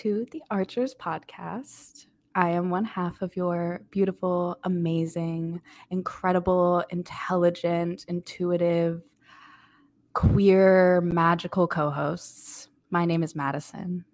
To 0.00 0.24
the 0.30 0.42
Archers 0.50 0.94
podcast. 0.94 2.06
I 2.34 2.48
am 2.52 2.70
one 2.70 2.86
half 2.86 3.20
of 3.20 3.36
your 3.36 3.82
beautiful, 3.90 4.56
amazing, 4.64 5.60
incredible, 5.90 6.82
intelligent, 6.88 8.06
intuitive, 8.08 9.02
queer, 10.14 11.02
magical 11.02 11.68
co 11.68 11.90
hosts. 11.90 12.70
My 12.88 13.04
name 13.04 13.22
is 13.22 13.34
Madyson. 13.34 14.04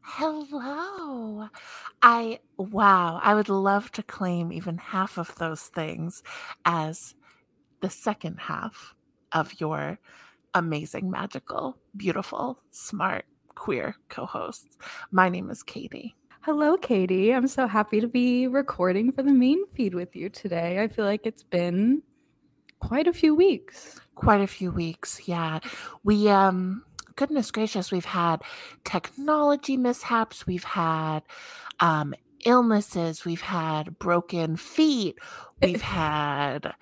Hello. 0.00 1.50
I, 2.00 2.38
wow, 2.56 3.20
I 3.22 3.34
would 3.34 3.50
love 3.50 3.92
to 3.92 4.02
claim 4.02 4.50
even 4.54 4.78
half 4.78 5.18
of 5.18 5.34
those 5.36 5.64
things 5.64 6.22
as 6.64 7.14
the 7.82 7.90
second 7.90 8.38
half 8.40 8.94
of 9.32 9.60
your 9.60 9.98
amazing, 10.54 11.10
magical, 11.10 11.76
beautiful, 11.94 12.62
smart, 12.70 13.26
queer 13.58 13.96
co 14.08 14.24
hosts. 14.24 14.78
My 15.10 15.28
name 15.28 15.50
is 15.50 15.62
Katie. 15.62 16.14
Hello, 16.42 16.76
Katie. 16.76 17.34
I'm 17.34 17.48
so 17.48 17.66
happy 17.66 18.00
to 18.00 18.06
be 18.06 18.46
recording 18.46 19.10
for 19.12 19.22
the 19.22 19.32
main 19.32 19.66
feed 19.74 19.94
with 19.94 20.14
you 20.14 20.30
today. 20.30 20.80
I 20.80 20.88
feel 20.88 21.04
like 21.04 21.26
it's 21.26 21.42
been 21.42 22.02
quite 22.78 23.08
a 23.08 23.12
few 23.12 23.34
weeks. 23.34 24.00
Quite 24.14 24.40
a 24.40 24.46
few 24.46 24.70
weeks, 24.70 25.26
yeah. 25.26 25.58
We, 26.04 26.28
um, 26.28 26.84
goodness 27.16 27.50
gracious, 27.50 27.90
we've 27.90 28.04
had 28.04 28.42
technology 28.84 29.76
mishaps, 29.76 30.46
we've 30.46 30.64
had 30.64 31.20
um, 31.80 32.14
illnesses, 32.46 33.24
we've 33.24 33.40
had 33.40 33.98
broken 33.98 34.56
feet, 34.56 35.18
we've 35.60 35.82
had 36.02 36.72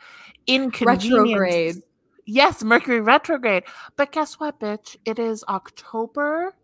inconvenience. 0.46 1.10
Retrograde. 1.10 1.76
Yes, 2.26 2.62
Mercury 2.62 3.00
retrograde. 3.00 3.64
But 3.96 4.12
guess 4.12 4.34
what, 4.34 4.60
bitch? 4.60 4.96
It 5.04 5.18
is 5.18 5.44
October, 5.48 6.54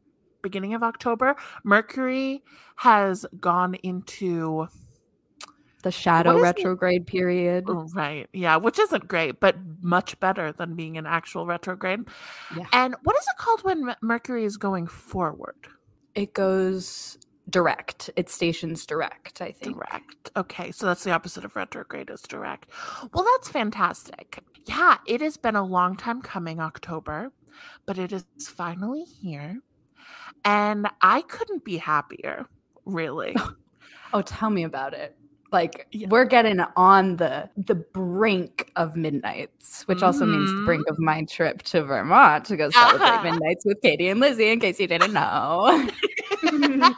beginning 0.42 0.74
of 0.74 0.82
October. 0.82 1.36
Mercury 1.64 2.42
has 2.76 3.24
gone 3.40 3.74
into 3.76 4.68
the 5.82 5.90
shadow 5.90 6.40
retrograde 6.40 7.06
period. 7.06 7.64
Oh, 7.68 7.88
right. 7.94 8.28
Yeah, 8.32 8.56
which 8.56 8.78
isn't 8.78 9.08
great, 9.08 9.40
but 9.40 9.56
much 9.80 10.18
better 10.20 10.52
than 10.52 10.76
being 10.76 10.96
an 10.96 11.06
actual 11.06 11.46
retrograde. 11.46 12.00
Yeah. 12.56 12.66
And 12.72 12.94
what 13.02 13.16
is 13.16 13.24
it 13.24 13.36
called 13.38 13.64
when 13.64 13.94
Mercury 14.00 14.44
is 14.44 14.56
going 14.56 14.86
forward? 14.86 15.56
It 16.14 16.34
goes 16.34 17.18
direct. 17.50 18.10
It 18.16 18.28
stations 18.28 18.86
direct, 18.86 19.42
I 19.42 19.50
think. 19.50 19.74
Direct. 19.74 20.30
Okay, 20.36 20.70
so 20.70 20.86
that's 20.86 21.02
the 21.02 21.10
opposite 21.10 21.44
of 21.44 21.56
retrograde 21.56 22.10
is 22.10 22.22
direct. 22.22 22.70
Well, 23.12 23.26
that's 23.34 23.48
fantastic. 23.48 24.38
Yeah, 24.66 24.98
it 25.06 25.20
has 25.20 25.36
been 25.36 25.56
a 25.56 25.64
long 25.64 25.96
time 25.96 26.22
coming, 26.22 26.60
October, 26.60 27.32
but 27.86 27.98
it 27.98 28.12
is 28.12 28.24
finally 28.46 29.02
here. 29.02 29.58
And 30.44 30.88
I 31.00 31.22
couldn't 31.22 31.64
be 31.64 31.76
happier, 31.76 32.46
really. 32.84 33.36
oh, 34.12 34.22
tell 34.22 34.50
me 34.50 34.64
about 34.64 34.94
it 34.94 35.16
like 35.52 35.86
yeah. 35.92 36.08
we're 36.08 36.24
getting 36.24 36.60
on 36.76 37.16
the 37.16 37.48
the 37.56 37.74
brink 37.74 38.72
of 38.76 38.96
midnights 38.96 39.86
which 39.86 40.02
also 40.02 40.24
mm-hmm. 40.24 40.38
means 40.38 40.50
the 40.50 40.62
brink 40.64 40.88
of 40.88 40.98
my 40.98 41.22
trip 41.24 41.62
to 41.62 41.82
vermont 41.82 42.44
to 42.44 42.56
go 42.56 42.70
celebrate 42.70 43.06
uh-huh. 43.06 43.30
midnights 43.30 43.64
with 43.64 43.80
katie 43.82 44.08
and 44.08 44.18
lizzie 44.18 44.48
in 44.48 44.58
case 44.58 44.80
you 44.80 44.86
didn't 44.86 45.12
know 45.12 45.88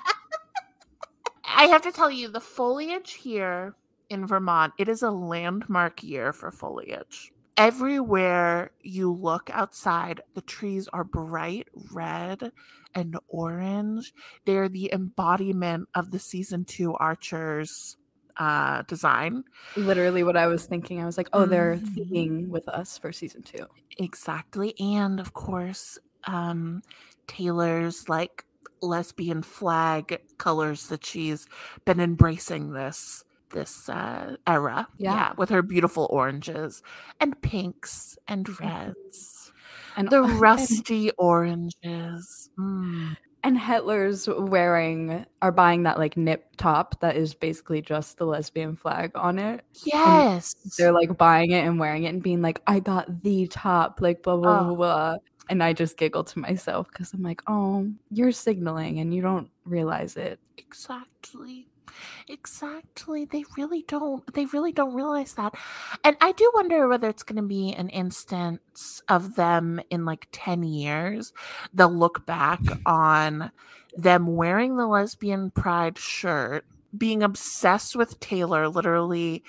i 1.44 1.64
have 1.64 1.82
to 1.82 1.92
tell 1.92 2.10
you 2.10 2.28
the 2.28 2.40
foliage 2.40 3.12
here 3.12 3.74
in 4.08 4.26
vermont 4.26 4.72
it 4.78 4.88
is 4.88 5.02
a 5.02 5.10
landmark 5.10 6.02
year 6.02 6.32
for 6.32 6.50
foliage 6.50 7.32
everywhere 7.56 8.70
you 8.82 9.12
look 9.12 9.50
outside 9.52 10.20
the 10.34 10.42
trees 10.42 10.88
are 10.88 11.04
bright 11.04 11.68
red 11.92 12.50
and 12.94 13.16
orange 13.28 14.12
they're 14.44 14.68
the 14.68 14.92
embodiment 14.92 15.88
of 15.94 16.10
the 16.10 16.18
season 16.18 16.64
two 16.64 16.94
archers 16.94 17.96
uh 18.36 18.82
design. 18.82 19.44
Literally 19.76 20.22
what 20.22 20.36
I 20.36 20.46
was 20.46 20.66
thinking. 20.66 21.00
I 21.00 21.06
was 21.06 21.16
like, 21.16 21.28
oh, 21.32 21.46
they're 21.46 21.76
mm-hmm. 21.76 22.14
theming 22.14 22.48
with 22.48 22.68
us 22.68 22.98
for 22.98 23.12
season 23.12 23.42
two. 23.42 23.66
Exactly. 23.98 24.74
And 24.80 25.20
of 25.20 25.32
course, 25.34 25.98
um 26.24 26.82
Taylor's 27.26 28.08
like 28.08 28.44
lesbian 28.82 29.42
flag 29.42 30.20
colors 30.38 30.88
that 30.88 31.04
she's 31.06 31.46
been 31.84 32.00
embracing 32.00 32.72
this 32.72 33.24
this 33.50 33.88
uh 33.88 34.36
era. 34.46 34.88
Yeah. 34.98 35.14
yeah 35.14 35.32
with 35.36 35.50
her 35.50 35.62
beautiful 35.62 36.08
oranges 36.10 36.82
and 37.20 37.40
pinks 37.40 38.18
and 38.26 38.48
reds. 38.60 39.43
And 39.96 40.10
the 40.10 40.22
rusty 40.40 41.10
oranges. 41.12 42.50
Mm 42.58 43.16
and 43.44 43.58
Hetlers 43.58 44.26
wearing 44.48 45.26
are 45.42 45.52
buying 45.52 45.82
that 45.82 45.98
like 45.98 46.16
nip 46.16 46.56
top 46.56 46.98
that 47.00 47.14
is 47.14 47.34
basically 47.34 47.82
just 47.82 48.16
the 48.16 48.24
lesbian 48.24 48.74
flag 48.74 49.12
on 49.14 49.38
it. 49.38 49.62
Yes. 49.84 50.56
And 50.64 50.72
they're 50.78 50.92
like 50.92 51.18
buying 51.18 51.50
it 51.50 51.66
and 51.66 51.78
wearing 51.78 52.04
it 52.04 52.08
and 52.08 52.22
being 52.22 52.40
like, 52.40 52.62
I 52.66 52.80
got 52.80 53.22
the 53.22 53.46
top, 53.48 54.00
like 54.00 54.22
blah 54.22 54.36
blah 54.38 54.60
oh. 54.60 54.64
blah 54.64 54.74
blah. 54.74 55.16
And 55.50 55.62
I 55.62 55.74
just 55.74 55.98
giggle 55.98 56.24
to 56.24 56.38
myself 56.38 56.88
because 56.90 57.12
I'm 57.12 57.22
like, 57.22 57.42
oh, 57.46 57.86
you're 58.10 58.32
signaling 58.32 58.98
and 58.98 59.12
you 59.12 59.20
don't 59.20 59.50
realize 59.66 60.16
it. 60.16 60.40
Exactly. 60.56 61.68
Exactly. 62.28 63.24
They 63.24 63.44
really 63.56 63.84
don't 63.86 64.32
they 64.34 64.46
really 64.46 64.72
don't 64.72 64.94
realize 64.94 65.34
that. 65.34 65.54
And 66.02 66.16
I 66.20 66.32
do 66.32 66.50
wonder 66.54 66.88
whether 66.88 67.08
it's 67.08 67.22
going 67.22 67.42
to 67.42 67.48
be 67.48 67.72
an 67.72 67.88
instance 67.88 69.02
of 69.08 69.36
them 69.36 69.80
in 69.90 70.04
like 70.04 70.28
10 70.32 70.62
years 70.62 71.32
they'll 71.72 71.88
look 71.94 72.26
back 72.26 72.60
on 72.86 73.50
them 73.96 74.26
wearing 74.26 74.76
the 74.76 74.86
lesbian 74.86 75.50
pride 75.50 75.98
shirt, 75.98 76.64
being 76.96 77.22
obsessed 77.22 77.96
with 77.96 78.18
Taylor, 78.20 78.68
literally 78.68 79.42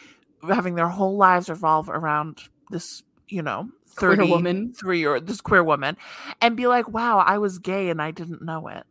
having 0.48 0.76
their 0.76 0.90
whole 0.90 1.18
lives 1.18 1.50
revolve 1.50 1.90
around 1.90 2.40
this, 2.70 3.04
you 3.28 3.42
know, 3.42 3.70
30 3.85 3.85
queer 3.96 4.26
woman. 4.26 4.74
three 4.74 5.06
or 5.06 5.20
this 5.20 5.42
queer 5.42 5.64
woman 5.64 5.96
and 6.42 6.56
be 6.58 6.68
like 6.68 6.88
wow 6.90 7.20
i 7.20 7.38
was 7.38 7.60
gay 7.60 7.90
and 7.90 8.02
i 8.02 8.12
didn't 8.12 8.42
know 8.42 8.68
it. 8.68 8.84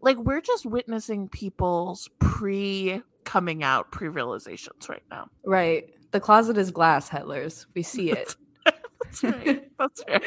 Like 0.00 0.16
we're 0.18 0.40
just 0.40 0.66
witnessing 0.66 1.28
people's 1.28 2.08
pre 2.18 3.02
coming 3.24 3.62
out 3.62 3.90
pre 3.90 4.08
realizations 4.08 4.88
right 4.88 5.02
now. 5.10 5.28
Right. 5.44 5.90
The 6.12 6.20
closet 6.20 6.56
is 6.56 6.70
glass 6.70 7.08
Hetlers 7.08 7.66
we 7.74 7.82
see 7.82 8.10
it. 8.12 8.36
That's 8.64 9.22
right. 9.24 9.68
That's 9.78 10.02
right. 10.08 10.22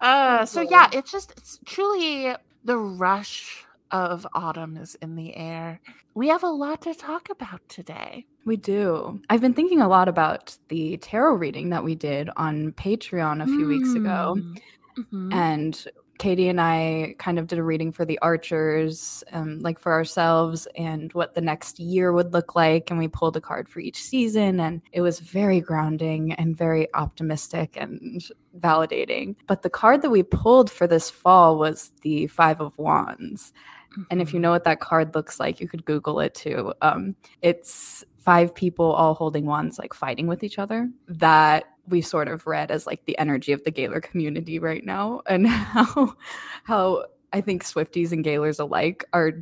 Uh 0.00 0.44
so 0.46 0.60
yeah 0.60 0.88
it's 0.92 1.10
just 1.10 1.32
it's 1.36 1.58
truly 1.64 2.34
the 2.64 2.78
rush 2.78 3.64
of 3.90 4.26
autumn 4.34 4.76
is 4.76 4.94
in 4.96 5.16
the 5.16 5.34
air. 5.36 5.80
We 6.14 6.28
have 6.28 6.42
a 6.42 6.48
lot 6.48 6.82
to 6.82 6.94
talk 6.94 7.28
about 7.30 7.60
today. 7.68 8.26
We 8.44 8.56
do. 8.56 9.20
I've 9.30 9.40
been 9.40 9.54
thinking 9.54 9.80
a 9.80 9.88
lot 9.88 10.08
about 10.08 10.56
the 10.68 10.96
tarot 10.98 11.34
reading 11.34 11.70
that 11.70 11.84
we 11.84 11.94
did 11.94 12.30
on 12.36 12.72
Patreon 12.72 13.42
a 13.42 13.46
few 13.46 13.66
mm. 13.66 13.68
weeks 13.68 13.94
ago. 13.94 14.36
Mm, 14.38 14.60
mm-hmm. 14.98 15.32
And 15.32 15.86
Katie 16.18 16.48
and 16.48 16.60
I 16.60 17.14
kind 17.18 17.38
of 17.38 17.46
did 17.46 17.60
a 17.60 17.62
reading 17.62 17.92
for 17.92 18.04
the 18.04 18.18
archers, 18.18 19.22
um, 19.32 19.60
like 19.60 19.78
for 19.78 19.92
ourselves, 19.92 20.66
and 20.76 21.12
what 21.12 21.34
the 21.34 21.40
next 21.40 21.78
year 21.78 22.12
would 22.12 22.32
look 22.32 22.56
like. 22.56 22.90
And 22.90 22.98
we 22.98 23.06
pulled 23.06 23.36
a 23.36 23.40
card 23.40 23.68
for 23.68 23.78
each 23.78 24.02
season, 24.02 24.58
and 24.60 24.82
it 24.92 25.00
was 25.00 25.20
very 25.20 25.60
grounding 25.60 26.32
and 26.32 26.56
very 26.56 26.92
optimistic 26.94 27.76
and 27.76 28.22
validating. 28.58 29.36
But 29.46 29.62
the 29.62 29.70
card 29.70 30.02
that 30.02 30.10
we 30.10 30.24
pulled 30.24 30.70
for 30.70 30.86
this 30.86 31.08
fall 31.08 31.56
was 31.56 31.92
the 32.02 32.26
Five 32.26 32.60
of 32.60 32.76
Wands. 32.76 33.52
And 34.10 34.20
if 34.20 34.32
you 34.32 34.40
know 34.40 34.48
mm-hmm. 34.48 34.54
what 34.54 34.64
that 34.64 34.80
card 34.80 35.14
looks 35.14 35.40
like, 35.40 35.60
you 35.60 35.68
could 35.68 35.84
Google 35.84 36.20
it 36.20 36.34
too. 36.34 36.72
Um, 36.82 37.16
it's 37.42 38.04
five 38.18 38.54
people 38.54 38.92
all 38.92 39.14
holding 39.14 39.46
wands, 39.46 39.78
like 39.78 39.94
fighting 39.94 40.26
with 40.26 40.44
each 40.44 40.58
other. 40.58 40.90
That 41.08 41.64
we 41.88 42.02
sort 42.02 42.28
of 42.28 42.46
read 42.46 42.70
as 42.70 42.86
like 42.86 43.04
the 43.06 43.18
energy 43.18 43.52
of 43.52 43.64
the 43.64 43.70
Gaylor 43.70 44.00
community 44.00 44.58
right 44.58 44.84
now, 44.84 45.22
and 45.26 45.46
how 45.46 46.14
how 46.64 47.04
I 47.32 47.40
think 47.40 47.64
Swifties 47.64 48.12
and 48.12 48.24
Gaylors 48.24 48.58
alike 48.58 49.04
are 49.12 49.32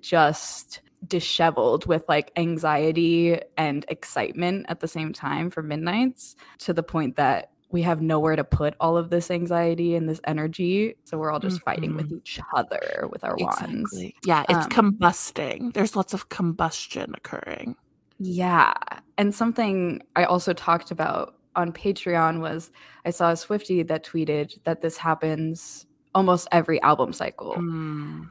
just 0.00 0.80
disheveled 1.06 1.86
with 1.86 2.04
like 2.08 2.32
anxiety 2.36 3.38
and 3.56 3.84
excitement 3.88 4.66
at 4.68 4.80
the 4.80 4.88
same 4.88 5.12
time 5.12 5.50
for 5.50 5.62
midnights 5.62 6.34
to 6.58 6.72
the 6.72 6.82
point 6.82 7.16
that 7.16 7.50
we 7.74 7.82
have 7.82 8.00
nowhere 8.00 8.36
to 8.36 8.44
put 8.44 8.72
all 8.78 8.96
of 8.96 9.10
this 9.10 9.32
anxiety 9.32 9.96
and 9.96 10.08
this 10.08 10.20
energy. 10.28 10.94
So 11.02 11.18
we're 11.18 11.32
all 11.32 11.40
just 11.40 11.56
mm-hmm. 11.56 11.64
fighting 11.64 11.96
with 11.96 12.06
mm-hmm. 12.06 12.18
each 12.18 12.38
other 12.54 13.08
with 13.10 13.24
our 13.24 13.34
exactly. 13.36 13.74
wands. 13.74 14.04
Yeah, 14.24 14.44
it's 14.48 14.66
um, 14.66 14.70
combusting. 14.70 15.74
There's 15.74 15.96
lots 15.96 16.14
of 16.14 16.28
combustion 16.28 17.12
occurring. 17.16 17.74
Yeah. 18.20 18.74
And 19.18 19.34
something 19.34 20.04
I 20.14 20.22
also 20.22 20.52
talked 20.52 20.92
about 20.92 21.34
on 21.56 21.72
Patreon 21.72 22.38
was 22.38 22.70
I 23.04 23.10
saw 23.10 23.32
a 23.32 23.36
Swifty 23.36 23.82
that 23.82 24.04
tweeted 24.04 24.56
that 24.62 24.80
this 24.80 24.96
happens 24.96 25.84
almost 26.14 26.46
every 26.52 26.80
album 26.82 27.12
cycle. 27.12 27.56
Mm. 27.56 28.30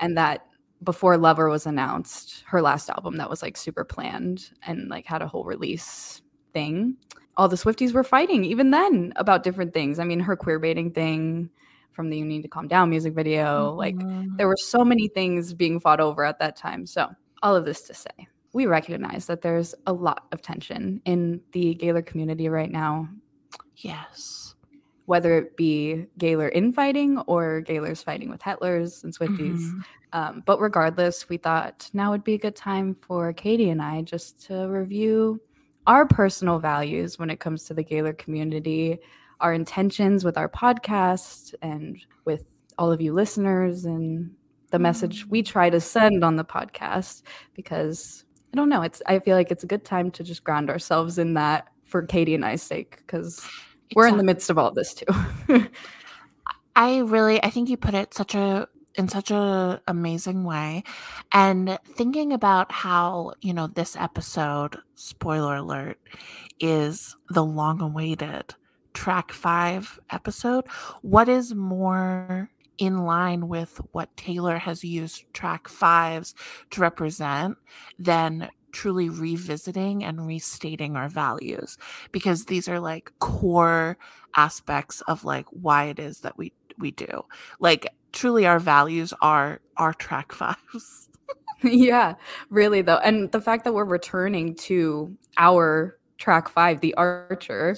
And 0.00 0.18
that 0.18 0.46
before 0.82 1.16
Lover 1.16 1.48
was 1.48 1.64
announced, 1.64 2.42
her 2.48 2.60
last 2.60 2.90
album 2.90 3.18
that 3.18 3.30
was 3.30 3.40
like 3.40 3.56
super 3.56 3.84
planned 3.84 4.50
and 4.66 4.88
like 4.88 5.06
had 5.06 5.22
a 5.22 5.28
whole 5.28 5.44
release 5.44 6.22
thing 6.52 6.96
all 7.36 7.48
the 7.48 7.56
Swifties 7.56 7.92
were 7.92 8.04
fighting 8.04 8.44
even 8.44 8.70
then 8.70 9.12
about 9.16 9.42
different 9.42 9.72
things. 9.72 9.98
I 9.98 10.04
mean, 10.04 10.20
her 10.20 10.36
queer 10.36 10.58
baiting 10.58 10.90
thing 10.90 11.50
from 11.92 12.10
the 12.10 12.18
You 12.18 12.24
Need 12.24 12.42
to 12.42 12.48
Calm 12.48 12.68
Down 12.68 12.90
music 12.90 13.14
video. 13.14 13.70
Mm-hmm. 13.70 13.78
Like 13.78 14.36
there 14.36 14.48
were 14.48 14.56
so 14.56 14.84
many 14.84 15.08
things 15.08 15.52
being 15.52 15.80
fought 15.80 16.00
over 16.00 16.24
at 16.24 16.38
that 16.38 16.56
time. 16.56 16.86
So, 16.86 17.08
all 17.42 17.56
of 17.56 17.64
this 17.64 17.82
to 17.82 17.94
say, 17.94 18.28
we 18.52 18.66
recognize 18.66 19.26
that 19.26 19.42
there's 19.42 19.74
a 19.86 19.92
lot 19.92 20.26
of 20.32 20.42
tension 20.42 21.00
in 21.04 21.40
the 21.52 21.74
Gaylor 21.74 22.02
community 22.02 22.48
right 22.48 22.70
now. 22.70 23.08
Yes. 23.76 24.54
Whether 25.06 25.38
it 25.38 25.56
be 25.56 26.06
Gaylor 26.18 26.48
infighting 26.50 27.18
or 27.20 27.62
Gaylors 27.62 28.02
fighting 28.02 28.30
with 28.30 28.40
Hetlers 28.40 29.02
and 29.02 29.16
Swifties. 29.16 29.58
Mm-hmm. 29.58 29.80
Um, 30.12 30.42
but 30.44 30.60
regardless, 30.60 31.28
we 31.28 31.36
thought 31.36 31.88
now 31.92 32.10
would 32.10 32.24
be 32.24 32.34
a 32.34 32.38
good 32.38 32.56
time 32.56 32.96
for 33.00 33.32
Katie 33.32 33.70
and 33.70 33.80
I 33.80 34.02
just 34.02 34.44
to 34.46 34.66
review 34.66 35.40
our 35.90 36.06
personal 36.06 36.60
values 36.60 37.18
when 37.18 37.30
it 37.30 37.40
comes 37.40 37.64
to 37.64 37.74
the 37.74 37.82
Gaylor 37.82 38.12
community, 38.12 39.00
our 39.40 39.52
intentions 39.52 40.24
with 40.24 40.38
our 40.38 40.48
podcast, 40.48 41.52
and 41.62 41.98
with 42.24 42.44
all 42.78 42.92
of 42.92 43.00
you 43.00 43.12
listeners, 43.12 43.84
and 43.84 44.30
the 44.70 44.76
mm-hmm. 44.76 44.84
message 44.84 45.26
we 45.26 45.42
try 45.42 45.68
to 45.68 45.80
send 45.80 46.22
on 46.22 46.36
the 46.36 46.44
podcast. 46.44 47.22
Because 47.54 48.24
I 48.54 48.56
don't 48.56 48.68
know, 48.68 48.82
it's 48.82 49.02
I 49.06 49.18
feel 49.18 49.36
like 49.36 49.50
it's 49.50 49.64
a 49.64 49.66
good 49.66 49.84
time 49.84 50.12
to 50.12 50.22
just 50.22 50.44
ground 50.44 50.70
ourselves 50.70 51.18
in 51.18 51.34
that 51.34 51.66
for 51.82 52.02
Katie 52.02 52.36
and 52.36 52.44
I's 52.44 52.62
sake, 52.62 52.98
because 52.98 53.38
exactly. 53.38 53.94
we're 53.96 54.06
in 54.06 54.16
the 54.16 54.22
midst 54.22 54.48
of 54.48 54.58
all 54.58 54.70
this 54.70 54.94
too. 54.94 55.06
I 56.76 56.98
really, 56.98 57.42
I 57.42 57.50
think 57.50 57.68
you 57.68 57.76
put 57.76 57.94
it 57.94 58.14
such 58.14 58.36
a 58.36 58.68
in 59.00 59.08
such 59.08 59.30
a 59.30 59.80
amazing 59.88 60.44
way. 60.44 60.84
And 61.32 61.78
thinking 61.84 62.32
about 62.32 62.70
how 62.70 63.32
you 63.40 63.52
know 63.52 63.66
this 63.66 63.96
episode 63.96 64.76
spoiler 64.94 65.56
alert 65.56 65.98
is 66.60 67.16
the 67.30 67.44
long 67.44 67.80
awaited 67.80 68.54
track 68.92 69.32
5 69.32 70.00
episode 70.10 70.66
what 71.02 71.28
is 71.28 71.54
more 71.54 72.50
in 72.76 73.04
line 73.04 73.48
with 73.48 73.80
what 73.92 74.14
Taylor 74.16 74.58
has 74.58 74.82
used 74.82 75.24
track 75.32 75.68
5s 75.68 76.34
to 76.70 76.80
represent 76.80 77.56
than 77.98 78.50
truly 78.72 79.08
revisiting 79.08 80.02
and 80.02 80.26
restating 80.26 80.96
our 80.96 81.08
values? 81.08 81.76
Because 82.10 82.46
these 82.46 82.68
are 82.68 82.80
like 82.80 83.12
core 83.18 83.96
aspects 84.34 85.02
of 85.02 85.24
like 85.24 85.46
why 85.50 85.84
it 85.84 85.98
is 85.98 86.20
that 86.20 86.36
we 86.38 86.52
we 86.80 86.90
do 86.90 87.24
like 87.60 87.86
truly 88.12 88.46
our 88.46 88.58
values 88.58 89.12
are 89.22 89.60
our 89.76 89.94
track 89.94 90.32
fives. 90.32 91.08
yeah, 91.62 92.14
really 92.48 92.82
though. 92.82 92.98
And 92.98 93.30
the 93.32 93.40
fact 93.40 93.64
that 93.64 93.72
we're 93.72 93.84
returning 93.84 94.54
to 94.56 95.16
our 95.36 95.96
track 96.18 96.48
five, 96.48 96.80
The 96.80 96.94
Archer, 96.94 97.76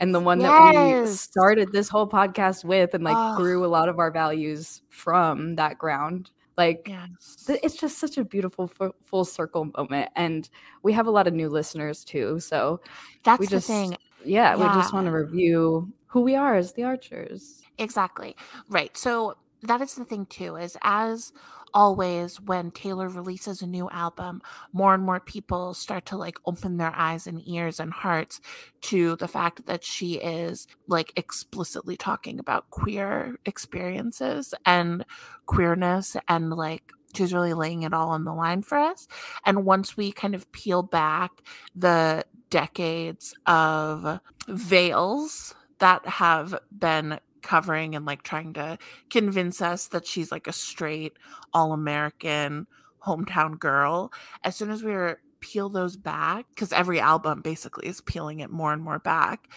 and 0.00 0.14
the 0.14 0.20
one 0.20 0.40
yes. 0.40 0.74
that 0.74 1.00
we 1.02 1.06
started 1.06 1.72
this 1.72 1.88
whole 1.88 2.08
podcast 2.08 2.64
with 2.64 2.94
and 2.94 3.04
like 3.04 3.16
oh. 3.16 3.36
grew 3.36 3.64
a 3.64 3.68
lot 3.68 3.88
of 3.88 3.98
our 3.98 4.10
values 4.10 4.82
from 4.90 5.54
that 5.56 5.78
ground. 5.78 6.30
Like, 6.56 6.86
yes. 6.88 7.44
th- 7.46 7.60
it's 7.62 7.76
just 7.76 7.98
such 7.98 8.16
a 8.16 8.24
beautiful 8.24 8.70
f- 8.80 8.92
full 9.02 9.24
circle 9.24 9.70
moment. 9.76 10.10
And 10.14 10.48
we 10.82 10.92
have 10.92 11.06
a 11.06 11.10
lot 11.10 11.26
of 11.26 11.34
new 11.34 11.48
listeners 11.48 12.04
too. 12.04 12.38
So 12.38 12.80
that's 13.24 13.40
we 13.40 13.46
just, 13.46 13.66
the 13.66 13.72
thing. 13.72 13.96
Yeah, 14.24 14.56
yeah. 14.56 14.56
we 14.56 14.64
just 14.80 14.92
want 14.92 15.06
to 15.06 15.12
review 15.12 15.92
who 16.06 16.20
we 16.20 16.36
are 16.36 16.54
as 16.54 16.72
the 16.72 16.84
Archers. 16.84 17.63
Exactly. 17.78 18.36
Right. 18.68 18.96
So 18.96 19.36
that 19.62 19.80
is 19.80 19.94
the 19.94 20.04
thing 20.04 20.26
too 20.26 20.56
is 20.56 20.76
as 20.82 21.32
always 21.72 22.40
when 22.40 22.70
taylor 22.70 23.08
releases 23.08 23.62
a 23.62 23.66
new 23.66 23.88
album 23.90 24.40
more 24.72 24.94
and 24.94 25.02
more 25.02 25.18
people 25.18 25.74
start 25.74 26.04
to 26.06 26.16
like 26.16 26.38
open 26.46 26.76
their 26.76 26.92
eyes 26.94 27.26
and 27.26 27.40
ears 27.48 27.80
and 27.80 27.92
hearts 27.92 28.40
to 28.82 29.16
the 29.16 29.26
fact 29.26 29.64
that 29.66 29.82
she 29.82 30.14
is 30.16 30.68
like 30.86 31.12
explicitly 31.16 31.96
talking 31.96 32.38
about 32.38 32.68
queer 32.70 33.36
experiences 33.46 34.54
and 34.66 35.04
queerness 35.46 36.14
and 36.28 36.50
like 36.50 36.92
she's 37.16 37.32
really 37.32 37.54
laying 37.54 37.82
it 37.82 37.94
all 37.94 38.10
on 38.10 38.24
the 38.24 38.34
line 38.34 38.62
for 38.62 38.76
us 38.78 39.08
and 39.46 39.64
once 39.64 39.96
we 39.96 40.12
kind 40.12 40.34
of 40.34 40.50
peel 40.52 40.82
back 40.82 41.32
the 41.74 42.22
decades 42.50 43.34
of 43.46 44.20
veils 44.46 45.54
that 45.78 46.06
have 46.06 46.54
been 46.78 47.18
covering 47.44 47.94
and 47.94 48.04
like 48.04 48.22
trying 48.22 48.54
to 48.54 48.78
convince 49.10 49.62
us 49.62 49.86
that 49.88 50.06
she's 50.06 50.32
like 50.32 50.48
a 50.48 50.52
straight 50.52 51.12
all 51.52 51.72
American 51.72 52.66
hometown 53.06 53.58
girl. 53.58 54.12
As 54.42 54.56
soon 54.56 54.70
as 54.70 54.82
we 54.82 54.90
were 54.90 55.20
peel 55.40 55.68
those 55.68 55.96
back, 55.96 56.46
because 56.48 56.72
every 56.72 56.98
album 56.98 57.42
basically 57.42 57.86
is 57.86 58.00
peeling 58.00 58.40
it 58.40 58.50
more 58.50 58.72
and 58.72 58.82
more 58.82 58.98
back, 58.98 59.48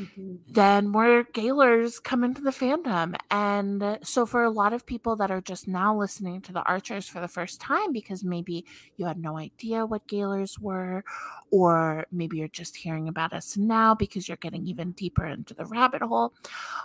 mm-hmm. 0.00 0.34
then 0.48 0.88
more 0.88 1.24
Gaylors 1.32 1.98
come 1.98 2.24
into 2.24 2.40
the 2.40 2.50
fandom. 2.50 3.14
And 3.30 3.98
so, 4.02 4.26
for 4.26 4.44
a 4.44 4.50
lot 4.50 4.72
of 4.72 4.86
people 4.86 5.16
that 5.16 5.30
are 5.30 5.40
just 5.40 5.68
now 5.68 5.96
listening 5.96 6.40
to 6.42 6.52
the 6.52 6.62
Archers 6.62 7.06
for 7.06 7.20
the 7.20 7.28
first 7.28 7.60
time, 7.60 7.92
because 7.92 8.24
maybe 8.24 8.64
you 8.96 9.06
had 9.06 9.18
no 9.18 9.36
idea 9.36 9.84
what 9.86 10.06
Gaylors 10.06 10.58
were, 10.58 11.04
or 11.50 12.06
maybe 12.10 12.38
you're 12.38 12.48
just 12.48 12.76
hearing 12.76 13.08
about 13.08 13.32
us 13.32 13.56
now 13.56 13.94
because 13.94 14.28
you're 14.28 14.36
getting 14.38 14.66
even 14.66 14.92
deeper 14.92 15.26
into 15.26 15.54
the 15.54 15.66
rabbit 15.66 16.02
hole, 16.02 16.32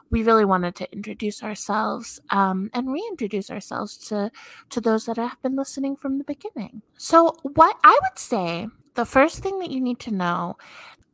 we 0.10 0.24
really 0.24 0.46
wanted 0.46 0.76
to 0.76 0.92
introduce 0.92 1.44
ourselves 1.44 2.20
um, 2.30 2.70
and 2.74 2.92
reintroduce 2.92 3.50
ourselves 3.50 3.98
to, 3.98 4.32
to 4.70 4.82
those 4.82 5.06
that 5.06 5.18
have 5.18 5.42
been 5.42 5.56
listening 5.56 5.96
from 5.96 6.18
the 6.18 6.24
beginning. 6.24 6.82
So, 6.98 7.36
what 7.44 7.78
I 7.84 7.98
would 8.04 8.20
say 8.20 8.68
the 8.96 9.06
first 9.06 9.40
thing 9.40 9.60
that 9.60 9.72
you 9.72 9.82
need 9.82 10.00
to 10.00 10.12
know 10.12 10.58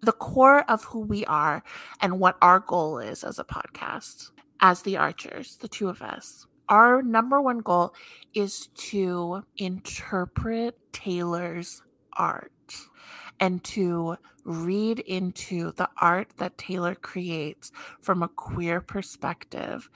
the 0.01 0.11
core 0.11 0.69
of 0.69 0.83
who 0.83 1.01
we 1.01 1.25
are 1.25 1.63
and 1.99 2.19
what 2.19 2.37
our 2.41 2.59
goal 2.59 2.99
is 2.99 3.23
as 3.23 3.39
a 3.39 3.43
podcast, 3.43 4.31
as 4.59 4.81
the 4.81 4.97
Archers, 4.97 5.57
the 5.57 5.67
two 5.67 5.89
of 5.89 6.01
us. 6.01 6.47
Our 6.69 7.01
number 7.01 7.41
one 7.41 7.59
goal 7.59 7.93
is 8.33 8.67
to 8.75 9.43
interpret 9.57 10.77
Taylor's 10.93 11.81
art 12.13 12.51
and 13.39 13.63
to 13.65 14.15
read 14.43 14.99
into 14.99 15.71
the 15.73 15.89
art 15.99 16.29
that 16.37 16.57
Taylor 16.57 16.95
creates 16.95 17.71
from 18.01 18.23
a 18.23 18.27
queer 18.27 18.81
perspective 18.81 19.89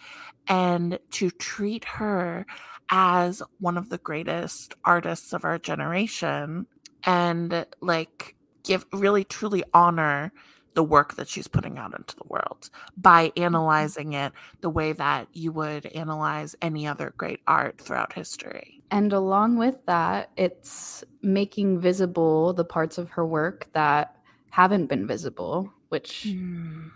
and 0.48 1.00
to 1.12 1.32
treat 1.32 1.86
her 1.86 2.46
as 2.90 3.42
one 3.60 3.78
of 3.78 3.90
the 3.90 3.98
greatest 3.98 4.76
artists 4.84 5.34
of 5.34 5.46
our 5.46 5.58
generation 5.58 6.68
and 7.06 7.66
like 7.82 8.35
give 8.66 8.86
really 8.92 9.24
truly 9.24 9.64
honor 9.74 10.32
the 10.76 10.84
work 10.84 11.16
that 11.16 11.28
she's 11.28 11.48
putting 11.48 11.78
out 11.78 11.98
into 11.98 12.16
the 12.18 12.28
world 12.28 12.70
by 12.98 13.30
mm-hmm. 13.30 13.44
analyzing 13.44 14.14
it 14.14 14.34
the 14.62 14.70
way 14.70 14.92
that 14.92 15.28
you 15.34 15.52
would 15.52 15.86
analyze 15.88 16.56
any 16.62 16.86
other 16.86 17.14
great 17.18 17.40
art 17.48 17.80
throughout 17.80 18.14
history. 18.14 18.84
And 18.92 19.12
along 19.14 19.58
with 19.58 19.78
that, 19.88 20.30
it's 20.38 21.04
making 21.22 21.80
visible 21.80 22.54
the 22.54 22.66
parts 22.66 22.98
of 22.98 23.10
her 23.10 23.26
work 23.26 23.68
that 23.74 24.18
haven't 24.52 24.88
been 24.88 25.08
visible, 25.08 25.74
which 25.90 26.26
mm. 26.28 26.92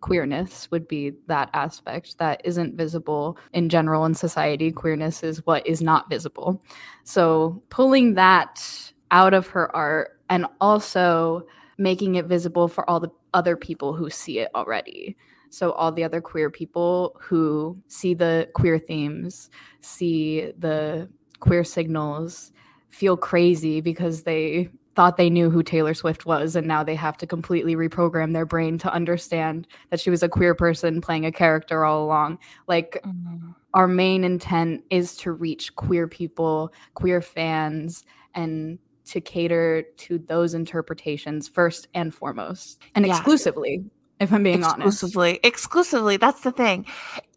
queerness 0.00 0.70
would 0.70 0.86
be 0.86 1.12
that 1.26 1.50
aspect 1.52 2.18
that 2.18 2.40
isn't 2.44 2.76
visible 2.76 3.36
in 3.52 3.68
general 3.68 4.04
in 4.04 4.14
society. 4.14 4.70
Queerness 4.70 5.22
is 5.22 5.44
what 5.46 5.66
is 5.66 5.82
not 5.82 6.08
visible. 6.08 6.62
So 7.04 7.62
pulling 7.70 8.14
that 8.14 8.92
out 9.10 9.34
of 9.34 9.48
her 9.48 9.74
art 9.74 10.18
and 10.32 10.46
also 10.62 11.46
making 11.76 12.14
it 12.14 12.24
visible 12.24 12.66
for 12.66 12.88
all 12.88 12.98
the 12.98 13.10
other 13.34 13.54
people 13.54 13.92
who 13.92 14.08
see 14.08 14.38
it 14.38 14.50
already. 14.54 15.14
So, 15.50 15.72
all 15.72 15.92
the 15.92 16.04
other 16.04 16.22
queer 16.22 16.50
people 16.50 17.14
who 17.20 17.76
see 17.86 18.14
the 18.14 18.48
queer 18.54 18.78
themes, 18.78 19.50
see 19.82 20.50
the 20.58 21.10
queer 21.40 21.64
signals, 21.64 22.50
feel 22.88 23.14
crazy 23.14 23.82
because 23.82 24.22
they 24.22 24.70
thought 24.94 25.18
they 25.18 25.28
knew 25.28 25.50
who 25.50 25.62
Taylor 25.62 25.92
Swift 25.92 26.24
was, 26.24 26.56
and 26.56 26.66
now 26.66 26.82
they 26.82 26.94
have 26.94 27.18
to 27.18 27.26
completely 27.26 27.76
reprogram 27.76 28.32
their 28.32 28.46
brain 28.46 28.78
to 28.78 28.92
understand 28.92 29.66
that 29.90 30.00
she 30.00 30.08
was 30.08 30.22
a 30.22 30.30
queer 30.30 30.54
person 30.54 31.02
playing 31.02 31.26
a 31.26 31.32
character 31.32 31.84
all 31.84 32.04
along. 32.04 32.38
Like, 32.68 32.98
mm-hmm. 33.04 33.50
our 33.74 33.86
main 33.86 34.24
intent 34.24 34.82
is 34.88 35.14
to 35.16 35.32
reach 35.32 35.76
queer 35.76 36.08
people, 36.08 36.72
queer 36.94 37.20
fans, 37.20 38.04
and 38.34 38.78
to 39.06 39.20
cater 39.20 39.84
to 39.96 40.18
those 40.18 40.54
interpretations 40.54 41.48
first 41.48 41.88
and 41.94 42.14
foremost 42.14 42.80
and 42.94 43.06
yeah. 43.06 43.14
exclusively 43.14 43.84
if 44.20 44.32
i'm 44.32 44.42
being 44.42 44.60
exclusively, 44.60 44.82
honest 44.84 45.02
exclusively 45.02 45.40
Exclusively. 45.42 46.16
that's 46.16 46.40
the 46.42 46.52
thing 46.52 46.86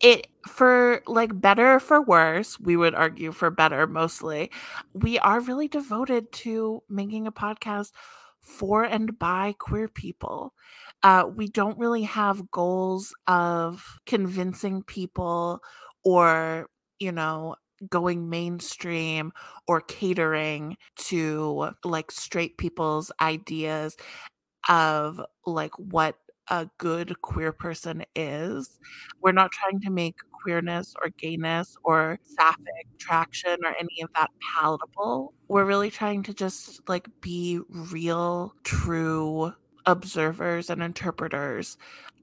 it 0.02 0.28
for 0.48 1.02
like 1.08 1.40
better 1.40 1.80
for 1.80 2.02
worse 2.02 2.60
we 2.60 2.78
would 2.78 2.94
argue 2.94 3.32
for 3.32 3.50
better 3.50 3.88
mostly 3.88 4.52
we 4.94 5.18
are 5.20 5.40
really 5.40 5.68
devoted 5.68 6.32
to 6.32 6.84
making 6.90 7.28
a 7.28 7.32
podcast 7.32 7.92
for 8.40 8.84
and 8.84 9.18
by 9.18 9.56
queer 9.58 9.88
people 9.88 10.54
uh, 11.04 11.28
we 11.36 11.48
don't 11.48 11.78
really 11.78 12.04
have 12.04 12.50
goals 12.52 13.14
of 13.28 14.00
convincing 14.06 14.82
people 14.84 15.62
or 16.04 16.68
you 17.00 17.12
know 17.12 17.56
going 17.90 18.30
mainstream 18.30 19.32
or 19.68 19.82
catering 19.82 20.78
to 20.98 21.72
like 21.84 22.12
straight 22.12 22.58
people's 22.58 23.12
ideas 23.22 23.96
of 24.70 25.22
like 25.46 25.78
what 25.78 26.16
a 26.50 26.70
good 26.78 27.22
queer 27.22 27.52
person 27.52 28.04
is. 28.16 28.80
We're 29.22 29.32
not 29.32 29.52
trying 29.52 29.82
to 29.82 29.90
make 29.90 30.16
queerness 30.44 30.94
or 31.02 31.10
gayness 31.18 31.76
or 31.84 32.20
sapphic 32.24 32.88
traction 33.00 33.58
or 33.66 33.74
any 33.80 34.02
of 34.04 34.10
that 34.16 34.30
palatable. 34.56 35.34
We're 35.48 35.66
really 35.66 35.90
trying 35.90 36.24
to 36.24 36.34
just 36.34 36.88
like 36.88 37.08
be 37.22 37.60
real, 37.70 38.54
true 38.64 39.54
observers 39.88 40.70
and 40.70 40.84
interpreters 40.84 41.78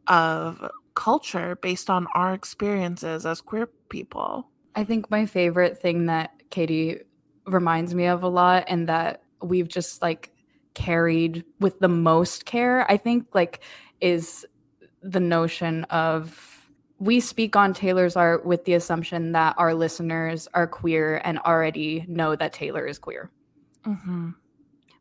of 0.09 0.69
culture 0.95 1.57
based 1.57 1.91
on 1.91 2.07
our 2.15 2.35
experiences 2.35 3.27
as 3.27 3.41
queer 3.41 3.69
people. 3.89 4.49
I 4.75 4.85
think 4.85 5.11
my 5.11 5.27
favorite 5.27 5.79
thing 5.79 6.07
that 6.07 6.31
Katie 6.51 7.01
reminds 7.47 7.95
me 7.95 8.07
of 8.07 8.23
a 8.23 8.29
lot 8.29 8.65
and 8.69 8.89
that 8.89 9.23
we've 9.43 9.69
just 9.69 10.03
like 10.03 10.31
carried 10.75 11.45
with 11.61 11.79
the 11.81 11.89
most 11.89 12.45
care, 12.45 12.91
I 12.91 12.97
think 12.97 13.27
like 13.35 13.61
is 14.01 14.47
the 15.03 15.21
notion 15.21 15.85
of 15.85 16.71
we 16.99 17.19
speak 17.19 17.57
on 17.57 17.75
Taylor's 17.75 18.15
art 18.15 18.47
with 18.47 18.65
the 18.65 18.75
assumption 18.75 19.33
that 19.33 19.57
our 19.59 19.75
listeners 19.75 20.47
are 20.55 20.69
queer 20.69 21.21
and 21.25 21.39
already 21.41 22.05
know 22.07 22.37
that 22.37 22.53
Taylor 22.53 22.87
is 22.87 22.99
queer. 22.99 23.31
Mm-hmm. 23.85 24.31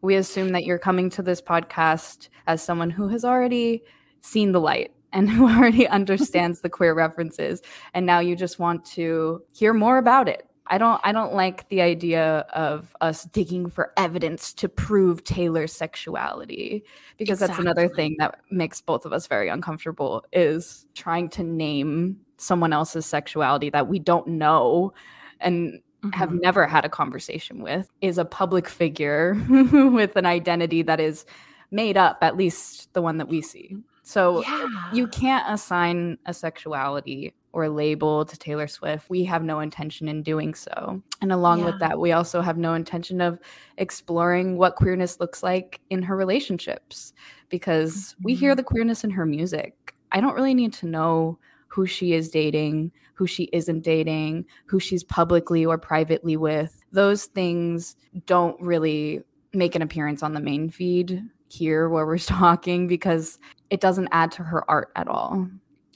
We 0.01 0.15
assume 0.15 0.49
that 0.49 0.63
you're 0.63 0.79
coming 0.79 1.11
to 1.11 1.21
this 1.21 1.41
podcast 1.41 2.29
as 2.47 2.63
someone 2.63 2.89
who 2.89 3.09
has 3.09 3.23
already 3.23 3.83
seen 4.21 4.51
the 4.51 4.59
light 4.59 4.91
and 5.13 5.29
who 5.29 5.47
already 5.47 5.87
understands 5.87 6.61
the 6.61 6.69
queer 6.69 6.93
references. 6.93 7.61
And 7.93 8.05
now 8.05 8.19
you 8.19 8.35
just 8.35 8.59
want 8.59 8.85
to 8.85 9.43
hear 9.53 9.73
more 9.73 9.97
about 9.97 10.27
it. 10.27 10.47
I 10.67 10.77
don't 10.77 11.01
I 11.03 11.11
don't 11.11 11.33
like 11.33 11.67
the 11.67 11.81
idea 11.81 12.45
of 12.53 12.95
us 13.01 13.25
digging 13.25 13.69
for 13.69 13.91
evidence 13.97 14.53
to 14.53 14.69
prove 14.69 15.23
Taylor's 15.25 15.73
sexuality 15.73 16.85
because 17.17 17.41
exactly. 17.41 17.65
that's 17.65 17.77
another 17.77 17.93
thing 17.93 18.15
that 18.19 18.39
makes 18.51 18.79
both 18.79 19.05
of 19.05 19.11
us 19.11 19.27
very 19.27 19.49
uncomfortable 19.49 20.23
is 20.31 20.85
trying 20.95 21.27
to 21.31 21.43
name 21.43 22.17
someone 22.37 22.71
else's 22.71 23.05
sexuality 23.05 23.69
that 23.69 23.87
we 23.87 23.99
don't 23.99 24.27
know 24.27 24.93
and 25.41 25.73
mm-hmm. 26.03 26.09
have 26.11 26.31
never 26.31 26.65
had 26.65 26.85
a 26.85 26.89
conversation 26.89 27.61
with 27.61 27.89
is 27.99 28.17
a 28.17 28.25
public 28.25 28.69
figure 28.69 29.33
with 29.49 30.15
an 30.15 30.25
identity 30.25 30.83
that 30.83 31.01
is 31.01 31.25
made 31.69 31.97
up 31.97 32.19
at 32.21 32.37
least 32.37 32.93
the 32.93 33.01
one 33.01 33.17
that 33.17 33.27
we 33.27 33.41
see. 33.41 33.75
So 34.11 34.41
yeah. 34.41 34.67
you 34.91 35.07
can't 35.07 35.45
assign 35.47 36.17
a 36.25 36.33
sexuality 36.33 37.33
or 37.53 37.69
label 37.69 38.25
to 38.25 38.37
Taylor 38.37 38.67
Swift. 38.67 39.09
We 39.09 39.23
have 39.23 39.41
no 39.41 39.61
intention 39.61 40.09
in 40.09 40.21
doing 40.21 40.53
so. 40.53 41.01
And 41.21 41.31
along 41.31 41.59
yeah. 41.59 41.65
with 41.67 41.79
that, 41.79 41.97
we 41.97 42.11
also 42.11 42.41
have 42.41 42.57
no 42.57 42.73
intention 42.73 43.21
of 43.21 43.39
exploring 43.77 44.57
what 44.57 44.75
queerness 44.75 45.21
looks 45.21 45.41
like 45.41 45.79
in 45.89 46.01
her 46.01 46.17
relationships 46.17 47.13
because 47.47 47.93
mm-hmm. 47.95 48.23
we 48.25 48.35
hear 48.35 48.51
mm-hmm. 48.51 48.57
the 48.57 48.63
queerness 48.63 49.05
in 49.05 49.11
her 49.11 49.25
music. 49.25 49.95
I 50.11 50.19
don't 50.19 50.35
really 50.35 50.53
need 50.53 50.73
to 50.73 50.87
know 50.87 51.39
who 51.67 51.85
she 51.85 52.11
is 52.11 52.29
dating, 52.29 52.91
who 53.13 53.25
she 53.25 53.43
isn't 53.53 53.81
dating, 53.81 54.45
who 54.65 54.81
she's 54.81 55.05
publicly 55.05 55.65
or 55.65 55.77
privately 55.77 56.35
with. 56.35 56.83
Those 56.91 57.27
things 57.27 57.95
don't 58.25 58.59
really 58.59 59.21
make 59.53 59.73
an 59.73 59.81
appearance 59.81 60.21
on 60.21 60.33
the 60.33 60.41
main 60.41 60.69
feed 60.69 61.23
here 61.47 61.87
where 61.87 62.05
we're 62.05 62.17
talking 62.17 62.87
because 62.87 63.39
it 63.71 63.79
doesn't 63.79 64.09
add 64.11 64.31
to 64.33 64.43
her 64.43 64.69
art 64.69 64.91
at 64.95 65.07
all. 65.07 65.47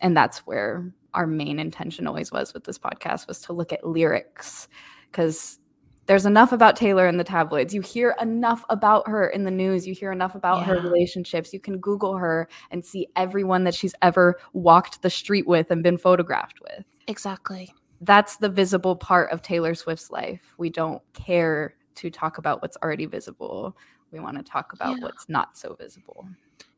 And 0.01 0.17
that's 0.17 0.39
where 0.39 0.91
our 1.13 1.27
main 1.27 1.59
intention 1.59 2.07
always 2.07 2.31
was 2.31 2.53
with 2.53 2.63
this 2.63 2.79
podcast 2.79 3.27
was 3.27 3.41
to 3.41 3.53
look 3.53 3.71
at 3.71 3.85
lyrics 3.85 4.67
because 5.11 5.59
there's 6.07 6.25
enough 6.25 6.51
about 6.51 6.75
Taylor 6.75 7.07
in 7.07 7.17
the 7.17 7.23
tabloids. 7.23 7.73
You 7.73 7.81
hear 7.81 8.15
enough 8.21 8.63
about 8.69 9.07
her 9.07 9.27
in 9.27 9.43
the 9.43 9.51
news. 9.51 9.87
You 9.87 9.93
hear 9.93 10.11
enough 10.11 10.35
about 10.35 10.59
yeah. 10.59 10.65
her 10.65 10.81
relationships. 10.81 11.51
You 11.51 11.59
can 11.59 11.79
Google 11.79 12.15
her 12.17 12.47
and 12.71 12.85
see 12.85 13.07
everyone 13.15 13.63
that 13.65 13.73
she's 13.73 13.95
ever 14.01 14.37
walked 14.53 15.01
the 15.01 15.09
street 15.09 15.47
with 15.47 15.71
and 15.71 15.83
been 15.83 15.97
photographed 15.97 16.59
with. 16.61 16.85
Exactly. 17.07 17.73
That's 18.01 18.37
the 18.37 18.49
visible 18.49 18.95
part 18.95 19.31
of 19.31 19.41
Taylor 19.41 19.73
Swift's 19.73 20.11
life. 20.11 20.53
We 20.57 20.69
don't 20.69 21.01
care 21.13 21.75
to 21.95 22.09
talk 22.09 22.37
about 22.37 22.61
what's 22.61 22.77
already 22.83 23.05
visible. 23.05 23.75
We 24.11 24.19
want 24.19 24.37
to 24.37 24.43
talk 24.43 24.73
about 24.73 24.97
yeah. 24.97 25.03
what's 25.03 25.27
not 25.27 25.57
so 25.57 25.75
visible. 25.79 26.27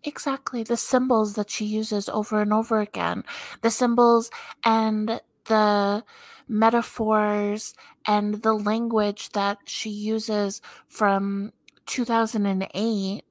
Exactly. 0.03 0.63
The 0.63 0.77
symbols 0.77 1.33
that 1.33 1.49
she 1.49 1.65
uses 1.65 2.07
over 2.09 2.41
and 2.41 2.53
over 2.53 2.79
again. 2.79 3.23
The 3.61 3.71
symbols 3.71 4.29
and 4.63 5.19
the 5.45 6.03
metaphors 6.47 7.73
and 8.05 8.41
the 8.41 8.53
language 8.53 9.29
that 9.31 9.57
she 9.65 9.89
uses 9.89 10.61
from 10.87 11.51
2008 11.87 13.23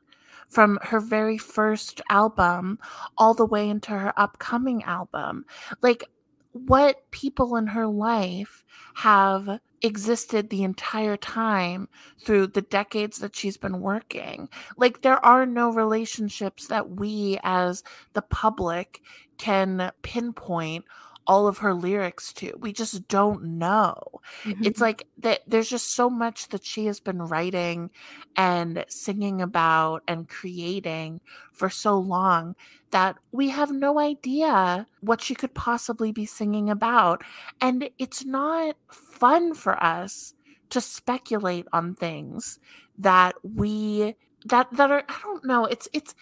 from 0.48 0.78
her 0.82 1.00
very 1.00 1.38
first 1.38 2.00
album 2.10 2.78
all 3.18 3.34
the 3.34 3.46
way 3.46 3.68
into 3.68 3.90
her 3.90 4.12
upcoming 4.18 4.82
album. 4.84 5.44
Like 5.82 6.04
what 6.52 7.10
people 7.10 7.56
in 7.56 7.66
her 7.68 7.86
life 7.86 8.64
have 8.94 9.60
existed 9.82 10.48
the 10.48 10.62
entire 10.62 11.16
time 11.16 11.88
through 12.18 12.48
the 12.48 12.62
decades 12.62 13.18
that 13.18 13.36
she's 13.36 13.56
been 13.56 13.80
working. 13.80 14.48
Like, 14.76 15.02
there 15.02 15.24
are 15.24 15.46
no 15.46 15.72
relationships 15.72 16.66
that 16.68 16.90
we 16.90 17.38
as 17.42 17.82
the 18.12 18.22
public 18.22 19.02
can 19.38 19.90
pinpoint 20.02 20.84
all 21.26 21.48
of 21.48 21.58
her 21.58 21.74
lyrics 21.74 22.32
to. 22.34 22.52
We 22.58 22.72
just 22.72 23.08
don't 23.08 23.42
know. 23.58 23.96
Mm-hmm. 24.44 24.64
It's 24.64 24.80
like 24.80 25.06
that 25.18 25.40
there's 25.46 25.68
just 25.68 25.94
so 25.94 26.08
much 26.08 26.48
that 26.48 26.64
she 26.64 26.86
has 26.86 27.00
been 27.00 27.18
writing 27.18 27.90
and 28.36 28.84
singing 28.88 29.40
about 29.40 30.02
and 30.06 30.28
creating 30.28 31.20
for 31.52 31.68
so 31.68 31.98
long 31.98 32.54
that 32.90 33.16
we 33.32 33.48
have 33.48 33.70
no 33.70 33.98
idea 33.98 34.86
what 35.00 35.20
she 35.20 35.34
could 35.34 35.54
possibly 35.54 36.12
be 36.12 36.26
singing 36.26 36.70
about. 36.70 37.22
And 37.60 37.90
it's 37.98 38.24
not 38.24 38.76
fun 38.90 39.54
for 39.54 39.82
us 39.82 40.34
to 40.70 40.80
speculate 40.80 41.66
on 41.72 41.94
things 41.94 42.58
that 42.98 43.34
we 43.42 44.14
that 44.44 44.68
that 44.72 44.90
are 44.90 45.04
I 45.08 45.20
don't 45.22 45.44
know, 45.44 45.64
it's 45.64 45.88
it's 45.92 46.14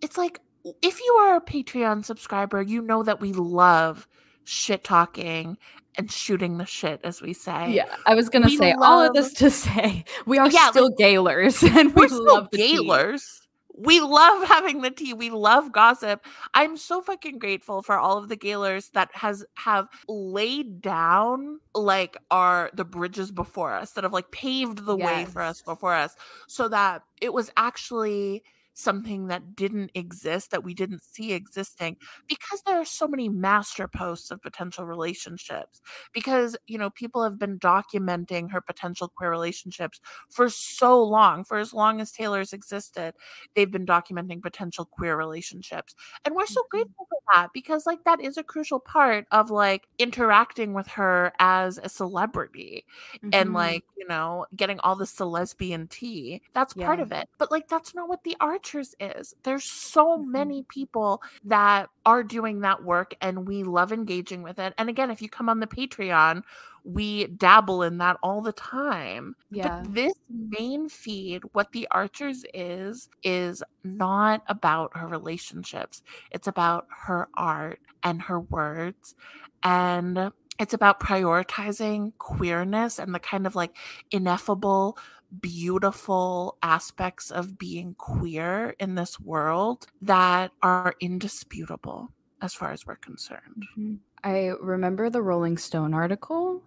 it's 0.00 0.18
like 0.18 0.40
if 0.82 1.00
you 1.00 1.12
are 1.20 1.36
a 1.36 1.40
Patreon 1.40 2.04
subscriber, 2.04 2.60
you 2.62 2.82
know 2.82 3.02
that 3.02 3.20
we 3.20 3.32
love 3.32 4.06
shit 4.50 4.82
talking 4.82 5.56
and 5.96 6.10
shooting 6.10 6.58
the 6.58 6.66
shit, 6.66 7.00
as 7.04 7.22
we 7.22 7.32
say. 7.32 7.72
Yeah, 7.72 7.94
I 8.06 8.14
was 8.14 8.28
gonna 8.28 8.46
we 8.46 8.56
say 8.56 8.74
love... 8.74 8.82
all 8.82 9.00
of 9.02 9.14
this 9.14 9.32
to 9.34 9.50
say 9.50 10.04
we 10.26 10.38
are 10.38 10.50
yeah, 10.50 10.70
still 10.70 10.90
like, 10.98 10.98
and 11.62 11.94
we 11.94 12.06
love 12.08 12.48
the 12.50 12.58
gaylors. 12.58 13.36
We 13.76 14.00
love 14.00 14.46
having 14.46 14.82
the 14.82 14.90
tea. 14.90 15.14
We 15.14 15.30
love 15.30 15.72
gossip. 15.72 16.26
I'm 16.52 16.76
so 16.76 17.00
fucking 17.00 17.38
grateful 17.38 17.80
for 17.80 17.96
all 17.96 18.18
of 18.18 18.28
the 18.28 18.36
gaylors 18.36 18.90
that 18.90 19.08
has 19.14 19.44
have 19.54 19.88
laid 20.06 20.82
down 20.82 21.60
like 21.74 22.18
our 22.30 22.70
the 22.74 22.84
bridges 22.84 23.30
before 23.30 23.72
us 23.72 23.92
that 23.92 24.04
have 24.04 24.12
like 24.12 24.30
paved 24.32 24.84
the 24.84 24.98
yes. 24.98 25.06
way 25.06 25.24
for 25.24 25.40
us 25.40 25.62
before 25.62 25.94
us 25.94 26.14
so 26.46 26.68
that 26.68 27.02
it 27.22 27.32
was 27.32 27.50
actually 27.56 28.42
something 28.74 29.26
that 29.26 29.54
didn't 29.56 29.90
exist 29.94 30.50
that 30.50 30.64
we 30.64 30.74
didn't 30.74 31.02
see 31.02 31.32
existing 31.32 31.96
because 32.28 32.62
there 32.62 32.80
are 32.80 32.84
so 32.84 33.06
many 33.06 33.28
master 33.28 33.88
posts 33.88 34.30
of 34.30 34.40
potential 34.42 34.84
relationships 34.84 35.80
because 36.12 36.56
you 36.66 36.78
know 36.78 36.90
people 36.90 37.22
have 37.22 37.38
been 37.38 37.58
documenting 37.58 38.50
her 38.50 38.60
potential 38.60 39.08
queer 39.08 39.30
relationships 39.30 40.00
for 40.28 40.48
so 40.48 41.02
long 41.02 41.44
for 41.44 41.58
as 41.58 41.74
long 41.74 42.00
as 42.00 42.12
taylor's 42.12 42.52
existed 42.52 43.14
they've 43.54 43.70
been 43.70 43.86
documenting 43.86 44.40
potential 44.40 44.84
queer 44.84 45.16
relationships 45.16 45.94
and 46.24 46.34
we're 46.34 46.46
so 46.46 46.60
mm-hmm. 46.62 46.78
grateful 46.78 47.06
for 47.08 47.18
that 47.34 47.48
because 47.52 47.86
like 47.86 48.02
that 48.04 48.20
is 48.20 48.36
a 48.36 48.42
crucial 48.42 48.80
part 48.80 49.26
of 49.30 49.50
like 49.50 49.88
interacting 49.98 50.72
with 50.74 50.86
her 50.86 51.32
as 51.38 51.78
a 51.82 51.88
celebrity 51.88 52.84
mm-hmm. 53.16 53.30
and 53.32 53.52
like 53.52 53.84
you 53.96 54.06
know 54.08 54.46
getting 54.56 54.78
all 54.80 54.96
the 54.96 55.10
lesbian 55.20 55.86
tea 55.86 56.40
that's 56.54 56.74
yeah. 56.76 56.86
part 56.86 57.00
of 57.00 57.12
it 57.12 57.28
but 57.38 57.50
like 57.50 57.68
that's 57.68 57.94
not 57.94 58.08
what 58.08 58.24
the 58.24 58.36
art 58.40 58.59
is. 59.00 59.34
There's 59.42 59.64
so 59.64 60.18
mm-hmm. 60.18 60.32
many 60.32 60.62
people 60.64 61.22
that 61.44 61.88
are 62.06 62.22
doing 62.22 62.60
that 62.60 62.82
work 62.82 63.14
and 63.20 63.46
we 63.46 63.62
love 63.62 63.92
engaging 63.92 64.42
with 64.42 64.58
it. 64.58 64.74
And 64.78 64.88
again, 64.88 65.10
if 65.10 65.22
you 65.22 65.28
come 65.28 65.48
on 65.48 65.60
the 65.60 65.66
Patreon, 65.66 66.42
we 66.84 67.26
dabble 67.26 67.82
in 67.82 67.98
that 67.98 68.16
all 68.22 68.40
the 68.40 68.52
time. 68.52 69.36
Yeah. 69.50 69.82
But 69.82 69.94
this 69.94 70.14
main 70.28 70.88
feed, 70.88 71.42
what 71.52 71.72
the 71.72 71.86
Archers 71.90 72.44
is, 72.54 73.08
is 73.22 73.62
not 73.84 74.42
about 74.46 74.96
her 74.96 75.06
relationships. 75.06 76.02
It's 76.30 76.46
about 76.46 76.86
her 77.04 77.28
art 77.34 77.80
and 78.02 78.22
her 78.22 78.40
words. 78.40 79.14
And 79.62 80.32
it's 80.60 80.74
about 80.74 81.00
prioritizing 81.00 82.12
queerness 82.18 82.98
and 82.98 83.14
the 83.14 83.18
kind 83.18 83.46
of 83.46 83.56
like 83.56 83.76
ineffable 84.10 84.98
beautiful 85.40 86.58
aspects 86.62 87.30
of 87.30 87.58
being 87.58 87.94
queer 87.94 88.74
in 88.78 88.94
this 88.94 89.18
world 89.20 89.86
that 90.02 90.50
are 90.62 90.94
indisputable 91.00 92.10
as 92.42 92.52
far 92.52 92.72
as 92.72 92.86
we're 92.86 92.96
concerned. 92.96 93.64
Mm-hmm. 93.78 93.94
I 94.24 94.52
remember 94.60 95.08
the 95.08 95.22
Rolling 95.22 95.56
Stone 95.56 95.94
article 95.94 96.62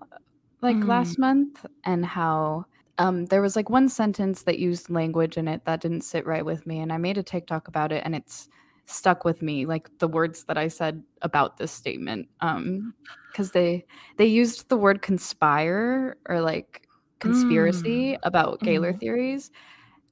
like 0.62 0.78
mm. 0.78 0.88
last 0.88 1.20
month 1.20 1.66
and 1.84 2.06
how 2.06 2.66
um, 2.98 3.26
there 3.26 3.42
was 3.42 3.56
like 3.56 3.70
one 3.70 3.90
sentence 3.90 4.44
that 4.44 4.60
used 4.60 4.90
language 4.90 5.38
in 5.38 5.48
it 5.48 5.66
that 5.66 5.82
didn't 5.82 6.02
sit 6.02 6.26
right 6.26 6.46
with 6.46 6.66
me 6.66 6.80
and 6.80 6.94
I 6.94 6.98
made 6.98 7.18
a 7.18 7.24
TikTok 7.24 7.68
about 7.68 7.92
it 7.92 8.04
and 8.06 8.16
it's 8.16 8.48
stuck 8.86 9.24
with 9.24 9.42
me 9.42 9.66
like 9.66 9.90
the 10.00 10.08
words 10.08 10.44
that 10.46 10.58
I 10.58 10.68
said 10.68 11.04
about 11.22 11.58
this 11.58 11.72
statement 11.72 12.28
um 12.42 12.94
cuz 13.34 13.52
they 13.52 13.86
they 14.18 14.25
used 14.25 14.70
the 14.70 14.78
word 14.78 15.02
conspire 15.02 16.18
or 16.28 16.42
like 16.42 16.88
conspiracy 17.20 18.13
mm. 18.13 18.20
about 18.24 18.60
Gaylor 18.60 18.94
mm. 18.94 19.00
theories 19.00 19.52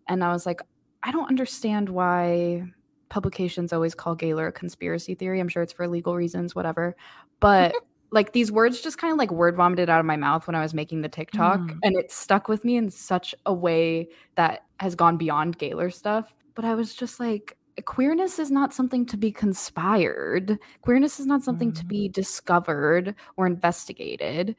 and 0.08 0.24
I 0.24 0.32
was 0.32 0.46
like 0.46 0.62
I 1.04 1.12
don't 1.12 1.28
understand 1.30 1.90
why 1.90 2.64
publications 3.12 3.74
always 3.74 3.94
call 3.94 4.16
Gaylor 4.16 4.48
a 4.48 4.52
conspiracy 4.52 5.16
theory. 5.16 5.40
I'm 5.40 5.50
sure 5.50 5.62
it's 5.62 5.74
for 5.74 5.88
legal 5.88 6.16
reasons 6.16 6.56
whatever. 6.56 6.96
But 7.40 7.76
like 8.12 8.34
these 8.34 8.52
words 8.52 8.82
just 8.82 8.98
kind 8.98 9.12
of 9.12 9.20
like 9.20 9.32
word 9.32 9.56
vomited 9.56 9.90
out 9.90 10.00
of 10.00 10.06
my 10.06 10.18
mouth 10.18 10.48
when 10.48 10.56
I 10.56 10.62
was 10.62 10.74
making 10.74 11.02
the 11.02 11.10
TikTok 11.10 11.60
mm. 11.60 11.78
and 11.84 11.96
it 11.96 12.12
stuck 12.12 12.48
with 12.48 12.66
me 12.66 12.78
in 12.78 12.90
such 12.90 13.36
a 13.46 13.54
way 13.54 14.10
that 14.36 14.66
has 14.80 14.96
gone 14.96 15.18
beyond 15.18 15.58
Gaylor 15.58 15.90
stuff. 15.90 16.34
But 16.56 16.66
I 16.66 16.74
was 16.74 16.94
just 16.94 17.20
like 17.20 17.58
queerness 17.86 18.40
is 18.40 18.52
not 18.52 18.74
something 18.74 19.06
to 19.08 19.18
be 19.18 19.32
conspired. 19.32 20.58
Queerness 20.82 21.20
is 21.20 21.26
not 21.26 21.44
something 21.44 21.72
mm. 21.72 21.80
to 21.80 21.86
be 21.86 22.10
mm. 22.10 22.14
discovered 22.14 23.16
or 23.38 23.48
investigated. 23.48 24.56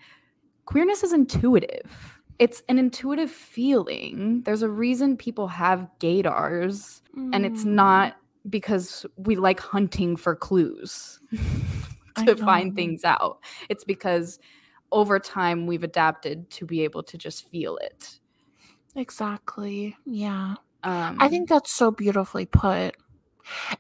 Queerness 0.67 1.03
is 1.03 1.13
intuitive. 1.13 2.21
It's 2.39 2.63
an 2.69 2.79
intuitive 2.79 3.31
feeling. 3.31 4.43
There's 4.45 4.63
a 4.63 4.69
reason 4.69 5.17
people 5.17 5.49
have 5.49 5.89
gaydars, 5.99 7.03
mm. 7.17 7.31
and 7.33 7.45
it's 7.45 7.65
mm. 7.65 7.73
not 7.73 8.17
because 8.49 9.07
we 9.17 9.37
like 9.37 9.61
hunting 9.61 10.17
for 10.17 10.35
clues 10.35 11.21
to 12.25 12.37
find 12.37 12.75
things 12.75 13.05
out. 13.05 13.39
It's 13.69 13.85
because 13.85 14.39
over 14.91 15.19
time 15.19 15.67
we've 15.67 15.85
adapted 15.85 16.51
to 16.51 16.67
be 16.67 16.83
able 16.83 17.03
to 17.05 17.17
just 17.17 17.49
feel 17.49 17.77
it. 17.79 18.19
Exactly. 18.97 19.97
Yeah. 20.05 20.57
Um, 20.85 21.17
I 21.21 21.29
think 21.29 21.49
that's 21.49 21.73
so 21.73 21.91
beautifully 21.91 22.47
put. 22.47 22.97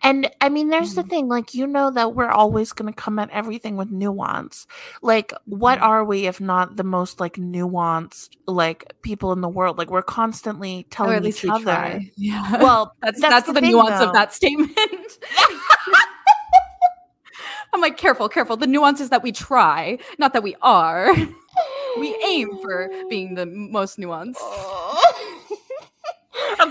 And 0.02 0.30
I 0.40 0.48
mean, 0.48 0.68
there's 0.68 0.94
the 0.94 1.02
mm-hmm. 1.02 1.10
thing, 1.10 1.28
like, 1.28 1.54
you 1.54 1.66
know, 1.66 1.90
that 1.90 2.14
we're 2.14 2.30
always 2.30 2.72
going 2.72 2.92
to 2.92 2.96
come 3.00 3.18
at 3.18 3.30
everything 3.30 3.76
with 3.76 3.90
nuance. 3.90 4.66
Like, 5.02 5.32
what 5.44 5.78
mm-hmm. 5.78 5.86
are 5.86 6.04
we 6.04 6.26
if 6.26 6.40
not 6.40 6.76
the 6.76 6.84
most, 6.84 7.20
like, 7.20 7.34
nuanced, 7.34 8.30
like, 8.46 8.92
people 9.02 9.32
in 9.32 9.40
the 9.40 9.48
world? 9.48 9.78
Like, 9.78 9.90
we're 9.90 10.02
constantly 10.02 10.86
telling 10.90 11.24
each 11.24 11.44
other. 11.44 12.00
Yeah. 12.16 12.58
Well, 12.58 12.94
that's, 13.02 13.20
that's, 13.20 13.32
that's 13.32 13.46
the, 13.46 13.54
the 13.54 13.60
thing, 13.60 13.70
nuance 13.70 13.98
though. 13.98 14.08
of 14.08 14.12
that 14.14 14.32
statement. 14.32 14.76
I'm 17.74 17.80
like, 17.80 17.96
careful, 17.96 18.28
careful. 18.28 18.56
The 18.56 18.66
nuance 18.66 19.00
is 19.00 19.08
that 19.10 19.22
we 19.22 19.32
try, 19.32 19.98
not 20.18 20.34
that 20.34 20.42
we 20.42 20.54
are. 20.60 21.14
we 21.98 22.16
aim 22.26 22.58
for 22.60 22.90
being 23.08 23.34
the 23.34 23.46
most 23.46 23.98
nuanced. 23.98 24.36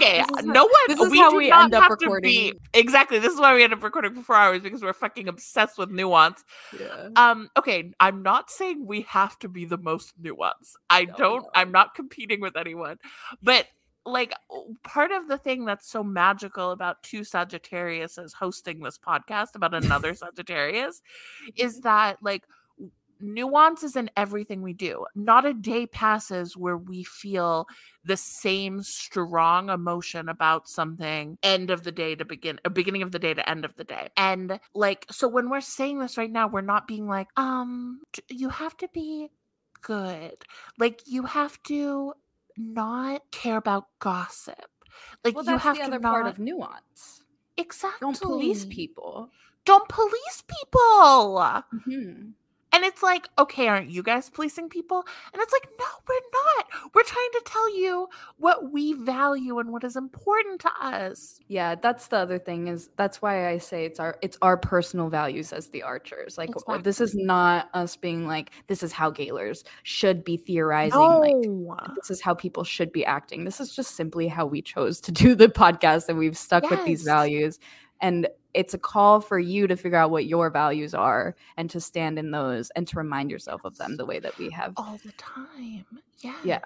Okay, 0.01 0.23
no 0.43 0.63
one. 0.63 0.71
This 0.87 0.99
is 0.99 1.11
we 1.11 1.17
how 1.19 1.35
we 1.35 1.51
end 1.51 1.73
up 1.73 1.89
recording. 1.89 2.29
Be, 2.29 2.53
exactly. 2.73 3.19
This 3.19 3.33
is 3.33 3.39
why 3.39 3.53
we 3.55 3.63
end 3.63 3.73
up 3.73 3.83
recording 3.83 4.13
for 4.15 4.21
four 4.21 4.35
hours 4.35 4.61
because 4.61 4.81
we're 4.81 4.93
fucking 4.93 5.27
obsessed 5.27 5.77
with 5.77 5.89
nuance. 5.91 6.43
Yeah. 6.79 7.09
Um. 7.15 7.49
Okay. 7.57 7.91
I'm 7.99 8.23
not 8.23 8.49
saying 8.49 8.85
we 8.85 9.01
have 9.01 9.37
to 9.39 9.49
be 9.49 9.65
the 9.65 9.77
most 9.77 10.21
nuanced. 10.21 10.73
I 10.89 11.05
no, 11.05 11.15
don't. 11.15 11.43
No. 11.43 11.49
I'm 11.55 11.71
not 11.71 11.95
competing 11.95 12.41
with 12.41 12.57
anyone, 12.57 12.97
but 13.41 13.67
like 14.05 14.33
part 14.83 15.11
of 15.11 15.27
the 15.27 15.37
thing 15.37 15.65
that's 15.65 15.89
so 15.89 16.03
magical 16.03 16.71
about 16.71 17.03
two 17.03 17.23
Sagittarius 17.23 18.17
as 18.17 18.33
hosting 18.33 18.79
this 18.79 18.97
podcast 18.97 19.55
about 19.55 19.73
another 19.73 20.13
Sagittarius 20.15 21.01
is 21.55 21.81
that 21.81 22.17
like 22.21 22.43
nuance 23.21 23.83
is 23.83 23.95
in 23.95 24.09
everything 24.17 24.61
we 24.61 24.73
do. 24.73 25.05
Not 25.15 25.45
a 25.45 25.53
day 25.53 25.85
passes 25.85 26.55
where 26.57 26.77
we 26.77 27.03
feel 27.03 27.67
the 28.03 28.17
same 28.17 28.81
strong 28.81 29.69
emotion 29.69 30.27
about 30.29 30.67
something 30.67 31.37
end 31.43 31.69
of 31.69 31.83
the 31.83 31.91
day 31.91 32.15
to 32.15 32.25
begin 32.25 32.59
a 32.65 32.67
uh, 32.67 32.69
beginning 32.69 33.03
of 33.03 33.11
the 33.11 33.19
day 33.19 33.33
to 33.33 33.49
end 33.49 33.65
of 33.65 33.75
the 33.75 33.83
day. 33.83 34.09
And 34.17 34.59
like 34.73 35.05
so 35.11 35.27
when 35.27 35.49
we're 35.49 35.61
saying 35.61 35.99
this 35.99 36.17
right 36.17 36.31
now, 36.31 36.47
we're 36.47 36.61
not 36.61 36.87
being 36.87 37.07
like, 37.07 37.27
um, 37.37 38.01
you 38.29 38.49
have 38.49 38.75
to 38.77 38.87
be 38.93 39.29
good. 39.81 40.37
Like 40.77 41.01
you 41.05 41.23
have 41.23 41.61
to 41.63 42.13
not 42.57 43.21
care 43.31 43.57
about 43.57 43.87
gossip. 43.99 44.55
Like 45.23 45.35
well, 45.35 45.45
you 45.45 45.57
have 45.57 45.77
the 45.77 45.83
other 45.83 45.99
part 45.99 46.27
of 46.27 46.39
nuance. 46.39 47.23
Exactly. 47.57 47.99
Don't 48.01 48.19
police 48.19 48.65
people. 48.65 49.29
Don't 49.65 49.87
police 49.87 50.43
people. 50.47 51.37
Mm-hmm. 51.37 52.29
And 52.73 52.85
it's 52.85 53.03
like, 53.03 53.27
okay, 53.37 53.67
aren't 53.67 53.89
you 53.89 54.01
guys 54.01 54.29
policing 54.29 54.69
people? 54.69 55.03
And 55.33 55.41
it's 55.41 55.51
like, 55.51 55.67
no, 55.77 55.85
we're 56.07 56.15
not. 56.33 56.93
We're 56.93 57.03
trying 57.03 57.29
to 57.33 57.41
tell 57.45 57.77
you 57.77 58.07
what 58.37 58.71
we 58.71 58.93
value 58.93 59.59
and 59.59 59.71
what 59.71 59.83
is 59.83 59.95
important 59.97 60.61
to 60.61 60.69
us. 60.81 61.39
Yeah, 61.47 61.75
that's 61.75 62.07
the 62.07 62.17
other 62.17 62.39
thing 62.39 62.67
is 62.67 62.89
that's 62.95 63.21
why 63.21 63.49
I 63.49 63.57
say 63.57 63.85
it's 63.85 63.99
our 63.99 64.17
it's 64.21 64.37
our 64.41 64.55
personal 64.55 65.09
values 65.09 65.51
as 65.51 65.67
the 65.67 65.83
archers. 65.83 66.37
Like 66.37 66.49
exactly. 66.49 66.81
this 66.81 67.01
is 67.01 67.13
not 67.13 67.69
us 67.73 67.97
being 67.97 68.25
like 68.25 68.51
this 68.67 68.83
is 68.83 68.93
how 68.93 69.09
Gaylors 69.09 69.63
should 69.83 70.23
be 70.23 70.37
theorizing. 70.37 70.99
No. 70.99 71.19
Like 71.19 71.95
this 71.95 72.09
is 72.09 72.21
how 72.21 72.33
people 72.33 72.63
should 72.63 72.91
be 72.91 73.05
acting. 73.05 73.43
This 73.43 73.59
is 73.59 73.75
just 73.75 73.95
simply 73.95 74.27
how 74.27 74.45
we 74.45 74.61
chose 74.61 75.01
to 75.01 75.11
do 75.11 75.35
the 75.35 75.47
podcast 75.47 76.07
and 76.07 76.17
we've 76.17 76.37
stuck 76.37 76.63
yes. 76.63 76.71
with 76.71 76.85
these 76.85 77.03
values. 77.03 77.59
And 78.01 78.27
it's 78.53 78.73
a 78.73 78.77
call 78.77 79.21
for 79.21 79.39
you 79.39 79.67
to 79.67 79.77
figure 79.77 79.97
out 79.97 80.11
what 80.11 80.25
your 80.25 80.49
values 80.49 80.93
are 80.93 81.35
and 81.57 81.69
to 81.69 81.79
stand 81.79 82.19
in 82.19 82.31
those 82.31 82.69
and 82.71 82.87
to 82.87 82.97
remind 82.97 83.31
yourself 83.31 83.63
of 83.63 83.77
them 83.77 83.97
the 83.97 84.05
way 84.05 84.19
that 84.19 84.37
we 84.37 84.49
have 84.49 84.73
all 84.77 84.99
the 85.05 85.13
time. 85.13 85.85
Yes. 86.19 86.41
Yeah. 86.43 86.59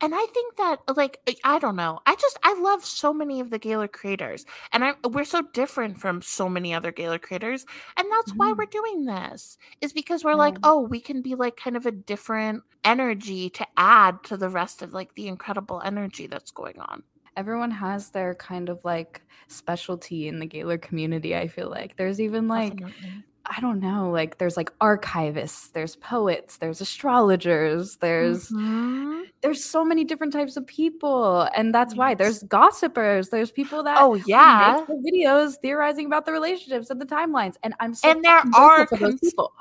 And 0.00 0.14
I 0.14 0.26
think 0.32 0.56
that 0.56 0.80
like 0.96 1.18
I 1.44 1.58
don't 1.58 1.76
know. 1.76 2.00
I 2.06 2.14
just 2.16 2.38
I 2.42 2.54
love 2.60 2.84
so 2.84 3.12
many 3.12 3.40
of 3.40 3.50
the 3.50 3.58
Gaylor 3.58 3.88
creators. 3.88 4.44
And 4.72 4.84
I 4.84 4.94
we're 5.08 5.24
so 5.24 5.42
different 5.54 5.98
from 5.98 6.22
so 6.22 6.48
many 6.48 6.74
other 6.74 6.92
Gaylor 6.92 7.18
creators. 7.18 7.64
And 7.96 8.06
that's 8.10 8.30
mm-hmm. 8.30 8.38
why 8.38 8.52
we're 8.52 8.66
doing 8.66 9.06
this. 9.06 9.58
Is 9.80 9.92
because 9.92 10.24
we're 10.24 10.34
like, 10.34 10.58
oh, 10.62 10.80
we 10.80 11.00
can 11.00 11.22
be 11.22 11.34
like 11.34 11.56
kind 11.56 11.76
of 11.76 11.86
a 11.86 11.92
different 11.92 12.62
energy 12.84 13.48
to 13.50 13.66
add 13.76 14.22
to 14.24 14.36
the 14.36 14.48
rest 14.48 14.82
of 14.82 14.92
like 14.92 15.14
the 15.14 15.28
incredible 15.28 15.80
energy 15.84 16.26
that's 16.26 16.50
going 16.50 16.78
on 16.78 17.02
everyone 17.36 17.70
has 17.70 18.10
their 18.10 18.34
kind 18.34 18.68
of 18.68 18.84
like 18.84 19.22
specialty 19.48 20.28
in 20.28 20.38
the 20.38 20.46
Gaylor 20.46 20.78
community. 20.78 21.36
I 21.36 21.48
feel 21.48 21.70
like 21.70 21.96
there's 21.96 22.20
even 22.20 22.48
like 22.48 22.76
Definitely. 22.76 23.24
I 23.44 23.60
don't 23.60 23.80
know, 23.80 24.10
like 24.10 24.38
there's 24.38 24.56
like 24.56 24.76
archivists, 24.78 25.72
there's 25.72 25.96
poets, 25.96 26.58
there's 26.58 26.80
astrologers, 26.80 27.96
there's 27.96 28.50
mm-hmm. 28.50 29.22
there's 29.40 29.64
so 29.64 29.84
many 29.84 30.04
different 30.04 30.32
types 30.32 30.56
of 30.56 30.66
people, 30.66 31.48
and 31.54 31.74
that's 31.74 31.92
yes. 31.92 31.98
why 31.98 32.14
there's 32.14 32.42
gossipers, 32.44 33.30
there's 33.30 33.50
people 33.50 33.82
that 33.82 33.96
oh 34.00 34.14
yeah 34.26 34.84
videos 34.88 35.56
theorizing 35.60 36.06
about 36.06 36.24
the 36.24 36.32
relationships 36.32 36.88
and 36.90 37.00
the 37.00 37.06
timelines, 37.06 37.56
and 37.64 37.74
I'm 37.80 37.94
so 37.94 38.10
and 38.10 38.24
there 38.24 38.42
are 38.54 38.86
cons- 38.86 39.20
people. 39.20 39.52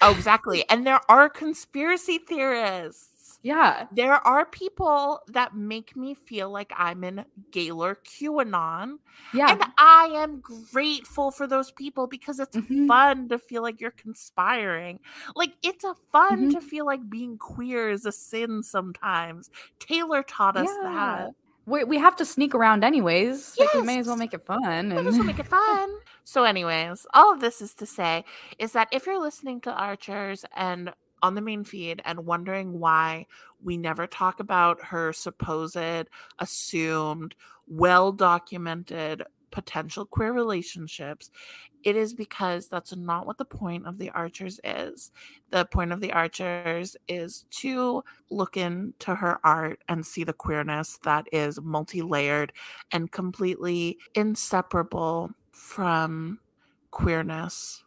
Oh, 0.00 0.12
exactly, 0.12 0.64
and 0.70 0.86
there 0.86 1.00
are 1.10 1.28
conspiracy 1.28 2.18
theorists. 2.18 3.17
Yeah. 3.48 3.86
There 3.92 4.12
are 4.12 4.44
people 4.44 5.22
that 5.28 5.56
make 5.56 5.96
me 5.96 6.12
feel 6.12 6.50
like 6.50 6.70
I'm 6.76 7.02
in 7.02 7.24
Gaylor 7.50 7.96
QAnon. 8.04 8.96
Yeah. 9.32 9.52
And 9.52 9.64
I 9.78 10.10
am 10.16 10.42
grateful 10.70 11.30
for 11.30 11.46
those 11.46 11.70
people 11.70 12.06
because 12.06 12.40
it's 12.40 12.54
mm-hmm. 12.54 12.86
fun 12.86 13.30
to 13.30 13.38
feel 13.38 13.62
like 13.62 13.80
you're 13.80 13.90
conspiring. 13.92 15.00
Like 15.34 15.54
it's 15.62 15.82
a 15.82 15.94
fun 16.12 16.30
mm-hmm. 16.30 16.50
to 16.50 16.60
feel 16.60 16.84
like 16.84 17.08
being 17.08 17.38
queer 17.38 17.88
is 17.88 18.04
a 18.04 18.12
sin 18.12 18.62
sometimes. 18.62 19.50
Taylor 19.80 20.22
taught 20.22 20.58
us 20.58 20.68
yeah. 20.82 20.90
that. 20.90 21.30
We, 21.64 21.84
we 21.84 21.96
have 21.96 22.16
to 22.16 22.26
sneak 22.26 22.54
around 22.54 22.84
anyways. 22.84 23.54
Yes. 23.58 23.60
Like 23.60 23.74
we 23.80 23.86
may 23.86 23.98
as 23.98 24.08
well 24.08 24.16
make 24.16 24.34
it 24.34 24.44
fun. 24.44 24.62
And... 24.66 24.90
Might 24.90 25.06
as 25.06 25.14
well 25.14 25.24
make 25.24 25.38
it 25.38 25.46
fun. 25.46 25.90
so, 26.24 26.44
anyways, 26.44 27.06
all 27.14 27.32
of 27.32 27.40
this 27.40 27.62
is 27.62 27.72
to 27.74 27.86
say 27.86 28.26
is 28.58 28.72
that 28.72 28.88
if 28.92 29.06
you're 29.06 29.20
listening 29.20 29.62
to 29.62 29.72
Archers 29.72 30.44
and 30.54 30.92
on 31.22 31.34
the 31.34 31.40
main 31.40 31.64
feed 31.64 32.02
and 32.04 32.26
wondering 32.26 32.78
why 32.78 33.26
we 33.62 33.76
never 33.76 34.06
talk 34.06 34.40
about 34.40 34.82
her 34.84 35.12
supposed, 35.12 36.08
assumed, 36.38 37.34
well 37.66 38.12
documented 38.12 39.22
potential 39.50 40.04
queer 40.04 40.32
relationships, 40.32 41.30
it 41.84 41.96
is 41.96 42.12
because 42.12 42.68
that's 42.68 42.94
not 42.96 43.26
what 43.26 43.38
the 43.38 43.44
point 43.44 43.86
of 43.86 43.98
the 43.98 44.10
Archers 44.10 44.60
is. 44.64 45.10
The 45.50 45.64
point 45.64 45.92
of 45.92 46.00
the 46.00 46.12
Archers 46.12 46.96
is 47.06 47.46
to 47.50 48.02
look 48.30 48.56
into 48.56 49.14
her 49.14 49.38
art 49.44 49.80
and 49.88 50.04
see 50.04 50.24
the 50.24 50.32
queerness 50.32 50.98
that 51.04 51.26
is 51.32 51.60
multi 51.60 52.02
layered 52.02 52.52
and 52.92 53.10
completely 53.10 53.98
inseparable 54.14 55.30
from 55.52 56.40
queerness 56.90 57.84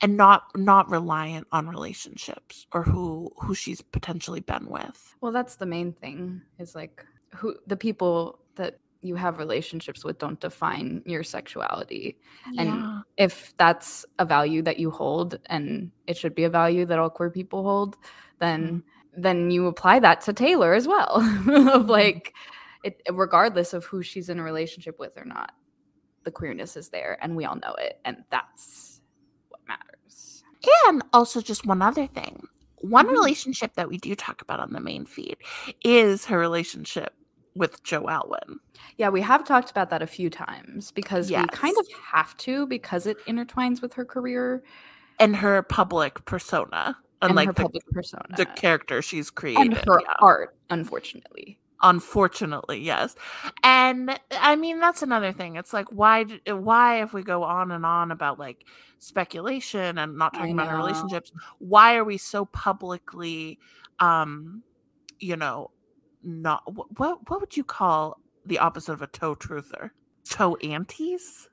and 0.00 0.16
not 0.16 0.44
not 0.56 0.88
reliant 0.90 1.46
on 1.52 1.68
relationships 1.68 2.66
or 2.72 2.82
who 2.82 3.30
who 3.36 3.54
she's 3.54 3.80
potentially 3.80 4.40
been 4.40 4.66
with 4.66 5.14
well 5.20 5.32
that's 5.32 5.56
the 5.56 5.66
main 5.66 5.92
thing 5.92 6.40
is 6.58 6.74
like 6.74 7.04
who 7.34 7.54
the 7.66 7.76
people 7.76 8.38
that 8.56 8.78
you 9.00 9.14
have 9.14 9.38
relationships 9.38 10.04
with 10.04 10.18
don't 10.18 10.40
define 10.40 11.02
your 11.06 11.22
sexuality 11.22 12.18
yeah. 12.52 12.62
and 12.62 13.04
if 13.16 13.56
that's 13.56 14.04
a 14.18 14.24
value 14.24 14.62
that 14.62 14.78
you 14.78 14.90
hold 14.90 15.38
and 15.46 15.90
it 16.06 16.16
should 16.16 16.34
be 16.34 16.44
a 16.44 16.50
value 16.50 16.84
that 16.84 16.98
all 16.98 17.10
queer 17.10 17.30
people 17.30 17.62
hold 17.62 17.96
then 18.40 18.66
mm-hmm. 18.66 19.22
then 19.22 19.50
you 19.50 19.66
apply 19.66 19.98
that 19.98 20.20
to 20.20 20.32
taylor 20.32 20.74
as 20.74 20.88
well 20.88 21.16
of 21.16 21.22
mm-hmm. 21.22 21.88
like 21.88 22.34
it 22.82 23.00
regardless 23.12 23.72
of 23.72 23.84
who 23.84 24.02
she's 24.02 24.28
in 24.28 24.38
a 24.38 24.42
relationship 24.42 24.98
with 24.98 25.16
or 25.16 25.24
not 25.24 25.52
the 26.24 26.30
queerness 26.30 26.76
is 26.76 26.88
there 26.88 27.18
and 27.22 27.34
we 27.36 27.44
all 27.44 27.56
know 27.56 27.74
it 27.78 28.00
and 28.04 28.18
that's 28.30 28.87
and 30.88 31.02
also 31.12 31.40
just 31.40 31.66
one 31.66 31.82
other 31.82 32.06
thing. 32.06 32.42
One 32.80 33.06
Mhm. 33.06 33.12
relationship 33.12 33.74
that 33.74 33.88
we 33.88 33.98
do 33.98 34.14
talk 34.14 34.40
about 34.42 34.60
on 34.60 34.72
the 34.72 34.80
main 34.80 35.04
feed 35.04 35.36
is 35.82 36.24
her 36.26 36.38
relationship 36.38 37.14
with 37.54 37.82
joe 37.82 38.08
alwyn. 38.08 38.60
Yeah 38.98 39.08
we 39.08 39.20
have 39.20 39.44
talked 39.44 39.70
about 39.70 39.90
that 39.90 40.00
a 40.00 40.06
few 40.06 40.30
times 40.30 40.92
because 40.92 41.28
we 41.28 41.44
kind 41.48 41.76
of 41.76 41.86
have 42.12 42.36
to 42.38 42.66
because 42.68 43.06
it 43.06 43.16
intertwines 43.26 43.82
with 43.82 43.94
her 43.94 44.04
career. 44.04 44.62
And 45.18 45.34
her 45.34 45.62
public 45.62 46.24
persona 46.24 46.96
and 47.20 47.30
unlike 47.30 47.48
her 47.48 47.52
the, 47.54 47.62
public 47.62 47.84
persona. 47.90 48.26
the 48.36 48.46
character 48.46 49.02
she's 49.02 49.28
created 49.30 49.60
and 49.60 49.74
her 49.74 50.00
yeah. 50.00 50.14
art 50.20 50.56
unfortunately 50.70 51.58
unfortunately 51.82 52.80
yes. 52.80 53.14
And 53.62 54.18
i 54.32 54.56
mean 54.56 54.80
that's 54.80 55.02
another 55.02 55.32
thing 55.32 55.56
it's 55.56 55.72
like 55.72 55.86
why 55.90 56.24
why 56.46 57.02
if 57.02 57.12
we 57.12 57.22
go 57.22 57.42
on 57.42 57.70
and 57.70 57.86
on 57.86 58.10
about 58.10 58.38
like 58.38 58.64
speculation 58.98 59.98
and 59.98 60.16
not 60.16 60.34
talking 60.34 60.52
about 60.52 60.68
our 60.68 60.76
relationships 60.76 61.32
why 61.58 61.94
are 61.96 62.04
we 62.04 62.16
so 62.16 62.44
publicly 62.46 63.58
um 64.00 64.62
you 65.20 65.36
know 65.36 65.70
not 66.22 66.62
what 66.98 67.28
what 67.28 67.40
would 67.40 67.56
you 67.56 67.64
call 67.64 68.20
the 68.44 68.58
opposite 68.58 68.92
of 68.92 69.02
a 69.02 69.06
toe 69.06 69.34
truther? 69.34 69.90
Toe 70.28 70.56
anties 70.56 71.48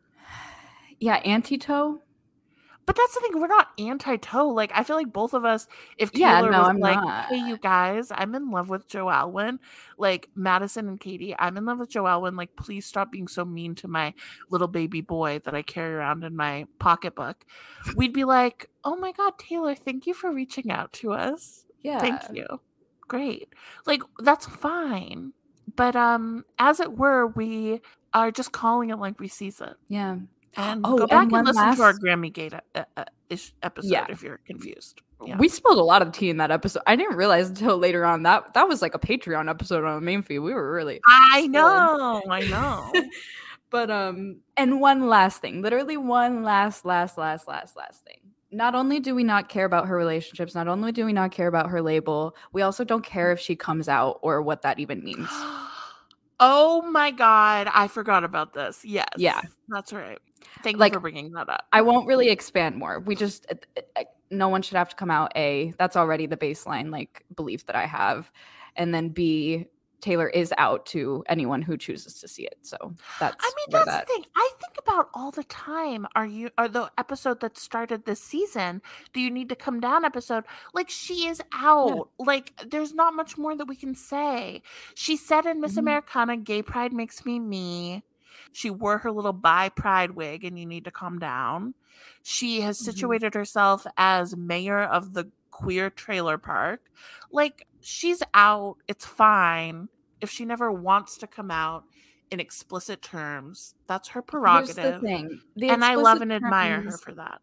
yeah 0.99 1.15
anti-toe 1.17 2.01
but 2.85 2.95
that's 2.95 3.15
the 3.15 3.19
thing 3.21 3.39
we're 3.39 3.47
not 3.47 3.69
anti-toe 3.79 4.47
like 4.49 4.71
i 4.75 4.83
feel 4.83 4.95
like 4.95 5.11
both 5.11 5.33
of 5.33 5.43
us 5.45 5.67
if 5.97 6.11
Yeah, 6.13 6.35
taylor 6.37 6.51
no, 6.51 6.59
was 6.59 6.69
I'm 6.69 6.79
like 6.79 7.01
not. 7.01 7.25
hey 7.25 7.37
you 7.37 7.57
guys 7.57 8.11
i'm 8.13 8.35
in 8.35 8.51
love 8.51 8.69
with 8.69 8.87
joe 8.87 9.09
alwyn 9.09 9.59
like 9.97 10.29
madyson 10.37 10.87
and 10.87 10.99
katie 10.99 11.35
i'm 11.39 11.57
in 11.57 11.65
love 11.65 11.79
with 11.79 11.89
joe 11.89 12.05
alwyn 12.05 12.35
like 12.35 12.55
please 12.55 12.85
stop 12.85 13.11
being 13.11 13.27
so 13.27 13.43
mean 13.45 13.75
to 13.75 13.87
my 13.87 14.13
little 14.49 14.67
baby 14.67 15.01
boy 15.01 15.39
that 15.45 15.55
i 15.55 15.61
carry 15.61 15.93
around 15.93 16.23
in 16.23 16.35
my 16.35 16.65
pocketbook. 16.79 17.45
We'd 17.95 18.13
be 18.13 18.23
like 18.23 18.69
oh 18.83 18.95
my 18.95 19.11
god 19.11 19.37
taylor 19.39 19.75
thank 19.75 20.05
you 20.07 20.13
for 20.13 20.31
reaching 20.31 20.71
out 20.71 20.93
to 20.93 21.13
us. 21.13 21.65
Yeah. 21.81 21.99
thank 21.99 22.21
you. 22.33 22.45
Great. 23.07 23.49
Like 23.85 24.01
that's 24.19 24.45
fine 24.45 25.33
but 25.75 25.95
um 25.95 26.45
as 26.59 26.79
it 26.79 26.97
were 26.97 27.27
we 27.27 27.81
are 28.13 28.31
just 28.31 28.51
calling 28.51 28.89
it 28.91 28.97
like 28.99 29.19
we 29.19 29.27
sees 29.27 29.59
it. 29.61 29.73
Yeah 29.87 30.17
and 30.57 30.81
Oh, 30.85 30.97
go 30.97 31.07
back 31.07 31.23
and, 31.23 31.31
one 31.31 31.45
listen 31.45 31.75
to 31.75 31.81
our 31.83 31.93
Grammy 31.93 32.31
Gate 32.31 32.53
uh, 32.53 32.83
uh, 32.97 33.05
ish 33.29 33.53
episode 33.63 33.89
Yeah. 33.89 34.05
if 34.09 34.21
you're 34.23 34.39
confused. 34.45 35.01
Yeah. 35.25 35.37
We 35.37 35.47
spilled 35.47 35.77
a 35.77 35.83
lot 35.83 36.01
of 36.01 36.11
tea 36.11 36.29
in 36.29 36.37
that 36.37 36.51
episode. 36.51 36.83
I 36.87 36.95
didn't 36.95 37.15
realize 37.15 37.49
until 37.49 37.77
later 37.77 38.05
on 38.05 38.23
that 38.23 38.53
that 38.53 38.67
was 38.67 38.81
like 38.81 38.93
a 38.95 38.99
Patreon 38.99 39.49
episode 39.49 39.83
on 39.83 39.95
the 39.95 40.01
main 40.01 40.21
feed. 40.21 40.39
We 40.39 40.53
were 40.53 40.71
really 40.71 40.99
I 41.31 41.47
know, 41.47 42.21
I 42.29 42.41
know. 42.47 42.91
But 43.71 43.89
um 43.91 44.37
and 44.55 44.79
one 44.79 45.07
last 45.07 45.41
thing, 45.41 45.61
literally 45.61 45.97
one 45.97 46.43
last 46.43 46.85
last 46.85 47.17
last 47.17 47.47
last 47.47 47.75
last 47.75 48.03
thing. 48.03 48.19
Not 48.51 48.73
only 48.75 48.99
do 49.01 49.15
we 49.15 49.23
not 49.23 49.49
care 49.49 49.65
about 49.65 49.87
her 49.87 49.97
relationships, 49.97 50.55
not 50.55 50.67
only 50.69 50.91
do 50.93 51.05
we 51.05 51.11
not 51.11 51.31
care 51.31 51.47
about 51.47 51.69
her 51.69 51.81
label, 51.81 52.35
we 52.53 52.61
also 52.61 52.85
don't 52.85 53.03
care 53.03 53.31
if 53.33 53.39
she 53.39 53.55
comes 53.55 53.89
out 53.89 54.19
or 54.21 54.41
what 54.41 54.61
that 54.61 54.79
even 54.79 55.03
means. 55.03 55.27
oh 56.39 56.83
my 56.91 57.11
god, 57.11 57.67
I 57.73 57.87
forgot 57.87 58.23
about 58.23 58.53
this. 58.53 58.85
Yes. 58.85 59.07
Yeah. 59.17 59.41
That's 59.67 59.91
right. 59.91 60.19
Thank 60.63 60.77
Like, 60.77 60.93
you 60.93 60.97
for 60.97 61.01
bringing 61.01 61.31
that 61.33 61.49
up. 61.49 61.65
I 61.71 61.81
won't 61.81 62.07
really 62.07 62.29
expand 62.29 62.75
more. 62.75 62.99
We 62.99 63.15
just 63.15 63.45
uh, 63.49 63.81
uh, 63.95 64.03
no 64.31 64.49
one 64.49 64.61
should 64.61 64.77
have 64.77 64.89
to 64.89 64.95
come 64.95 65.11
out. 65.11 65.31
A 65.35 65.73
that's 65.77 65.95
already 65.95 66.25
the 66.25 66.37
baseline 66.37 66.91
like 66.91 67.23
belief 67.35 67.65
that 67.67 67.75
I 67.75 67.85
have, 67.85 68.31
and 68.75 68.93
then 68.93 69.09
B 69.09 69.67
Taylor 70.01 70.29
is 70.29 70.53
out 70.59 70.85
to 70.87 71.23
anyone 71.27 71.63
who 71.63 71.77
chooses 71.77 72.19
to 72.19 72.27
see 72.27 72.43
it. 72.43 72.57
So 72.61 72.77
that's 73.19 73.35
I 73.39 73.51
mean, 73.55 73.65
that's 73.71 73.85
that 73.85 74.05
the 74.07 74.13
thing. 74.13 74.25
I 74.35 74.51
think 74.59 74.73
about 74.77 75.09
all 75.15 75.31
the 75.31 75.43
time. 75.45 76.05
Are 76.15 76.25
you 76.27 76.51
are 76.59 76.67
the 76.67 76.91
episode 76.97 77.39
that 77.39 77.57
started 77.57 78.05
this 78.05 78.21
season? 78.21 78.83
Do 79.13 79.19
you 79.19 79.31
need 79.31 79.49
to 79.49 79.55
calm 79.55 79.79
down 79.79 80.05
episode? 80.05 80.43
Like 80.73 80.89
she 80.89 81.27
is 81.27 81.41
out. 81.53 82.09
Like 82.19 82.53
there's 82.69 82.93
not 82.93 83.15
much 83.15 83.37
more 83.37 83.55
that 83.55 83.67
we 83.67 83.75
can 83.75 83.95
say. 83.95 84.61
She 84.93 85.17
said 85.17 85.45
in 85.47 85.59
Miss 85.59 85.73
Mhm. 85.73 85.79
Americana, 85.79 86.37
"Gay 86.37 86.61
pride 86.61 86.93
makes 86.93 87.25
me 87.25 87.39
me." 87.39 88.03
She 88.55 88.69
wore 88.69 88.99
her 88.99 89.11
little 89.11 89.33
bi 89.33 89.67
pride 89.67 90.11
wig, 90.11 90.45
and 90.45 90.57
you 90.57 90.65
need 90.65 90.85
to 90.85 90.91
calm 90.91 91.19
down. 91.19 91.73
She 92.23 92.61
has 92.61 92.79
Mhm. 92.79 92.83
situated 92.85 93.33
herself 93.33 93.85
as 93.97 94.37
mayor 94.37 94.81
of 94.81 95.13
the 95.13 95.29
queer 95.51 95.89
trailer 95.89 96.37
park. 96.37 96.89
Like 97.29 97.67
she's 97.81 98.23
out. 98.33 98.77
It's 98.87 99.05
fine. 99.05 99.89
If 100.21 100.29
she 100.29 100.45
never 100.45 100.71
wants 100.71 101.17
to 101.17 101.27
come 101.27 101.51
out 101.51 101.83
in 102.31 102.39
explicit 102.39 103.01
terms, 103.01 103.75
that's 103.87 104.07
her 104.09 104.21
Here's 104.21 104.27
prerogative. 104.29 105.01
the 105.01 105.07
thing. 105.07 105.41
The 105.57 105.69
and 105.69 105.83
I 105.83 105.95
love 105.95 106.21
and 106.21 106.31
admire 106.31 106.81
her 106.81 106.97
for 106.97 107.11
that. 107.13 107.41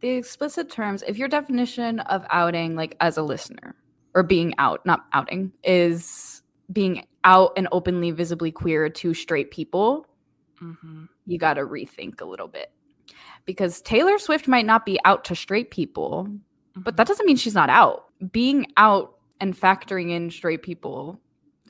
the 0.00 0.08
explicit 0.08 0.70
terms 0.70 1.04
if 1.06 1.18
your 1.18 1.28
definition 1.28 2.00
of 2.00 2.24
outing 2.30 2.74
like 2.76 2.96
as 3.00 3.18
a 3.18 3.22
listener 3.22 3.76
or 4.14 4.22
being 4.22 4.54
out 4.56 4.80
not 4.86 5.04
outing 5.12 5.52
is 5.62 6.42
being 6.72 7.06
out 7.24 7.52
and 7.58 7.68
openly 7.70 8.10
visibly 8.10 8.50
queer 8.50 8.88
to 8.88 9.12
straight 9.12 9.50
people 9.50 10.06
hmm 10.60 11.04
you 11.26 11.38
got 11.38 11.54
to 11.54 11.62
rethink 11.62 12.20
a 12.20 12.24
little 12.24 12.48
bit 12.48 12.70
because 13.46 13.80
taylor 13.82 14.18
swift 14.18 14.46
might 14.46 14.66
not 14.66 14.84
be 14.86 14.98
out 15.04 15.24
to 15.24 15.34
straight 15.34 15.70
people 15.70 16.28
but 16.76 16.96
that 16.96 17.06
doesn't 17.06 17.26
mean 17.26 17.36
she's 17.36 17.54
not 17.54 17.70
out 17.70 18.06
being 18.32 18.66
out 18.76 19.16
and 19.40 19.56
factoring 19.58 20.10
in 20.10 20.30
straight 20.30 20.62
people 20.62 21.18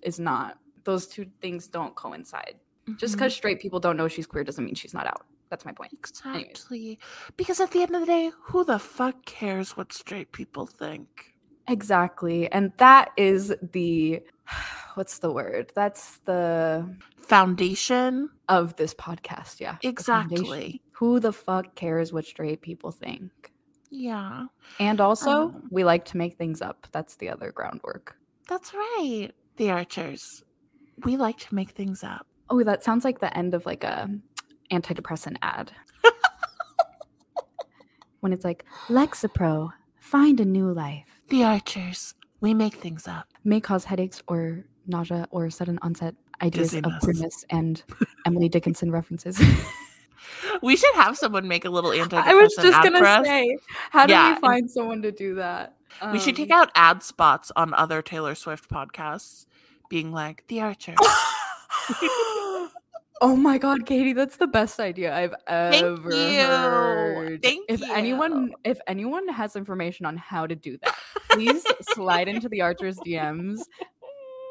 is 0.02 0.18
not 0.18 0.58
those 0.84 1.06
two 1.06 1.26
things 1.40 1.68
don't 1.68 1.94
coincide 1.94 2.56
just 2.96 3.14
Mhm. 3.14 3.18
because 3.18 3.34
straight 3.34 3.60
people 3.60 3.78
don't 3.80 3.96
know 3.96 4.08
she's 4.08 4.26
queer 4.26 4.42
doesn't 4.44 4.64
mean 4.64 4.74
she's 4.74 4.94
not 4.94 5.06
out 5.06 5.22
that's 5.50 5.64
my 5.64 5.72
point 5.72 5.92
Anyways. 6.24 6.48
exactly 6.48 6.98
because 7.36 7.60
at 7.60 7.70
the 7.72 7.82
end 7.82 7.94
of 7.94 8.00
the 8.02 8.06
day, 8.06 8.30
who 8.44 8.64
the 8.64 8.78
fuck 8.78 9.24
cares 9.24 9.76
what 9.76 9.92
straight 9.92 10.30
people 10.30 10.64
think? 10.64 11.34
Exactly. 11.66 12.50
And 12.52 12.72
that 12.76 13.10
is 13.16 13.52
the 13.72 14.22
what's 14.94 15.18
the 15.18 15.32
word? 15.32 15.72
That's 15.74 16.18
the 16.18 16.88
Foundation, 17.16 18.28
of 18.48 18.74
this 18.76 18.92
podcast, 18.92 19.60
yeah. 19.60 19.76
the 19.82 19.88
exactly. 19.88 20.82
Who 20.92 21.20
the 21.20 21.32
fuck 21.32 21.76
cares 21.76 22.12
what 22.12 22.24
straight 22.24 22.60
people 22.60 22.90
think? 22.90 23.52
Yeah, 23.90 24.46
And 24.78 25.00
also, 25.00 25.30
Um, 25.30 25.68
we 25.70 25.84
like 25.84 26.04
to 26.06 26.16
make 26.16 26.36
things 26.36 26.60
up. 26.62 26.86
That's 26.92 27.16
the 27.16 27.28
other 27.28 27.50
groundwork. 27.52 28.16
that's 28.48 28.74
right. 28.74 29.30
The 29.56 29.70
Archers, 29.70 30.42
we 31.04 31.16
like 31.16 31.38
to 31.38 31.54
make 31.54 31.70
things 31.70 32.02
up. 32.02 32.26
Oh, 32.48 32.62
that 32.64 32.82
sounds 32.82 33.04
like 33.04 33.20
the 33.20 33.36
end 33.36 33.54
of 33.54 33.66
like 33.66 33.84
a 33.84 34.08
antidepressant 34.72 35.36
ad. 35.42 35.70
when 38.20 38.32
it's 38.32 38.44
like 38.44 38.64
Lexapro, 38.88 39.70
find 39.98 40.40
a 40.40 40.44
new 40.44 40.72
life. 40.72 41.22
The 41.28 41.44
Archers, 41.44 42.14
we 42.40 42.54
make 42.54 42.74
things 42.74 43.06
up. 43.08 43.28
May 43.44 43.60
cause 43.60 43.84
headaches 43.84 44.22
or 44.26 44.64
nausea 44.86 45.26
or 45.30 45.50
sudden 45.50 45.78
onset 45.82 46.14
ideas 46.42 46.70
Dizziness. 46.70 46.94
of 46.96 47.00
queerness 47.02 47.44
and 47.50 47.82
Emily 48.26 48.48
Dickinson 48.48 48.90
references. 48.90 49.40
We 50.62 50.76
should 50.76 50.94
have 50.94 51.16
someone 51.16 51.48
make 51.48 51.64
a 51.64 51.70
little 51.70 51.90
antidepressant 51.90 52.24
I 52.24 52.34
was 52.34 52.54
just 52.54 52.82
gonna 52.82 53.24
say, 53.24 53.56
how 53.90 54.06
do 54.06 54.12
Yeah. 54.12 54.34
we 54.34 54.40
find 54.40 54.70
someone 54.70 55.02
to 55.02 55.12
do 55.12 55.34
that? 55.36 55.74
We 56.12 56.18
should 56.18 56.36
take 56.36 56.50
Um, 56.50 56.60
out 56.62 56.70
ad 56.74 57.02
spots 57.02 57.50
on 57.56 57.74
other 57.74 58.00
Taylor 58.02 58.34
Swift 58.34 58.70
podcasts, 58.70 59.46
being 59.88 60.12
like 60.12 60.44
the 60.48 60.60
Archer. 60.60 60.94
oh 63.20 63.36
my 63.36 63.58
god, 63.58 63.86
Katie, 63.86 64.12
that's 64.12 64.36
the 64.36 64.46
best 64.46 64.80
idea 64.80 65.14
I've 65.14 65.34
ever 65.46 66.10
you. 66.14 66.40
heard. 66.40 67.42
Thank 67.42 67.66
if 67.68 67.82
anyone 67.90 68.52
if 68.64 68.78
anyone 68.86 69.28
has 69.28 69.56
information 69.56 70.06
on 70.06 70.16
how 70.16 70.46
to 70.46 70.54
do 70.54 70.78
that, 70.82 70.94
please 71.30 71.64
slide 71.94 72.28
into 72.28 72.48
the 72.48 72.60
Archer's 72.62 72.98
DMs. 73.00 73.60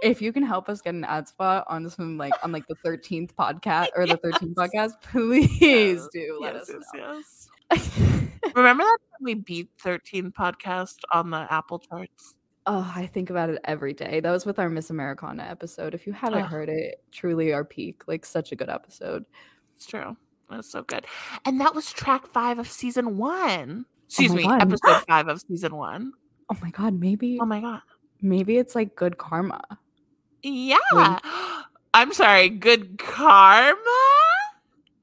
If 0.02 0.22
you 0.22 0.32
can 0.32 0.44
help 0.44 0.70
us 0.70 0.80
get 0.82 0.94
an 0.94 1.04
ad 1.04 1.28
spot 1.28 1.66
on 1.68 1.90
some 1.90 2.18
like 2.18 2.34
on 2.44 2.52
like 2.52 2.66
the 2.68 2.76
13th 2.86 3.34
podcast 3.34 3.88
or 3.96 4.08
the 4.08 4.18
13th 4.18 4.54
podcast, 4.54 4.92
please 5.02 5.50
Yes, 5.62 6.08
do 6.14 6.38
let 6.42 6.56
yes, 6.56 6.70
us 6.70 6.76
yes, 6.94 6.94
know. 6.94 7.22
yes. 7.74 8.10
Remember 8.56 8.84
that 8.84 8.98
we 9.22 9.34
beat 9.36 9.70
13 9.82 10.32
podcast 10.32 10.96
on 11.12 11.30
the 11.32 11.46
Apple 11.52 11.80
charts? 11.80 12.36
Oh, 12.72 12.94
I 12.96 13.08
think 13.08 13.32
about 13.32 13.50
it 13.50 13.60
every 13.66 13.96
day. 13.96 14.20
That 14.20 14.30
was 14.30 14.46
with 14.46 14.60
our 14.60 14.70
Miss 14.70 14.92
Americana 14.92 15.42
episode. 15.42 15.96
If 15.96 16.06
you 16.06 16.14
haven't 16.14 16.44
Ugh. 16.44 16.50
heard 16.52 16.70
it, 16.70 17.04
truly 17.12 17.52
our 17.52 17.66
peak. 17.66 18.04
Like 18.08 18.24
such 18.24 18.52
a 18.52 18.56
good 18.56 18.70
episode. 18.70 19.26
It's 19.76 19.88
true. 19.88 20.16
That's 20.52 20.72
so 20.72 20.84
good. 20.84 21.08
And 21.46 21.60
that 21.62 21.74
was 21.74 21.92
track 21.92 22.28
five 22.28 22.60
of 22.60 22.68
season 22.70 23.18
one. 23.18 23.86
Oh 23.88 23.96
Excuse 24.06 24.30
my 24.32 24.38
me, 24.38 24.44
God. 24.44 24.62
episode 24.72 25.04
five 25.08 25.28
of 25.30 25.42
season 25.42 25.76
one. 25.76 26.14
Oh 26.52 26.58
my 26.62 26.70
god, 26.70 26.94
maybe 26.94 27.40
Oh 27.42 27.46
my 27.48 27.60
god. 27.60 27.82
maybe 28.22 28.58
it's 28.58 28.76
like 28.76 28.96
good 28.96 29.18
karma. 29.18 29.64
Yeah. 30.44 30.78
I'm 31.96 32.14
sorry. 32.14 32.50
Good 32.50 33.00
karma. 33.00 33.76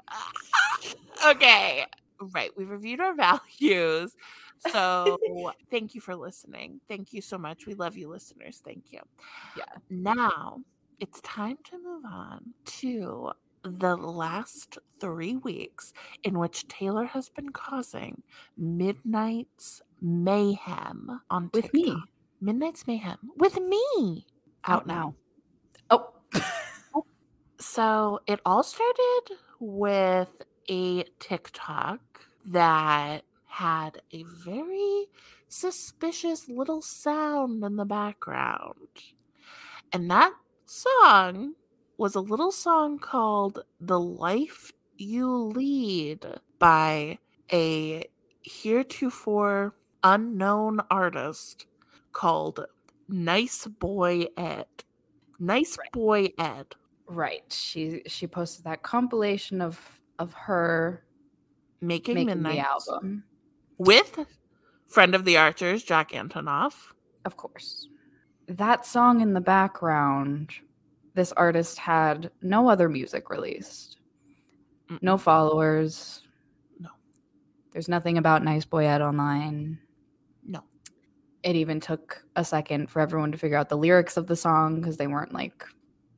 okay. 1.27 1.85
Right. 2.21 2.51
We 2.57 2.65
reviewed 2.65 3.01
our 3.01 3.15
values. 3.61 4.15
So 4.59 5.19
thank 5.71 5.95
you 5.95 6.01
for 6.01 6.15
listening. 6.15 6.81
Thank 6.89 7.13
you 7.13 7.21
so 7.21 7.39
much. 7.39 7.67
We 7.67 7.75
love 7.75 7.97
you, 7.97 8.09
listeners. 8.09 8.61
Thank 8.65 8.93
you. 8.93 9.01
Yeah. 9.57 9.65
Now 9.91 10.61
it's 11.01 11.21
time 11.21 11.59
to 11.65 11.79
move 11.79 12.05
on 12.05 12.55
to 12.65 13.31
the 13.63 13.97
last 13.97 14.79
three 15.01 15.37
weeks 15.37 15.93
in 16.23 16.39
which 16.39 16.69
Taylor 16.69 17.05
has 17.05 17.29
been 17.29 17.51
causing 17.51 18.23
Midnight's 18.57 19.83
mayhem 20.01 21.21
on 21.31 21.51
with 21.53 21.65
TikTok. 21.65 21.75
me. 21.75 22.03
Midnight's 22.41 22.87
mayhem 22.87 23.19
with 23.37 23.59
me. 23.61 24.27
Out 24.65 24.87
now. 24.87 25.15
Oh. 25.91 26.13
oh. 26.95 27.05
So 27.59 28.21
it 28.27 28.41
all 28.45 28.63
started 28.63 29.37
with 29.61 30.31
a 30.69 31.05
TikTok 31.19 32.01
that 32.47 33.25
had 33.57 34.03
a 34.13 34.23
very 34.23 35.07
suspicious 35.49 36.47
little 36.47 36.83
sound 36.83 37.65
in 37.65 37.77
the 37.77 37.87
background. 37.87 38.75
And 39.91 40.11
that 40.11 40.35
song 40.67 41.55
was 41.97 42.15
a 42.15 42.21
little 42.21 42.53
song 42.53 42.99
called 42.99 43.65
The 43.81 43.99
Life 43.99 44.73
You 44.99 45.33
Lead 45.35 46.27
by 46.59 47.19
a 47.51 48.05
heretofore 48.43 49.75
unknown 50.05 50.81
artist 50.91 51.65
called 52.13 52.67
Nice 53.09 53.67
Boy 53.67 54.27
Ed. 54.37 54.67
Nice 55.41 55.79
Right. 55.79 55.93
Boy 55.93 56.29
Ed. 56.39 56.67
Right. 57.07 57.51
She 57.51 58.03
she 58.07 58.27
posted 58.27 58.67
that 58.67 58.83
compilation 58.83 59.63
of 59.63 59.81
of 60.19 60.35
her 60.35 61.07
Making, 61.81 62.15
making 62.15 62.27
Midnight 62.43 62.55
the 62.55 62.61
album. 62.61 63.25
With 63.79 64.19
friend 64.87 65.15
of 65.15 65.25
the 65.25 65.37
Archers, 65.37 65.83
Jack 65.83 66.13
Antonoff. 66.13 66.75
Of 67.25 67.37
course. 67.37 67.89
That 68.49 68.87
song 68.87 69.21
in 69.21 69.35
the 69.35 69.41
background, 69.41 70.53
this 71.15 71.33
artist 71.33 71.79
had 71.79 72.31
no 72.43 72.69
other 72.69 72.89
music 72.89 73.31
released. 73.31 73.99
No 75.01 75.19
followers. 75.19 76.23
No. 76.79 76.91
There's 77.73 77.89
nothing 77.89 78.19
about 78.19 78.45
Nice 78.45 78.65
Boy 78.65 78.87
Ed 78.87 79.03
online. 79.03 79.81
No. 80.45 80.63
It 81.43 81.57
even 81.57 81.81
took 81.81 82.25
a 82.37 82.45
second 82.45 82.89
for 82.89 83.01
everyone 83.01 83.33
to 83.33 83.39
figure 83.39 83.57
out 83.57 83.69
the 83.69 83.77
lyrics 83.77 84.17
of 84.17 84.29
the 84.29 84.37
song 84.37 84.81
because 84.81 84.97
they 84.97 85.09
weren't 85.09 85.35
like 85.35 85.65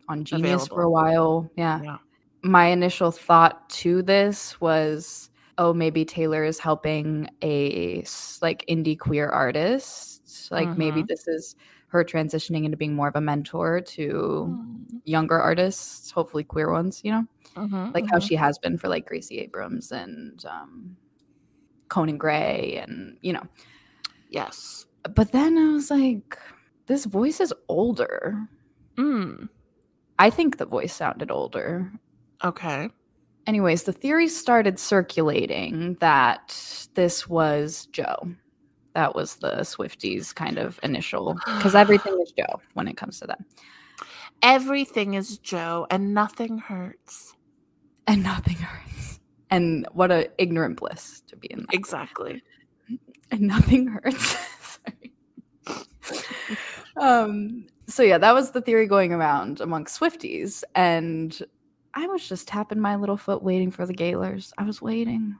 on 0.08 0.24
Genius 0.24 0.68
for 0.68 0.82
a 0.82 0.90
while. 0.90 1.50
Yeah. 1.56 1.80
Yeah. 1.82 1.96
My 2.42 2.66
initial 2.66 3.10
thought 3.10 3.70
to 3.70 4.02
this 4.02 4.60
was, 4.60 5.27
oh, 5.58 5.74
maybe 5.74 6.04
Taylor 6.04 6.44
is 6.44 6.58
helping 6.58 7.28
a 7.42 8.04
like 8.42 8.64
indie 8.68 8.98
queer 8.98 9.28
artist. 9.28 10.50
Like 10.50 10.76
maybe 10.78 11.02
Mhm. 11.02 11.08
this 11.08 11.28
is 11.28 11.56
her 11.88 12.04
transitioning 12.04 12.64
into 12.64 12.76
being 12.76 12.94
more 12.94 13.08
of 13.08 13.16
a 13.16 13.20
mentor 13.20 13.80
to 13.80 14.46
Mm. 14.48 15.00
younger 15.04 15.40
artists, 15.40 16.10
hopefully 16.10 16.44
queer 16.44 16.70
ones, 16.72 17.00
you 17.04 17.12
know? 17.12 17.26
Mhm, 17.56 17.94
like 17.94 18.04
how 18.10 18.18
mhm. 18.18 18.28
she 18.28 18.34
has 18.36 18.58
been 18.58 18.78
for 18.78 18.88
like 18.88 19.06
Gracie 19.06 19.38
Abrams 19.40 19.92
and 19.92 20.44
um, 20.46 20.96
Conan 21.88 22.18
Gray, 22.18 22.76
and 22.82 23.18
you 23.22 23.32
know. 23.32 23.46
Yes. 24.30 24.86
But 25.14 25.32
then 25.32 25.56
I 25.58 25.72
was 25.72 25.90
like, 25.90 26.38
this 26.86 27.04
voice 27.06 27.40
is 27.40 27.52
older. 27.68 28.48
Mm. 28.98 29.48
I 30.18 30.30
think 30.30 30.58
the 30.58 30.66
voice 30.66 30.94
sounded 30.94 31.30
older. 31.30 31.92
Okay. 32.44 32.90
Anyways, 33.48 33.84
the 33.84 33.94
theory 33.94 34.28
started 34.28 34.78
circulating 34.78 35.96
that 36.00 36.54
this 36.92 37.26
was 37.26 37.86
Joe. 37.92 38.28
That 38.92 39.14
was 39.14 39.36
the 39.36 39.60
Swifties 39.60 40.34
kind 40.34 40.58
of 40.58 40.78
initial, 40.82 41.32
because 41.46 41.74
everything 41.74 42.20
is 42.20 42.30
Joe 42.32 42.60
when 42.74 42.86
it 42.86 42.98
comes 42.98 43.18
to 43.20 43.26
them. 43.26 43.42
Everything 44.42 45.14
is 45.14 45.38
Joe 45.38 45.86
and 45.90 46.12
nothing 46.12 46.58
hurts. 46.58 47.34
And 48.06 48.22
nothing 48.22 48.56
hurts. 48.56 49.18
And 49.48 49.86
what 49.92 50.10
a 50.10 50.30
ignorant 50.36 50.76
bliss 50.78 51.22
to 51.28 51.36
be 51.36 51.50
in 51.50 51.60
that. 51.60 51.74
Exactly. 51.74 52.42
and 53.30 53.40
nothing 53.40 53.86
hurts. 53.86 54.36
Sorry. 55.66 55.86
um 56.98 57.66
so 57.86 58.02
yeah, 58.02 58.18
that 58.18 58.34
was 58.34 58.50
the 58.50 58.60
theory 58.60 58.86
going 58.86 59.14
around 59.14 59.62
amongst 59.62 59.98
Swifties 59.98 60.62
and 60.74 61.40
I 61.98 62.06
was 62.06 62.28
just 62.28 62.46
tapping 62.46 62.78
my 62.78 62.94
little 62.94 63.16
foot 63.16 63.42
waiting 63.42 63.72
for 63.72 63.84
the 63.84 63.92
Gaylors. 63.92 64.52
I 64.56 64.62
was 64.62 64.80
waiting. 64.80 65.34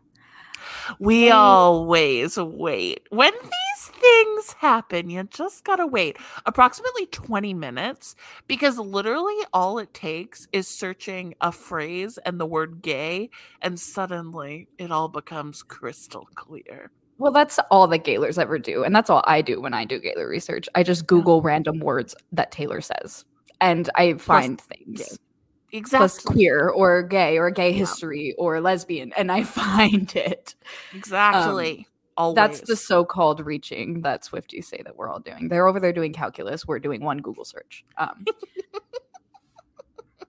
We 0.99 1.27
Wait. 1.27 1.31
always 1.31 2.37
wait. 2.37 3.07
When 3.11 3.33
these 3.33 3.87
things 3.87 4.53
happen, 4.55 5.09
you 5.09 5.23
just 5.23 5.63
gotta 5.63 5.87
wait 5.87 6.17
approximately 6.47 7.07
20 7.07 7.55
minutes 7.55 8.17
because 8.49 8.77
literally 8.77 9.37
all 9.53 9.79
it 9.79 9.95
takes 9.95 10.49
is 10.51 10.67
searching 10.67 11.35
a 11.41 11.53
phrase 11.53 12.19
and 12.27 12.41
the 12.41 12.47
word 12.47 12.83
gay, 12.83 13.31
and 13.63 13.79
suddenly 13.79 14.67
it 14.79 14.91
all 14.91 15.09
becomes 15.09 15.63
crystal 15.63 16.29
clear. 16.35 16.91
Well, 17.19 17.31
that's 17.31 17.61
all 17.71 17.87
that 17.87 18.03
Gaylors 18.03 18.37
ever 18.37 18.59
do, 18.59 18.83
and 18.83 18.97
that's 18.97 19.11
all 19.11 19.23
I 19.29 19.43
do 19.43 19.61
when 19.61 19.75
I 19.75 19.85
do 19.85 20.01
Gaylor 20.01 20.29
research. 20.29 20.69
I 20.75 20.83
just 20.83 21.07
Google 21.07 21.41
random 21.41 21.79
words 21.79 22.17
that 22.33 22.51
Taylor 22.51 22.81
says, 22.81 23.25
and 23.61 23.89
I 23.95 24.15
find 24.15 24.61
things. 24.61 25.21
Gay. 25.71 25.81
Plus 25.81 26.17
Exactly. 26.19 26.35
queer 26.35 26.69
or 26.69 27.03
gay 27.03 27.39
or 27.39 27.51
gay 27.51 27.71
Yeah. 27.71 27.77
history 27.79 28.35
or 28.39 28.61
lesbian, 28.61 29.13
and 29.15 29.31
I 29.33 29.43
find 29.45 30.15
it. 30.17 30.55
Exactly. 30.95 31.87
Always. 32.17 32.35
That's 32.35 32.61
the 32.63 32.75
so-called 32.75 33.39
reaching 33.47 34.01
that 34.03 34.25
Swifties 34.25 34.65
say 34.65 34.83
that 34.85 34.97
we're 34.97 35.09
all 35.09 35.21
doing. 35.21 35.49
They're 35.49 35.69
over 35.69 35.79
there 35.79 35.93
doing 35.93 36.13
calculus. 36.13 36.67
We're 36.67 36.81
doing 36.81 37.05
one 37.05 37.19
Google 37.19 37.45
search. 37.45 37.85
Um, 37.97 38.25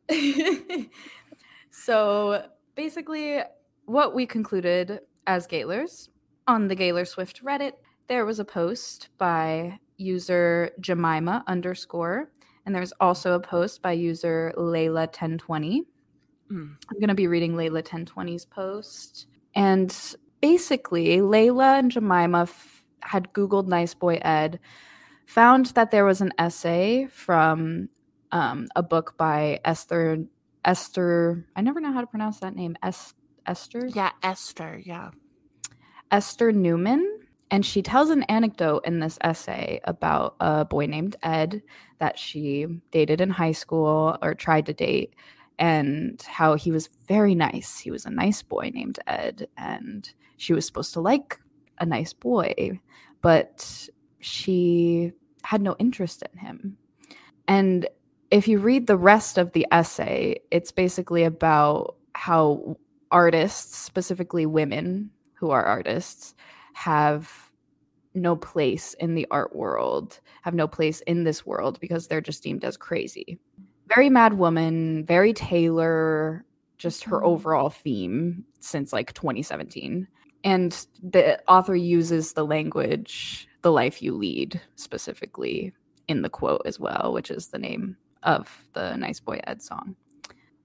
so 1.71 2.45
basically, 2.75 3.39
what 3.85 4.13
we 4.13 4.25
concluded 4.25 4.99
as 5.27 5.47
Gaylors 5.47 6.09
on 6.47 6.67
the 6.67 6.75
Gaylor 6.75 7.05
Swift 7.05 7.43
Reddit, 7.43 7.73
there 8.07 8.25
was 8.25 8.39
a 8.39 8.45
post 8.45 9.09
by 9.17 9.79
user 9.97 10.71
Jemima 10.79 11.43
underscore, 11.47 12.31
and 12.65 12.75
there's 12.75 12.93
also 12.99 13.33
a 13.33 13.39
post 13.39 13.81
by 13.81 13.93
user 13.93 14.53
Layla1020. 14.57 15.81
Mm. 16.51 16.75
I'm 16.89 16.99
going 16.99 17.09
to 17.09 17.15
be 17.15 17.27
reading 17.27 17.53
Layla 17.53 17.83
1020's 17.83 18.45
post. 18.45 19.27
And 19.55 19.95
basically, 20.41 21.17
Layla 21.17 21.79
and 21.79 21.91
Jemima 21.91 22.43
f- 22.43 22.83
had 23.01 23.33
Googled 23.33 23.67
Nice 23.67 23.93
Boy 23.93 24.19
Ed, 24.21 24.59
found 25.25 25.67
that 25.67 25.91
there 25.91 26.05
was 26.05 26.21
an 26.21 26.33
essay 26.37 27.07
from 27.11 27.89
um, 28.31 28.67
a 28.75 28.83
book 28.83 29.15
by 29.17 29.59
Esther, 29.65 30.25
Esther, 30.65 31.45
I 31.55 31.61
never 31.61 31.79
know 31.79 31.91
how 31.91 32.01
to 32.01 32.07
pronounce 32.07 32.39
that 32.39 32.55
name, 32.55 32.75
es- 32.83 33.13
Esther? 33.45 33.87
Yeah, 33.93 34.11
Esther. 34.21 34.81
Yeah. 34.83 35.11
Esther 36.11 36.51
Newton. 36.51 37.18
And 37.51 37.65
she 37.65 37.81
tells 37.81 38.09
an 38.11 38.23
anecdote 38.23 38.85
in 38.85 38.99
this 38.99 39.17
essay 39.21 39.79
about 39.83 40.35
a 40.39 40.65
boy 40.65 40.85
named 40.85 41.15
Ed 41.23 41.63
that 41.97 42.19
she 42.19 42.67
dated 42.91 43.21
in 43.21 43.31
high 43.31 43.53
school 43.53 44.17
or 44.21 44.35
tried 44.35 44.67
to 44.67 44.73
date, 44.73 45.13
and 45.57 46.21
how 46.21 46.55
he 46.55 46.71
was 46.71 46.87
very 47.07 47.35
nice. 47.35 47.79
He 47.79 47.91
was 47.91 48.05
a 48.05 48.11
nice 48.11 48.41
boy 48.43 48.71
named 48.73 48.99
Ed, 49.07 49.47
and 49.57 50.09
she 50.37 50.53
was 50.53 50.65
supposed 50.65 50.93
to 50.93 51.01
like 51.01 51.39
a 51.79 51.85
nice 51.85 52.13
boy, 52.13 52.79
but 53.21 53.89
she 54.19 55.11
had 55.43 55.61
no 55.61 55.75
interest 55.79 56.23
in 56.31 56.39
him. 56.39 56.77
And 57.47 57.87
if 58.31 58.47
you 58.47 58.59
read 58.59 58.85
the 58.85 58.95
rest 58.95 59.37
of 59.37 59.53
the 59.53 59.65
essay, 59.71 60.39
it's 60.51 60.71
basically 60.71 61.23
about 61.23 61.95
how 62.13 62.77
artists, 63.11 63.75
specifically 63.75 64.45
women 64.45 65.09
who 65.33 65.49
are 65.49 65.63
artists, 65.63 66.35
have 66.79 67.51
no 68.15 68.37
place 68.37 68.93
in 69.01 69.13
the 69.13 69.27
art 69.31 69.53
world, 69.53 70.21
have 70.43 70.53
no 70.53 70.65
place 70.65 71.01
in 71.01 71.25
this 71.25 71.45
world 71.45 71.77
because 71.81 72.07
they're 72.07 72.21
just 72.21 72.41
deemed 72.41 72.63
as 72.63 72.77
crazy. 72.77 73.37
Very 73.93 74.09
mad 74.09 74.37
woman, 74.37 75.03
very 75.05 75.33
Taylor, 75.33 76.45
just 76.77 77.03
her 77.03 77.19
Mhm. 77.19 77.25
overall 77.25 77.69
theme 77.69 78.45
since 78.61 78.93
like 78.93 79.11
2017. 79.11 80.07
And 80.45 80.87
the 81.03 81.41
author 81.49 81.75
uses 81.75 82.31
the 82.31 82.45
language, 82.45 83.49
the 83.61 83.73
life 83.73 84.01
you 84.01 84.15
lead, 84.15 84.61
specifically 84.75 85.73
in 86.07 86.21
the 86.21 86.29
quote 86.29 86.61
as 86.65 86.79
well, 86.79 87.11
which 87.11 87.29
is 87.29 87.49
the 87.49 87.59
name 87.59 87.97
of 88.23 88.69
the 88.71 88.95
Nice 88.95 89.19
Boy 89.19 89.41
Ed 89.45 89.61
song. 89.61 89.97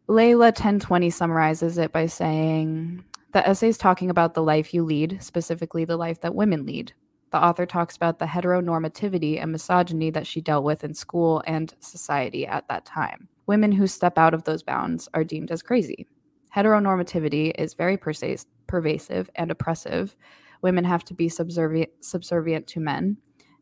Layla 0.08 0.54
1020 0.54 1.10
summarizes 1.10 1.76
it 1.76 1.90
by 1.90 2.06
saying, 2.06 3.02
the 3.34 3.46
essay 3.46 3.68
is 3.68 3.76
talking 3.76 4.10
about 4.10 4.34
the 4.34 4.42
life 4.42 4.72
you 4.72 4.84
lead, 4.84 5.20
specifically 5.20 5.84
the 5.84 5.96
life 5.96 6.20
that 6.20 6.36
women 6.36 6.64
lead. 6.64 6.92
The 7.32 7.44
author 7.44 7.66
talks 7.66 7.96
about 7.96 8.20
the 8.20 8.26
heteronormativity 8.26 9.42
and 9.42 9.50
misogyny 9.50 10.10
that 10.10 10.24
she 10.24 10.40
dealt 10.40 10.62
with 10.62 10.84
in 10.84 10.94
school 10.94 11.42
and 11.44 11.74
society 11.80 12.46
at 12.46 12.68
that 12.68 12.86
time. 12.86 13.28
Women 13.46 13.72
who 13.72 13.88
step 13.88 14.18
out 14.18 14.34
of 14.34 14.44
those 14.44 14.62
bounds 14.62 15.08
are 15.14 15.24
deemed 15.24 15.50
as 15.50 15.62
crazy. 15.62 16.06
Heteronormativity 16.54 17.50
is 17.58 17.74
very 17.74 17.96
pervasive 17.96 19.30
and 19.34 19.50
oppressive. 19.50 20.14
Women 20.62 20.84
have 20.84 21.04
to 21.06 21.12
be 21.12 21.28
subservient, 21.28 22.68
to 22.68 22.80
men. 22.80 23.16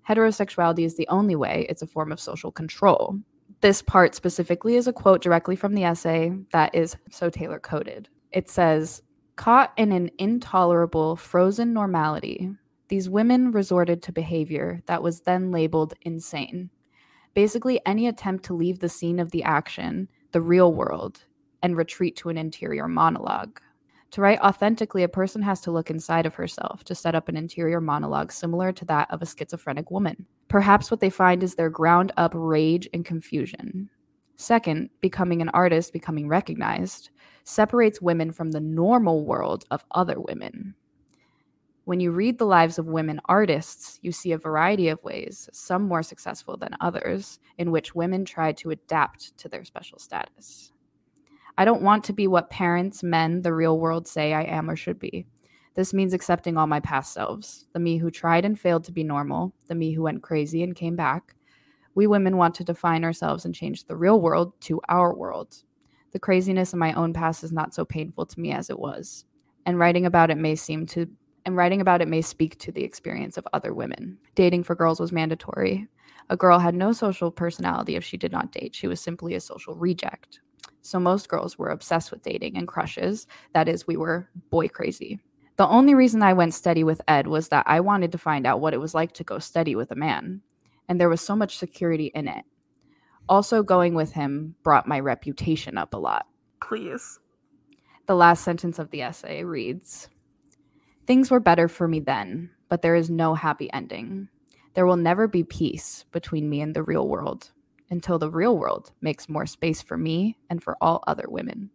Heterosexuality 0.07 0.85
is 0.85 0.97
the 0.97 1.09
only 1.09 1.35
way, 1.35 1.65
it's 1.71 1.81
a 1.81 1.87
form 1.87 2.13
of 2.13 2.21
social 2.21 2.53
control. 2.53 3.19
This 3.63 3.81
part 3.81 4.15
specifically 4.15 4.75
is 4.75 4.87
a 4.87 4.93
quote 4.93 5.23
directly 5.23 5.57
from 5.57 5.73
the 5.73 5.85
essay 5.85 6.31
that 6.53 6.75
is 6.75 6.95
so 7.11 7.31
Taylor 7.31 7.59
coded. 7.59 8.11
It 8.33 8.51
says, 8.51 9.01
Caught 9.37 9.73
in 9.77 9.93
an 9.93 10.11
intolerable 10.19 11.17
frozen 11.17 11.73
normality, 11.73 12.51
these 12.89 13.09
women 13.09 13.51
resorted 13.51 14.03
to 14.03 14.13
behavior 14.13 14.83
that 14.87 15.03
was 15.03 15.23
then 15.23 15.51
labeled 15.51 15.95
insane. 16.03 16.69
Basically, 17.35 17.81
any 17.87 18.07
attempt 18.07 18.45
to 18.45 18.55
leave 18.55 18.81
the 18.81 18.91
scene 18.91 19.19
of 19.19 19.31
the 19.31 19.43
action, 19.43 20.09
the 20.33 20.43
real 20.43 20.73
world, 20.73 21.25
and 21.63 21.77
retreat 21.77 22.17
to 22.17 22.29
an 22.29 22.37
interior 22.37 22.87
monologue. 22.87 23.61
To 24.11 24.21
write 24.21 24.41
authentically, 24.41 25.03
a 25.03 25.09
person 25.09 25.41
has 25.41 25.63
to 25.63 25.71
look 25.71 25.89
inside 25.89 26.27
of 26.27 26.35
herself 26.35 26.85
to 26.85 26.95
set 26.95 27.15
up 27.15 27.31
an 27.31 27.37
interior 27.37 27.81
monologue 27.81 28.31
similar 28.31 28.71
to 28.73 28.85
that 28.85 29.11
of 29.11 29.23
a 29.23 29.27
schizophrenic 29.27 29.91
woman. 29.91 30.27
Perhaps 30.49 30.91
what 30.91 31.01
they 31.01 31.09
find 31.09 31.43
is 31.43 31.55
their 31.55 31.71
ground 31.71 32.13
up 32.19 32.33
rage 32.35 32.87
and 32.93 33.07
confusion. 33.07 33.89
Second, 34.37 34.91
becoming 35.01 35.43
an 35.43 35.51
artist, 35.51 35.93
becoming 35.93 36.29
recognized, 36.29 37.11
separates 37.45 38.01
women 38.01 38.33
from 38.33 38.51
the 38.51 38.61
normal 38.61 39.25
world 39.25 39.65
of 39.71 39.85
other 39.93 40.21
women. 40.21 40.75
When 41.85 41.99
you 41.99 42.13
read 42.13 42.39
the 42.39 42.47
lives 42.47 42.79
of 42.79 42.87
women 42.87 43.21
artists, 43.25 43.99
you 44.03 44.13
see 44.13 44.31
a 44.33 44.39
variety 44.39 44.89
of 44.89 45.03
ways, 45.03 45.49
some 45.53 45.83
more 45.83 46.03
successful 46.03 46.57
than 46.57 46.77
others, 46.81 47.41
in 47.59 47.73
which 47.73 47.95
women 47.95 48.25
try 48.25 48.53
to 48.53 48.71
adapt 48.71 49.37
to 49.39 49.49
their 49.49 49.65
special 49.65 49.99
status. 49.99 50.73
I 51.59 51.65
don't 51.65 51.83
want 51.83 52.05
to 52.05 52.13
be 52.13 52.29
what 52.29 52.51
parents, 52.51 53.03
men, 53.03 53.43
the 53.43 53.53
real 53.53 53.79
world 53.79 54.07
say 54.07 54.33
I 54.33 54.43
am 54.43 54.71
or 54.71 54.77
should 54.77 54.99
be. 54.99 55.27
This 55.75 55.93
means 55.93 56.13
accepting 56.13 56.57
all 56.57 56.67
my 56.67 56.81
past 56.81 57.13
selves 57.13 57.67
the 57.73 57.81
me 57.81 57.97
who 57.97 58.11
tried 58.11 58.45
and 58.45 58.59
failed 58.59 58.85
to 58.85 58.93
be 58.93 59.03
normal, 59.03 59.53
the 59.67 59.75
me 59.75 59.93
who 59.93 60.03
went 60.03 60.23
crazy 60.23 60.63
and 60.63 60.77
came 60.77 60.97
back. 60.97 61.35
We 61.95 62.07
women 62.07 62.37
want 62.37 62.55
to 62.57 62.65
define 62.65 63.05
ourselves 63.05 63.45
and 63.45 63.55
change 63.55 63.85
the 63.85 63.97
real 63.97 64.21
world 64.21 64.53
to 64.63 64.81
our 64.89 65.15
world. 65.15 65.57
The 66.13 66.19
craziness 66.19 66.73
in 66.73 66.79
my 66.79 66.93
own 66.93 67.13
past 67.13 67.45
is 67.45 67.53
not 67.53 67.75
so 67.75 67.85
painful 67.85 68.27
to 68.27 68.41
me 68.41 68.53
as 68.53 68.71
it 68.71 68.79
was. 68.79 69.25
And 69.67 69.79
writing 69.79 70.07
about 70.07 70.31
it 70.31 70.39
may 70.39 70.55
seem 70.55 70.87
to 70.87 71.09
and 71.45 71.57
writing 71.57 71.81
about 71.81 72.01
it 72.01 72.09
may 72.09 72.23
speak 72.23 72.57
to 72.59 72.71
the 72.71 72.85
experience 72.85 73.37
of 73.37 73.49
other 73.53 73.75
women. 73.75 74.19
Dating 74.37 74.63
for 74.63 74.77
girls 74.77 75.01
was 75.01 75.11
mandatory. 75.11 75.89
A 76.31 76.37
girl 76.37 76.61
had 76.61 76.75
no 76.75 76.93
social 76.93 77.33
personality 77.33 77.97
if 77.97 78.05
she 78.05 78.17
did 78.17 78.31
not 78.31 78.53
date. 78.53 78.77
She 78.77 78.87
was 78.87 79.01
simply 79.01 79.35
a 79.35 79.41
social 79.41 79.75
reject. 79.75 80.41
So 80.83 81.01
most 81.01 81.29
girls 81.29 81.59
were 81.59 81.71
obsessed 81.71 82.11
with 82.11 82.23
dating 82.23 82.57
and 82.57 82.69
crushes. 82.69 83.27
That 83.55 83.69
is, 83.69 83.87
we 83.87 83.97
were 83.97 84.29
boy 84.51 84.69
crazy. 84.69 85.21
The 85.57 85.67
only 85.67 85.95
reason 85.95 86.23
I 86.23 86.33
went 86.33 86.55
steady 86.55 86.85
with 86.85 87.03
Ed 87.09 87.27
was 87.27 87.49
that 87.49 87.65
I 87.67 87.81
wanted 87.81 88.13
to 88.13 88.19
find 88.19 88.47
out 88.47 88.61
what 88.61 88.75
it 88.75 88.81
was 88.81 88.95
like 88.95 89.13
to 89.15 89.25
go 89.25 89.39
steady 89.39 89.75
with 89.75 89.91
a 89.91 89.97
man. 89.97 90.43
And 90.93 91.01
there 91.01 91.09
was 91.09 91.23
so 91.23 91.35
much 91.35 91.57
security 91.57 92.13
in 92.15 92.29
it. 92.29 92.45
Also, 93.27 93.63
going 93.63 93.95
with 93.95 94.13
him 94.13 94.57
brought 94.63 94.87
my 94.87 95.01
reputation 95.01 95.79
up 95.79 95.95
a 95.95 95.97
lot. 95.97 96.27
Please. 96.63 97.19
The 98.05 98.15
last 98.15 98.45
sentence 98.45 98.79
of 98.79 98.91
the 98.91 99.01
essay 99.01 99.43
reads 99.43 100.11
Things 101.07 101.31
were 101.31 101.41
better 101.41 101.67
for 101.67 101.89
me 101.89 102.01
then, 102.01 102.51
but 102.69 102.83
there 102.83 102.95
is 102.95 103.09
no 103.09 103.35
happy 103.35 103.73
ending. 103.73 104.29
There 104.75 104.85
will 104.85 104.99
never 104.99 105.27
be 105.27 105.45
peace 105.45 106.05
between 106.13 106.51
me 106.51 106.61
and 106.61 106.77
the 106.77 106.83
real 106.83 107.09
world 107.09 107.53
until 107.89 108.19
the 108.19 108.31
real 108.31 108.59
world 108.59 108.93
makes 109.01 109.31
more 109.31 109.47
space 109.47 109.81
for 109.81 109.97
me 109.97 110.37
and 110.51 110.63
for 110.63 110.77
all 110.83 111.03
other 111.07 111.25
women. 111.27 111.71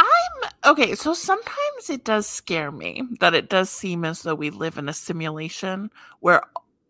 I'm 0.00 0.50
okay, 0.72 0.96
so 0.96 1.14
sometimes 1.14 1.88
it 1.88 2.02
does 2.02 2.26
scare 2.26 2.72
me 2.72 3.04
that 3.20 3.32
it 3.32 3.48
does 3.48 3.70
seem 3.70 4.04
as 4.04 4.24
though 4.24 4.34
we 4.34 4.50
live 4.50 4.76
in 4.76 4.88
a 4.88 4.92
simulation 4.92 5.90
where 6.18 6.42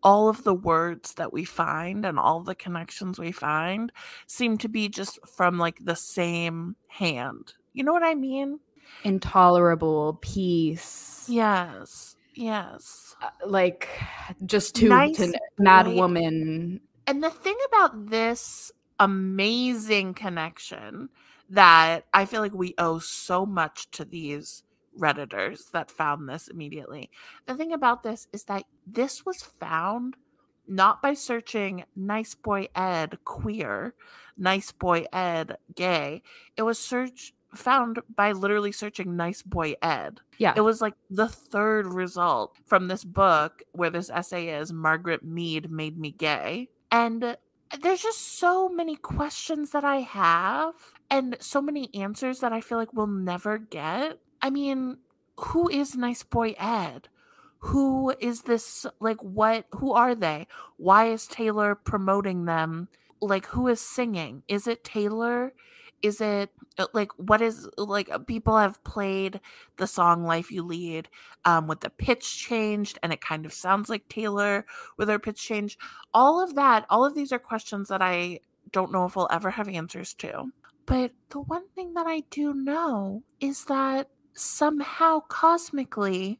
all 0.03 0.29
of 0.29 0.43
the 0.43 0.53
words 0.53 1.13
that 1.13 1.33
we 1.33 1.43
find 1.43 2.05
and 2.05 2.19
all 2.19 2.41
the 2.41 2.55
connections 2.55 3.19
we 3.19 3.31
find 3.31 3.91
seem 4.27 4.57
to 4.57 4.69
be 4.69 4.89
just 4.89 5.19
from 5.27 5.57
like 5.57 5.83
the 5.83 5.95
same 5.95 6.75
hand. 6.87 7.53
You 7.73 7.83
know 7.83 7.93
what 7.93 8.03
I 8.03 8.15
mean? 8.15 8.59
intolerable 9.03 10.19
peace. 10.21 11.25
Yes. 11.27 12.15
Yes. 12.33 13.15
Uh, 13.21 13.29
like 13.45 13.89
just 14.45 14.75
to, 14.75 14.89
nice 14.89 15.17
to 15.17 15.39
mad 15.57 15.87
woman. 15.87 16.81
And 17.07 17.23
the 17.23 17.29
thing 17.29 17.55
about 17.67 18.09
this 18.09 18.71
amazing 18.99 20.13
connection 20.13 21.09
that 21.49 22.05
I 22.13 22.25
feel 22.25 22.41
like 22.41 22.53
we 22.53 22.75
owe 22.77 22.99
so 22.99 23.45
much 23.45 23.89
to 23.91 24.05
these 24.05 24.63
redditors 24.97 25.71
that 25.71 25.91
found 25.91 26.27
this 26.27 26.47
immediately. 26.47 27.09
The 27.45 27.55
thing 27.55 27.73
about 27.73 28.03
this 28.03 28.27
is 28.33 28.45
that 28.45 28.63
this 28.85 29.25
was 29.25 29.41
found 29.41 30.15
not 30.67 31.01
by 31.01 31.13
searching 31.13 31.85
nice 31.95 32.35
boy 32.35 32.67
ed 32.75 33.19
queer, 33.23 33.93
nice 34.37 34.71
boy 34.71 35.05
ed 35.13 35.57
gay. 35.75 36.21
It 36.55 36.63
was 36.63 36.77
searched 36.77 37.33
found 37.55 37.99
by 38.13 38.31
literally 38.31 38.71
searching 38.71 39.15
nice 39.15 39.41
boy 39.41 39.73
ed 39.81 40.19
yeah 40.37 40.53
it 40.55 40.61
was 40.61 40.81
like 40.81 40.93
the 41.09 41.27
third 41.27 41.87
result 41.87 42.55
from 42.65 42.87
this 42.87 43.03
book 43.03 43.63
where 43.71 43.89
this 43.89 44.09
essay 44.09 44.49
is 44.49 44.73
margaret 44.73 45.23
mead 45.23 45.71
made 45.71 45.97
me 45.97 46.11
gay 46.11 46.67
and 46.91 47.37
there's 47.81 48.01
just 48.01 48.37
so 48.37 48.67
many 48.67 48.95
questions 48.95 49.71
that 49.71 49.85
i 49.85 49.97
have 49.97 50.73
and 51.09 51.37
so 51.39 51.61
many 51.61 51.89
answers 51.93 52.39
that 52.39 52.51
i 52.51 52.59
feel 52.59 52.77
like 52.77 52.93
we'll 52.93 53.07
never 53.07 53.57
get 53.57 54.19
i 54.41 54.49
mean 54.49 54.97
who 55.37 55.69
is 55.69 55.95
nice 55.95 56.23
boy 56.23 56.55
ed? 56.57 57.09
Who 57.59 58.13
is 58.19 58.43
this 58.43 58.85
like 58.99 59.21
what 59.21 59.65
who 59.71 59.93
are 59.93 60.15
they? 60.15 60.47
Why 60.77 61.09
is 61.09 61.27
taylor 61.27 61.75
promoting 61.75 62.45
them? 62.45 62.87
Like 63.21 63.47
who 63.47 63.67
is 63.67 63.81
singing? 63.81 64.43
Is 64.47 64.67
it 64.67 64.83
taylor? 64.83 65.53
Is 66.03 66.21
it 66.21 66.51
uh, 66.77 66.85
like 66.93 67.11
what 67.17 67.41
is 67.41 67.67
like 67.77 68.09
uh, 68.09 68.19
people 68.19 68.57
have 68.57 68.83
played 68.83 69.39
the 69.77 69.87
song 69.87 70.23
life 70.23 70.51
you 70.51 70.61
lead 70.63 71.09
um 71.45 71.65
with 71.65 71.79
the 71.79 71.89
pitch 71.89 72.37
changed 72.37 72.99
and 73.01 73.11
it 73.11 73.21
kind 73.21 73.47
of 73.47 73.53
sounds 73.53 73.89
like 73.89 74.07
taylor 74.07 74.65
with 74.97 75.09
her 75.09 75.19
pitch 75.19 75.41
change. 75.41 75.77
All 76.13 76.41
of 76.41 76.55
that 76.55 76.85
all 76.89 77.03
of 77.03 77.15
these 77.15 77.31
are 77.31 77.39
questions 77.39 77.89
that 77.89 78.01
i 78.01 78.39
don't 78.71 78.91
know 78.91 79.05
if 79.05 79.15
we'll 79.15 79.29
ever 79.31 79.49
have 79.51 79.69
answers 79.69 80.13
to. 80.15 80.51
But 80.85 81.11
the 81.29 81.39
one 81.41 81.67
thing 81.69 81.95
that 81.95 82.05
i 82.05 82.21
do 82.29 82.53
know 82.53 83.23
is 83.39 83.65
that 83.65 84.09
somehow 84.37 85.19
cosmically 85.19 86.39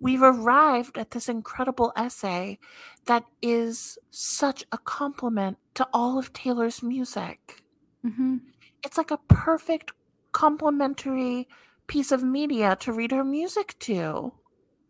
we've 0.00 0.22
arrived 0.22 0.98
at 0.98 1.12
this 1.12 1.28
incredible 1.28 1.92
essay 1.96 2.58
that 3.06 3.24
is 3.40 3.98
such 4.10 4.64
a 4.72 4.78
compliment 4.78 5.56
to 5.74 5.86
all 5.92 6.18
of 6.18 6.32
taylor's 6.32 6.82
music 6.82 7.62
mm-hmm 8.04 8.36
it's 8.84 8.98
like 8.98 9.10
a 9.10 9.18
perfect 9.28 9.92
complementary 10.32 11.48
piece 11.86 12.12
of 12.12 12.22
media 12.22 12.76
to 12.80 12.92
read 12.92 13.10
her 13.10 13.24
music 13.24 13.76
to. 13.80 14.32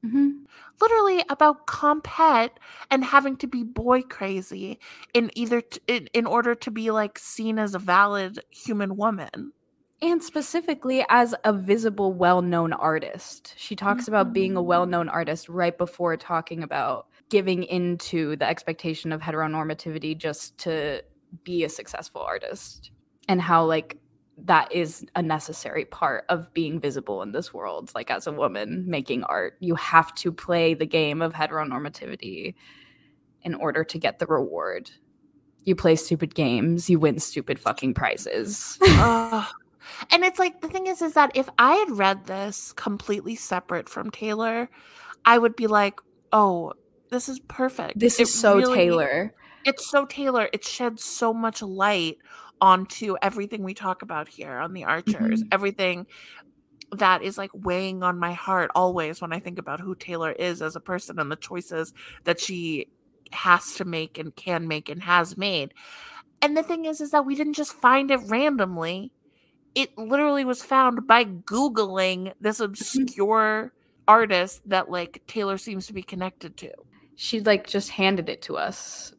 Mm-hmm. 0.04 0.30
Literally 0.80 1.22
about 1.28 1.66
comphet 1.66 2.50
and 2.90 3.04
having 3.04 3.36
to 3.36 3.46
be 3.46 3.62
boy 3.64 4.02
crazy 4.02 4.78
in 5.12 5.30
either 5.34 5.60
t- 5.60 5.80
in, 5.86 6.08
in 6.14 6.26
order 6.26 6.54
to 6.54 6.70
be 6.70 6.90
like 6.90 7.18
seen 7.18 7.58
as 7.58 7.74
a 7.74 7.78
valid 7.78 8.40
human 8.50 8.96
woman 8.96 9.52
and 10.02 10.22
specifically 10.22 11.04
as 11.08 11.34
a 11.44 11.52
visible 11.52 12.12
well-known 12.12 12.72
artist 12.72 13.54
she 13.56 13.76
talks 13.76 14.04
mm-hmm. 14.04 14.14
about 14.14 14.32
being 14.32 14.52
a 14.52 14.60
mm-hmm. 14.60 14.68
well-known 14.68 15.08
artist 15.08 15.48
right 15.48 15.76
before 15.76 16.16
talking 16.16 16.62
about 16.62 17.06
giving 17.28 17.62
into 17.64 18.36
the 18.36 18.48
expectation 18.48 19.12
of 19.12 19.20
heteronormativity 19.20 20.16
just 20.16 20.58
to 20.58 21.02
be 21.44 21.64
a 21.64 21.68
successful 21.68 22.20
artist 22.20 22.90
and 23.28 23.40
how 23.40 23.64
like 23.64 23.96
that 24.36 24.72
is 24.72 25.04
a 25.14 25.22
necessary 25.22 25.84
part 25.84 26.24
of 26.28 26.52
being 26.54 26.80
visible 26.80 27.22
in 27.22 27.32
this 27.32 27.52
world 27.52 27.90
like 27.94 28.10
as 28.10 28.26
a 28.26 28.32
woman 28.32 28.84
making 28.88 29.22
art 29.24 29.56
you 29.60 29.74
have 29.74 30.14
to 30.14 30.32
play 30.32 30.74
the 30.74 30.86
game 30.86 31.22
of 31.22 31.32
heteronormativity 31.32 32.54
in 33.42 33.54
order 33.54 33.84
to 33.84 33.98
get 33.98 34.18
the 34.18 34.26
reward 34.26 34.90
you 35.64 35.76
play 35.76 35.94
stupid 35.94 36.34
games 36.34 36.88
you 36.88 36.98
win 36.98 37.18
stupid 37.18 37.58
fucking 37.58 37.94
prizes 37.94 38.78
and 40.10 40.24
it's 40.24 40.38
like 40.38 40.60
the 40.60 40.68
thing 40.68 40.86
is 40.86 41.02
is 41.02 41.14
that 41.14 41.30
if 41.34 41.48
i 41.58 41.74
had 41.74 41.90
read 41.90 42.26
this 42.26 42.72
completely 42.72 43.34
separate 43.34 43.88
from 43.88 44.10
taylor 44.10 44.68
i 45.24 45.38
would 45.38 45.56
be 45.56 45.66
like 45.66 46.00
oh 46.32 46.72
this 47.10 47.28
is 47.28 47.40
perfect 47.40 47.98
this 47.98 48.18
it 48.18 48.24
is 48.24 48.34
so 48.34 48.56
really, 48.56 48.76
taylor 48.76 49.34
it's 49.64 49.90
so 49.90 50.04
taylor 50.06 50.48
it 50.52 50.64
sheds 50.64 51.04
so 51.04 51.34
much 51.34 51.62
light 51.62 52.18
onto 52.60 53.16
everything 53.22 53.62
we 53.62 53.74
talk 53.74 54.02
about 54.02 54.28
here 54.28 54.58
on 54.58 54.72
the 54.72 54.84
archers, 54.84 55.40
mm-hmm. 55.40 55.48
everything 55.52 56.06
that 56.92 57.22
is 57.22 57.38
like 57.38 57.50
weighing 57.54 58.02
on 58.02 58.18
my 58.18 58.32
heart 58.32 58.70
always 58.74 59.20
when 59.20 59.32
I 59.32 59.38
think 59.38 59.58
about 59.58 59.80
who 59.80 59.94
Taylor 59.94 60.32
is 60.32 60.60
as 60.60 60.76
a 60.76 60.80
person 60.80 61.18
and 61.18 61.30
the 61.30 61.36
choices 61.36 61.92
that 62.24 62.40
she 62.40 62.88
has 63.32 63.74
to 63.74 63.84
make 63.84 64.18
and 64.18 64.34
can 64.34 64.66
make 64.66 64.88
and 64.88 65.02
has 65.02 65.36
made. 65.36 65.72
And 66.42 66.56
the 66.56 66.62
thing 66.62 66.84
is 66.84 67.00
is 67.00 67.12
that 67.12 67.26
we 67.26 67.36
didn't 67.36 67.54
just 67.54 67.72
find 67.72 68.10
it 68.10 68.20
randomly. 68.26 69.12
It 69.74 69.96
literally 69.96 70.44
was 70.44 70.62
found 70.62 71.06
by 71.06 71.24
googling 71.24 72.32
this 72.40 72.56
mm-hmm. 72.56 72.64
obscure 72.64 73.72
artist 74.08 74.62
that 74.66 74.90
like 74.90 75.22
Taylor 75.26 75.58
seems 75.58 75.86
to 75.86 75.92
be 75.92 76.02
connected 76.02 76.56
to. 76.58 76.72
She 77.14 77.40
like 77.40 77.66
just 77.66 77.90
handed 77.90 78.28
it 78.28 78.42
to 78.42 78.56
us. 78.56 79.12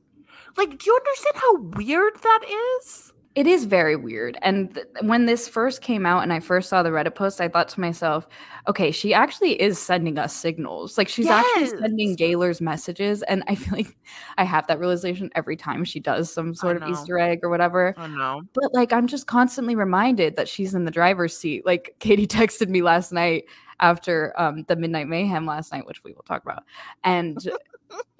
Like 0.57 0.77
do 0.77 0.85
you 0.85 0.95
understand 0.95 1.35
how 1.35 1.55
weird 1.79 2.13
that 2.21 2.41
is? 2.81 3.13
It 3.33 3.47
is 3.47 3.63
very 3.63 3.95
weird. 3.95 4.37
And 4.41 4.73
th- 4.73 4.87
when 5.01 5.25
this 5.25 5.47
first 5.47 5.81
came 5.81 6.05
out 6.05 6.21
and 6.21 6.33
I 6.33 6.41
first 6.41 6.67
saw 6.67 6.83
the 6.83 6.89
Reddit 6.89 7.15
post, 7.15 7.39
I 7.39 7.47
thought 7.47 7.69
to 7.69 7.79
myself, 7.79 8.27
okay, 8.67 8.91
she 8.91 9.13
actually 9.13 9.61
is 9.61 9.79
sending 9.79 10.17
us 10.17 10.35
signals. 10.35 10.97
Like 10.97 11.07
she's 11.07 11.27
yes. 11.27 11.45
actually 11.45 11.79
sending 11.79 12.15
Gaylor's 12.15 12.59
messages. 12.59 13.21
And 13.23 13.43
I 13.47 13.55
feel 13.55 13.77
like 13.77 13.97
I 14.37 14.43
have 14.43 14.67
that 14.67 14.79
realization 14.79 15.29
every 15.33 15.55
time 15.55 15.85
she 15.85 16.01
does 16.01 16.33
some 16.33 16.53
sort 16.53 16.81
of 16.81 16.89
Easter 16.89 17.17
egg 17.19 17.39
or 17.41 17.49
whatever. 17.49 17.93
I 17.97 18.07
know. 18.07 18.41
But 18.53 18.73
like 18.73 18.91
I'm 18.91 19.07
just 19.07 19.27
constantly 19.27 19.75
reminded 19.75 20.35
that 20.35 20.49
she's 20.49 20.73
in 20.73 20.83
the 20.83 20.91
driver's 20.91 21.37
seat. 21.37 21.65
Like 21.65 21.95
Katie 21.99 22.27
texted 22.27 22.67
me 22.67 22.81
last 22.81 23.13
night 23.13 23.45
after 23.79 24.33
um, 24.37 24.63
the 24.67 24.75
Midnight 24.75 25.07
Mayhem 25.07 25.45
last 25.45 25.71
night, 25.71 25.87
which 25.87 26.03
we 26.03 26.11
will 26.11 26.23
talk 26.23 26.43
about. 26.43 26.63
And 27.05 27.37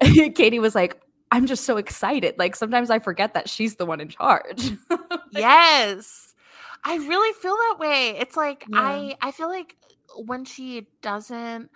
Katie 0.34 0.58
was 0.58 0.74
like, 0.74 1.00
I'm 1.32 1.46
just 1.46 1.64
so 1.64 1.78
excited. 1.78 2.34
Like 2.38 2.54
sometimes 2.54 2.90
I 2.90 2.98
forget 2.98 3.32
that 3.32 3.48
she's 3.48 3.76
the 3.76 3.86
one 3.86 4.00
in 4.02 4.08
charge. 4.08 4.70
like, 4.90 5.00
yes. 5.32 6.34
I 6.84 6.96
really 6.96 7.32
feel 7.40 7.56
that 7.56 7.76
way. 7.78 8.10
It's 8.18 8.36
like 8.36 8.66
yeah. 8.68 8.78
I 8.78 9.16
I 9.22 9.30
feel 9.30 9.48
like 9.48 9.76
uh, 9.82 10.22
when 10.26 10.44
she 10.44 10.88
doesn't 11.00 11.70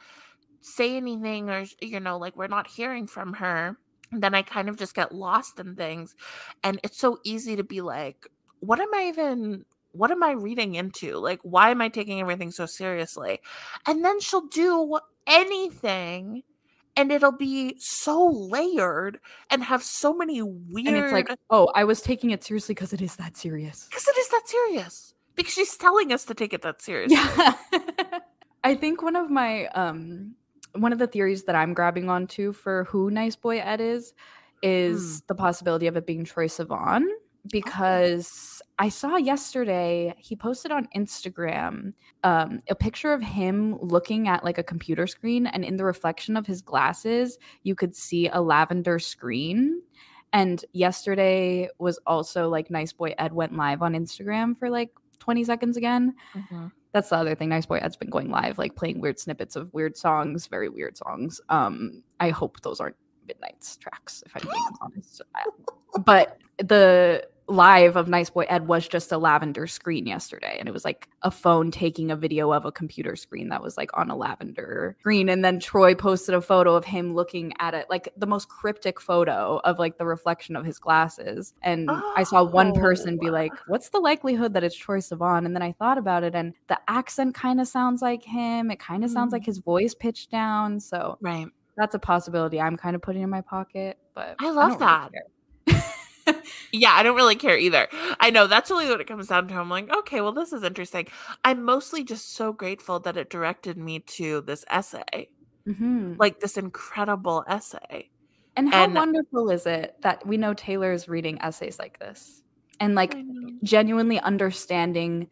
say 0.60 0.96
anything 0.96 1.48
or 1.48 1.64
you 1.80 2.00
know 2.00 2.18
like 2.18 2.36
we're 2.36 2.48
not 2.48 2.66
hearing 2.66 3.06
from 3.06 3.32
her, 3.32 3.78
then 4.12 4.34
I 4.34 4.42
kind 4.42 4.68
of 4.68 4.76
just 4.76 4.94
get 4.94 5.14
lost 5.14 5.58
in 5.58 5.74
things 5.74 6.14
and 6.62 6.78
it's 6.84 6.98
so 6.98 7.18
easy 7.24 7.56
to 7.56 7.64
be 7.64 7.80
like 7.80 8.26
what 8.60 8.78
am 8.78 8.92
I 8.94 9.08
even 9.08 9.64
what 9.92 10.10
am 10.10 10.22
I 10.22 10.32
reading 10.32 10.74
into? 10.74 11.16
Like 11.16 11.40
why 11.42 11.70
am 11.70 11.80
I 11.80 11.88
taking 11.88 12.20
everything 12.20 12.50
so 12.50 12.66
seriously? 12.66 13.40
And 13.86 14.04
then 14.04 14.20
she'll 14.20 14.48
do 14.48 14.98
anything 15.26 16.42
and 16.96 17.12
it'll 17.12 17.32
be 17.32 17.76
so 17.78 18.26
layered 18.26 19.20
and 19.50 19.62
have 19.62 19.82
so 19.82 20.14
many 20.14 20.42
weird. 20.42 20.86
And 20.86 20.96
it's 20.96 21.12
like, 21.12 21.28
oh, 21.50 21.70
I 21.74 21.84
was 21.84 22.00
taking 22.00 22.30
it 22.30 22.42
seriously 22.42 22.74
because 22.74 22.92
it 22.92 23.02
is 23.02 23.16
that 23.16 23.36
serious. 23.36 23.86
Because 23.88 24.08
it 24.08 24.16
is 24.16 24.28
that 24.28 24.42
serious. 24.46 25.14
Because 25.34 25.52
she's 25.52 25.76
telling 25.76 26.12
us 26.12 26.24
to 26.24 26.34
take 26.34 26.54
it 26.54 26.62
that 26.62 26.80
seriously. 26.82 27.16
Yeah. 27.16 27.54
I 28.64 28.74
think 28.74 29.02
one 29.02 29.14
of 29.14 29.30
my 29.30 29.66
um 29.68 30.34
one 30.72 30.92
of 30.92 30.98
the 30.98 31.06
theories 31.06 31.44
that 31.44 31.54
I'm 31.54 31.74
grabbing 31.74 32.08
onto 32.08 32.52
for 32.52 32.84
who 32.84 33.10
Nice 33.10 33.36
Boy 33.36 33.58
Ed 33.60 33.80
is 33.80 34.14
is 34.62 35.20
mm. 35.20 35.26
the 35.26 35.34
possibility 35.34 35.86
of 35.86 35.96
it 35.96 36.06
being 36.06 36.24
Troye 36.24 36.46
Sivan 36.48 37.04
because 37.50 38.60
I 38.78 38.88
saw 38.88 39.16
yesterday 39.16 40.14
he 40.18 40.36
posted 40.36 40.70
on 40.70 40.88
Instagram 40.94 41.92
um, 42.24 42.60
a 42.68 42.74
picture 42.74 43.12
of 43.12 43.22
him 43.22 43.78
looking 43.80 44.28
at 44.28 44.44
like 44.44 44.58
a 44.58 44.62
computer 44.62 45.06
screen, 45.06 45.46
and 45.46 45.64
in 45.64 45.76
the 45.76 45.84
reflection 45.84 46.36
of 46.36 46.46
his 46.46 46.62
glasses, 46.62 47.38
you 47.62 47.74
could 47.74 47.94
see 47.94 48.28
a 48.28 48.40
lavender 48.40 48.98
screen. 48.98 49.80
And 50.32 50.64
yesterday 50.72 51.68
was 51.78 51.98
also 52.06 52.48
like 52.48 52.70
Nice 52.70 52.92
Boy 52.92 53.14
Ed 53.18 53.32
went 53.32 53.56
live 53.56 53.82
on 53.82 53.94
Instagram 53.94 54.58
for 54.58 54.68
like 54.68 54.90
20 55.20 55.44
seconds 55.44 55.76
again. 55.76 56.14
Mm-hmm. 56.34 56.66
That's 56.92 57.10
the 57.10 57.16
other 57.16 57.34
thing. 57.34 57.48
Nice 57.48 57.66
Boy 57.66 57.78
Ed's 57.78 57.96
been 57.96 58.10
going 58.10 58.30
live, 58.30 58.58
like 58.58 58.74
playing 58.74 59.00
weird 59.00 59.18
snippets 59.18 59.56
of 59.56 59.72
weird 59.72 59.96
songs, 59.96 60.46
very 60.46 60.68
weird 60.68 60.96
songs. 60.96 61.40
Um, 61.48 62.02
I 62.20 62.30
hope 62.30 62.60
those 62.62 62.80
aren't 62.80 62.96
Midnight's 63.26 63.76
tracks, 63.76 64.22
if 64.26 64.36
I'm 64.36 64.48
being 64.50 64.64
honest. 64.80 65.22
But 66.04 66.38
the 66.58 67.26
live 67.48 67.96
of 67.96 68.08
Nice 68.08 68.30
Boy 68.30 68.44
Ed 68.48 68.66
was 68.66 68.88
just 68.88 69.12
a 69.12 69.18
lavender 69.18 69.66
screen 69.66 70.06
yesterday. 70.06 70.56
And 70.58 70.68
it 70.68 70.72
was 70.72 70.84
like 70.84 71.08
a 71.22 71.30
phone 71.30 71.70
taking 71.70 72.10
a 72.10 72.16
video 72.16 72.52
of 72.52 72.64
a 72.64 72.72
computer 72.72 73.16
screen 73.16 73.48
that 73.50 73.62
was 73.62 73.76
like 73.76 73.90
on 73.94 74.10
a 74.10 74.16
lavender 74.16 74.96
screen. 75.00 75.28
And 75.28 75.44
then 75.44 75.60
Troye 75.60 75.96
posted 75.96 76.34
a 76.34 76.40
photo 76.40 76.74
of 76.74 76.84
him 76.84 77.14
looking 77.14 77.52
at 77.58 77.74
it, 77.74 77.86
like 77.88 78.08
the 78.16 78.26
most 78.26 78.48
cryptic 78.48 79.00
photo 79.00 79.60
of 79.64 79.78
like 79.78 79.98
the 79.98 80.06
reflection 80.06 80.56
of 80.56 80.64
his 80.64 80.78
glasses. 80.78 81.54
And 81.62 81.88
oh. 81.90 82.14
I 82.16 82.24
saw 82.24 82.42
one 82.42 82.72
person 82.72 83.18
be 83.18 83.30
like, 83.30 83.52
oh. 83.54 83.62
What's 83.68 83.90
the 83.90 84.00
likelihood 84.00 84.54
that 84.54 84.64
it's 84.64 84.76
Troye 84.76 84.98
Sivan? 84.98 85.44
And 85.44 85.54
then 85.54 85.62
I 85.62 85.72
thought 85.72 85.98
about 85.98 86.24
it, 86.24 86.34
and 86.34 86.54
the 86.68 86.78
accent 86.88 87.34
kind 87.34 87.60
of 87.60 87.68
sounds 87.68 88.02
like 88.02 88.24
him. 88.24 88.70
It 88.70 88.78
kind 88.78 89.04
of 89.04 89.10
mm. 89.10 89.12
sounds 89.12 89.32
like 89.32 89.42
mm. 89.42 89.46
his 89.46 89.58
voice 89.58 89.94
pitched 89.94 90.30
down. 90.30 90.80
So, 90.80 91.18
right. 91.20 91.46
That's 91.76 91.94
a 91.94 91.98
possibility 91.98 92.58
I'm 92.58 92.76
kind 92.76 92.96
of 92.96 93.02
putting 93.02 93.22
in 93.22 93.28
my 93.28 93.42
pocket, 93.42 93.98
but 94.14 94.36
I 94.40 94.50
love 94.50 94.74
I 94.74 94.76
that. 94.78 95.10
Really 95.66 95.80
yeah, 96.72 96.92
I 96.92 97.02
don't 97.02 97.16
really 97.16 97.36
care 97.36 97.56
either. 97.56 97.88
I 98.20 98.30
know 98.30 98.46
that's 98.46 98.70
really 98.70 98.88
what 98.88 99.00
it 99.00 99.06
comes 99.06 99.28
down 99.28 99.48
to. 99.48 99.54
I'm 99.54 99.70
like, 99.70 99.94
okay, 99.98 100.20
well, 100.20 100.32
this 100.32 100.52
is 100.52 100.62
interesting. 100.62 101.06
I'm 101.44 101.64
mostly 101.64 102.04
just 102.04 102.34
so 102.34 102.52
grateful 102.52 103.00
that 103.00 103.16
it 103.16 103.30
directed 103.30 103.76
me 103.76 104.00
to 104.00 104.40
this 104.42 104.64
essay, 104.68 105.28
mm-hmm. 105.66 106.14
like 106.18 106.40
this 106.40 106.56
incredible 106.56 107.44
essay. 107.48 108.10
And 108.56 108.72
how 108.72 108.84
and, 108.84 108.94
wonderful 108.94 109.50
is 109.50 109.66
it 109.66 109.96
that 110.00 110.26
we 110.26 110.36
know 110.36 110.54
Taylor 110.54 110.92
is 110.92 111.08
reading 111.08 111.40
essays 111.42 111.78
like 111.78 111.98
this 111.98 112.42
and 112.80 112.94
like 112.94 113.14
genuinely 113.62 114.18
understanding 114.20 115.28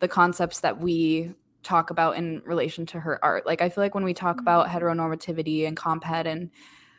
the 0.00 0.08
concepts 0.08 0.60
that 0.60 0.80
we 0.80 1.32
talk 1.62 1.90
about 1.90 2.16
in 2.16 2.42
relation 2.44 2.84
to 2.86 3.00
her 3.00 3.24
art. 3.24 3.46
Like, 3.46 3.62
I 3.62 3.68
feel 3.68 3.82
like 3.82 3.94
when 3.94 4.04
we 4.04 4.14
talk 4.14 4.36
mm-hmm. 4.36 4.42
about 4.42 4.68
heteronormativity 4.68 5.66
and 5.66 5.76
comp 5.76 6.04
and 6.06 6.50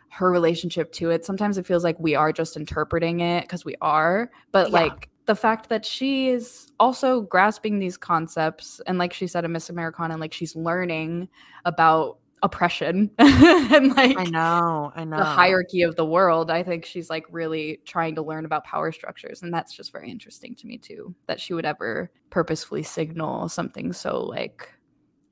her 0.10 0.32
relationship 0.32 0.91
to 0.93 1.10
it. 1.10 1.26
Sometimes 1.26 1.58
it 1.58 1.66
feels 1.66 1.84
like 1.84 1.99
we 1.99 2.16
are 2.16 2.32
just 2.32 2.56
interpreting 2.56 3.20
it 3.20 3.43
because 3.43 3.66
we 3.66 3.76
are 3.82 4.32
but 4.51 4.70
yeah. 4.70 4.80
like 4.80 5.10
the 5.26 5.36
fact 5.36 5.70
that 5.70 5.86
she 5.86 6.30
is 6.30 6.72
also 6.80 7.22
grasping 7.22 7.80
these 7.80 7.97
concepts 7.97 8.80
and 8.86 8.97
like 8.97 9.12
she 9.12 9.28
said 9.28 9.43
in 9.43 9.51
miss 9.51 9.70
americana 9.70 10.14
and 10.14 10.22
like 10.22 10.34
she's 10.34 10.56
learning 10.56 11.28
about 11.66 12.20
oppression 12.43 13.10
and 13.18 13.95
like 13.95 14.16
i 14.18 14.24
know 14.26 14.91
i 14.95 15.03
know. 15.03 15.18
the 15.18 15.24
hierarchy 15.24 15.82
of 15.82 15.95
the 15.95 16.06
world 16.06 16.51
i 16.51 16.62
think 16.62 16.86
she's 16.86 17.10
like 17.10 17.26
really 17.32 17.80
trying 17.86 18.14
to 18.14 18.22
learn 18.22 18.45
about 18.45 18.64
power 18.64 18.91
structures 18.91 19.41
and 19.41 19.51
that's 19.51 19.74
just 19.74 19.91
very 19.91 20.12
interesting 20.12 20.53
to 20.53 20.68
me 20.68 20.78
too 20.78 21.16
that 21.26 21.39
she 21.39 21.56
would 21.56 21.66
ever 21.66 22.12
purposefully 22.30 22.84
signal 22.84 23.49
something 23.49 23.91
so 23.91 24.22
like 24.22 24.76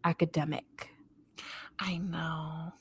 academic. 0.04 0.90
I 1.80 1.98
know 1.98 2.74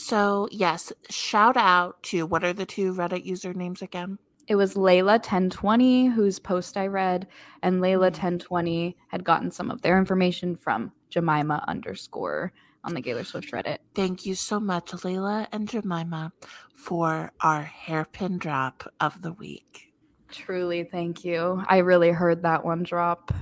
so, 0.00 0.48
yes, 0.50 0.92
shout 1.10 1.56
out 1.56 2.02
to 2.04 2.26
what 2.26 2.42
are 2.42 2.54
the 2.54 2.64
two 2.64 2.94
Reddit 2.94 3.26
usernames 3.26 3.82
again? 3.82 4.18
It 4.48 4.56
was 4.56 4.74
Layla1020, 4.74 6.12
whose 6.12 6.38
post 6.38 6.76
I 6.76 6.86
read, 6.86 7.28
and 7.62 7.80
Layla1020 7.80 8.40
mm. 8.40 8.94
had 9.08 9.24
gotten 9.24 9.50
some 9.50 9.70
of 9.70 9.82
their 9.82 9.98
information 9.98 10.56
from 10.56 10.90
Jemima 11.10 11.64
underscore 11.68 12.52
on 12.82 12.94
the 12.94 13.00
Gaylor 13.02 13.24
Swift 13.24 13.52
Reddit. 13.52 13.78
Thank 13.94 14.24
you 14.24 14.34
so 14.34 14.58
much, 14.58 14.86
Layla 14.86 15.46
and 15.52 15.68
Jemima, 15.68 16.32
for 16.74 17.30
our 17.42 17.62
hairpin 17.62 18.38
drop 18.38 18.90
of 19.00 19.20
the 19.20 19.34
week. 19.34 19.92
Truly, 20.32 20.84
thank 20.84 21.24
you. 21.24 21.62
I 21.68 21.78
really 21.78 22.10
heard 22.10 22.42
that 22.42 22.64
one 22.64 22.84
drop. 22.84 23.32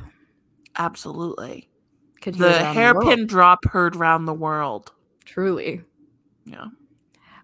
Absolutely. 0.77 1.71
Could 2.21 2.35
the 2.35 2.53
hairpin 2.53 3.21
the 3.21 3.27
drop 3.27 3.65
heard 3.65 3.95
around 3.95 4.25
the 4.25 4.35
world. 4.35 4.93
Truly. 5.25 5.83
Yeah. 6.51 6.67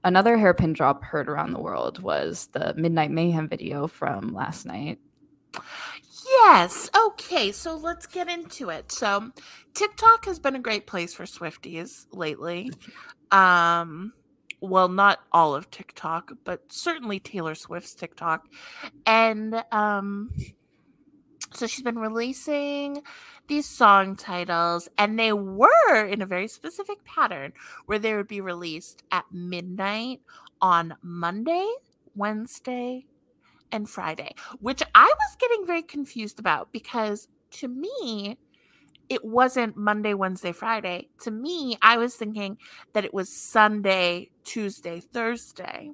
Another 0.03 0.37
hairpin 0.37 0.75
drop 0.75 1.03
heard 1.03 1.29
around 1.29 1.53
the 1.53 1.61
world 1.61 2.03
was 2.03 2.49
the 2.53 2.75
Midnight 2.77 3.11
Mayhem 3.11 3.49
video 3.49 3.87
from 3.87 4.35
last 4.35 4.67
night. 4.67 4.99
Yes. 6.27 6.91
Okay. 7.07 7.53
So 7.53 7.77
let's 7.77 8.07
get 8.07 8.29
into 8.29 8.71
it. 8.71 8.93
So 8.93 9.31
TikTok 9.73 10.27
has 10.27 10.39
been 10.39 10.57
a 10.57 10.61
great 10.61 10.87
place 10.87 11.15
for 11.15 11.25
Swifties 11.25 12.07
lately. 12.13 12.71
Um, 13.31 14.13
well, 14.61 14.89
not 14.89 15.21
all 15.33 15.55
of 15.55 15.71
TikTok, 15.71 16.33
but 16.45 16.61
certainly 16.73 17.21
Taylor 17.21 17.55
Swift's 17.55 17.95
TikTok. 17.95 18.47
And 19.07 19.63
um, 19.73 20.31
so 21.55 21.67
she's 21.67 21.83
been 21.83 21.99
releasing 21.99 23.03
these 23.47 23.67
song 23.67 24.17
titles, 24.17 24.89
and 24.99 25.19
they 25.19 25.33
were 25.33 26.07
in 26.07 26.23
a 26.23 26.27
very 26.27 26.49
specific 26.49 27.05
pattern 27.05 27.53
where 27.87 27.99
they 27.99 28.15
would 28.15 28.29
be 28.29 28.41
released 28.41 29.03
at 29.11 29.25
midnight 29.33 30.21
on 30.61 30.95
Monday, 31.03 31.67
Wednesday, 32.15 33.07
and 33.73 33.89
Friday, 33.89 34.35
which 34.61 34.83
I 34.95 35.05
was 35.05 35.37
getting 35.39 35.67
very 35.67 35.83
confused 35.83 36.39
about 36.39 36.73
because 36.73 37.29
to 37.53 37.69
me, 37.69 38.39
it 39.09 39.25
wasn't 39.25 39.77
Monday, 39.77 40.15
Wednesday, 40.15 40.53
Friday. 40.53 41.09
To 41.23 41.31
me, 41.31 41.77
I 41.83 41.99
was 41.99 42.15
thinking 42.17 42.59
that 42.95 43.05
it 43.05 43.13
was 43.13 43.29
Sunday, 43.29 44.31
Tuesday, 44.45 45.01
Thursday 45.01 45.91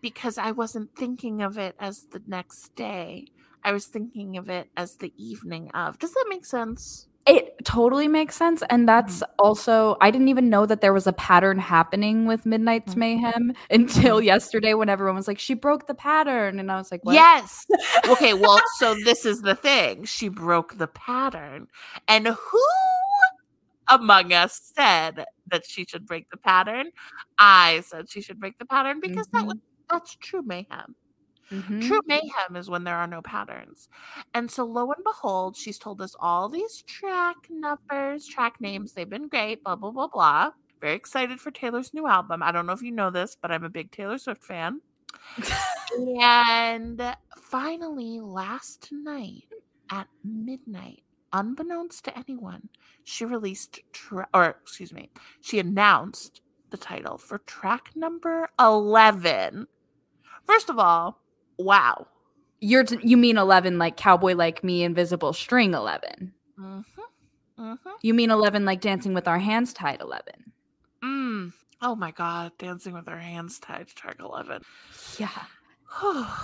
because 0.00 0.38
I 0.38 0.52
wasn't 0.52 0.94
thinking 0.94 1.42
of 1.42 1.58
it 1.58 1.74
as 1.80 2.06
the 2.12 2.22
next 2.26 2.74
day. 2.74 3.26
I 3.66 3.72
was 3.72 3.86
thinking 3.86 4.36
of 4.36 4.48
it 4.48 4.70
as 4.76 4.94
the 4.94 5.12
evening 5.16 5.72
of. 5.72 5.98
Does 5.98 6.14
that 6.14 6.26
make 6.28 6.46
sense? 6.46 7.08
It 7.26 7.64
totally 7.64 8.06
makes 8.06 8.36
sense. 8.36 8.62
And 8.70 8.88
that's 8.88 9.16
mm-hmm. 9.16 9.32
also, 9.40 9.96
I 10.00 10.12
didn't 10.12 10.28
even 10.28 10.48
know 10.48 10.66
that 10.66 10.80
there 10.80 10.92
was 10.92 11.08
a 11.08 11.12
pattern 11.12 11.58
happening 11.58 12.26
with 12.26 12.46
Midnight's 12.46 12.92
mm-hmm. 12.92 13.00
Mayhem 13.00 13.52
until 13.70 14.18
mm-hmm. 14.18 14.26
yesterday 14.26 14.74
when 14.74 14.88
everyone 14.88 15.16
was 15.16 15.26
like, 15.26 15.40
she 15.40 15.54
broke 15.54 15.88
the 15.88 15.94
pattern. 15.94 16.60
And 16.60 16.70
I 16.70 16.76
was 16.76 16.92
like, 16.92 17.04
what? 17.04 17.14
Yes. 17.14 17.66
okay. 18.08 18.34
Well, 18.46 18.60
so 18.76 18.94
this 19.04 19.26
is 19.26 19.42
the 19.42 19.56
thing. 19.56 20.04
She 20.04 20.28
broke 20.28 20.78
the 20.78 20.86
pattern. 20.86 21.66
And 22.06 22.28
who 22.28 22.62
among 23.88 24.32
us 24.32 24.72
said 24.76 25.24
that 25.48 25.66
she 25.66 25.84
should 25.86 26.06
break 26.06 26.30
the 26.30 26.36
pattern? 26.36 26.92
I 27.36 27.82
said 27.84 28.08
she 28.08 28.20
should 28.20 28.38
break 28.38 28.58
the 28.58 28.66
pattern 28.66 29.00
because 29.00 29.26
mm-hmm. 29.26 29.38
that 29.38 29.46
was, 29.46 29.56
that's 29.90 30.14
true 30.14 30.42
mayhem. 30.42 30.94
Mm-hmm. 31.50 31.80
True 31.80 32.00
mayhem 32.06 32.56
is 32.56 32.68
when 32.68 32.84
there 32.84 32.96
are 32.96 33.06
no 33.06 33.22
patterns. 33.22 33.88
And 34.34 34.50
so, 34.50 34.64
lo 34.64 34.90
and 34.92 35.04
behold, 35.04 35.56
she's 35.56 35.78
told 35.78 36.00
us 36.00 36.16
all 36.18 36.48
these 36.48 36.82
track 36.82 37.36
numbers, 37.48 38.26
track 38.26 38.60
names. 38.60 38.92
They've 38.92 39.08
been 39.08 39.28
great, 39.28 39.62
blah, 39.62 39.76
blah, 39.76 39.90
blah, 39.90 40.08
blah. 40.08 40.50
Very 40.80 40.94
excited 40.94 41.40
for 41.40 41.50
Taylor's 41.50 41.94
new 41.94 42.06
album. 42.06 42.42
I 42.42 42.52
don't 42.52 42.66
know 42.66 42.72
if 42.72 42.82
you 42.82 42.92
know 42.92 43.10
this, 43.10 43.36
but 43.40 43.50
I'm 43.50 43.64
a 43.64 43.70
big 43.70 43.90
Taylor 43.90 44.18
Swift 44.18 44.44
fan. 44.44 44.80
and 46.20 47.16
finally, 47.38 48.20
last 48.20 48.88
night 48.90 49.44
at 49.90 50.08
midnight, 50.24 51.02
unbeknownst 51.32 52.04
to 52.04 52.18
anyone, 52.18 52.68
she 53.04 53.24
released, 53.24 53.80
tra- 53.92 54.28
or 54.34 54.56
excuse 54.62 54.92
me, 54.92 55.10
she 55.40 55.58
announced 55.58 56.40
the 56.70 56.76
title 56.76 57.18
for 57.18 57.38
track 57.38 57.90
number 57.94 58.48
11. 58.58 59.66
First 60.44 60.68
of 60.68 60.78
all, 60.78 61.20
wow. 61.58 62.06
You're 62.60 62.84
t- 62.84 62.98
you 63.02 63.16
mean 63.16 63.36
11 63.36 63.78
like 63.78 63.96
Cowboy 63.96 64.34
Like 64.34 64.64
Me 64.64 64.82
Invisible 64.82 65.32
String 65.32 65.74
11. 65.74 66.32
Mm-hmm. 66.58 67.62
Mm-hmm. 67.62 67.90
You 68.02 68.14
mean 68.14 68.30
11 68.30 68.64
like 68.64 68.80
Dancing 68.80 69.14
with 69.14 69.28
Our 69.28 69.38
Hands 69.38 69.72
Tied 69.72 70.00
11. 70.00 70.52
Mm. 71.04 71.52
Oh 71.82 71.94
my 71.94 72.10
god, 72.10 72.52
Dancing 72.58 72.94
with 72.94 73.08
Our 73.08 73.18
Hands 73.18 73.58
Tied 73.58 73.88
track 73.88 74.16
11. 74.20 74.62
Yeah. 75.18 75.28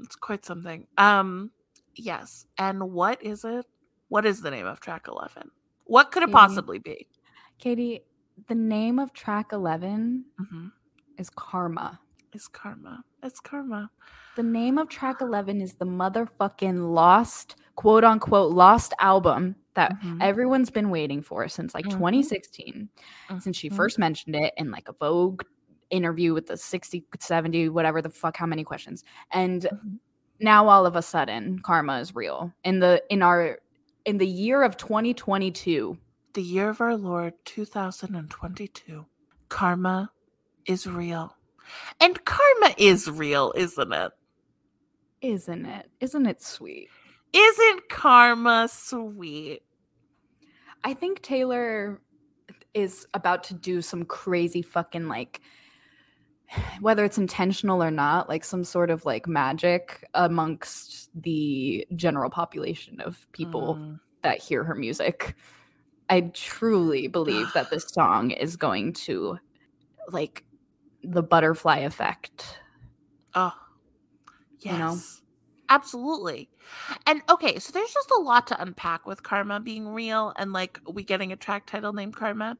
it's 0.00 0.16
quite 0.16 0.44
something. 0.44 0.86
Um 0.96 1.50
yes. 1.94 2.46
And 2.58 2.92
what 2.92 3.22
is 3.22 3.44
it? 3.44 3.66
What 4.08 4.24
is 4.24 4.40
the 4.40 4.50
name 4.50 4.66
of 4.66 4.80
track 4.80 5.06
11? 5.08 5.50
What 5.84 6.12
could 6.12 6.22
it 6.22 6.26
Katie, 6.26 6.32
possibly 6.32 6.78
be? 6.78 7.08
Katie, 7.58 8.02
the 8.48 8.54
name 8.54 8.98
of 8.98 9.12
track 9.12 9.52
11 9.52 10.24
mm-hmm. 10.40 10.66
is 11.18 11.30
Karma. 11.30 12.00
Is 12.32 12.46
Karma. 12.48 13.04
It's 13.22 13.40
Karma. 13.40 13.90
The 14.38 14.44
name 14.44 14.78
of 14.78 14.88
track 14.88 15.20
11 15.20 15.60
is 15.60 15.74
the 15.74 15.84
motherfucking 15.84 16.94
lost, 16.94 17.56
quote 17.74 18.04
unquote, 18.04 18.52
lost 18.52 18.94
album 19.00 19.56
that 19.74 19.94
mm-hmm. 19.94 20.22
everyone's 20.22 20.70
been 20.70 20.90
waiting 20.90 21.22
for 21.22 21.48
since 21.48 21.74
like 21.74 21.86
mm-hmm. 21.86 21.98
2016, 21.98 22.88
mm-hmm. 22.88 23.38
since 23.40 23.56
she 23.56 23.66
mm-hmm. 23.66 23.76
first 23.76 23.98
mentioned 23.98 24.36
it 24.36 24.54
in 24.56 24.70
like 24.70 24.88
a 24.88 24.92
Vogue 24.92 25.42
interview 25.90 26.34
with 26.34 26.46
the 26.46 26.56
60, 26.56 27.04
70, 27.18 27.70
whatever 27.70 28.00
the 28.00 28.10
fuck, 28.10 28.36
how 28.36 28.46
many 28.46 28.62
questions. 28.62 29.02
And 29.32 29.62
mm-hmm. 29.62 29.96
now 30.38 30.68
all 30.68 30.86
of 30.86 30.94
a 30.94 31.02
sudden, 31.02 31.58
karma 31.58 31.98
is 31.98 32.14
real. 32.14 32.52
In 32.62 32.78
the, 32.78 33.02
in 33.10 33.22
our, 33.22 33.58
in 34.04 34.18
the 34.18 34.26
year 34.28 34.62
of 34.62 34.76
2022, 34.76 35.98
the 36.34 36.42
year 36.42 36.68
of 36.68 36.80
our 36.80 36.96
Lord 36.96 37.34
2022, 37.44 39.04
karma 39.48 40.12
is 40.64 40.86
real. 40.86 41.36
And 42.00 42.24
karma 42.24 42.72
is 42.78 43.10
real, 43.10 43.52
isn't 43.56 43.92
it? 43.92 44.12
Isn't 45.20 45.66
it? 45.66 45.90
Isn't 46.00 46.26
it 46.26 46.42
sweet? 46.42 46.88
Isn't 47.32 47.88
karma 47.88 48.68
sweet? 48.70 49.62
I 50.84 50.94
think 50.94 51.22
Taylor 51.22 52.00
is 52.74 53.06
about 53.14 53.42
to 53.44 53.54
do 53.54 53.82
some 53.82 54.04
crazy 54.04 54.62
fucking 54.62 55.08
like 55.08 55.40
whether 56.80 57.04
it's 57.04 57.18
intentional 57.18 57.82
or 57.82 57.90
not, 57.90 58.28
like 58.28 58.44
some 58.44 58.64
sort 58.64 58.90
of 58.90 59.04
like 59.04 59.26
magic 59.26 60.04
amongst 60.14 61.10
the 61.20 61.86
general 61.96 62.30
population 62.30 63.00
of 63.00 63.30
people 63.32 63.76
mm. 63.76 64.00
that 64.22 64.40
hear 64.40 64.64
her 64.64 64.74
music. 64.74 65.36
I 66.10 66.22
truly 66.32 67.08
believe 67.08 67.52
that 67.54 67.70
this 67.70 67.88
song 67.92 68.30
is 68.30 68.56
going 68.56 68.94
to 68.94 69.38
like 70.10 70.44
the 71.02 71.22
butterfly 71.22 71.78
effect. 71.78 72.58
Oh, 73.34 73.52
yes. 74.60 74.72
You 74.72 74.78
know? 74.78 74.98
Absolutely. 75.70 76.48
And 77.06 77.20
okay, 77.28 77.58
so 77.58 77.72
there's 77.72 77.92
just 77.92 78.10
a 78.10 78.20
lot 78.20 78.46
to 78.46 78.60
unpack 78.60 79.06
with 79.06 79.22
Karma 79.22 79.60
being 79.60 79.88
real 79.88 80.32
and 80.36 80.52
like 80.52 80.80
we 80.90 81.02
getting 81.02 81.30
a 81.30 81.36
track 81.36 81.66
title 81.66 81.92
named 81.92 82.16
Karma. 82.16 82.56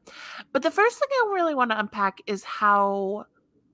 But 0.51 0.61
the 0.61 0.71
first 0.71 0.99
thing 0.99 1.07
I 1.11 1.31
really 1.33 1.55
want 1.55 1.71
to 1.71 1.79
unpack 1.79 2.21
is 2.27 2.43
how 2.43 3.25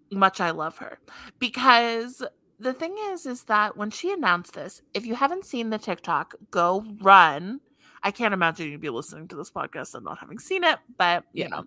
much 0.10 0.40
I 0.40 0.52
love 0.52 0.78
her. 0.78 1.00
Because 1.38 2.24
the 2.60 2.74
thing 2.74 2.96
is, 3.10 3.26
is 3.26 3.44
that 3.46 3.76
when 3.76 3.92
she 3.92 4.14
announced 4.14 4.54
this, 4.54 4.82
if 4.94 5.06
you 5.06 5.16
haven't 5.16 5.46
seen 5.46 5.70
the 5.70 5.78
TikTok, 5.78 6.36
go 6.52 6.86
run 7.02 7.60
I 8.06 8.12
can't 8.12 8.36
imagine 8.36 8.70
you'd 8.70 8.82
be 8.82 8.90
listening 8.92 9.28
to 9.30 9.36
this 9.36 9.50
podcast 9.50 9.96
and 9.96 10.06
not 10.06 10.20
having 10.20 10.38
seen 10.38 10.64
it, 10.64 10.78
but 10.96 11.24
you 11.34 11.50
know, 11.50 11.66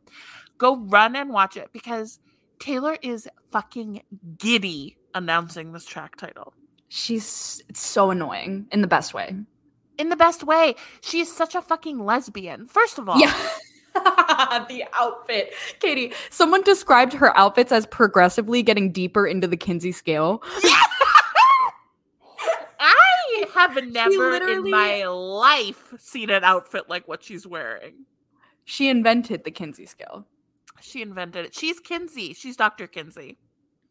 go 0.56 0.76
run 0.76 1.16
and 1.16 1.30
watch 1.30 1.56
it 1.56 1.70
because 1.72 2.20
Taylor 2.60 2.96
is 3.02 3.28
fucking 3.50 4.02
giddy 4.38 4.97
announcing 5.14 5.72
this 5.72 5.84
track 5.84 6.16
title. 6.16 6.54
She's 6.88 7.62
it's 7.68 7.80
so 7.80 8.10
annoying 8.10 8.66
in 8.72 8.80
the 8.80 8.86
best 8.86 9.14
way. 9.14 9.34
In 9.98 10.08
the 10.08 10.16
best 10.16 10.44
way. 10.44 10.74
She 11.00 11.20
is 11.20 11.34
such 11.34 11.54
a 11.54 11.62
fucking 11.62 12.04
lesbian. 12.04 12.66
First 12.66 12.98
of 12.98 13.08
all, 13.08 13.20
yeah. 13.20 13.34
the 14.68 14.84
outfit. 14.94 15.52
Katie, 15.80 16.12
someone 16.30 16.62
described 16.62 17.12
her 17.12 17.36
outfits 17.36 17.72
as 17.72 17.86
progressively 17.86 18.62
getting 18.62 18.92
deeper 18.92 19.26
into 19.26 19.46
the 19.46 19.56
Kinsey 19.56 19.92
scale. 19.92 20.42
I 22.80 23.44
have 23.54 23.76
never 23.84 24.36
in 24.36 24.70
my 24.70 25.04
life 25.04 25.94
seen 25.98 26.30
an 26.30 26.44
outfit 26.44 26.88
like 26.88 27.08
what 27.08 27.22
she's 27.22 27.46
wearing. 27.46 28.06
She 28.64 28.88
invented 28.88 29.44
the 29.44 29.50
Kinsey 29.50 29.86
scale. 29.86 30.26
She 30.80 31.02
invented 31.02 31.46
it. 31.46 31.54
She's 31.54 31.80
Kinsey. 31.80 32.34
She's 32.34 32.56
Dr. 32.56 32.86
Kinsey. 32.86 33.38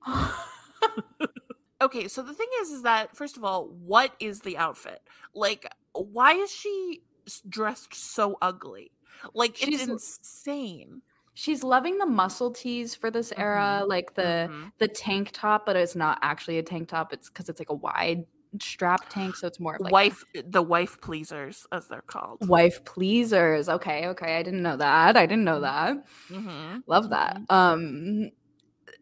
okay, 1.82 2.08
so 2.08 2.22
the 2.22 2.34
thing 2.34 2.48
is 2.62 2.72
is 2.72 2.84
that 2.84 3.16
first 3.16 3.38
of 3.38 3.44
all, 3.44 3.68
what 3.68 4.14
is 4.20 4.42
the 4.42 4.58
outfit? 4.58 5.02
Like 5.34 5.72
why 5.94 6.34
is 6.34 6.52
she 6.52 7.02
dressed 7.50 7.94
so 7.94 8.38
ugly? 8.42 8.92
Like 9.34 9.56
she's, 9.56 9.82
it's 9.82 9.90
insane. 9.90 11.02
She's 11.34 11.64
loving 11.64 11.98
the 11.98 12.06
muscle 12.06 12.52
tees 12.52 12.96
for 12.96 13.12
this 13.12 13.32
era, 13.38 13.80
mm-hmm. 13.82 13.90
like 13.90 14.16
the 14.16 14.50
mm-hmm. 14.50 14.68
the 14.80 14.88
tank 14.88 15.32
top, 15.34 15.66
but 15.66 15.76
it's 15.76 15.96
not 15.96 16.20
actually 16.22 16.58
a 16.58 16.64
tank 16.64 16.90
top. 16.90 17.14
It's 17.14 17.30
because 17.30 17.50
it's 17.50 17.60
like 17.60 17.70
a 17.70 17.76
wide 17.76 18.26
strap 18.62 19.10
tank, 19.10 19.36
so 19.36 19.48
it's 19.48 19.60
more 19.60 19.78
like 19.80 19.92
wife 19.92 20.24
the 20.46 20.62
wife 20.62 21.00
pleasers 21.02 21.68
as 21.72 21.88
they're 21.88 22.02
called. 22.02 22.48
Wife 22.48 22.84
pleasers. 22.86 23.70
Okay, 23.70 24.08
okay. 24.08 24.38
I 24.38 24.44
didn't 24.44 24.64
know 24.64 24.78
that. 24.78 25.18
I 25.18 25.26
didn't 25.26 25.46
know 25.46 25.62
that. 25.62 25.98
Mm-hmm. 26.30 26.80
Love 26.88 27.10
that. 27.10 27.38
Mm-hmm. 27.38 27.54
Um 27.54 28.32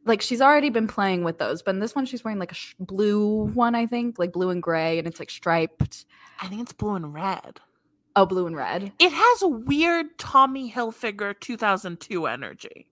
like 0.06 0.22
she's 0.22 0.41
already 0.41 0.70
been 0.70 0.88
playing 0.88 1.24
with 1.24 1.39
those, 1.39 1.62
but 1.62 1.76
in 1.76 1.80
this 1.80 1.95
one 1.95 2.06
she's 2.06 2.24
wearing 2.24 2.39
like 2.39 2.51
a 2.51 2.56
sh- 2.56 2.76
blue 2.80 3.47
one, 3.47 3.76
I 3.76 3.86
think, 3.88 4.18
like 4.20 4.32
blue 4.32 4.49
and 4.51 4.62
gray, 4.62 4.99
and 4.99 5.08
it's 5.08 5.20
like 5.20 5.32
striped. 5.32 6.06
I 6.39 6.47
think 6.47 6.62
it's 6.62 6.74
blue 6.74 6.95
and 6.95 7.14
red. 7.14 7.60
Oh, 8.16 8.26
blue 8.26 8.47
and 8.47 8.56
red. 8.56 8.93
It 8.99 9.12
has 9.12 9.41
a 9.41 9.47
weird 9.47 10.18
Tommy 10.18 10.72
Hilfiger 10.72 11.38
2002 11.39 12.28
energy. 12.28 12.88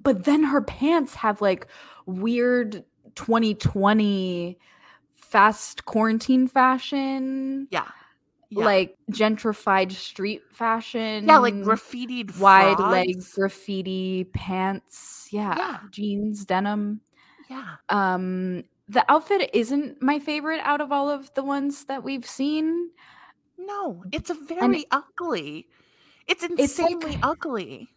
But 0.00 0.24
then 0.24 0.44
her 0.44 0.62
pants 0.62 1.14
have 1.16 1.40
like 1.42 1.66
weird 2.06 2.84
2020 3.14 4.58
fast 5.14 5.84
quarantine 5.84 6.48
fashion. 6.48 7.68
Yeah. 7.70 7.88
Yeah. 8.54 8.64
Like 8.64 8.96
gentrified 9.10 9.90
street 9.92 10.42
fashion. 10.52 11.26
Yeah, 11.26 11.38
like 11.38 11.54
graffitied 11.54 12.38
wide 12.38 12.78
leg 12.78 13.16
graffiti 13.34 14.24
pants. 14.32 15.28
Yeah. 15.32 15.54
yeah. 15.56 15.78
Jeans, 15.90 16.44
denim. 16.44 17.00
Yeah. 17.50 17.76
Um 17.88 18.64
the 18.88 19.04
outfit 19.10 19.50
isn't 19.52 20.00
my 20.00 20.18
favorite 20.18 20.60
out 20.62 20.80
of 20.80 20.92
all 20.92 21.10
of 21.10 21.32
the 21.34 21.42
ones 21.42 21.86
that 21.86 22.04
we've 22.04 22.26
seen. 22.26 22.90
No, 23.58 24.04
it's 24.12 24.30
a 24.30 24.34
very 24.34 24.60
and 24.60 24.84
ugly. 24.90 25.66
It's 26.28 26.44
insanely 26.44 26.94
it's 26.94 27.04
like, 27.04 27.18
ugly. 27.22 27.88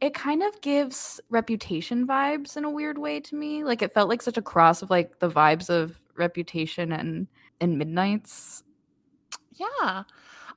It 0.00 0.14
kind 0.14 0.42
of 0.42 0.58
gives 0.62 1.20
reputation 1.28 2.06
vibes 2.06 2.56
in 2.56 2.64
a 2.64 2.70
weird 2.70 2.98
way 2.98 3.20
to 3.20 3.34
me. 3.34 3.62
Like 3.64 3.82
it 3.82 3.92
felt 3.92 4.08
like 4.08 4.22
such 4.22 4.38
a 4.38 4.42
cross 4.42 4.80
of 4.80 4.88
like 4.88 5.18
the 5.18 5.28
vibes 5.28 5.68
of 5.68 6.00
Reputation 6.16 6.92
and 6.92 7.26
and 7.60 7.76
Midnights. 7.78 8.62
Yeah. 9.58 10.04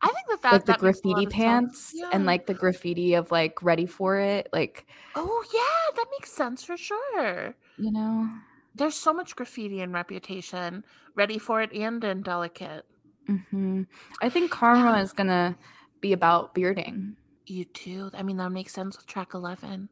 I 0.04 0.08
think 0.08 0.28
that 0.30 0.42
that 0.42 0.54
like 0.54 0.66
that 0.66 0.74
the 0.78 0.80
graffiti 0.80 1.26
pants 1.28 1.92
yeah. 1.94 2.10
and 2.12 2.26
like 2.26 2.48
the 2.48 2.54
graffiti 2.54 3.14
of 3.14 3.30
like 3.32 3.62
ready 3.62 3.86
for 3.86 4.18
it 4.18 4.50
like 4.52 4.88
oh 5.16 5.44
yeah 5.54 5.96
that 5.96 6.06
makes 6.12 6.32
sense 6.32 6.64
for 6.64 6.76
sure 6.76 7.56
you 7.78 7.92
know 7.92 8.28
there's 8.74 8.96
so 8.96 9.14
much 9.14 9.36
graffiti 9.36 9.82
in 9.82 9.92
reputation 9.92 10.84
ready 11.16 11.38
for 11.38 11.62
it 11.62 11.72
and 11.74 12.04
indelicate 12.04 12.86
mm-hmm. 13.30 13.84
i 14.22 14.30
think 14.30 14.50
karma 14.50 14.98
yeah. 14.98 15.02
is 15.02 15.14
gonna 15.14 15.56
be 16.00 16.14
about 16.14 16.56
bearding 16.56 17.16
you 17.46 17.66
too 17.66 18.10
i 18.16 18.24
mean 18.24 18.38
that 18.38 18.52
makes 18.52 18.74
sense 18.74 18.98
with 18.98 19.06
track 19.06 19.34
11 19.36 19.88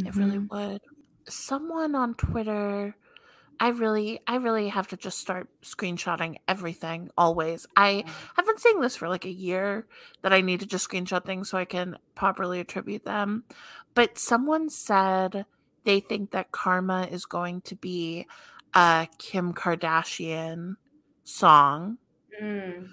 mm-hmm. 0.00 0.06
it 0.06 0.16
really 0.16 0.38
mm-hmm. 0.38 0.72
would 0.72 0.80
someone 1.28 1.94
on 1.94 2.14
twitter 2.14 2.96
I 3.60 3.68
really, 3.68 4.20
I 4.26 4.36
really 4.36 4.68
have 4.68 4.88
to 4.88 4.96
just 4.96 5.18
start 5.18 5.48
screenshotting 5.62 6.36
everything 6.48 7.10
always. 7.16 7.66
I 7.76 8.04
have 8.36 8.46
been 8.46 8.58
saying 8.58 8.80
this 8.80 8.96
for 8.96 9.08
like 9.08 9.24
a 9.24 9.30
year 9.30 9.86
that 10.22 10.32
I 10.32 10.40
need 10.40 10.60
to 10.60 10.66
just 10.66 10.88
screenshot 10.88 11.24
things 11.24 11.48
so 11.48 11.58
I 11.58 11.64
can 11.64 11.96
properly 12.14 12.60
attribute 12.60 13.04
them. 13.04 13.44
But 13.94 14.18
someone 14.18 14.70
said 14.70 15.46
they 15.84 16.00
think 16.00 16.30
that 16.32 16.52
karma 16.52 17.08
is 17.10 17.26
going 17.26 17.60
to 17.62 17.76
be 17.76 18.26
a 18.74 19.08
Kim 19.18 19.52
Kardashian 19.54 20.76
song 21.22 21.98
mm. 22.40 22.88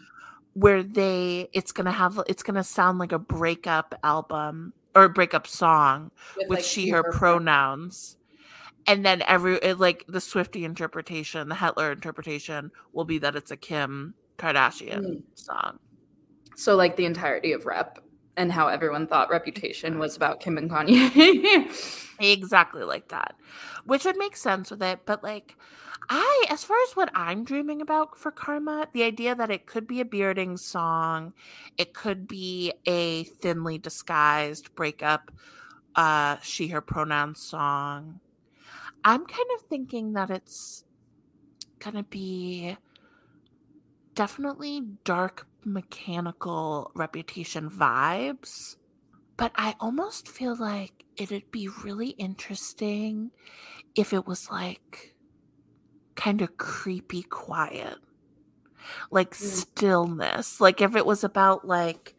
where 0.53 0.83
they 0.83 1.49
it's 1.53 1.71
gonna 1.71 1.91
have 1.91 2.21
it's 2.27 2.43
gonna 2.43 2.63
sound 2.63 2.99
like 2.99 3.11
a 3.11 3.19
breakup 3.19 3.95
album 4.03 4.73
or 4.95 5.05
a 5.05 5.09
breakup 5.09 5.47
song 5.47 6.11
with, 6.37 6.49
with 6.49 6.59
like 6.59 6.65
she 6.65 6.89
her 6.89 7.03
pronouns 7.11 8.17
and 8.87 9.05
then 9.05 9.21
every 9.27 9.55
it, 9.57 9.79
like 9.79 10.05
the 10.07 10.21
swifty 10.21 10.65
interpretation 10.65 11.49
the 11.49 11.55
hetler 11.55 11.91
interpretation 11.91 12.71
will 12.93 13.05
be 13.05 13.17
that 13.17 13.35
it's 13.35 13.51
a 13.51 13.57
kim 13.57 14.13
kardashian 14.37 15.01
mm. 15.01 15.21
song 15.35 15.79
so 16.55 16.75
like 16.75 16.95
the 16.95 17.05
entirety 17.05 17.51
of 17.51 17.65
rep 17.65 17.99
and 18.37 18.51
how 18.51 18.67
everyone 18.67 19.07
thought 19.07 19.29
reputation 19.29 19.99
was 19.99 20.15
about 20.15 20.39
kim 20.39 20.57
and 20.57 20.69
kanye 20.69 21.69
exactly 22.19 22.83
like 22.83 23.07
that 23.09 23.35
which 23.85 24.05
would 24.05 24.17
make 24.17 24.35
sense 24.35 24.71
with 24.71 24.81
it 24.81 24.99
but 25.05 25.23
like 25.23 25.55
I, 26.09 26.45
as 26.49 26.63
far 26.63 26.77
as 26.87 26.95
what 26.95 27.11
I'm 27.13 27.45
dreaming 27.45 27.79
about 27.79 28.17
for 28.17 28.31
Karma, 28.31 28.87
the 28.91 29.03
idea 29.03 29.35
that 29.35 29.51
it 29.51 29.65
could 29.65 29.87
be 29.87 30.01
a 30.01 30.05
bearding 30.05 30.57
song, 30.57 31.31
it 31.77 31.93
could 31.93 32.27
be 32.27 32.73
a 32.85 33.23
thinly 33.23 33.77
disguised 33.77 34.73
breakup, 34.75 35.31
uh, 35.95 36.37
she, 36.41 36.67
her 36.69 36.81
pronouns 36.81 37.39
song. 37.41 38.19
I'm 39.03 39.25
kind 39.25 39.47
of 39.55 39.61
thinking 39.63 40.13
that 40.13 40.29
it's 40.29 40.83
gonna 41.79 42.03
be 42.03 42.77
definitely 44.15 44.81
dark 45.03 45.47
mechanical 45.65 46.91
reputation 46.95 47.69
vibes. 47.69 48.75
But 49.37 49.51
I 49.55 49.75
almost 49.79 50.27
feel 50.27 50.55
like 50.55 51.05
it'd 51.17 51.51
be 51.51 51.67
really 51.83 52.09
interesting 52.09 53.31
if 53.95 54.13
it 54.13 54.27
was 54.27 54.49
like 54.49 55.15
kind 56.15 56.41
of 56.41 56.57
creepy 56.57 57.23
quiet 57.23 57.95
like 59.09 59.31
mm. 59.31 59.35
stillness 59.35 60.59
like 60.59 60.81
if 60.81 60.95
it 60.95 61.05
was 61.05 61.23
about 61.23 61.65
like 61.65 62.13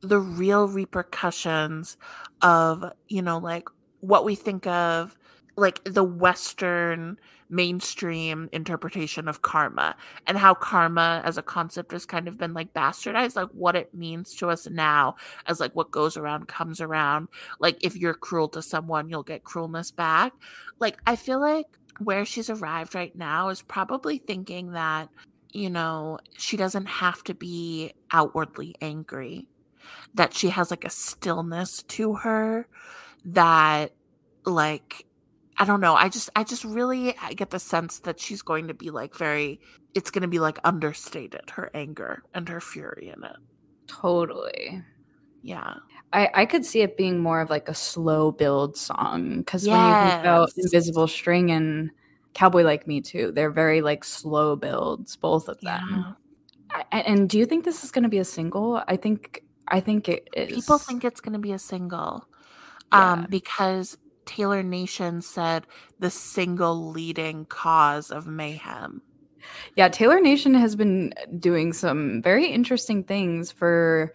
the 0.00 0.18
real 0.18 0.68
repercussions 0.68 1.96
of 2.40 2.92
you 3.08 3.20
know 3.20 3.38
like 3.38 3.68
what 4.00 4.24
we 4.24 4.34
think 4.34 4.66
of 4.66 5.16
like 5.58 5.82
the 5.84 6.04
western 6.04 7.18
mainstream 7.50 8.48
interpretation 8.52 9.26
of 9.26 9.42
karma 9.42 9.96
and 10.26 10.36
how 10.36 10.54
karma 10.54 11.22
as 11.24 11.38
a 11.38 11.42
concept 11.42 11.92
has 11.92 12.04
kind 12.04 12.28
of 12.28 12.36
been 12.36 12.52
like 12.52 12.72
bastardized 12.74 13.36
like 13.36 13.48
what 13.52 13.74
it 13.74 13.92
means 13.94 14.34
to 14.34 14.50
us 14.50 14.68
now 14.68 15.14
as 15.46 15.58
like 15.58 15.74
what 15.74 15.90
goes 15.90 16.16
around 16.16 16.46
comes 16.46 16.80
around. 16.80 17.28
Like 17.58 17.78
if 17.82 17.96
you're 17.96 18.14
cruel 18.14 18.48
to 18.50 18.62
someone 18.62 19.08
you'll 19.08 19.22
get 19.22 19.44
cruelness 19.44 19.94
back. 19.94 20.32
Like 20.78 20.98
i 21.06 21.16
feel 21.16 21.40
like 21.40 21.66
where 21.98 22.24
she's 22.24 22.50
arrived 22.50 22.94
right 22.94 23.14
now 23.16 23.48
is 23.48 23.62
probably 23.62 24.18
thinking 24.18 24.72
that, 24.72 25.08
you 25.52 25.70
know, 25.70 26.18
she 26.36 26.56
doesn't 26.56 26.86
have 26.86 27.22
to 27.24 27.34
be 27.34 27.92
outwardly 28.12 28.74
angry, 28.80 29.48
that 30.14 30.34
she 30.34 30.48
has 30.50 30.70
like 30.70 30.84
a 30.84 30.90
stillness 30.90 31.82
to 31.84 32.14
her 32.14 32.68
that, 33.24 33.92
like, 34.44 35.04
I 35.58 35.64
don't 35.64 35.80
know. 35.80 35.94
I 35.94 36.08
just, 36.08 36.30
I 36.36 36.44
just 36.44 36.64
really 36.64 37.16
I 37.20 37.32
get 37.32 37.50
the 37.50 37.58
sense 37.58 38.00
that 38.00 38.20
she's 38.20 38.42
going 38.42 38.68
to 38.68 38.74
be 38.74 38.90
like 38.90 39.16
very, 39.16 39.60
it's 39.94 40.10
going 40.10 40.22
to 40.22 40.28
be 40.28 40.38
like 40.38 40.58
understated, 40.64 41.50
her 41.50 41.70
anger 41.74 42.22
and 42.34 42.48
her 42.48 42.60
fury 42.60 43.12
in 43.14 43.24
it. 43.24 43.36
Totally. 43.86 44.82
Yeah. 45.42 45.74
I, 46.12 46.30
I 46.34 46.46
could 46.46 46.64
see 46.64 46.80
it 46.82 46.96
being 46.96 47.18
more 47.18 47.40
of 47.40 47.50
like 47.50 47.68
a 47.68 47.74
slow 47.74 48.32
build 48.32 48.76
song 48.76 49.38
because 49.38 49.66
yes. 49.66 49.74
when 49.74 50.04
you 50.04 50.10
think 50.10 50.20
about 50.20 50.50
Invisible 50.56 51.06
String 51.08 51.50
and 51.50 51.90
Cowboy 52.34 52.62
Like 52.62 52.86
Me 52.86 53.00
Too, 53.00 53.32
they're 53.32 53.50
very 53.50 53.80
like 53.80 54.04
slow 54.04 54.56
builds, 54.56 55.16
both 55.16 55.48
of 55.48 55.60
them. 55.60 56.16
Yeah. 56.70 56.84
I, 56.92 57.00
and 57.00 57.28
do 57.28 57.38
you 57.38 57.46
think 57.46 57.64
this 57.64 57.82
is 57.82 57.90
going 57.90 58.02
to 58.02 58.08
be 58.08 58.18
a 58.18 58.24
single? 58.24 58.82
I 58.86 58.96
think 58.96 59.42
I 59.68 59.80
think 59.80 60.08
it 60.08 60.28
is. 60.34 60.54
People 60.54 60.78
think 60.78 61.04
it's 61.04 61.20
going 61.20 61.32
to 61.32 61.38
be 61.38 61.52
a 61.52 61.58
single, 61.58 62.28
yeah. 62.92 63.12
um, 63.12 63.26
because 63.28 63.96
Taylor 64.28 64.62
Nation 64.62 65.22
said 65.22 65.66
the 65.98 66.10
single 66.10 66.90
leading 66.90 67.46
cause 67.46 68.10
of 68.10 68.26
mayhem. 68.26 69.00
Yeah, 69.74 69.88
Taylor 69.88 70.20
Nation 70.20 70.52
has 70.52 70.76
been 70.76 71.14
doing 71.38 71.72
some 71.72 72.20
very 72.20 72.46
interesting 72.46 73.02
things 73.02 73.50
for 73.50 74.12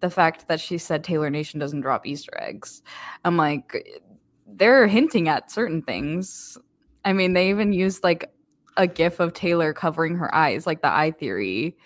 the 0.00 0.10
fact 0.10 0.46
that 0.46 0.60
she 0.60 0.78
said 0.78 1.02
Taylor 1.02 1.28
Nation 1.28 1.58
doesn't 1.58 1.80
drop 1.80 2.06
Easter 2.06 2.32
eggs. 2.40 2.82
I'm 3.24 3.36
like, 3.36 4.00
they're 4.46 4.86
hinting 4.86 5.28
at 5.28 5.50
certain 5.50 5.82
things. 5.82 6.56
I 7.04 7.12
mean, 7.12 7.32
they 7.32 7.50
even 7.50 7.72
used 7.72 8.04
like 8.04 8.30
a 8.76 8.86
gif 8.86 9.18
of 9.18 9.32
Taylor 9.32 9.72
covering 9.72 10.14
her 10.16 10.32
eyes, 10.32 10.66
like 10.66 10.82
the 10.82 10.88
eye 10.88 11.10
theory 11.10 11.76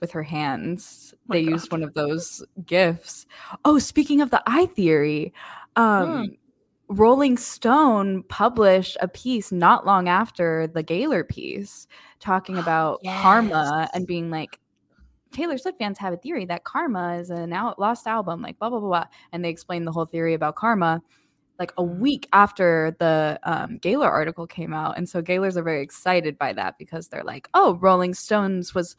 with 0.00 0.10
her 0.12 0.22
hands. 0.22 1.12
Oh 1.28 1.34
they 1.34 1.44
God. 1.44 1.50
used 1.50 1.70
one 1.70 1.82
of 1.82 1.92
those 1.92 2.42
gifs. 2.64 3.26
Oh, 3.66 3.78
speaking 3.78 4.22
of 4.22 4.30
the 4.30 4.42
eye 4.46 4.66
theory, 4.66 5.34
um, 5.76 6.28
hmm. 6.28 6.34
Rolling 6.88 7.36
Stone 7.36 8.24
published 8.24 8.96
a 9.00 9.08
piece 9.08 9.50
not 9.50 9.86
long 9.86 10.08
after 10.08 10.66
the 10.66 10.82
Gaylor 10.82 11.24
piece 11.24 11.86
talking 12.20 12.58
about 12.58 13.00
yes. 13.02 13.20
karma 13.22 13.88
and 13.94 14.06
being 14.06 14.30
like, 14.30 14.60
Taylor 15.32 15.58
Swift 15.58 15.78
fans 15.78 15.98
have 15.98 16.12
a 16.12 16.16
theory 16.16 16.44
that 16.46 16.64
Karma 16.64 17.16
is 17.16 17.28
an 17.28 17.52
out 17.52 17.78
lost 17.78 18.06
album, 18.06 18.40
like 18.40 18.58
blah 18.58 18.70
blah 18.70 18.78
blah 18.78 18.88
blah, 18.88 19.04
and 19.32 19.44
they 19.44 19.50
explain 19.50 19.84
the 19.84 19.92
whole 19.92 20.06
theory 20.06 20.32
about 20.34 20.54
Karma 20.54 21.02
like 21.58 21.72
a 21.76 21.82
week 21.82 22.28
after 22.32 22.96
the 22.98 23.38
um, 23.44 23.78
Gaylor 23.78 24.08
article 24.08 24.46
came 24.46 24.72
out, 24.72 24.96
and 24.96 25.08
so 25.08 25.20
Gaylors 25.20 25.56
are 25.56 25.62
very 25.62 25.82
excited 25.82 26.38
by 26.38 26.52
that 26.52 26.78
because 26.78 27.08
they're 27.08 27.24
like, 27.24 27.48
"Oh, 27.52 27.76
Rolling 27.76 28.14
Stones 28.14 28.74
was 28.74 28.94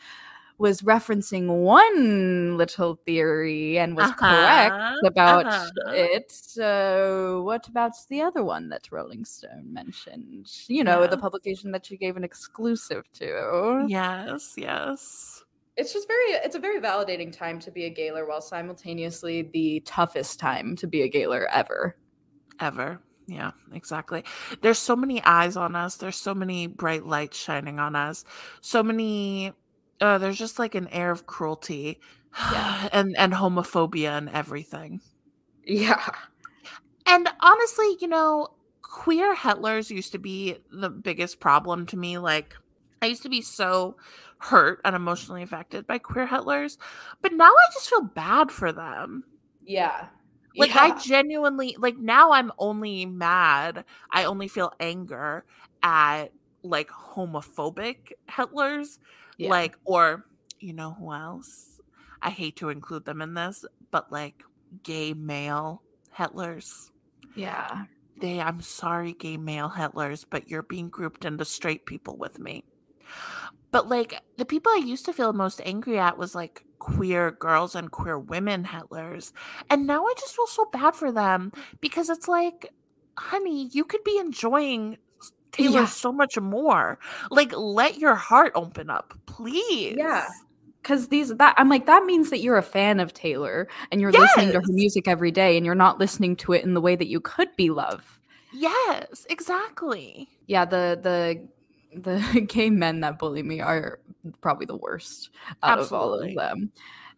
was 0.57 0.81
referencing 0.81 1.47
one 1.47 2.57
little 2.57 2.95
theory 3.05 3.77
and 3.77 3.95
was 3.95 4.09
uh-huh, 4.11 4.15
correct 4.15 5.05
about 5.05 5.45
uh-huh. 5.45 5.91
it. 5.93 6.31
So, 6.31 7.43
what 7.45 7.67
about 7.67 7.93
the 8.09 8.21
other 8.21 8.43
one 8.43 8.69
that 8.69 8.91
Rolling 8.91 9.25
Stone 9.25 9.71
mentioned? 9.71 10.51
You 10.67 10.83
know, 10.83 11.01
yeah. 11.01 11.07
the 11.07 11.17
publication 11.17 11.71
that 11.71 11.85
she 11.85 11.97
gave 11.97 12.17
an 12.17 12.23
exclusive 12.23 13.03
to. 13.13 13.85
Yes, 13.87 14.53
yes 14.57 15.43
it's 15.77 15.91
just 15.91 16.07
very 16.07 16.31
it's 16.43 16.55
a 16.55 16.59
very 16.59 16.79
validating 16.79 17.31
time 17.31 17.59
to 17.59 17.71
be 17.71 17.85
a 17.85 17.89
Gaylor 17.89 18.25
while 18.25 18.41
simultaneously 18.41 19.49
the 19.53 19.81
toughest 19.81 20.39
time 20.39 20.75
to 20.77 20.87
be 20.87 21.01
a 21.01 21.07
Gaylor 21.09 21.47
ever. 21.51 21.97
Ever. 22.59 23.01
Yeah, 23.27 23.51
exactly. 23.73 24.23
There's 24.61 24.77
so 24.77 24.95
many 24.95 25.21
eyes 25.23 25.57
on 25.57 25.75
us. 25.75 25.97
There's 25.97 26.15
so 26.15 26.33
many 26.33 26.67
bright 26.67 27.05
lights 27.05 27.37
shining 27.37 27.79
on 27.79 27.95
us. 27.95 28.23
So 28.61 28.83
many 28.83 29.51
uh 30.01 30.17
there's 30.17 30.37
just 30.37 30.59
like 30.59 30.75
an 30.75 30.87
air 30.89 31.11
of 31.11 31.25
cruelty 31.25 31.99
yeah. 32.51 32.89
and 32.93 33.15
and 33.17 33.33
homophobia 33.33 34.17
and 34.17 34.29
everything. 34.29 35.01
Yeah. 35.65 36.05
And 37.07 37.29
honestly, 37.39 37.97
you 38.01 38.07
know, 38.07 38.49
queer 38.81 39.35
hetlers 39.35 39.89
used 39.89 40.11
to 40.13 40.19
be 40.19 40.57
the 40.71 40.89
biggest 40.89 41.39
problem 41.39 41.85
to 41.87 41.97
me 41.97 42.17
like 42.17 42.55
I 43.01 43.07
used 43.07 43.23
to 43.23 43.29
be 43.29 43.41
so 43.41 43.97
hurt 44.39 44.81
and 44.83 44.95
emotionally 44.95 45.43
affected 45.43 45.85
by 45.87 45.97
queer 45.97 46.27
hetlers, 46.27 46.77
but 47.21 47.33
now 47.33 47.49
I 47.49 47.73
just 47.73 47.89
feel 47.89 48.01
bad 48.01 48.51
for 48.51 48.71
them. 48.71 49.23
Yeah. 49.63 50.07
Like 50.57 50.73
yeah. 50.73 50.83
I 50.83 50.99
genuinely 50.99 51.75
like 51.77 51.97
now 51.97 52.31
I'm 52.31 52.51
only 52.57 53.05
mad. 53.05 53.83
I 54.11 54.23
only 54.25 54.47
feel 54.47 54.71
anger 54.79 55.45
at 55.83 56.27
like 56.63 56.89
homophobic 56.89 58.13
hetlers. 58.29 58.99
Yeah. 59.37 59.49
Like 59.49 59.77
or 59.85 60.25
you 60.59 60.73
know 60.73 60.93
who 60.93 61.13
else? 61.13 61.79
I 62.21 62.29
hate 62.29 62.55
to 62.57 62.69
include 62.69 63.05
them 63.05 63.21
in 63.21 63.33
this, 63.33 63.65
but 63.91 64.11
like 64.11 64.43
gay 64.83 65.13
male 65.13 65.81
hetlers. 66.17 66.89
Yeah. 67.35 67.85
They 68.19 68.39
I'm 68.39 68.61
sorry 68.61 69.13
gay 69.13 69.37
male 69.37 69.69
hetlers, 69.69 70.25
but 70.29 70.49
you're 70.49 70.63
being 70.63 70.89
grouped 70.89 71.25
into 71.25 71.45
straight 71.45 71.85
people 71.85 72.17
with 72.17 72.39
me. 72.39 72.63
But 73.71 73.89
like 73.89 74.21
the 74.37 74.45
people 74.45 74.71
I 74.71 74.81
used 74.85 75.05
to 75.05 75.13
feel 75.13 75.33
most 75.33 75.61
angry 75.65 75.99
at 75.99 76.17
was 76.17 76.33
like 76.33 76.63
queer 76.79 77.31
girls 77.31 77.75
and 77.75 77.91
queer 77.91 78.17
women 78.17 78.63
hetlers. 78.63 79.33
And 79.69 79.85
now 79.85 80.05
I 80.05 80.13
just 80.17 80.35
feel 80.35 80.47
so 80.47 80.65
bad 80.71 80.95
for 80.95 81.11
them 81.11 81.51
because 81.81 82.09
it's 82.09 82.27
like, 82.27 82.71
honey, 83.17 83.69
you 83.71 83.83
could 83.83 84.03
be 84.03 84.17
enjoying 84.17 84.97
Taylor 85.55 85.81
yeah. 85.81 85.85
so 85.85 86.11
much 86.11 86.37
more. 86.37 86.99
Like 87.31 87.51
let 87.55 87.97
your 87.97 88.15
heart 88.15 88.51
open 88.55 88.89
up, 88.89 89.17
please. 89.25 89.95
Yeah 89.97 90.27
because 90.85 91.07
these 91.07 91.29
that 91.29 91.55
I'm 91.57 91.67
like 91.67 91.87
that 91.87 92.05
means 92.05 92.29
that 92.29 92.41
you're 92.41 92.57
a 92.57 92.63
fan 92.63 92.99
of 92.99 93.11
Taylor 93.11 93.67
and 93.91 93.99
you're 93.99 94.11
yes. 94.11 94.21
listening 94.21 94.53
to 94.53 94.59
her 94.59 94.73
music 94.73 95.07
every 95.07 95.31
day 95.31 95.57
and 95.57 95.65
you're 95.65 95.73
not 95.73 95.97
listening 95.97 96.35
to 96.37 96.53
it 96.53 96.63
in 96.63 96.75
the 96.75 96.81
way 96.81 96.95
that 96.95 97.07
you 97.07 97.19
could 97.19 97.49
be 97.55 97.71
love. 97.71 98.19
Yes, 98.53 99.25
exactly. 99.29 100.29
Yeah, 100.45 100.65
the 100.65 100.99
the 101.01 101.47
the 101.99 102.41
gay 102.47 102.69
men 102.69 102.99
that 102.99 103.17
bully 103.17 103.41
me 103.41 103.61
are 103.61 103.99
probably 104.41 104.67
the 104.67 104.77
worst 104.77 105.31
out 105.63 105.79
Absolutely. 105.79 106.31
of 106.31 106.37
all 106.37 106.43
of 106.43 106.49
them. 106.49 106.71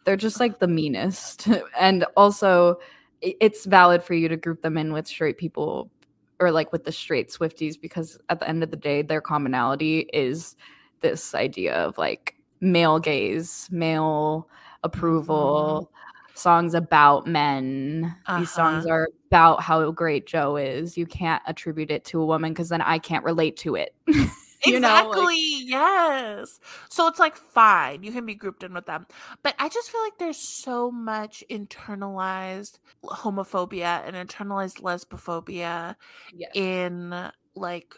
They're 0.05 0.15
just 0.15 0.39
like 0.39 0.59
the 0.59 0.67
meanest. 0.67 1.47
and 1.79 2.05
also, 2.15 2.79
it's 3.21 3.65
valid 3.65 4.01
for 4.01 4.13
you 4.13 4.29
to 4.29 4.37
group 4.37 4.61
them 4.61 4.77
in 4.77 4.93
with 4.93 5.07
straight 5.07 5.37
people 5.37 5.91
or 6.39 6.51
like 6.51 6.71
with 6.71 6.83
the 6.83 6.91
straight 6.91 7.29
Swifties 7.29 7.79
because 7.79 8.17
at 8.29 8.39
the 8.39 8.47
end 8.47 8.63
of 8.63 8.71
the 8.71 8.77
day, 8.77 9.01
their 9.01 9.21
commonality 9.21 10.09
is 10.13 10.55
this 11.01 11.33
idea 11.33 11.75
of 11.75 11.97
like 11.97 12.35
male 12.61 12.99
gaze, 12.99 13.67
male 13.71 14.47
approval, 14.83 15.89
mm-hmm. 15.89 16.37
songs 16.37 16.73
about 16.73 17.27
men. 17.27 18.15
Uh-huh. 18.25 18.39
These 18.39 18.51
songs 18.51 18.85
uh-huh. 18.85 18.93
are 18.93 19.09
about 19.29 19.61
how 19.61 19.89
great 19.91 20.27
Joe 20.27 20.57
is. 20.57 20.97
You 20.97 21.05
can't 21.05 21.41
attribute 21.45 21.91
it 21.91 22.05
to 22.05 22.21
a 22.21 22.25
woman 22.25 22.53
because 22.53 22.69
then 22.69 22.81
I 22.81 22.99
can't 22.99 23.23
relate 23.23 23.57
to 23.57 23.75
it. 23.75 23.95
exactly. 24.63 25.15
Know, 25.15 25.23
like, 25.23 25.37
yes. 25.37 26.59
So 26.89 27.07
it's 27.07 27.19
like 27.19 27.35
fine, 27.35 28.03
you 28.03 28.11
can 28.11 28.25
be 28.25 28.35
grouped 28.35 28.63
in 28.63 28.73
with 28.73 28.85
them. 28.85 29.05
But 29.43 29.55
I 29.59 29.69
just 29.69 29.91
feel 29.91 30.01
like 30.01 30.17
there's 30.17 30.37
so 30.37 30.91
much 30.91 31.43
internalized 31.49 32.79
homophobia 33.03 34.07
and 34.07 34.15
internalized 34.15 34.81
lesbophobia 34.81 35.95
yes. 36.33 36.51
in 36.53 37.13
like 37.55 37.93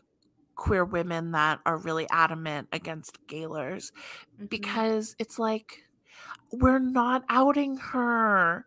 queer 0.56 0.84
women 0.84 1.32
that 1.32 1.60
are 1.66 1.78
really 1.78 2.08
adamant 2.12 2.68
against 2.74 3.26
Gaylors 3.28 3.92
mm-hmm. 4.36 4.48
because 4.48 5.16
it's 5.18 5.40
like 5.40 5.84
we're 6.52 6.80
not 6.80 7.24
outing 7.30 7.78
her. 7.78 8.66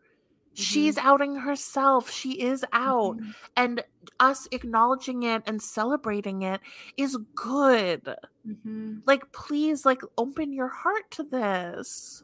Mm-hmm. 0.55 0.63
She's 0.63 0.99
outing 0.99 1.37
herself. 1.37 2.11
She 2.11 2.33
is 2.33 2.65
out. 2.73 3.17
Mm-hmm. 3.17 3.31
And 3.57 3.85
us 4.21 4.47
acknowledging 4.53 5.23
it 5.23 5.43
and 5.47 5.61
celebrating 5.63 6.43
it 6.43 6.61
is 6.97 7.17
good. 7.35 8.05
Mm-hmm. 8.47 8.99
Like, 9.07 9.33
please, 9.33 9.87
like, 9.87 10.03
open 10.19 10.53
your 10.53 10.69
heart 10.69 11.11
to 11.13 11.23
this. 11.23 12.23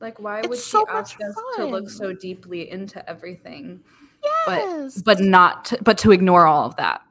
Like, 0.00 0.18
why 0.20 0.38
it's 0.38 0.48
would 0.48 0.58
she 0.58 0.62
so 0.62 0.86
ask 0.88 1.18
us 1.20 1.34
to 1.56 1.66
look 1.66 1.90
so 1.90 2.12
deeply 2.12 2.70
into 2.70 3.06
everything? 3.08 3.80
Yes. 4.22 5.02
But 5.02 5.18
but 5.18 5.24
not 5.24 5.64
to, 5.66 5.82
but 5.82 5.98
to 5.98 6.12
ignore 6.12 6.46
all 6.46 6.66
of 6.66 6.76
that. 6.76 7.02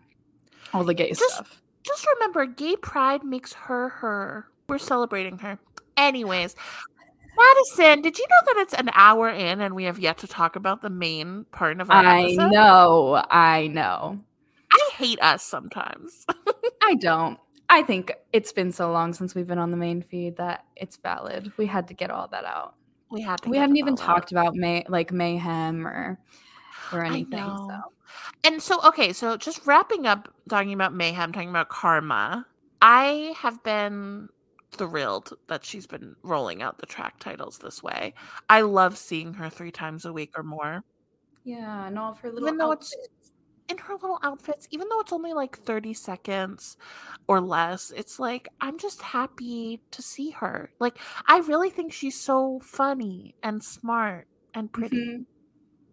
All 0.73 0.83
the 0.83 0.93
gay 0.93 1.09
just, 1.09 1.21
stuff. 1.21 1.61
Just 1.83 2.07
remember, 2.15 2.45
gay 2.45 2.75
pride 2.75 3.23
makes 3.23 3.53
her 3.53 3.89
her. 3.89 4.47
We're 4.67 4.77
celebrating 4.77 5.37
her. 5.39 5.59
Anyways, 5.97 6.55
Madyson, 7.39 8.03
did 8.03 8.17
you 8.17 8.25
know 8.29 8.53
that 8.53 8.61
it's 8.61 8.73
an 8.73 8.89
hour 8.93 9.29
in 9.29 9.61
and 9.61 9.75
we 9.75 9.85
have 9.85 9.99
yet 9.99 10.17
to 10.19 10.27
talk 10.27 10.55
about 10.55 10.81
the 10.81 10.89
main 10.89 11.45
part 11.51 11.79
of 11.79 11.89
our 11.89 12.05
I 12.05 12.23
episode? 12.23 12.51
know. 12.51 13.23
I 13.29 13.67
know. 13.67 14.19
I 14.71 14.89
hate 14.95 15.21
us 15.21 15.43
sometimes. 15.43 16.25
I 16.83 16.95
don't. 16.95 17.39
I 17.69 17.83
think 17.83 18.11
it's 18.33 18.51
been 18.51 18.71
so 18.71 18.91
long 18.91 19.13
since 19.13 19.35
we've 19.35 19.47
been 19.47 19.59
on 19.59 19.71
the 19.71 19.77
main 19.77 20.01
feed 20.01 20.37
that 20.37 20.65
it's 20.75 20.97
valid. 20.97 21.51
We 21.57 21.67
had 21.67 21.87
to 21.89 21.93
get 21.93 22.09
all 22.09 22.27
that 22.29 22.45
out. 22.45 22.75
We 23.11 23.21
had 23.21 23.41
to. 23.43 23.49
We 23.49 23.57
hadn't 23.57 23.77
even 23.77 23.95
talked 23.95 24.31
about 24.31 24.55
may 24.55 24.85
like 24.87 25.11
mayhem 25.11 25.87
or 25.87 26.19
or 26.91 27.03
anything. 27.03 27.43
So. 27.43 27.81
And 28.43 28.61
so 28.61 28.85
okay, 28.87 29.13
so 29.13 29.37
just 29.37 29.65
wrapping 29.65 30.07
up 30.07 30.33
talking 30.49 30.73
about 30.73 30.93
mayhem, 30.93 31.31
talking 31.31 31.49
about 31.49 31.69
karma. 31.69 32.45
I 32.81 33.33
have 33.37 33.61
been 33.63 34.29
thrilled 34.71 35.33
that 35.47 35.65
she's 35.65 35.87
been 35.87 36.15
rolling 36.23 36.61
out 36.61 36.77
the 36.77 36.85
track 36.85 37.19
titles 37.19 37.57
this 37.57 37.81
way. 37.83 38.13
I 38.49 38.61
love 38.61 38.97
seeing 38.97 39.33
her 39.35 39.49
three 39.49 39.71
times 39.71 40.05
a 40.05 40.13
week 40.13 40.31
or 40.37 40.43
more. 40.43 40.83
Yeah, 41.43 41.87
and 41.87 41.97
all 41.97 42.11
of 42.11 42.19
her 42.19 42.31
little 42.31 42.61
outfits. 42.61 42.95
it's 42.97 43.31
in 43.69 43.77
her 43.77 43.93
little 43.93 44.19
outfits, 44.23 44.67
even 44.71 44.89
though 44.89 44.99
it's 44.99 45.13
only 45.13 45.33
like 45.33 45.57
30 45.57 45.93
seconds 45.93 46.75
or 47.27 47.39
less, 47.39 47.91
it's 47.95 48.19
like 48.19 48.49
I'm 48.59 48.77
just 48.77 49.01
happy 49.01 49.81
to 49.91 50.01
see 50.01 50.31
her. 50.31 50.71
Like 50.79 50.97
I 51.27 51.39
really 51.39 51.69
think 51.69 51.93
she's 51.93 52.19
so 52.19 52.59
funny 52.63 53.35
and 53.43 53.63
smart 53.63 54.27
and 54.53 54.71
pretty. 54.71 54.97
Mm-hmm. 54.97 55.21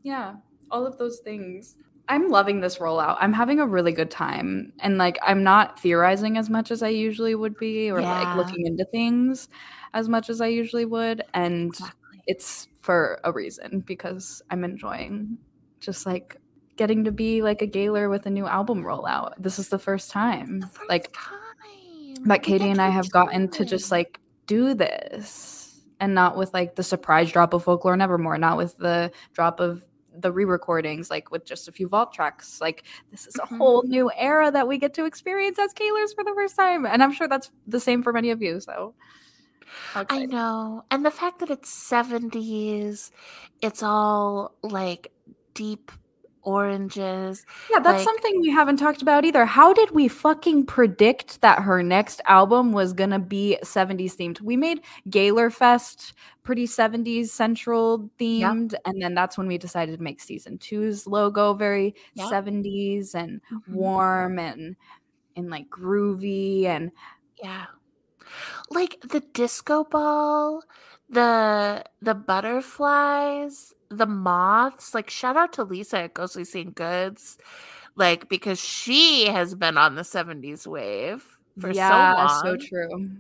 Yeah, 0.02 0.36
all 0.70 0.86
of 0.86 0.98
those 0.98 1.18
things. 1.18 1.76
I'm 2.08 2.28
loving 2.28 2.60
this 2.60 2.78
rollout. 2.78 3.16
I'm 3.20 3.32
having 3.32 3.58
a 3.58 3.66
really 3.66 3.92
good 3.92 4.10
time. 4.10 4.72
And 4.80 4.98
like 4.98 5.18
I'm 5.22 5.42
not 5.42 5.80
theorizing 5.80 6.36
as 6.36 6.48
much 6.48 6.70
as 6.70 6.82
I 6.82 6.88
usually 6.88 7.34
would 7.34 7.56
be 7.56 7.90
or 7.90 8.00
yeah. 8.00 8.22
like 8.22 8.36
looking 8.36 8.66
into 8.66 8.84
things 8.86 9.48
as 9.94 10.08
much 10.08 10.30
as 10.30 10.40
I 10.40 10.46
usually 10.46 10.84
would 10.84 11.22
and 11.34 11.68
exactly. 11.68 12.22
it's 12.26 12.68
for 12.80 13.20
a 13.24 13.32
reason 13.32 13.80
because 13.80 14.42
I'm 14.50 14.62
enjoying 14.62 15.38
just 15.80 16.06
like 16.06 16.36
getting 16.76 17.04
to 17.04 17.12
be 17.12 17.42
like 17.42 17.62
a 17.62 17.66
Gaylor 17.66 18.08
with 18.08 18.26
a 18.26 18.30
new 18.30 18.46
album 18.46 18.84
rollout. 18.84 19.32
This 19.38 19.58
is 19.58 19.68
the 19.68 19.78
first 19.78 20.10
time. 20.10 20.60
The 20.60 20.66
first 20.68 20.88
like 20.88 21.12
time. 21.12 22.24
that 22.24 22.42
Katie 22.42 22.70
and 22.70 22.80
I 22.80 22.90
have 22.90 23.10
gotten 23.10 23.48
to 23.48 23.64
just 23.64 23.90
like 23.90 24.20
do 24.46 24.74
this 24.74 25.82
and 25.98 26.14
not 26.14 26.36
with 26.36 26.52
like 26.52 26.76
the 26.76 26.82
surprise 26.82 27.32
drop 27.32 27.54
of 27.54 27.64
folklore 27.64 27.96
nevermore, 27.96 28.38
not 28.38 28.56
with 28.56 28.76
the 28.76 29.10
drop 29.32 29.60
of 29.60 29.82
the 30.20 30.32
re-recordings 30.32 31.10
like 31.10 31.30
with 31.30 31.44
just 31.44 31.68
a 31.68 31.72
few 31.72 31.88
vault 31.88 32.12
tracks 32.12 32.60
like 32.60 32.84
this 33.10 33.26
is 33.26 33.34
a 33.36 33.38
mm-hmm. 33.38 33.58
whole 33.58 33.82
new 33.84 34.10
era 34.16 34.50
that 34.50 34.66
we 34.66 34.78
get 34.78 34.94
to 34.94 35.04
experience 35.04 35.58
as 35.58 35.72
Gaylors 35.72 36.12
for 36.12 36.24
the 36.24 36.32
first 36.34 36.56
time 36.56 36.86
and 36.86 37.02
i'm 37.02 37.12
sure 37.12 37.28
that's 37.28 37.50
the 37.66 37.80
same 37.80 38.02
for 38.02 38.12
many 38.12 38.30
of 38.30 38.42
you 38.42 38.60
so 38.60 38.94
i 39.94 40.24
know 40.26 40.84
and 40.90 41.04
the 41.04 41.10
fact 41.10 41.40
that 41.40 41.50
it's 41.50 41.90
70s 41.90 43.10
it's 43.62 43.82
all 43.82 44.54
like 44.62 45.12
deep 45.54 45.90
oranges. 46.46 47.44
Yeah, 47.70 47.80
that's 47.80 47.98
like, 47.98 48.04
something 48.04 48.40
we 48.40 48.50
haven't 48.50 48.78
talked 48.78 49.02
about 49.02 49.26
either. 49.26 49.44
How 49.44 49.74
did 49.74 49.90
we 49.90 50.08
fucking 50.08 50.64
predict 50.64 51.42
that 51.42 51.62
her 51.62 51.82
next 51.82 52.22
album 52.26 52.72
was 52.72 52.94
gonna 52.94 53.18
be 53.18 53.58
70s 53.62 54.16
themed? 54.16 54.40
We 54.40 54.56
made 54.56 54.80
Gaylor 55.10 55.50
Fest 55.50 56.14
pretty 56.42 56.66
70s 56.66 57.28
central 57.28 58.08
themed, 58.18 58.72
yep. 58.72 58.80
and 58.86 59.02
then 59.02 59.14
that's 59.14 59.36
when 59.36 59.48
we 59.48 59.58
decided 59.58 59.98
to 59.98 60.02
make 60.02 60.20
season 60.20 60.56
two's 60.58 61.06
logo 61.06 61.52
very 61.54 61.94
yep. 62.14 62.28
70s 62.28 63.14
and 63.14 63.42
mm-hmm. 63.52 63.74
warm 63.74 64.38
and 64.38 64.76
and 65.34 65.50
like 65.50 65.68
groovy 65.68 66.64
and 66.64 66.90
yeah. 67.42 67.66
Like 68.70 69.00
the 69.02 69.20
disco 69.32 69.84
ball, 69.84 70.62
the 71.08 71.84
the 72.02 72.14
butterflies, 72.14 73.72
the 73.88 74.06
moths, 74.06 74.94
like 74.94 75.10
shout 75.10 75.36
out 75.36 75.52
to 75.54 75.64
Lisa 75.64 76.00
at 76.00 76.14
Ghostly 76.14 76.44
St. 76.44 76.74
Goods, 76.74 77.38
like 77.94 78.28
because 78.28 78.58
she 78.58 79.26
has 79.26 79.54
been 79.54 79.78
on 79.78 79.94
the 79.94 80.02
70s 80.02 80.66
wave 80.66 81.24
for 81.58 81.70
yeah, 81.70 82.14
so 82.14 82.48
long. 82.48 82.60
so 82.60 82.66
true. 82.66 83.10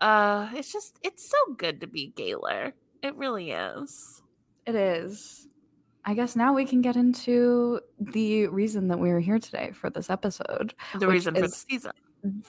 Uh 0.00 0.48
it's 0.54 0.72
just 0.72 0.98
it's 1.02 1.28
so 1.28 1.54
good 1.56 1.80
to 1.80 1.86
be 1.86 2.12
Gaylor. 2.16 2.72
It 3.02 3.14
really 3.16 3.50
is. 3.50 4.22
It 4.66 4.74
is. 4.74 5.48
I 6.04 6.14
guess 6.14 6.34
now 6.34 6.54
we 6.54 6.64
can 6.64 6.80
get 6.80 6.96
into 6.96 7.80
the 7.98 8.46
reason 8.48 8.88
that 8.88 8.98
we 8.98 9.10
are 9.10 9.20
here 9.20 9.38
today 9.38 9.72
for 9.72 9.90
this 9.90 10.08
episode. 10.08 10.74
The 10.98 11.06
reason 11.06 11.34
for 11.34 11.42
the 11.42 11.48
season. 11.48 11.92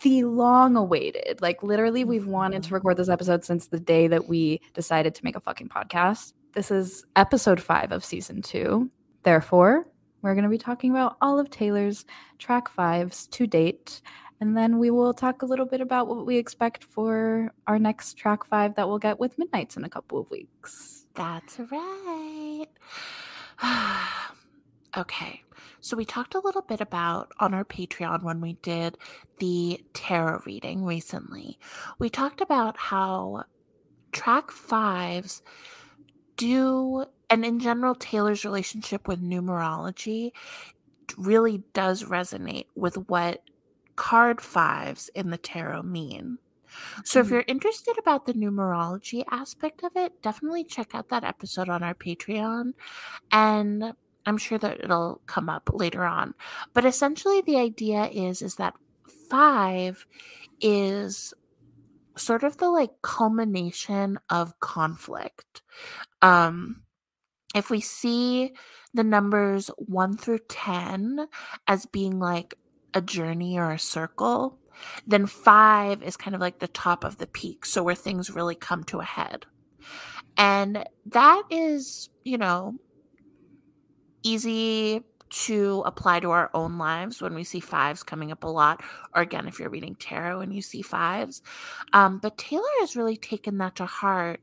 The 0.01 0.23
long 0.23 0.75
awaited. 0.75 1.41
Like 1.41 1.63
literally 1.63 2.03
we've 2.03 2.27
wanted 2.27 2.63
to 2.63 2.67
mm-hmm. 2.67 2.75
record 2.75 2.97
this 2.97 3.09
episode 3.09 3.45
since 3.45 3.67
the 3.67 3.79
day 3.79 4.07
that 4.07 4.27
we 4.27 4.61
decided 4.73 5.15
to 5.15 5.23
make 5.23 5.35
a 5.35 5.39
fucking 5.39 5.69
podcast. 5.69 6.33
This 6.53 6.71
is 6.71 7.05
episode 7.15 7.61
five 7.61 7.91
of 7.91 8.03
season 8.03 8.41
two. 8.41 8.89
Therefore, 9.23 9.87
we're 10.21 10.33
going 10.33 10.43
to 10.43 10.49
be 10.49 10.57
talking 10.57 10.91
about 10.91 11.17
all 11.21 11.39
of 11.39 11.49
Taylor's 11.49 12.05
track 12.37 12.69
fives 12.69 13.27
to 13.27 13.47
date. 13.47 14.01
And 14.41 14.57
then 14.57 14.79
we 14.79 14.89
will 14.89 15.13
talk 15.13 15.43
a 15.43 15.45
little 15.45 15.65
bit 15.65 15.81
about 15.81 16.07
what 16.07 16.25
we 16.25 16.37
expect 16.37 16.83
for 16.83 17.53
our 17.67 17.79
next 17.79 18.15
track 18.15 18.43
five 18.43 18.75
that 18.75 18.87
we'll 18.87 18.99
get 18.99 19.19
with 19.19 19.37
Midnights 19.37 19.77
in 19.77 19.83
a 19.83 19.89
couple 19.89 20.19
of 20.19 20.29
weeks. 20.31 21.05
That's 21.13 21.59
right. 21.59 22.67
okay. 24.95 25.43
So 25.79 25.97
we 25.97 26.05
talked 26.05 26.35
a 26.35 26.39
little 26.39 26.61
bit 26.61 26.81
about 26.81 27.31
on 27.39 27.53
our 27.53 27.65
Patreon 27.65 28.23
when 28.23 28.41
we 28.41 28.53
did 28.61 28.97
the 29.39 29.83
tarot 29.93 30.41
reading 30.45 30.85
recently. 30.85 31.57
We 31.99 32.09
talked 32.09 32.41
about 32.41 32.77
how 32.77 33.45
track 34.11 34.51
fives 34.51 35.41
do 36.35 37.05
and 37.29 37.45
in 37.45 37.59
general 37.59 37.95
taylor's 37.95 38.43
relationship 38.45 39.07
with 39.07 39.21
numerology 39.21 40.31
really 41.17 41.63
does 41.73 42.03
resonate 42.03 42.65
with 42.75 42.95
what 43.09 43.43
card 43.95 44.41
fives 44.41 45.09
in 45.13 45.29
the 45.29 45.37
tarot 45.37 45.83
mean 45.83 46.37
so 47.03 47.19
if 47.19 47.25
mm-hmm. 47.25 47.35
you're 47.35 47.43
interested 47.47 47.97
about 47.99 48.25
the 48.25 48.33
numerology 48.33 49.23
aspect 49.29 49.83
of 49.83 49.91
it 49.95 50.21
definitely 50.21 50.63
check 50.63 50.95
out 50.95 51.09
that 51.09 51.23
episode 51.23 51.69
on 51.69 51.83
our 51.83 51.93
patreon 51.93 52.73
and 53.31 53.93
i'm 54.25 54.37
sure 54.37 54.57
that 54.57 54.79
it'll 54.83 55.21
come 55.25 55.49
up 55.49 55.69
later 55.73 56.03
on 56.03 56.33
but 56.73 56.85
essentially 56.85 57.41
the 57.41 57.57
idea 57.57 58.05
is 58.05 58.41
is 58.41 58.55
that 58.55 58.73
five 59.29 60.05
is 60.59 61.33
sort 62.15 62.43
of 62.43 62.57
the 62.57 62.69
like 62.69 63.01
culmination 63.01 64.19
of 64.29 64.59
conflict. 64.59 65.61
Um, 66.21 66.83
if 67.55 67.69
we 67.69 67.81
see 67.81 68.53
the 68.93 69.03
numbers 69.03 69.69
one 69.77 70.17
through 70.17 70.39
10 70.49 71.27
as 71.67 71.85
being 71.85 72.19
like 72.19 72.55
a 72.93 73.01
journey 73.01 73.57
or 73.57 73.71
a 73.71 73.79
circle, 73.79 74.57
then 75.05 75.25
five 75.25 76.01
is 76.03 76.17
kind 76.17 76.35
of 76.35 76.41
like 76.41 76.59
the 76.59 76.67
top 76.67 77.03
of 77.03 77.17
the 77.17 77.27
peak. 77.27 77.65
So 77.65 77.83
where 77.83 77.95
things 77.95 78.31
really 78.31 78.55
come 78.55 78.83
to 78.85 78.99
a 78.99 79.05
head. 79.05 79.45
And 80.37 80.85
that 81.07 81.43
is, 81.49 82.09
you 82.23 82.37
know, 82.37 82.75
easy 84.23 85.03
to 85.29 85.81
apply 85.85 86.19
to 86.19 86.31
our 86.31 86.49
own 86.53 86.77
lives 86.77 87.21
when 87.21 87.33
we 87.33 87.43
see 87.43 87.61
fives 87.61 88.03
coming 88.03 88.31
up 88.31 88.43
a 88.43 88.47
lot, 88.47 88.81
or 89.15 89.21
again, 89.21 89.47
if 89.47 89.59
you're 89.59 89.69
reading 89.69 89.95
tarot 89.95 90.41
and 90.41 90.53
you 90.53 90.61
see 90.61 90.81
fives. 90.81 91.41
Um, 91.93 92.19
but 92.19 92.37
Taylor 92.37 92.67
has 92.81 92.95
really 92.97 93.15
taken 93.17 93.57
that 93.59 93.75
to 93.77 93.85
heart 93.85 94.41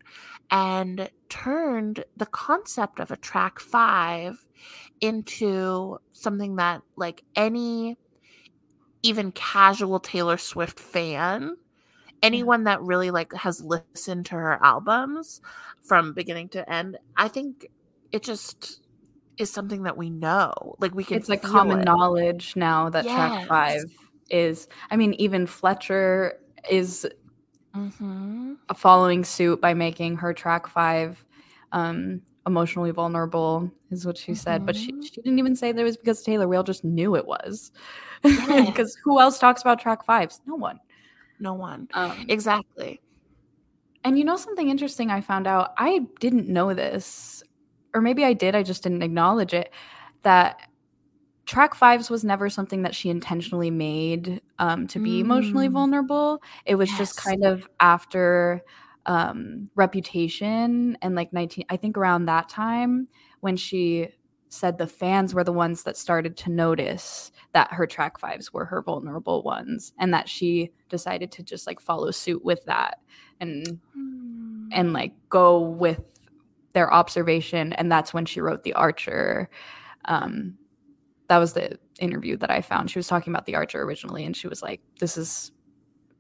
and 0.50 1.10
turned 1.28 2.04
the 2.16 2.26
concept 2.26 3.00
of 3.00 3.10
a 3.10 3.16
track 3.16 3.60
five 3.60 4.46
into 5.00 5.98
something 6.12 6.56
that, 6.56 6.82
like, 6.96 7.22
any 7.36 7.98
even 9.02 9.30
casual 9.32 10.00
Taylor 10.00 10.38
Swift 10.38 10.80
fan 10.80 11.56
anyone 12.22 12.64
that 12.64 12.82
really 12.82 13.10
like 13.10 13.32
has 13.32 13.62
listened 13.62 14.26
to 14.26 14.34
her 14.34 14.62
albums 14.64 15.40
from 15.82 16.12
beginning 16.12 16.48
to 16.48 16.68
end 16.72 16.96
i 17.16 17.28
think 17.28 17.66
it 18.12 18.22
just 18.22 18.82
is 19.38 19.50
something 19.50 19.84
that 19.84 19.96
we 19.96 20.10
know. 20.10 20.76
Like 20.78 20.94
we 20.94 21.04
can. 21.04 21.16
It's 21.16 21.28
like 21.28 21.42
common 21.42 21.80
it. 21.80 21.84
knowledge 21.84 22.54
now 22.56 22.90
that 22.90 23.04
yes. 23.04 23.14
track 23.14 23.48
five 23.48 23.84
is. 24.30 24.68
I 24.90 24.96
mean, 24.96 25.14
even 25.14 25.46
Fletcher 25.46 26.38
is 26.70 27.06
mm-hmm. 27.74 28.54
following 28.74 29.24
suit 29.24 29.60
by 29.60 29.74
making 29.74 30.16
her 30.16 30.34
track 30.34 30.66
five 30.66 31.24
um, 31.72 32.20
emotionally 32.46 32.90
vulnerable, 32.90 33.70
is 33.90 34.04
what 34.04 34.18
she 34.18 34.32
mm-hmm. 34.32 34.38
said. 34.38 34.66
But 34.66 34.76
she, 34.76 34.92
mm-hmm. 34.92 35.02
she 35.02 35.20
didn't 35.22 35.38
even 35.38 35.56
say 35.56 35.72
that 35.72 35.80
it 35.80 35.84
was 35.84 35.96
because 35.96 36.22
Taylor. 36.22 36.48
We 36.48 36.56
all 36.56 36.64
just 36.64 36.84
knew 36.84 37.16
it 37.16 37.26
was. 37.26 37.72
Because 38.22 38.98
who 39.04 39.20
else 39.20 39.38
talks 39.38 39.60
about 39.60 39.78
track 39.78 40.04
fives? 40.04 40.40
No 40.44 40.56
one. 40.56 40.80
No 41.38 41.54
one. 41.54 41.86
Um, 41.94 42.26
exactly. 42.28 43.00
And 44.02 44.18
you 44.18 44.24
know 44.24 44.36
something 44.36 44.68
interesting 44.68 45.10
I 45.10 45.20
found 45.20 45.46
out? 45.46 45.72
I 45.78 46.06
didn't 46.18 46.48
know 46.48 46.74
this 46.74 47.44
or 47.94 48.00
maybe 48.00 48.24
I 48.24 48.32
did, 48.32 48.54
I 48.54 48.62
just 48.62 48.82
didn't 48.82 49.02
acknowledge 49.02 49.54
it, 49.54 49.72
that 50.22 50.60
track 51.46 51.74
fives 51.74 52.10
was 52.10 52.24
never 52.24 52.50
something 52.50 52.82
that 52.82 52.94
she 52.94 53.08
intentionally 53.08 53.70
made 53.70 54.42
um, 54.58 54.86
to 54.88 54.98
be 54.98 55.18
mm. 55.18 55.20
emotionally 55.20 55.68
vulnerable. 55.68 56.42
It 56.66 56.74
was 56.74 56.90
yes. 56.90 56.98
just 56.98 57.16
kind 57.16 57.44
of 57.44 57.66
after 57.80 58.62
um, 59.06 59.70
reputation 59.74 60.98
and 61.00 61.14
like 61.14 61.32
19, 61.32 61.64
I 61.70 61.76
think 61.76 61.96
around 61.96 62.26
that 62.26 62.50
time 62.50 63.08
when 63.40 63.56
she 63.56 64.08
said 64.50 64.78
the 64.78 64.86
fans 64.86 65.34
were 65.34 65.44
the 65.44 65.52
ones 65.52 65.82
that 65.82 65.96
started 65.96 66.36
to 66.36 66.50
notice 66.50 67.32
that 67.52 67.72
her 67.72 67.86
track 67.86 68.18
fives 68.18 68.52
were 68.52 68.66
her 68.66 68.82
vulnerable 68.82 69.42
ones 69.42 69.92
and 69.98 70.12
that 70.12 70.28
she 70.28 70.70
decided 70.88 71.30
to 71.32 71.42
just 71.42 71.66
like 71.66 71.80
follow 71.80 72.10
suit 72.10 72.44
with 72.44 72.64
that 72.64 73.00
and 73.40 73.80
mm. 73.96 74.68
and 74.72 74.92
like 74.92 75.12
go 75.28 75.60
with 75.60 76.02
their 76.72 76.92
observation 76.92 77.72
and 77.74 77.90
that's 77.90 78.12
when 78.12 78.24
she 78.24 78.40
wrote 78.40 78.62
the 78.62 78.74
archer. 78.74 79.48
Um, 80.04 80.56
that 81.28 81.38
was 81.38 81.52
the 81.52 81.78
interview 82.00 82.36
that 82.38 82.50
i 82.50 82.60
found. 82.60 82.90
She 82.90 82.98
was 82.98 83.08
talking 83.08 83.32
about 83.32 83.46
the 83.46 83.54
archer 83.54 83.82
originally 83.82 84.24
and 84.24 84.36
she 84.36 84.48
was 84.48 84.62
like 84.62 84.80
this 85.00 85.16
is 85.16 85.52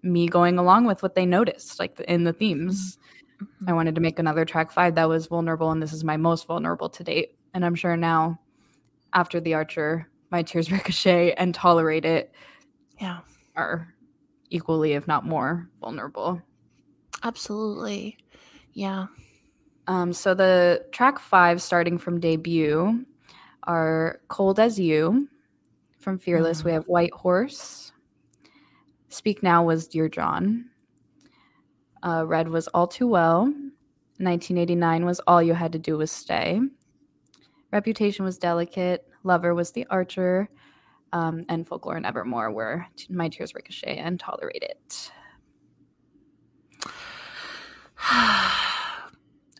me 0.02 0.28
going 0.28 0.58
along 0.58 0.84
with 0.86 1.02
what 1.02 1.14
they 1.14 1.26
noticed 1.26 1.78
like 1.78 1.98
in 2.00 2.24
the 2.24 2.32
themes. 2.32 2.98
Mm-hmm. 3.42 3.70
i 3.70 3.72
wanted 3.72 3.94
to 3.94 4.00
make 4.00 4.18
another 4.18 4.44
track 4.44 4.72
five 4.72 4.96
that 4.96 5.08
was 5.08 5.28
vulnerable 5.28 5.70
and 5.70 5.80
this 5.80 5.92
is 5.92 6.02
my 6.02 6.16
most 6.16 6.46
vulnerable 6.46 6.88
to 6.88 7.04
date. 7.04 7.36
And 7.54 7.64
i'm 7.64 7.74
sure 7.74 7.96
now 7.96 8.40
after 9.12 9.40
the 9.40 9.54
archer 9.54 10.08
my 10.30 10.42
tears 10.42 10.70
ricochet 10.72 11.32
and 11.34 11.54
tolerate 11.54 12.04
it 12.04 12.32
yeah. 13.00 13.20
are 13.54 13.94
equally 14.50 14.92
if 14.92 15.06
not 15.06 15.24
more 15.24 15.68
vulnerable. 15.80 16.42
Absolutely. 17.22 18.16
Yeah 18.72 19.06
um, 19.88 20.12
so 20.12 20.34
the 20.34 20.84
track 20.92 21.18
five, 21.18 21.62
starting 21.62 21.96
from 21.96 22.20
debut, 22.20 23.06
are 23.64 24.20
"Cold 24.28 24.60
as 24.60 24.78
You." 24.78 25.28
From 25.98 26.18
Fearless, 26.18 26.60
mm. 26.60 26.64
we 26.66 26.72
have 26.72 26.86
"White 26.86 27.12
Horse." 27.14 27.92
"Speak 29.08 29.42
Now" 29.42 29.64
was 29.64 29.88
"Dear 29.88 30.10
John." 30.10 30.66
Uh, 32.02 32.24
Red 32.26 32.48
was 32.48 32.68
"All 32.68 32.86
Too 32.86 33.08
Well." 33.08 33.44
1989 34.20 35.06
was 35.06 35.20
"All 35.26 35.42
You 35.42 35.54
Had 35.54 35.72
to 35.72 35.78
Do 35.78 35.96
Was 35.96 36.12
Stay." 36.12 36.60
Reputation 37.72 38.26
was 38.26 38.36
"Delicate." 38.36 39.08
Lover 39.24 39.54
was 39.54 39.72
"The 39.72 39.86
Archer." 39.86 40.50
Um, 41.14 41.46
and 41.48 41.66
Folklore 41.66 41.96
and 41.96 42.04
Evermore 42.04 42.52
were 42.52 42.86
"My 43.08 43.30
Tears 43.30 43.54
Ricochet" 43.54 43.96
and 43.96 44.20
"Tolerate 44.20 44.62
It." 44.62 45.12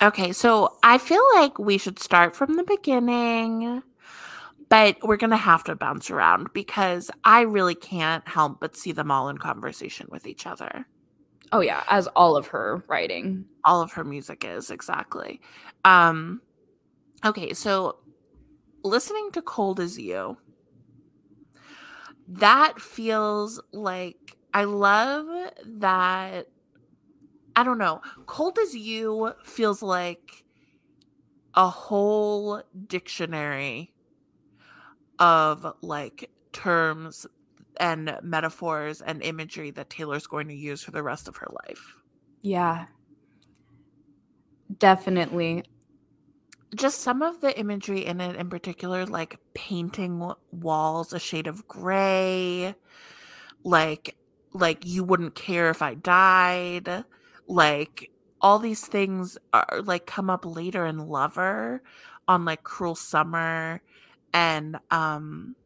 Okay, 0.00 0.32
so 0.32 0.76
I 0.82 0.98
feel 0.98 1.22
like 1.34 1.58
we 1.58 1.76
should 1.76 1.98
start 1.98 2.36
from 2.36 2.54
the 2.54 2.62
beginning, 2.62 3.82
but 4.68 4.96
we're 5.02 5.16
going 5.16 5.30
to 5.30 5.36
have 5.36 5.64
to 5.64 5.74
bounce 5.74 6.10
around 6.10 6.52
because 6.52 7.10
I 7.24 7.40
really 7.40 7.74
can't 7.74 8.26
help 8.28 8.60
but 8.60 8.76
see 8.76 8.92
them 8.92 9.10
all 9.10 9.28
in 9.28 9.38
conversation 9.38 10.06
with 10.10 10.26
each 10.26 10.46
other. 10.46 10.86
Oh 11.50 11.60
yeah, 11.60 11.82
as 11.88 12.06
all 12.08 12.36
of 12.36 12.48
her 12.48 12.84
writing, 12.88 13.46
all 13.64 13.80
of 13.80 13.92
her 13.92 14.04
music 14.04 14.44
is 14.44 14.70
exactly. 14.70 15.40
Um 15.84 16.42
okay, 17.24 17.54
so 17.54 17.96
listening 18.84 19.30
to 19.32 19.42
Cold 19.42 19.80
as 19.80 19.98
You 19.98 20.36
that 22.28 22.80
feels 22.80 23.60
like 23.72 24.36
I 24.52 24.64
love 24.64 25.26
that 25.64 26.48
I 27.58 27.64
don't 27.64 27.78
know. 27.78 28.00
Cold 28.26 28.56
as 28.56 28.72
You 28.72 29.32
feels 29.42 29.82
like 29.82 30.44
a 31.54 31.68
whole 31.68 32.62
dictionary 32.86 33.92
of 35.18 35.66
like 35.82 36.30
terms 36.52 37.26
and 37.80 38.16
metaphors 38.22 39.00
and 39.02 39.20
imagery 39.24 39.72
that 39.72 39.90
Taylor's 39.90 40.28
going 40.28 40.46
to 40.46 40.54
use 40.54 40.84
for 40.84 40.92
the 40.92 41.02
rest 41.02 41.26
of 41.26 41.36
her 41.38 41.48
life. 41.66 41.96
Yeah. 42.42 42.86
Definitely. 44.78 45.64
Just 46.76 47.00
some 47.00 47.22
of 47.22 47.40
the 47.40 47.58
imagery 47.58 48.06
in 48.06 48.20
it 48.20 48.36
in 48.36 48.50
particular 48.50 49.04
like 49.04 49.36
painting 49.54 50.32
walls 50.52 51.12
a 51.12 51.18
shade 51.18 51.48
of 51.48 51.66
gray, 51.66 52.76
like 53.64 54.16
like 54.52 54.86
you 54.86 55.02
wouldn't 55.02 55.34
care 55.34 55.70
if 55.70 55.82
I 55.82 55.94
died 55.94 57.04
like 57.48 58.10
all 58.40 58.58
these 58.58 58.86
things 58.86 59.36
are 59.52 59.82
like 59.82 60.06
come 60.06 60.30
up 60.30 60.44
later 60.44 60.86
in 60.86 60.98
lover 60.98 61.82
on 62.28 62.44
like 62.44 62.62
cruel 62.62 62.94
summer 62.94 63.80
and 64.32 64.78
um 64.90 65.56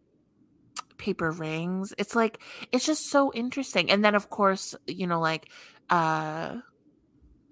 paper 0.96 1.32
rings. 1.32 1.92
It's 1.98 2.14
like 2.14 2.38
it's 2.70 2.86
just 2.86 3.10
so 3.10 3.32
interesting. 3.34 3.90
And 3.90 4.04
then 4.04 4.14
of 4.14 4.30
course 4.30 4.74
you 4.86 5.06
know 5.06 5.20
like 5.20 5.50
uh 5.90 6.56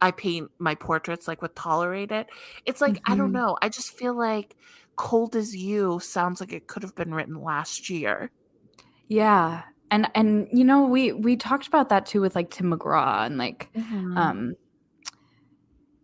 i 0.00 0.10
paint 0.12 0.50
my 0.58 0.76
portraits 0.76 1.28
like 1.28 1.42
with 1.42 1.54
tolerate 1.54 2.12
it. 2.12 2.28
It's 2.64 2.80
like 2.80 2.94
mm-hmm. 2.94 3.12
i 3.12 3.16
don't 3.16 3.26
mm-hmm. 3.26 3.34
know. 3.34 3.58
I 3.60 3.68
just 3.68 3.98
feel 3.98 4.14
like 4.14 4.56
cold 4.96 5.34
as 5.36 5.54
you 5.54 5.98
sounds 6.00 6.40
like 6.40 6.52
it 6.52 6.66
could 6.66 6.82
have 6.82 6.94
been 6.94 7.12
written 7.12 7.42
last 7.42 7.90
year. 7.90 8.30
Yeah 9.08 9.62
and 9.90 10.08
and 10.14 10.48
you 10.52 10.64
know 10.64 10.84
we 10.84 11.12
we 11.12 11.36
talked 11.36 11.66
about 11.66 11.88
that 11.88 12.06
too 12.06 12.20
with 12.20 12.34
like 12.34 12.50
tim 12.50 12.70
mcgraw 12.70 13.26
and 13.26 13.38
like 13.38 13.68
mm-hmm. 13.74 14.16
um 14.16 14.54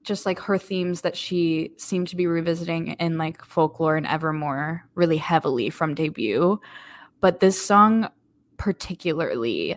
just 0.03 0.25
like 0.25 0.39
her 0.39 0.57
themes 0.57 1.01
that 1.01 1.17
she 1.17 1.73
seemed 1.79 2.07
to 2.07 2.17
be 2.17 2.27
revisiting 2.27 2.89
in 2.89 3.19
like 3.19 3.45
folklore 3.45 3.97
and 3.97 4.07
evermore 4.07 4.85
really 4.95 5.17
heavily 5.17 5.71
from 5.71 5.95
debut 5.95 6.61
but 7.21 7.41
this 7.41 7.61
song 7.61 8.09
particularly 8.57 9.77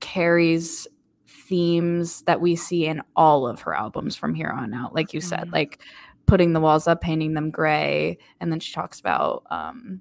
carries 0.00 0.86
themes 1.26 2.22
that 2.22 2.40
we 2.40 2.56
see 2.56 2.86
in 2.86 3.02
all 3.16 3.46
of 3.46 3.60
her 3.60 3.74
albums 3.74 4.16
from 4.16 4.34
here 4.34 4.50
on 4.50 4.72
out 4.72 4.94
like 4.94 5.12
you 5.12 5.20
said 5.20 5.40
mm-hmm. 5.40 5.54
like 5.54 5.82
putting 6.26 6.54
the 6.54 6.60
walls 6.60 6.86
up 6.86 7.00
painting 7.00 7.34
them 7.34 7.50
gray 7.50 8.16
and 8.40 8.50
then 8.50 8.60
she 8.60 8.72
talks 8.72 8.98
about 9.00 9.44
um 9.50 10.00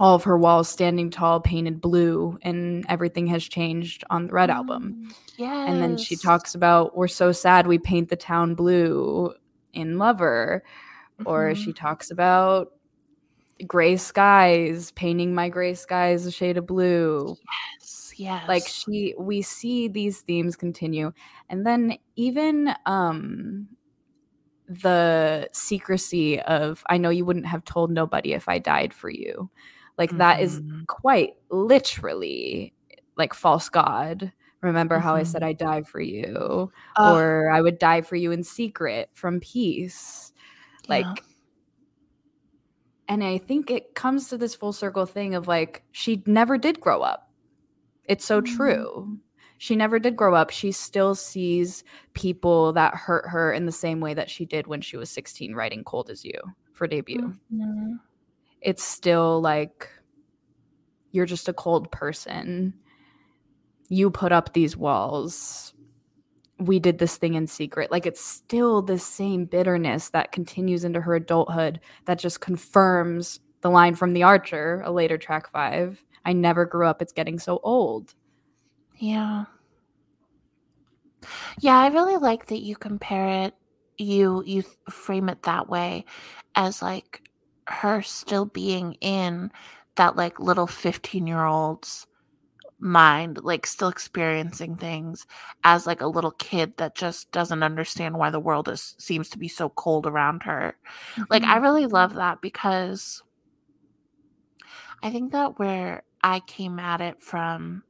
all 0.00 0.14
of 0.14 0.24
her 0.24 0.38
walls 0.38 0.66
standing 0.66 1.10
tall, 1.10 1.40
painted 1.40 1.78
blue, 1.78 2.38
and 2.40 2.86
everything 2.88 3.26
has 3.26 3.44
changed 3.44 4.02
on 4.08 4.26
the 4.26 4.32
Red 4.32 4.48
mm, 4.48 4.54
album. 4.54 5.14
Yes. 5.36 5.68
And 5.68 5.82
then 5.82 5.98
she 5.98 6.16
talks 6.16 6.54
about 6.54 6.96
we're 6.96 7.06
so 7.06 7.32
sad 7.32 7.66
we 7.66 7.78
paint 7.78 8.08
the 8.08 8.16
town 8.16 8.54
blue 8.54 9.34
in 9.74 9.98
Lover. 9.98 10.64
Mm-hmm. 11.20 11.28
Or 11.28 11.54
she 11.54 11.74
talks 11.74 12.10
about 12.10 12.72
gray 13.66 13.98
skies, 13.98 14.90
painting 14.92 15.34
my 15.34 15.50
gray 15.50 15.74
skies 15.74 16.24
a 16.24 16.30
shade 16.30 16.56
of 16.56 16.66
blue. 16.66 17.36
Yes. 17.78 18.12
Yes. 18.16 18.48
Like 18.48 18.66
she 18.66 19.14
we 19.18 19.42
see 19.42 19.86
these 19.86 20.22
themes 20.22 20.56
continue. 20.56 21.12
And 21.50 21.66
then 21.66 21.98
even 22.16 22.74
um 22.86 23.68
the 24.66 25.50
secrecy 25.52 26.40
of 26.40 26.82
I 26.88 26.96
know 26.96 27.10
you 27.10 27.26
wouldn't 27.26 27.46
have 27.46 27.64
told 27.64 27.90
nobody 27.90 28.32
if 28.32 28.48
I 28.48 28.58
died 28.58 28.94
for 28.94 29.10
you 29.10 29.50
like 30.00 30.08
mm-hmm. 30.08 30.18
that 30.18 30.40
is 30.40 30.60
mm-hmm. 30.60 30.84
quite 30.88 31.34
literally 31.50 32.72
like 33.16 33.34
false 33.34 33.68
god. 33.68 34.32
Remember 34.62 34.96
mm-hmm. 34.96 35.04
how 35.04 35.14
I 35.14 35.24
said 35.24 35.42
mm-hmm. 35.42 35.50
I 35.50 35.52
die 35.52 35.82
for 35.82 36.00
you, 36.00 36.72
uh, 36.98 37.12
or 37.14 37.50
I 37.50 37.60
would 37.60 37.78
die 37.78 38.00
for 38.00 38.16
you 38.16 38.32
in 38.32 38.42
secret 38.42 39.10
from 39.12 39.40
peace. 39.40 40.32
Like, 40.88 41.04
yeah. 41.04 41.14
And 43.08 43.22
I 43.22 43.38
think 43.38 43.70
it 43.70 43.94
comes 43.94 44.28
to 44.28 44.38
this 44.38 44.54
full 44.54 44.72
circle 44.72 45.04
thing 45.04 45.34
of 45.34 45.46
like, 45.46 45.82
she 45.92 46.22
never 46.26 46.56
did 46.56 46.80
grow 46.80 47.02
up. 47.02 47.30
It's 48.06 48.24
so 48.24 48.40
mm-hmm. 48.40 48.56
true. 48.56 49.18
She 49.58 49.76
never 49.76 49.98
did 49.98 50.16
grow 50.16 50.34
up. 50.34 50.48
She 50.48 50.72
still 50.72 51.14
sees 51.14 51.84
people 52.14 52.72
that 52.72 52.94
hurt 52.94 53.28
her 53.28 53.52
in 53.52 53.66
the 53.66 53.72
same 53.72 54.00
way 54.00 54.14
that 54.14 54.30
she 54.30 54.46
did 54.46 54.66
when 54.66 54.80
she 54.80 54.96
was 54.96 55.10
16 55.10 55.54
writing 55.54 55.84
Cold 55.84 56.08
as 56.08 56.24
You 56.24 56.40
for 56.72 56.86
debut. 56.86 57.34
Mm-hmm. 57.52 57.96
It's 58.60 58.84
still 58.84 59.40
like, 59.40 59.88
you're 61.12 61.26
just 61.26 61.48
a 61.48 61.52
cold 61.52 61.90
person. 61.90 62.74
You 63.88 64.10
put 64.10 64.32
up 64.32 64.52
these 64.52 64.76
walls 64.76 65.74
we 66.60 66.78
did 66.78 66.98
this 66.98 67.16
thing 67.16 67.34
in 67.34 67.46
secret. 67.46 67.90
Like 67.90 68.06
it's 68.06 68.20
still 68.22 68.82
the 68.82 68.98
same 68.98 69.46
bitterness 69.46 70.10
that 70.10 70.32
continues 70.32 70.84
into 70.84 71.00
her 71.00 71.14
adulthood 71.14 71.80
that 72.04 72.18
just 72.18 72.40
confirms 72.40 73.40
the 73.62 73.70
line 73.70 73.94
from 73.94 74.12
The 74.12 74.22
Archer, 74.22 74.82
a 74.84 74.92
later 74.92 75.18
track 75.18 75.50
five. 75.50 76.04
I 76.24 76.32
never 76.32 76.66
grew 76.66 76.86
up. 76.86 77.00
It's 77.00 77.12
getting 77.12 77.38
so 77.38 77.60
old. 77.62 78.14
Yeah. 78.98 79.46
Yeah, 81.60 81.78
I 81.78 81.88
really 81.88 82.16
like 82.18 82.46
that 82.46 82.60
you 82.60 82.76
compare 82.76 83.44
it 83.44 83.54
you 83.98 84.42
you 84.46 84.62
frame 84.88 85.28
it 85.28 85.42
that 85.42 85.68
way 85.68 86.06
as 86.54 86.80
like 86.80 87.28
her 87.70 88.02
still 88.02 88.44
being 88.44 88.94
in 89.00 89.50
that 89.96 90.16
like 90.16 90.40
little 90.40 90.66
15 90.66 91.26
year 91.26 91.44
old's 91.44 92.06
mind 92.78 93.38
like 93.42 93.66
still 93.66 93.88
experiencing 93.88 94.74
things 94.74 95.26
as 95.64 95.86
like 95.86 96.00
a 96.00 96.06
little 96.06 96.30
kid 96.32 96.74
that 96.78 96.94
just 96.94 97.30
doesn't 97.30 97.62
understand 97.62 98.16
why 98.16 98.30
the 98.30 98.40
world 98.40 98.68
is 98.68 98.94
seems 98.98 99.28
to 99.28 99.38
be 99.38 99.48
so 99.48 99.68
cold 99.68 100.06
around 100.06 100.42
her 100.42 100.74
mm-hmm. 101.12 101.22
like 101.28 101.42
i 101.42 101.54
mm-hmm. 101.54 101.62
really 101.62 101.86
love 101.86 102.14
that 102.14 102.40
because 102.40 103.22
i 105.02 105.10
think 105.10 105.32
that 105.32 105.58
where 105.58 106.02
i 106.24 106.40
came 106.40 106.78
at 106.78 107.02
it 107.02 107.20
from 107.20 107.82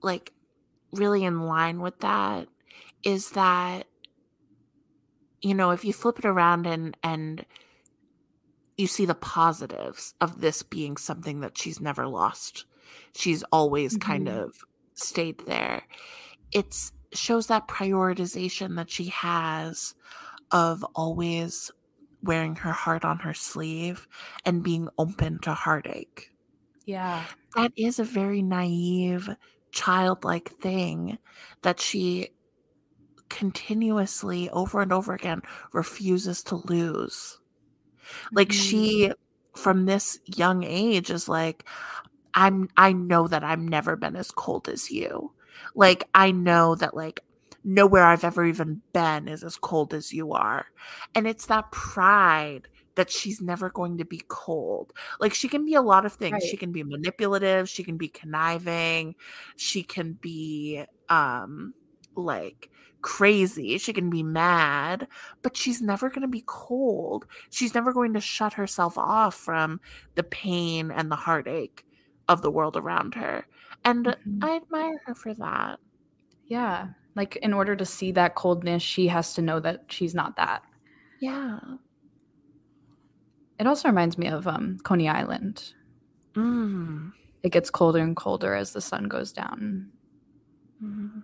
like 0.00 0.32
really 0.92 1.24
in 1.24 1.40
line 1.42 1.80
with 1.80 1.98
that 1.98 2.46
is 3.02 3.30
that 3.30 3.86
you 5.42 5.54
know 5.54 5.70
if 5.70 5.84
you 5.84 5.92
flip 5.92 6.18
it 6.18 6.24
around 6.24 6.66
and 6.66 6.96
and 7.02 7.44
you 8.76 8.86
see 8.86 9.04
the 9.04 9.14
positives 9.14 10.14
of 10.20 10.40
this 10.40 10.62
being 10.62 10.96
something 10.96 11.40
that 11.40 11.58
she's 11.58 11.80
never 11.80 12.06
lost. 12.06 12.64
She's 13.14 13.42
always 13.52 13.96
mm-hmm. 13.96 14.10
kind 14.10 14.28
of 14.28 14.54
stayed 14.94 15.46
there. 15.46 15.82
It 16.52 16.74
shows 17.12 17.46
that 17.48 17.68
prioritization 17.68 18.76
that 18.76 18.90
she 18.90 19.06
has 19.06 19.94
of 20.50 20.84
always 20.94 21.70
wearing 22.22 22.56
her 22.56 22.72
heart 22.72 23.04
on 23.04 23.18
her 23.18 23.34
sleeve 23.34 24.06
and 24.44 24.62
being 24.62 24.88
open 24.98 25.38
to 25.40 25.52
heartache. 25.52 26.30
Yeah. 26.84 27.24
That 27.56 27.72
is 27.76 27.98
a 27.98 28.04
very 28.04 28.42
naive, 28.42 29.28
childlike 29.70 30.50
thing 30.60 31.18
that 31.62 31.80
she 31.80 32.30
continuously, 33.32 34.50
over 34.50 34.82
and 34.82 34.92
over 34.92 35.14
again, 35.14 35.40
refuses 35.72 36.42
to 36.44 36.56
lose. 36.56 37.38
Like 38.30 38.48
mm-hmm. 38.48 38.60
she 38.60 39.12
from 39.56 39.86
this 39.86 40.18
young 40.26 40.62
age 40.62 41.10
is 41.10 41.28
like 41.28 41.64
I'm 42.34 42.68
I 42.76 42.92
know 42.92 43.28
that 43.28 43.42
I've 43.42 43.60
never 43.60 43.96
been 43.96 44.16
as 44.16 44.30
cold 44.30 44.68
as 44.68 44.90
you. 44.90 45.32
Like 45.74 46.08
I 46.14 46.30
know 46.30 46.74
that 46.74 46.94
like 46.94 47.20
nowhere 47.64 48.04
I've 48.04 48.24
ever 48.24 48.44
even 48.44 48.82
been 48.92 49.28
is 49.28 49.42
as 49.42 49.56
cold 49.56 49.94
as 49.94 50.12
you 50.12 50.32
are. 50.32 50.66
And 51.14 51.26
it's 51.26 51.46
that 51.46 51.70
pride 51.72 52.68
that 52.96 53.10
she's 53.10 53.40
never 53.40 53.70
going 53.70 53.96
to 53.98 54.04
be 54.04 54.22
cold. 54.28 54.92
Like 55.20 55.32
she 55.32 55.48
can 55.48 55.64
be 55.64 55.74
a 55.74 55.82
lot 55.82 56.04
of 56.04 56.12
things. 56.12 56.34
Right. 56.34 56.42
She 56.42 56.58
can 56.58 56.72
be 56.72 56.82
manipulative, 56.82 57.68
she 57.68 57.82
can 57.82 57.96
be 57.96 58.08
conniving, 58.08 59.14
she 59.56 59.82
can 59.82 60.12
be 60.14 60.84
um 61.08 61.72
like 62.14 62.70
crazy. 63.02 63.76
She 63.78 63.92
can 63.92 64.08
be 64.08 64.22
mad, 64.22 65.06
but 65.42 65.56
she's 65.56 65.82
never 65.82 66.08
going 66.08 66.22
to 66.22 66.28
be 66.28 66.44
cold. 66.46 67.26
She's 67.50 67.74
never 67.74 67.92
going 67.92 68.14
to 68.14 68.20
shut 68.20 68.52
herself 68.54 68.96
off 68.96 69.34
from 69.34 69.80
the 70.14 70.22
pain 70.22 70.90
and 70.90 71.10
the 71.10 71.16
heartache 71.16 71.84
of 72.28 72.42
the 72.42 72.50
world 72.50 72.76
around 72.76 73.14
her. 73.14 73.46
And 73.84 74.06
mm-hmm. 74.06 74.44
I 74.44 74.56
admire 74.56 75.02
her 75.06 75.14
for 75.14 75.34
that. 75.34 75.78
Yeah. 76.46 76.88
Like, 77.14 77.36
in 77.36 77.52
order 77.52 77.76
to 77.76 77.84
see 77.84 78.12
that 78.12 78.36
coldness, 78.36 78.82
she 78.82 79.08
has 79.08 79.34
to 79.34 79.42
know 79.42 79.60
that 79.60 79.84
she's 79.88 80.14
not 80.14 80.36
that. 80.36 80.62
Yeah. 81.20 81.58
It 83.58 83.66
also 83.66 83.88
reminds 83.88 84.16
me 84.16 84.28
of 84.28 84.46
um, 84.46 84.78
Coney 84.82 85.08
Island. 85.08 85.74
Mm. 86.34 87.12
It 87.42 87.52
gets 87.52 87.70
colder 87.70 87.98
and 87.98 88.16
colder 88.16 88.54
as 88.54 88.72
the 88.72 88.80
sun 88.80 89.04
goes 89.04 89.32
down. 89.32 89.90
Mm 90.82 91.22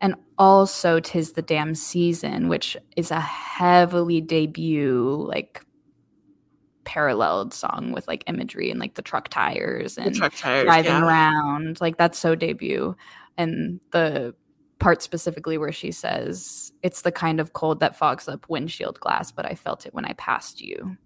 and 0.00 0.14
also 0.38 1.00
tis 1.00 1.32
the 1.32 1.42
damn 1.42 1.74
season 1.74 2.48
which 2.48 2.76
is 2.96 3.10
a 3.10 3.20
heavily 3.20 4.20
debut 4.20 5.24
like 5.28 5.64
paralleled 6.84 7.52
song 7.52 7.92
with 7.92 8.06
like 8.06 8.24
imagery 8.28 8.70
and 8.70 8.78
like 8.78 8.94
the 8.94 9.02
truck 9.02 9.28
tires 9.28 9.98
and 9.98 10.14
truck 10.14 10.34
tires, 10.36 10.64
driving 10.64 10.92
yeah. 10.92 11.04
around. 11.04 11.80
Like 11.80 11.96
that's 11.96 12.18
so 12.18 12.34
debut. 12.34 12.94
And 13.36 13.80
the 13.90 14.34
part 14.78 15.02
specifically 15.02 15.58
where 15.58 15.72
she 15.72 15.90
says 15.90 16.72
it's 16.82 17.02
the 17.02 17.12
kind 17.12 17.40
of 17.40 17.52
cold 17.52 17.80
that 17.80 17.96
fogs 17.96 18.28
up 18.28 18.44
windshield 18.48 18.98
glass 19.00 19.30
but 19.30 19.46
i 19.46 19.54
felt 19.54 19.86
it 19.86 19.94
when 19.94 20.04
i 20.04 20.12
passed 20.14 20.60
you. 20.60 20.96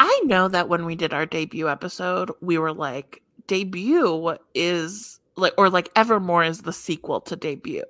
I 0.00 0.20
know 0.24 0.46
that 0.48 0.68
when 0.68 0.86
we 0.86 0.94
did 0.94 1.12
our 1.12 1.26
debut 1.26 1.68
episode 1.68 2.30
we 2.40 2.56
were 2.56 2.72
like 2.72 3.22
debut 3.48 4.36
is 4.54 5.20
like 5.38 5.54
or 5.56 5.70
like 5.70 5.90
Evermore 5.96 6.44
is 6.44 6.62
the 6.62 6.72
sequel 6.72 7.20
to 7.22 7.36
debut. 7.36 7.84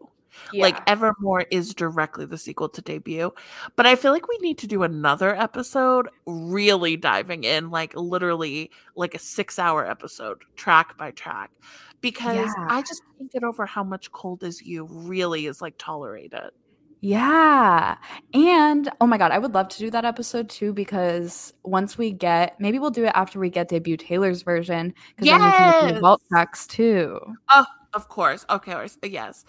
Yeah. 0.53 0.63
Like 0.63 0.89
Evermore 0.89 1.47
is 1.51 1.75
directly 1.75 2.25
the 2.25 2.39
sequel 2.39 2.69
to 2.69 2.83
debut. 2.83 3.33
But 3.77 3.87
I 3.87 3.97
feel 3.97 4.13
like 4.13 4.29
we 4.29 4.39
need 4.39 4.59
to 4.59 4.67
do 4.67 4.83
another 4.83 5.35
episode 5.35 6.09
really 6.27 6.97
diving 6.97 7.45
in, 7.45 7.71
like 7.71 7.95
literally 7.95 8.71
like 8.95 9.15
a 9.15 9.19
six 9.19 9.59
hour 9.59 9.85
episode, 9.89 10.43
track 10.57 10.97
by 10.97 11.11
track. 11.11 11.51
Because 12.01 12.51
yeah. 12.57 12.67
I 12.69 12.83
just 12.83 13.03
can't 13.19 13.33
get 13.33 13.43
over 13.43 13.67
how 13.67 13.83
much 13.83 14.13
cold 14.13 14.45
as 14.45 14.63
you 14.63 14.85
really 14.85 15.47
is 15.47 15.61
like 15.61 15.75
tolerated. 15.79 16.51
Yeah. 17.01 17.97
And 18.35 18.91
oh 19.01 19.07
my 19.07 19.19
God, 19.19 19.31
I 19.31 19.39
would 19.39 19.55
love 19.55 19.69
to 19.69 19.79
do 19.79 19.91
that 19.91 20.05
episode 20.05 20.49
too 20.49 20.73
because 20.73 21.53
once 21.63 21.97
we 21.97 22.11
get, 22.11 22.61
maybe 22.61 22.79
we'll 22.79 22.91
do 22.91 23.05
it 23.05 23.13
after 23.15 23.39
we 23.39 23.51
get 23.51 23.69
debut 23.69 23.97
Taylor's 23.97 24.43
version 24.43 24.95
because 25.11 25.27
yes! 25.27 25.41
then 25.41 25.85
we 25.85 25.89
can 25.89 25.95
do 25.95 26.01
vault 26.01 26.23
tracks 26.29 26.67
too. 26.67 27.21
Oh, 27.51 27.67
of 27.95 28.09
course. 28.09 28.45
Okay. 28.51 28.87
Yes. 29.05 29.45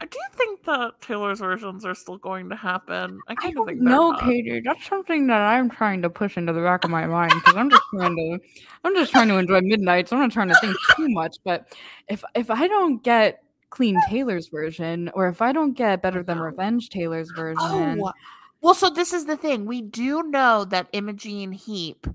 I 0.00 0.06
do 0.06 0.18
think 0.34 0.64
that 0.64 1.00
Taylor's 1.00 1.40
versions 1.40 1.84
are 1.84 1.94
still 1.94 2.18
going 2.18 2.48
to 2.50 2.56
happen. 2.56 3.18
I 3.26 3.32
of 3.32 3.66
think 3.66 3.80
no, 3.80 4.14
Katie. 4.14 4.62
That's 4.64 4.86
something 4.86 5.26
that 5.26 5.40
I'm 5.40 5.68
trying 5.68 6.02
to 6.02 6.10
push 6.10 6.36
into 6.36 6.52
the 6.52 6.60
back 6.60 6.84
of 6.84 6.90
my 6.90 7.06
mind 7.06 7.32
because 7.34 7.56
I'm 7.56 7.68
just 7.68 7.82
trying 7.92 8.14
to, 8.14 8.38
I'm 8.84 8.94
just 8.94 9.10
trying 9.10 9.26
to 9.28 9.38
enjoy 9.38 9.60
midnights. 9.60 10.12
I'm 10.12 10.20
not 10.20 10.30
trying 10.30 10.48
to 10.48 10.58
think 10.60 10.76
too 10.96 11.08
much. 11.08 11.38
But 11.44 11.74
if 12.08 12.22
if 12.36 12.48
I 12.48 12.68
don't 12.68 13.02
get 13.02 13.42
clean 13.70 14.00
Taylor's 14.08 14.48
version, 14.48 15.10
or 15.14 15.28
if 15.28 15.42
I 15.42 15.52
don't 15.52 15.72
get 15.72 16.02
better 16.02 16.22
than 16.22 16.40
Revenge 16.40 16.90
Taylor's 16.90 17.30
version. 17.30 18.00
Oh. 18.02 18.12
Well, 18.60 18.74
so 18.74 18.90
this 18.90 19.12
is 19.12 19.26
the 19.26 19.36
thing. 19.36 19.66
We 19.66 19.82
do 19.82 20.24
know 20.24 20.64
that 20.64 20.88
Imogen 20.92 21.52
Heap 21.52 22.06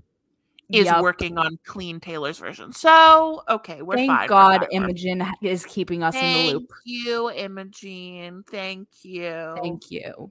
is 0.70 0.86
yep. 0.86 1.02
working 1.02 1.38
on 1.38 1.58
clean 1.64 2.00
Taylor's 2.00 2.38
version. 2.38 2.72
So, 2.72 3.42
okay, 3.48 3.82
we're 3.82 3.96
Thank 3.96 4.10
fine. 4.10 4.28
God 4.28 4.60
fine, 4.60 4.68
Imogen 4.72 5.26
is 5.42 5.64
keeping 5.64 6.02
us 6.02 6.14
Thank 6.14 6.38
in 6.38 6.46
the 6.46 6.52
loop. 6.54 6.70
Thank 6.70 7.06
you, 7.06 7.30
Imogen. 7.30 8.44
Thank 8.50 8.88
you. 9.02 9.54
Thank 9.62 9.90
you. 9.90 10.30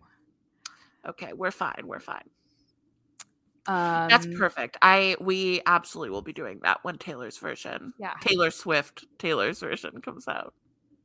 Okay, 1.08 1.34
we're 1.34 1.52
fine. 1.52 1.84
We're 1.86 2.00
fine. 2.00 2.30
Um, 3.66 4.10
That's 4.10 4.28
perfect. 4.38 4.78
I 4.82 5.16
we 5.22 5.62
absolutely 5.66 6.10
will 6.10 6.22
be 6.22 6.34
doing 6.34 6.60
that 6.64 6.80
when 6.84 6.98
Taylor's 6.98 7.38
version, 7.38 7.94
yeah, 7.98 8.14
Taylor 8.22 8.52
Swift 8.52 9.06
Taylor's 9.18 9.60
version 9.60 10.02
comes 10.02 10.28
out. 10.28 10.54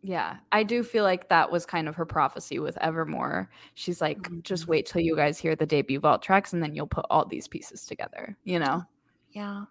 Yeah, 0.02 0.36
I 0.52 0.62
do 0.62 0.84
feel 0.84 1.02
like 1.02 1.28
that 1.28 1.50
was 1.50 1.66
kind 1.66 1.88
of 1.88 1.96
her 1.96 2.06
prophecy 2.06 2.58
with 2.60 2.78
Evermore. 2.78 3.50
She's 3.74 4.00
like, 4.00 4.18
mm-hmm. 4.18 4.40
just 4.42 4.68
wait 4.68 4.86
till 4.86 5.00
you 5.00 5.16
guys 5.16 5.38
hear 5.38 5.56
the 5.56 5.66
debut 5.66 5.98
vault 5.98 6.22
tracks 6.22 6.52
and 6.52 6.62
then 6.62 6.74
you'll 6.74 6.86
put 6.86 7.06
all 7.10 7.24
these 7.24 7.48
pieces 7.48 7.84
together, 7.84 8.36
you 8.44 8.60
know? 8.60 8.84
Yeah. 9.32 9.64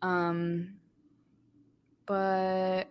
Um 0.00 0.76
but 2.06 2.84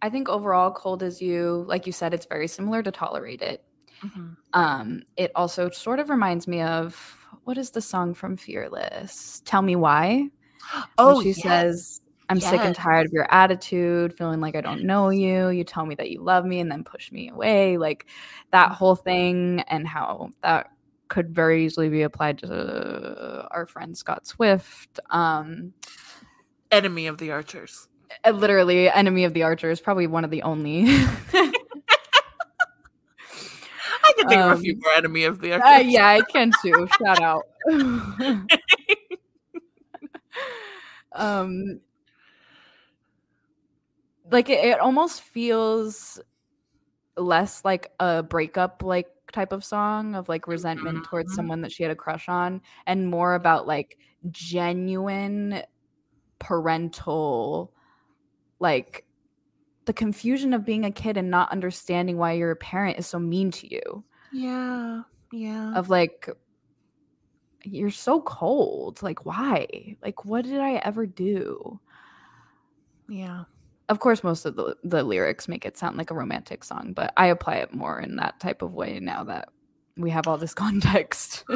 I 0.00 0.10
think 0.10 0.28
overall 0.28 0.72
Cold 0.72 1.02
as 1.02 1.20
You, 1.20 1.64
like 1.68 1.86
you 1.86 1.92
said, 1.92 2.14
it's 2.14 2.26
very 2.26 2.48
similar 2.48 2.82
to 2.82 2.90
Tolerate 2.90 3.42
It. 3.42 3.62
Mm-hmm. 4.02 4.32
Um 4.54 5.02
it 5.18 5.30
also 5.34 5.68
sort 5.68 6.00
of 6.00 6.08
reminds 6.08 6.48
me 6.48 6.62
of 6.62 7.18
what 7.44 7.58
is 7.58 7.70
the 7.70 7.82
song 7.82 8.14
from 8.14 8.38
Fearless? 8.38 9.42
Tell 9.44 9.62
Me 9.62 9.76
Why. 9.76 10.30
Oh, 10.96 11.20
she 11.20 11.28
yes. 11.28 11.42
says 11.42 12.00
I'm 12.34 12.40
yes. 12.40 12.50
sick 12.50 12.62
and 12.62 12.74
tired 12.74 13.06
of 13.06 13.12
your 13.12 13.32
attitude, 13.32 14.18
feeling 14.18 14.40
like 14.40 14.56
I 14.56 14.60
don't 14.60 14.82
know 14.82 15.10
you. 15.10 15.50
You 15.50 15.62
tell 15.62 15.86
me 15.86 15.94
that 15.94 16.10
you 16.10 16.20
love 16.20 16.44
me 16.44 16.58
and 16.58 16.68
then 16.68 16.82
push 16.82 17.12
me 17.12 17.28
away. 17.28 17.78
Like 17.78 18.06
that 18.50 18.72
whole 18.72 18.96
thing, 18.96 19.60
and 19.68 19.86
how 19.86 20.30
that 20.42 20.72
could 21.06 21.32
very 21.32 21.64
easily 21.64 21.88
be 21.88 22.02
applied 22.02 22.38
to 22.38 23.46
our 23.52 23.66
friend 23.66 23.96
Scott 23.96 24.26
Swift. 24.26 24.98
Um, 25.10 25.74
enemy 26.72 27.06
of 27.06 27.18
the 27.18 27.30
archers. 27.30 27.86
Uh, 28.24 28.30
literally, 28.30 28.90
enemy 28.90 29.22
of 29.22 29.32
the 29.32 29.44
archers. 29.44 29.80
Probably 29.80 30.08
one 30.08 30.24
of 30.24 30.32
the 30.32 30.42
only. 30.42 30.86
I 34.06 34.12
can 34.16 34.28
think 34.28 34.40
um, 34.40 34.50
of 34.50 34.58
a 34.58 34.60
few 34.60 34.72
um, 34.72 34.80
more 34.82 34.92
enemy 34.94 35.22
of 35.22 35.38
the 35.38 35.52
archers. 35.52 35.68
Uh, 35.68 35.88
yeah, 35.88 36.08
I 36.08 36.20
can 36.22 36.50
too. 36.60 36.88
Shout 36.98 37.20
out. 37.20 37.44
um, 41.12 41.78
like 44.34 44.50
it, 44.50 44.64
it 44.64 44.80
almost 44.80 45.22
feels 45.22 46.20
less 47.16 47.64
like 47.64 47.92
a 48.00 48.20
breakup 48.20 48.82
like 48.82 49.06
type 49.32 49.52
of 49.52 49.64
song 49.64 50.16
of 50.16 50.28
like 50.28 50.48
resentment 50.48 50.96
mm-hmm. 50.96 51.04
towards 51.04 51.32
someone 51.32 51.60
that 51.60 51.70
she 51.70 51.84
had 51.84 51.92
a 51.92 51.96
crush 51.96 52.28
on 52.28 52.60
and 52.86 53.08
more 53.08 53.36
about 53.36 53.68
like 53.68 53.96
genuine 54.32 55.62
parental 56.40 57.72
like 58.58 59.06
the 59.84 59.92
confusion 59.92 60.52
of 60.52 60.64
being 60.64 60.84
a 60.84 60.90
kid 60.90 61.16
and 61.16 61.30
not 61.30 61.52
understanding 61.52 62.18
why 62.18 62.32
your 62.32 62.56
parent 62.56 62.98
is 62.98 63.06
so 63.06 63.18
mean 63.18 63.50
to 63.50 63.70
you. 63.70 64.02
Yeah. 64.32 65.02
Yeah. 65.30 65.74
Of 65.74 65.90
like 65.90 66.28
you're 67.62 67.90
so 67.90 68.20
cold. 68.22 69.02
Like 69.02 69.26
why? 69.26 69.96
Like 70.02 70.24
what 70.24 70.44
did 70.44 70.58
I 70.58 70.76
ever 70.76 71.06
do? 71.06 71.78
Yeah 73.08 73.44
of 73.88 74.00
course 74.00 74.24
most 74.24 74.44
of 74.44 74.56
the, 74.56 74.76
the 74.82 75.02
lyrics 75.02 75.48
make 75.48 75.64
it 75.64 75.76
sound 75.76 75.96
like 75.96 76.10
a 76.10 76.14
romantic 76.14 76.64
song 76.64 76.92
but 76.94 77.12
i 77.16 77.26
apply 77.26 77.56
it 77.56 77.74
more 77.74 78.00
in 78.00 78.16
that 78.16 78.38
type 78.40 78.62
of 78.62 78.74
way 78.74 78.98
now 79.00 79.24
that 79.24 79.48
we 79.96 80.10
have 80.10 80.26
all 80.26 80.36
this 80.38 80.54
context. 80.64 81.44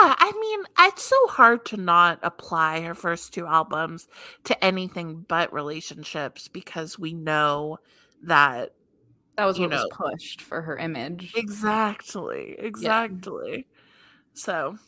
Yeah 0.00 0.14
i 0.18 0.32
mean 0.40 0.60
it's 0.86 1.02
so 1.02 1.26
hard 1.28 1.64
to 1.66 1.76
not 1.76 2.20
apply 2.22 2.82
her 2.82 2.94
first 2.94 3.32
two 3.32 3.46
albums 3.46 4.06
to 4.44 4.64
anything 4.64 5.24
but 5.26 5.52
relationships 5.52 6.46
because 6.46 6.98
we 6.98 7.14
know 7.14 7.78
that 8.22 8.74
that 9.36 9.44
was 9.44 9.58
what 9.58 9.70
know, 9.70 9.76
was 9.76 10.12
pushed 10.12 10.42
for 10.42 10.62
her 10.62 10.76
image. 10.76 11.32
Exactly 11.36 12.54
exactly. 12.58 13.50
Yeah. 13.56 13.62
so 14.34 14.78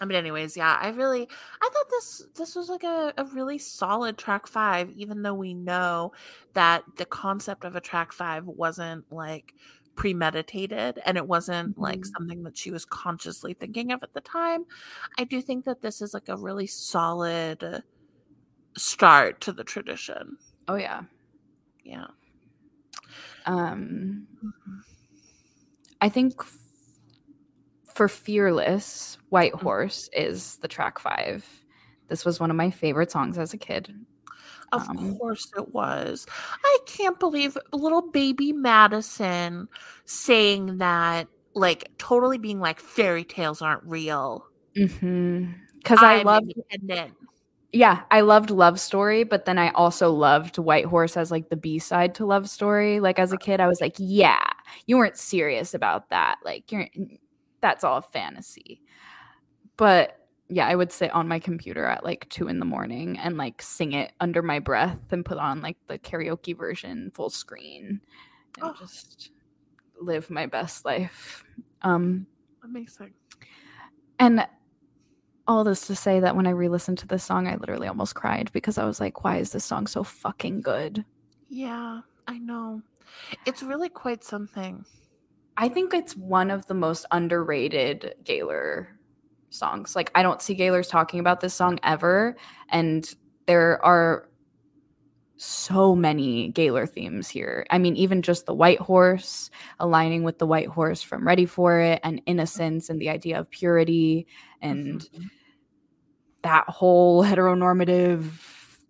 I 0.00 0.06
mean, 0.06 0.16
anyways, 0.16 0.56
yeah, 0.56 0.76
I 0.80 0.88
really, 0.88 1.28
I 1.62 1.70
thought 1.72 1.90
this 1.90 2.22
this 2.36 2.56
was 2.56 2.68
like 2.68 2.82
a, 2.82 3.14
a 3.16 3.24
really 3.26 3.58
solid 3.58 4.18
track 4.18 4.46
five, 4.46 4.90
even 4.90 5.22
though 5.22 5.34
we 5.34 5.54
know 5.54 6.12
that 6.54 6.82
the 6.96 7.04
concept 7.04 7.64
of 7.64 7.76
a 7.76 7.80
track 7.80 8.12
five 8.12 8.44
wasn't 8.46 9.04
like 9.12 9.54
premeditated 9.94 11.00
and 11.06 11.16
it 11.16 11.26
wasn't 11.26 11.70
mm-hmm. 11.70 11.82
like 11.82 12.04
something 12.04 12.42
that 12.42 12.56
she 12.56 12.70
was 12.70 12.84
consciously 12.84 13.54
thinking 13.54 13.92
of 13.92 14.02
at 14.02 14.12
the 14.14 14.20
time. 14.20 14.64
I 15.18 15.24
do 15.24 15.40
think 15.40 15.64
that 15.64 15.82
this 15.82 16.02
is 16.02 16.14
like 16.14 16.28
a 16.28 16.36
really 16.36 16.66
solid 16.66 17.82
start 18.76 19.40
to 19.42 19.52
the 19.52 19.64
tradition. 19.64 20.36
Oh 20.66 20.74
yeah. 20.74 21.02
Yeah. 21.84 22.06
Um 23.46 24.26
mm-hmm. 24.44 24.78
I 26.00 26.08
think 26.08 26.42
for 27.94 28.08
Fearless, 28.08 29.18
White 29.30 29.52
mm. 29.52 29.62
Horse 29.62 30.08
is 30.12 30.56
the 30.56 30.68
track 30.68 30.98
five. 30.98 31.46
This 32.08 32.24
was 32.24 32.38
one 32.38 32.50
of 32.50 32.56
my 32.56 32.70
favorite 32.70 33.10
songs 33.10 33.38
as 33.38 33.54
a 33.54 33.58
kid. 33.58 33.94
Of 34.72 34.88
um, 34.88 35.16
course 35.16 35.50
it 35.56 35.72
was. 35.72 36.26
I 36.64 36.78
can't 36.86 37.18
believe 37.18 37.56
little 37.72 38.10
baby 38.10 38.52
Madyson 38.52 39.68
saying 40.04 40.78
that, 40.78 41.28
like, 41.54 41.90
totally 41.98 42.38
being 42.38 42.60
like, 42.60 42.80
fairy 42.80 43.24
tales 43.24 43.62
aren't 43.62 43.84
real. 43.84 44.46
Mm-hmm. 44.76 45.52
Because 45.78 45.98
I 46.02 46.22
loved 46.22 46.54
Yeah, 47.72 48.02
I 48.10 48.20
loved 48.20 48.50
Love 48.50 48.80
Story, 48.80 49.24
but 49.24 49.44
then 49.44 49.58
I 49.58 49.70
also 49.70 50.10
loved 50.12 50.58
White 50.58 50.86
Horse 50.86 51.16
as 51.16 51.30
like 51.30 51.48
the 51.48 51.56
B 51.56 51.78
side 51.78 52.14
to 52.16 52.26
Love 52.26 52.48
Story. 52.48 53.00
Like 53.00 53.18
as 53.18 53.32
a 53.32 53.36
kid, 53.36 53.60
I 53.60 53.66
was 53.66 53.80
like, 53.80 53.96
yeah, 53.98 54.46
you 54.86 54.96
weren't 54.96 55.18
serious 55.18 55.74
about 55.74 56.08
that. 56.10 56.36
Like 56.44 56.70
you're 56.72 56.86
that's 57.64 57.82
all 57.82 58.02
fantasy. 58.02 58.82
But 59.78 60.20
yeah, 60.50 60.66
I 60.66 60.74
would 60.74 60.92
sit 60.92 61.10
on 61.12 61.26
my 61.26 61.38
computer 61.38 61.86
at 61.86 62.04
like 62.04 62.28
two 62.28 62.48
in 62.48 62.58
the 62.58 62.66
morning 62.66 63.18
and 63.18 63.38
like 63.38 63.62
sing 63.62 63.92
it 63.92 64.12
under 64.20 64.42
my 64.42 64.58
breath 64.58 64.98
and 65.10 65.24
put 65.24 65.38
on 65.38 65.62
like 65.62 65.78
the 65.86 65.98
karaoke 65.98 66.54
version 66.54 67.10
full 67.14 67.30
screen 67.30 68.02
and 68.60 68.70
oh. 68.70 68.74
just 68.78 69.30
live 69.98 70.28
my 70.28 70.44
best 70.44 70.84
life. 70.84 71.42
Um 71.80 72.26
amazing. 72.62 73.14
And 74.18 74.46
all 75.48 75.64
this 75.64 75.86
to 75.86 75.96
say 75.96 76.20
that 76.20 76.36
when 76.36 76.46
I 76.46 76.50
re-listened 76.50 76.98
to 76.98 77.06
this 77.06 77.24
song, 77.24 77.48
I 77.48 77.56
literally 77.56 77.88
almost 77.88 78.14
cried 78.14 78.52
because 78.52 78.76
I 78.76 78.84
was 78.84 79.00
like, 79.00 79.24
why 79.24 79.38
is 79.38 79.52
this 79.52 79.64
song 79.64 79.86
so 79.86 80.04
fucking 80.04 80.60
good? 80.60 81.02
Yeah, 81.48 82.00
I 82.28 82.38
know. 82.38 82.82
It's 83.46 83.62
really 83.62 83.88
quite 83.88 84.22
something. 84.22 84.84
I 85.56 85.68
think 85.68 85.94
it's 85.94 86.16
one 86.16 86.50
of 86.50 86.66
the 86.66 86.74
most 86.74 87.06
underrated 87.10 88.14
Gaylor 88.24 88.88
songs. 89.50 89.94
Like 89.94 90.10
I 90.14 90.22
don't 90.22 90.42
see 90.42 90.54
Gaylors 90.54 90.88
talking 90.88 91.20
about 91.20 91.40
this 91.40 91.54
song 91.54 91.78
ever 91.82 92.36
and 92.68 93.08
there 93.46 93.84
are 93.84 94.28
so 95.36 95.94
many 95.94 96.48
Gaylor 96.48 96.86
themes 96.86 97.28
here. 97.28 97.66
I 97.70 97.78
mean, 97.78 97.96
even 97.96 98.22
just 98.22 98.46
the 98.46 98.54
white 98.54 98.78
horse 98.78 99.50
aligning 99.80 100.22
with 100.22 100.38
the 100.38 100.46
white 100.46 100.68
horse 100.68 101.02
from 101.02 101.26
Ready 101.26 101.46
for 101.46 101.80
It 101.80 102.00
and 102.02 102.22
innocence 102.26 102.88
and 102.88 103.00
the 103.00 103.10
idea 103.10 103.38
of 103.38 103.50
purity 103.50 104.26
and 104.62 105.00
mm-hmm. 105.00 105.24
that 106.42 106.68
whole 106.68 107.24
heteronormative 107.24 108.30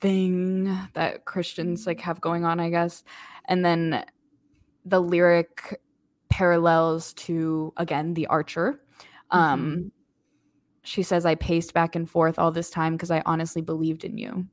thing 0.01 0.65
that 0.93 1.25
Christians 1.25 1.87
like 1.87 2.01
have 2.01 2.21
going 2.21 2.45
on, 2.45 2.61
I 2.61 2.71
guess. 2.71 3.05
And 3.47 3.65
then 3.65 4.05
the 4.85 5.01
lyric 5.01 5.81
parallels 6.35 7.13
to 7.13 7.73
again 7.77 8.13
the 8.15 8.27
archer. 8.27 8.81
Um 9.31 9.61
mm-hmm. 9.61 9.89
she 10.83 11.05
says 11.05 11.25
i 11.25 11.37
paced 11.37 11.73
back 11.73 11.95
and 11.95 12.11
forth 12.11 12.41
all 12.41 12.51
this 12.51 12.71
time 12.71 12.95
because 12.95 13.13
i 13.13 13.23
honestly 13.25 13.63
believed 13.63 14.05
in 14.05 14.19
you. 14.19 14.47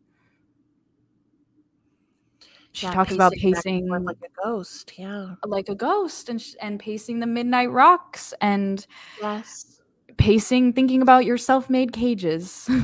She 2.74 2.86
yeah, 2.86 2.94
talks 2.94 3.12
about 3.12 3.34
pacing 3.34 3.90
like 3.90 4.22
a 4.24 4.44
ghost 4.44 4.94
yeah. 4.96 5.36
like 5.44 5.70
a 5.70 5.76
ghost 5.76 6.30
and 6.30 6.42
and 6.62 6.80
pacing 6.80 7.20
the 7.20 7.28
midnight 7.28 7.72
rocks 7.72 8.34
and 8.42 8.86
yes. 9.20 9.82
pacing 10.18 10.74
thinking 10.74 11.02
about 11.02 11.26
your 11.26 11.38
self-made 11.38 11.92
cages. 11.94 12.70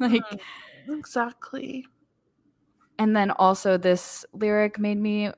Like 0.00 0.22
mm, 0.22 0.98
exactly. 0.98 1.86
And 2.98 3.14
then 3.14 3.30
also 3.30 3.78
this 3.78 4.24
lyric 4.32 4.76
made 4.80 4.98
me 4.98 5.30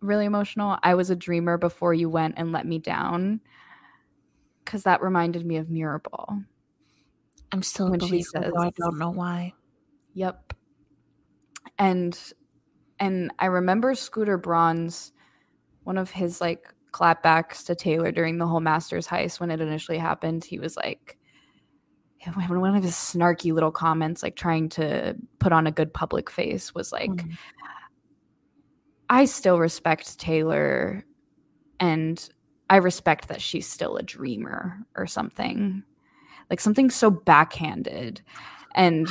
really 0.00 0.24
emotional. 0.24 0.78
I 0.82 0.94
was 0.94 1.10
a 1.10 1.16
dreamer 1.16 1.58
before 1.58 1.94
you 1.94 2.08
went 2.08 2.34
and 2.36 2.52
let 2.52 2.66
me 2.66 2.78
down. 2.78 3.40
Cause 4.64 4.84
that 4.84 5.02
reminded 5.02 5.44
me 5.44 5.56
of 5.56 5.66
Mirrorball. 5.66 6.44
I'm 7.52 7.62
still 7.62 7.90
when 7.90 8.00
she 8.00 8.22
says, 8.22 8.52
I 8.56 8.70
don't 8.78 8.98
know 8.98 9.10
why. 9.10 9.54
Yep. 10.14 10.54
And 11.78 12.18
and 13.00 13.32
I 13.38 13.46
remember 13.46 13.94
Scooter 13.94 14.38
Braun's 14.38 15.12
one 15.82 15.98
of 15.98 16.10
his 16.10 16.40
like 16.40 16.72
clapbacks 16.92 17.64
to 17.64 17.74
Taylor 17.74 18.12
during 18.12 18.38
the 18.38 18.46
whole 18.46 18.60
Masters 18.60 19.06
heist 19.06 19.40
when 19.40 19.50
it 19.50 19.60
initially 19.60 19.98
happened. 19.98 20.44
He 20.44 20.58
was 20.58 20.76
like 20.76 21.16
one 22.26 22.76
of 22.76 22.82
his 22.82 22.94
snarky 22.94 23.52
little 23.52 23.70
comments, 23.70 24.22
like 24.22 24.36
trying 24.36 24.68
to 24.70 25.16
put 25.38 25.52
on 25.52 25.66
a 25.66 25.72
good 25.72 25.92
public 25.92 26.30
face, 26.30 26.74
was 26.74 26.92
like, 26.92 27.10
mm. 27.10 27.36
I 29.10 29.24
still 29.24 29.58
respect 29.58 30.18
Taylor 30.18 31.04
and 31.80 32.28
I 32.70 32.76
respect 32.76 33.28
that 33.28 33.42
she's 33.42 33.68
still 33.68 33.96
a 33.96 34.02
dreamer 34.02 34.86
or 34.96 35.06
something. 35.06 35.82
Like 36.48 36.60
something 36.60 36.90
so 36.90 37.10
backhanded. 37.10 38.22
And 38.74 39.08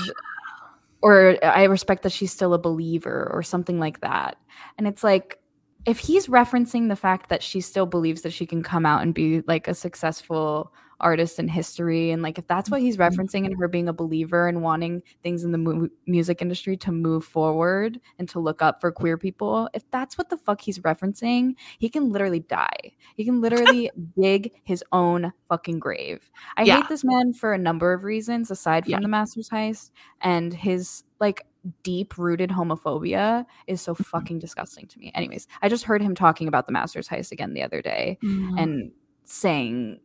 or 1.01 1.37
I 1.43 1.65
respect 1.65 2.03
that 2.03 2.13
she's 2.13 2.31
still 2.31 2.53
a 2.53 2.59
believer 2.59 3.29
or 3.31 3.43
something 3.43 3.77
like 3.79 3.99
that. 3.99 4.37
And 4.77 4.87
it's 4.87 5.03
like 5.03 5.39
if 5.85 5.99
he's 5.99 6.27
referencing 6.27 6.87
the 6.87 6.95
fact 6.95 7.29
that 7.29 7.43
she 7.43 7.59
still 7.59 7.85
believes 7.85 8.21
that 8.21 8.33
she 8.33 8.45
can 8.45 8.63
come 8.63 8.85
out 8.85 9.01
and 9.01 9.13
be 9.13 9.41
like 9.41 9.67
a 9.67 9.73
successful 9.73 10.73
artist 11.01 11.39
in 11.39 11.47
history 11.47 12.11
and 12.11 12.21
like 12.21 12.37
if 12.37 12.47
that's 12.47 12.69
what 12.69 12.81
he's 12.81 12.97
mm-hmm. 12.97 13.19
referencing 13.19 13.45
in 13.45 13.51
her 13.53 13.67
being 13.67 13.87
a 13.87 13.93
believer 13.93 14.47
and 14.47 14.61
wanting 14.61 15.01
things 15.23 15.43
in 15.43 15.51
the 15.51 15.57
mu- 15.57 15.89
music 16.05 16.41
industry 16.41 16.75
to 16.77 16.91
move 16.91 17.23
forward 17.23 17.99
and 18.17 18.27
to 18.29 18.39
look 18.39 18.61
up 18.61 18.81
for 18.81 18.91
queer 18.91 19.17
people 19.17 19.69
if 19.73 19.83
that's 19.91 20.17
what 20.17 20.29
the 20.29 20.37
fuck 20.37 20.61
he's 20.61 20.79
referencing 20.79 21.55
he 21.77 21.89
can 21.89 22.09
literally 22.09 22.39
die 22.39 22.91
he 23.15 23.23
can 23.23 23.41
literally 23.41 23.89
dig 24.19 24.51
his 24.63 24.83
own 24.91 25.31
fucking 25.47 25.79
grave 25.79 26.29
i 26.57 26.63
yeah. 26.63 26.77
hate 26.77 26.89
this 26.89 27.03
man 27.03 27.33
for 27.33 27.53
a 27.53 27.57
number 27.57 27.93
of 27.93 28.03
reasons 28.03 28.51
aside 28.51 28.83
from 28.83 28.91
yeah. 28.91 28.99
the 28.99 29.07
masters 29.07 29.49
heist 29.49 29.91
and 30.21 30.53
his 30.53 31.03
like 31.19 31.45
deep 31.83 32.17
rooted 32.17 32.49
homophobia 32.49 33.45
is 33.67 33.81
so 33.81 33.93
mm-hmm. 33.93 34.03
fucking 34.03 34.39
disgusting 34.39 34.87
to 34.87 34.99
me. 34.99 35.11
Anyways, 35.13 35.47
I 35.61 35.69
just 35.69 35.83
heard 35.83 36.01
him 36.01 36.15
talking 36.15 36.47
about 36.47 36.65
the 36.65 36.71
Masters 36.71 37.07
heist 37.07 37.31
again 37.31 37.53
the 37.53 37.63
other 37.63 37.81
day 37.81 38.17
mm. 38.23 38.57
and 38.57 38.91
saying 39.25 39.99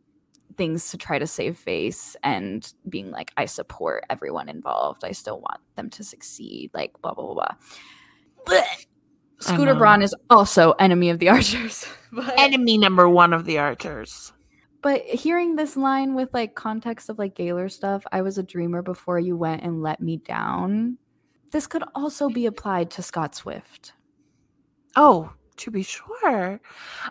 things 0.57 0.89
to 0.91 0.97
try 0.97 1.19
to 1.19 1.27
save 1.27 1.57
face 1.57 2.15
and 2.23 2.73
being 2.87 3.11
like, 3.11 3.31
I 3.37 3.45
support 3.45 4.05
everyone 4.09 4.49
involved. 4.49 5.03
I 5.03 5.11
still 5.11 5.39
want 5.39 5.61
them 5.75 5.89
to 5.91 6.03
succeed. 6.03 6.71
Like 6.73 6.93
blah 7.01 7.13
blah 7.13 7.33
blah. 7.33 7.55
blah. 8.45 8.61
Scooter 9.39 9.75
Braun 9.75 10.01
is 10.01 10.15
also 10.29 10.71
enemy 10.73 11.09
of 11.09 11.19
the 11.19 11.29
archers. 11.29 11.85
but, 12.11 12.39
enemy 12.39 12.77
number 12.77 13.09
one 13.09 13.33
of 13.33 13.45
the 13.45 13.57
archers. 13.57 14.31
But 14.81 15.01
hearing 15.01 15.55
this 15.55 15.75
line 15.75 16.13
with 16.13 16.33
like 16.33 16.55
context 16.55 17.09
of 17.09 17.17
like 17.17 17.35
Gaylor 17.35 17.69
stuff, 17.69 18.03
I 18.11 18.21
was 18.21 18.37
a 18.37 18.43
dreamer 18.43 18.81
before 18.81 19.19
you 19.19 19.35
went 19.35 19.63
and 19.63 19.81
let 19.81 19.99
me 19.99 20.17
down. 20.17 20.97
This 21.51 21.67
could 21.67 21.83
also 21.95 22.29
be 22.29 22.45
applied 22.45 22.91
to 22.91 23.01
Scott 23.01 23.33
Swift. 23.33 23.93
Oh, 24.95 25.31
to 25.57 25.71
be 25.71 25.83
sure. 25.83 26.59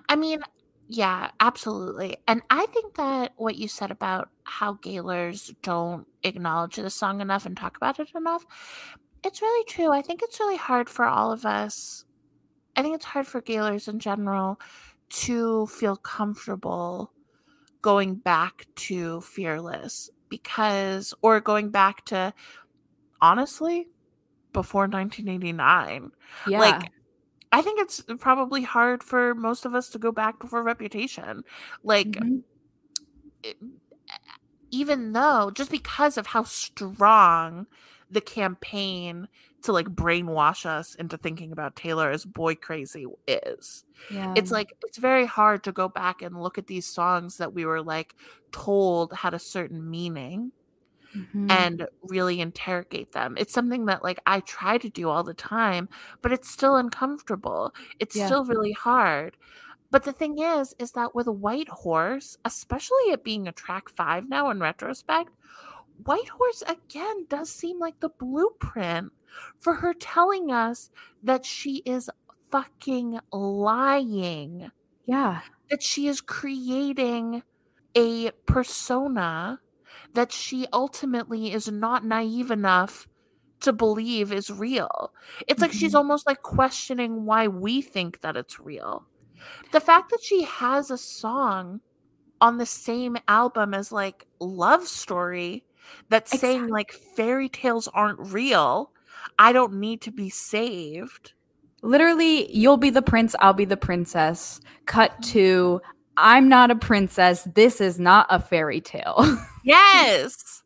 I 0.09 0.17
mean, 0.17 0.41
yeah, 0.89 1.31
absolutely. 1.41 2.19
And 2.29 2.43
I 2.51 2.67
think 2.67 2.95
that 2.97 3.33
what 3.37 3.57
you 3.57 3.69
said 3.69 3.91
about 3.91 4.29
how 4.45 4.75
Gaylors 4.75 5.53
don't 5.63 6.07
acknowledge 6.23 6.77
the 6.77 6.91
song 6.91 7.21
enough 7.21 7.47
and 7.47 7.57
talk 7.57 7.77
about 7.77 7.99
it 8.01 8.11
enough, 8.15 8.45
it's 9.25 9.41
really 9.41 9.65
true. 9.65 9.91
I 9.91 10.03
think 10.03 10.23
it's 10.23 10.41
really 10.41 10.57
hard 10.57 10.89
for 10.91 11.05
all 11.07 11.33
of 11.33 11.47
us. 11.47 12.05
I 12.77 12.83
think 12.83 12.95
it's 12.95 13.05
hard 13.05 13.27
for 13.27 13.41
Gaylors 13.41 13.89
in 13.89 13.99
general 13.99 14.61
to 15.11 15.67
feel 15.67 15.97
comfortable 15.97 17.13
going 17.81 18.17
back 18.17 18.67
to 18.77 19.21
Fearless 19.21 20.11
because, 20.29 21.15
or 21.23 21.41
going 21.41 21.71
back 21.71 22.05
to, 22.07 22.35
honestly, 23.21 23.89
before 24.53 24.83
1989. 24.83 26.11
Yeah. 26.49 26.59
Like, 26.59 26.91
I 27.55 27.63
think 27.63 27.81
it's 27.81 28.03
probably 28.19 28.63
hard 28.63 29.05
for 29.05 29.33
most 29.33 29.65
of 29.65 29.77
us 29.77 29.89
to 29.91 29.99
go 30.01 30.11
back 30.11 30.41
before 30.41 30.65
Reputation. 30.65 31.45
Like, 31.85 32.09
mm-hmm. 32.09 32.39
it, 33.45 33.57
even 34.73 35.13
though, 35.13 35.53
just 35.55 35.71
because 35.71 36.19
of 36.19 36.27
how 36.27 36.43
strong 36.43 37.69
the 38.11 38.21
campaign 38.21 39.29
to 39.63 39.73
like 39.73 39.87
brainwash 39.87 40.67
us 40.67 40.97
into 40.97 41.17
thinking 41.17 41.53
about 41.53 41.77
Taylor 41.77 42.11
as 42.11 42.25
boy 42.25 42.57
crazy 42.57 43.07
is. 43.29 43.85
Yeah. 44.11 44.35
It's 44.37 44.51
like 44.51 44.75
it's 44.83 44.99
very 44.99 45.25
hard 45.25 45.63
to 45.63 45.73
go 45.73 45.89
back 45.89 46.23
and 46.23 46.43
look 46.43 46.59
at 46.59 46.67
these 46.67 46.87
songs 46.87 47.37
that 47.37 47.55
we 47.55 47.65
were 47.65 47.83
like 47.83 48.17
told 48.51 49.13
had 49.13 49.33
a 49.33 49.39
certain 49.39 49.89
meaning 49.89 50.51
mm-hmm. 51.17 51.51
and 51.51 51.87
really 52.03 52.41
interrogate 52.41 53.13
them. 53.13 53.37
It's 53.39 53.53
something 53.53 53.87
that 53.87 54.03
like 54.03 54.21
I 54.27 54.41
try 54.41 54.79
to 54.79 54.89
do 54.89 55.09
all 55.09 55.23
the 55.23 55.35
time, 55.35 55.89
but 56.23 56.33
it's 56.33 56.51
still 56.51 56.77
uncomfortable. 56.77 57.75
It's 58.01 58.17
yeah. 58.17 58.27
still 58.27 58.45
really 58.45 58.73
hard. 58.73 59.37
But 59.91 60.03
the 60.03 60.13
thing 60.13 60.39
is, 60.39 60.75
is 60.79 60.93
that 60.93 61.15
with 61.15 61.29
a 61.29 61.33
white 61.33 61.69
horse, 61.69 62.37
especially 62.45 63.13
it 63.13 63.23
being 63.23 63.47
a 63.47 63.53
track 63.53 63.89
five 63.89 64.29
now 64.29 64.51
in 64.51 64.59
retrospect, 64.59 65.31
White 66.03 66.29
Horse 66.29 66.63
again 66.67 67.27
does 67.29 67.51
seem 67.51 67.79
like 67.79 68.01
the 68.01 68.09
blueprint 68.09 69.13
for 69.59 69.75
her 69.75 69.95
telling 69.95 70.51
us 70.51 70.91
that 71.23 71.47
she 71.47 71.83
is 71.87 72.11
fucking 72.51 73.21
lying. 73.33 74.71
Yeah. 75.07 75.41
That 75.71 75.83
she 75.83 76.09
is 76.09 76.21
creating 76.21 77.43
a 77.95 78.33
persona 78.47 79.61
that 80.15 80.33
she 80.33 80.67
ultimately 80.73 81.53
is 81.53 81.71
not 81.71 82.05
naive 82.05 82.51
enough 82.51 83.09
to 83.61 83.73
believe 83.73 84.33
is 84.33 84.51
real. 84.51 85.13
It's 85.49 85.61
like 85.61 85.71
mm-hmm. 85.71 85.79
she's 85.79 85.95
almost 85.95 86.27
like 86.27 86.43
questioning 86.43 87.25
why 87.25 87.49
we 87.49 87.83
think 87.83 88.21
that 88.21 88.37
it's 88.37 88.61
real. 88.61 89.07
The 89.73 89.81
fact 89.81 90.11
that 90.11 90.23
she 90.23 90.43
has 90.45 90.91
a 90.91 90.99
song 90.99 91.81
on 92.41 92.59
the 92.59 92.67
same 92.67 93.17
album 93.29 93.75
as 93.75 93.91
like 93.93 94.27
Love 94.41 94.87
Story 94.87 95.65
that's 96.09 96.33
exactly. 96.33 96.59
saying 96.59 96.69
like 96.69 96.93
fairy 96.93 97.49
tales 97.49 97.89
aren't 97.89 98.33
real. 98.33 98.91
I 99.39 99.53
don't 99.53 99.75
need 99.75 100.03
to 100.03 100.11
be 100.11 100.31
saved. 100.31 101.33
Literally, 101.83 102.51
you'll 102.55 102.79
be 102.79 102.91
the 102.91 103.03
prince, 103.03 103.35
I'll 103.41 103.53
be 103.53 103.67
the 103.67 103.77
princess. 103.77 104.61
Cut 104.87 105.13
mm-hmm. 105.13 105.33
to 105.33 105.81
I'm 106.17 106.49
not 106.49 106.71
a 106.71 106.77
princess. 106.77 107.47
This 107.55 107.81
is 107.81 107.99
not 107.99 108.27
a 108.31 108.39
fairy 108.39 108.81
tale. 108.81 109.39
yes. 109.65 110.63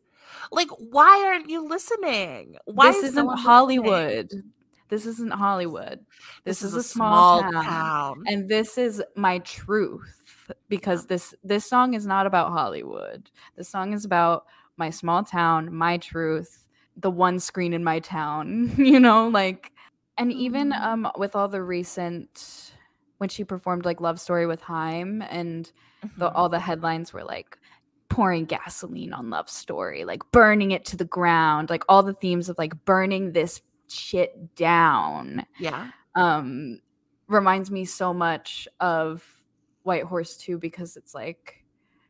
Like, 0.51 0.69
why 0.77 1.23
aren't 1.25 1.49
you 1.49 1.67
listening? 1.67 2.57
Why 2.65 2.91
this 2.91 3.03
is 3.03 3.15
not 3.15 3.39
Hollywood. 3.39 4.25
Listening? 4.31 4.53
This 4.89 5.05
isn't 5.05 5.31
Hollywood. 5.31 5.99
This, 6.43 6.59
this 6.59 6.63
is, 6.63 6.73
is, 6.73 6.85
a 6.85 6.89
small, 6.89 7.41
small 7.41 7.51
town. 7.51 7.63
town. 7.63 8.23
And 8.27 8.49
this 8.49 8.77
is 8.77 9.03
my 9.15 9.37
truth 9.39 10.51
because 10.67 11.05
this 11.05 11.35
this 11.43 11.65
song 11.65 11.93
is 11.93 12.07
not 12.07 12.25
about 12.25 12.51
Hollywood. 12.51 13.29
This 13.55 13.69
song 13.69 13.93
is 13.93 14.03
about 14.03 14.45
my 14.77 14.89
small 14.89 15.23
town, 15.23 15.73
my 15.73 15.97
truth, 15.97 16.67
the 16.97 17.11
one 17.11 17.39
screen 17.39 17.73
in 17.73 17.83
my 17.83 17.99
town, 17.99 18.73
you 18.77 18.99
know, 18.99 19.27
like 19.27 19.71
and 20.17 20.33
even 20.33 20.71
mm-hmm. 20.71 21.05
um 21.05 21.11
with 21.17 21.35
all 21.35 21.47
the 21.47 21.61
recent 21.61 22.73
when 23.19 23.29
she 23.29 23.43
performed 23.43 23.85
like 23.85 24.01
Love 24.01 24.19
Story 24.19 24.47
with 24.47 24.61
Haim 24.61 25.21
and 25.29 25.71
mm-hmm. 26.03 26.19
the, 26.19 26.31
all 26.31 26.49
the 26.49 26.59
headlines 26.59 27.13
were 27.13 27.23
like 27.23 27.57
pouring 28.07 28.45
gasoline 28.45 29.13
on 29.13 29.29
Love 29.29 29.49
Story, 29.49 30.03
like 30.05 30.23
burning 30.31 30.71
it 30.71 30.85
to 30.85 30.97
the 30.97 31.05
ground, 31.05 31.69
like 31.69 31.83
all 31.87 32.01
the 32.01 32.13
themes 32.13 32.49
of 32.49 32.57
like 32.57 32.73
burning 32.85 33.33
this 33.33 33.61
shit 33.87 34.55
down. 34.55 35.45
Yeah. 35.59 35.89
Um 36.15 36.79
reminds 37.27 37.69
me 37.69 37.85
so 37.85 38.13
much 38.13 38.67
of 38.79 39.23
White 39.83 40.03
Horse 40.03 40.37
too, 40.37 40.57
because 40.57 40.97
it's 40.97 41.13
like 41.13 41.63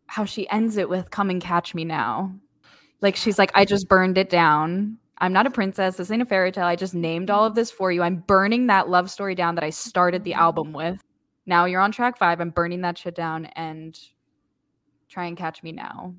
how 0.05 0.25
she 0.25 0.49
ends 0.49 0.77
it 0.77 0.89
with 0.89 1.11
come 1.11 1.29
and 1.29 1.41
catch 1.41 1.75
me 1.75 1.85
now. 1.85 2.33
Like 3.01 3.15
she's 3.15 3.39
like 3.39 3.51
I 3.55 3.65
just 3.65 3.89
burned 3.89 4.17
it 4.17 4.29
down. 4.29 4.97
I'm 5.21 5.33
not 5.33 5.47
a 5.47 5.51
princess. 5.51 5.97
This 5.97 6.11
ain't 6.11 6.21
a 6.21 6.25
fairy 6.25 6.51
tale. 6.51 6.65
I 6.65 6.75
just 6.75 6.95
named 6.95 7.29
all 7.29 7.45
of 7.45 7.55
this 7.55 7.71
for 7.71 7.91
you. 7.91 8.01
I'm 8.01 8.17
burning 8.17 8.67
that 8.67 8.89
love 8.89 9.11
story 9.11 9.35
down 9.35 9.55
that 9.55 9.63
I 9.63 9.69
started 9.69 10.23
the 10.23 10.33
album 10.33 10.71
with. 10.71 11.03
Now 11.45 11.65
you're 11.65 11.81
on 11.81 11.91
track 11.91 12.17
five. 12.17 12.39
I'm 12.39 12.51
burning 12.51 12.81
that 12.81 12.97
shit 12.97 13.15
down 13.15 13.45
and 13.47 13.99
try 15.09 15.25
and 15.25 15.35
catch 15.35 15.61
me 15.61 15.71
now. 15.71 16.13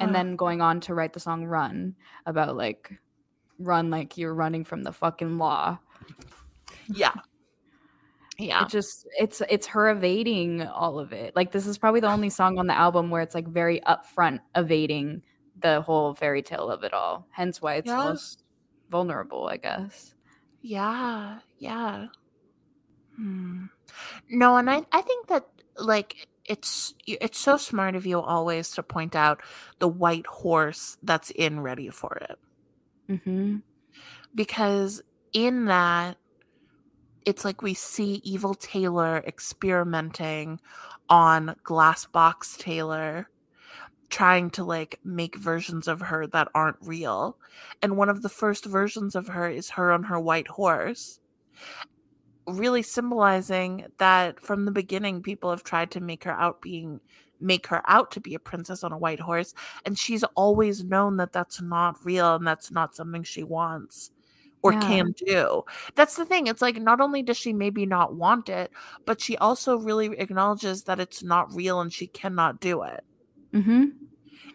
And 0.00 0.10
oh. 0.10 0.12
then 0.12 0.36
going 0.36 0.60
on 0.60 0.80
to 0.80 0.94
write 0.94 1.12
the 1.12 1.20
song 1.20 1.44
Run 1.44 1.94
about 2.26 2.56
like 2.56 2.92
run 3.58 3.90
like 3.90 4.18
you're 4.18 4.34
running 4.34 4.64
from 4.64 4.82
the 4.82 4.92
fucking 4.92 5.38
law. 5.38 5.78
Yeah. 6.88 7.12
Yeah. 8.38 8.64
It 8.64 8.70
just 8.70 9.06
it's 9.18 9.40
it's 9.48 9.66
her 9.68 9.90
evading 9.90 10.62
all 10.62 10.98
of 10.98 11.12
it. 11.12 11.36
Like 11.36 11.52
this 11.52 11.66
is 11.66 11.78
probably 11.78 12.00
the 12.00 12.10
only 12.10 12.30
song 12.30 12.58
on 12.58 12.66
the 12.66 12.76
album 12.76 13.10
where 13.10 13.22
it's 13.22 13.34
like 13.34 13.46
very 13.46 13.80
upfront 13.86 14.40
evading 14.54 15.22
the 15.60 15.80
whole 15.82 16.14
fairy 16.14 16.42
tale 16.42 16.68
of 16.70 16.82
it 16.82 16.92
all. 16.92 17.26
Hence 17.30 17.62
why 17.62 17.74
it's 17.74 17.86
yes. 17.86 17.96
most 17.96 18.41
vulnerable, 18.92 19.48
I 19.48 19.56
guess. 19.56 20.14
Yeah, 20.60 21.40
yeah. 21.58 22.06
Hmm. 23.16 23.64
No, 24.30 24.56
and 24.56 24.70
I 24.70 24.82
I 24.92 25.00
think 25.00 25.26
that 25.26 25.48
like 25.76 26.28
it's 26.44 26.94
it's 27.06 27.38
so 27.38 27.56
smart 27.56 27.96
of 27.96 28.06
you 28.06 28.20
always 28.20 28.70
to 28.72 28.82
point 28.82 29.16
out 29.16 29.42
the 29.80 29.88
white 29.88 30.26
horse 30.26 30.98
that's 31.02 31.30
in 31.30 31.60
ready 31.60 31.88
for 31.90 32.16
it. 32.30 32.38
Mm-hmm. 33.08 33.56
Because 34.34 35.02
in 35.32 35.66
that, 35.66 36.16
it's 37.24 37.44
like 37.44 37.62
we 37.62 37.74
see 37.74 38.20
evil 38.24 38.54
Taylor 38.54 39.22
experimenting 39.26 40.60
on 41.08 41.56
glass 41.62 42.06
box 42.06 42.56
Taylor 42.56 43.28
trying 44.12 44.50
to 44.50 44.62
like 44.62 45.00
make 45.04 45.36
versions 45.36 45.88
of 45.88 46.00
her 46.00 46.26
that 46.28 46.48
aren't 46.54 46.76
real. 46.82 47.38
And 47.80 47.96
one 47.96 48.10
of 48.10 48.20
the 48.20 48.28
first 48.28 48.66
versions 48.66 49.16
of 49.16 49.26
her 49.28 49.48
is 49.48 49.70
her 49.70 49.90
on 49.90 50.04
her 50.04 50.20
white 50.20 50.46
horse. 50.46 51.18
Really 52.46 52.82
symbolizing 52.82 53.86
that 53.96 54.38
from 54.38 54.66
the 54.66 54.70
beginning 54.70 55.22
people 55.22 55.48
have 55.48 55.64
tried 55.64 55.90
to 55.92 56.00
make 56.00 56.24
her 56.24 56.32
out 56.32 56.60
being 56.60 57.00
make 57.40 57.66
her 57.66 57.82
out 57.86 58.12
to 58.12 58.20
be 58.20 58.34
a 58.34 58.38
princess 58.38 58.84
on 58.84 58.92
a 58.92 58.98
white 58.98 59.18
horse 59.18 59.52
and 59.84 59.98
she's 59.98 60.22
always 60.36 60.84
known 60.84 61.16
that 61.16 61.32
that's 61.32 61.60
not 61.60 61.96
real 62.04 62.36
and 62.36 62.46
that's 62.46 62.70
not 62.70 62.94
something 62.94 63.24
she 63.24 63.42
wants 63.42 64.12
or 64.62 64.74
yeah. 64.74 64.80
can 64.80 65.12
do. 65.26 65.64
That's 65.96 66.14
the 66.14 66.24
thing. 66.24 66.46
It's 66.46 66.62
like 66.62 66.80
not 66.80 67.00
only 67.00 67.22
does 67.22 67.36
she 67.36 67.52
maybe 67.52 67.84
not 67.84 68.14
want 68.14 68.48
it, 68.48 68.70
but 69.06 69.20
she 69.20 69.36
also 69.38 69.76
really 69.76 70.16
acknowledges 70.18 70.84
that 70.84 71.00
it's 71.00 71.24
not 71.24 71.52
real 71.52 71.80
and 71.80 71.92
she 71.92 72.06
cannot 72.06 72.60
do 72.60 72.82
it. 72.84 73.02
Mm-hmm. 73.54 73.84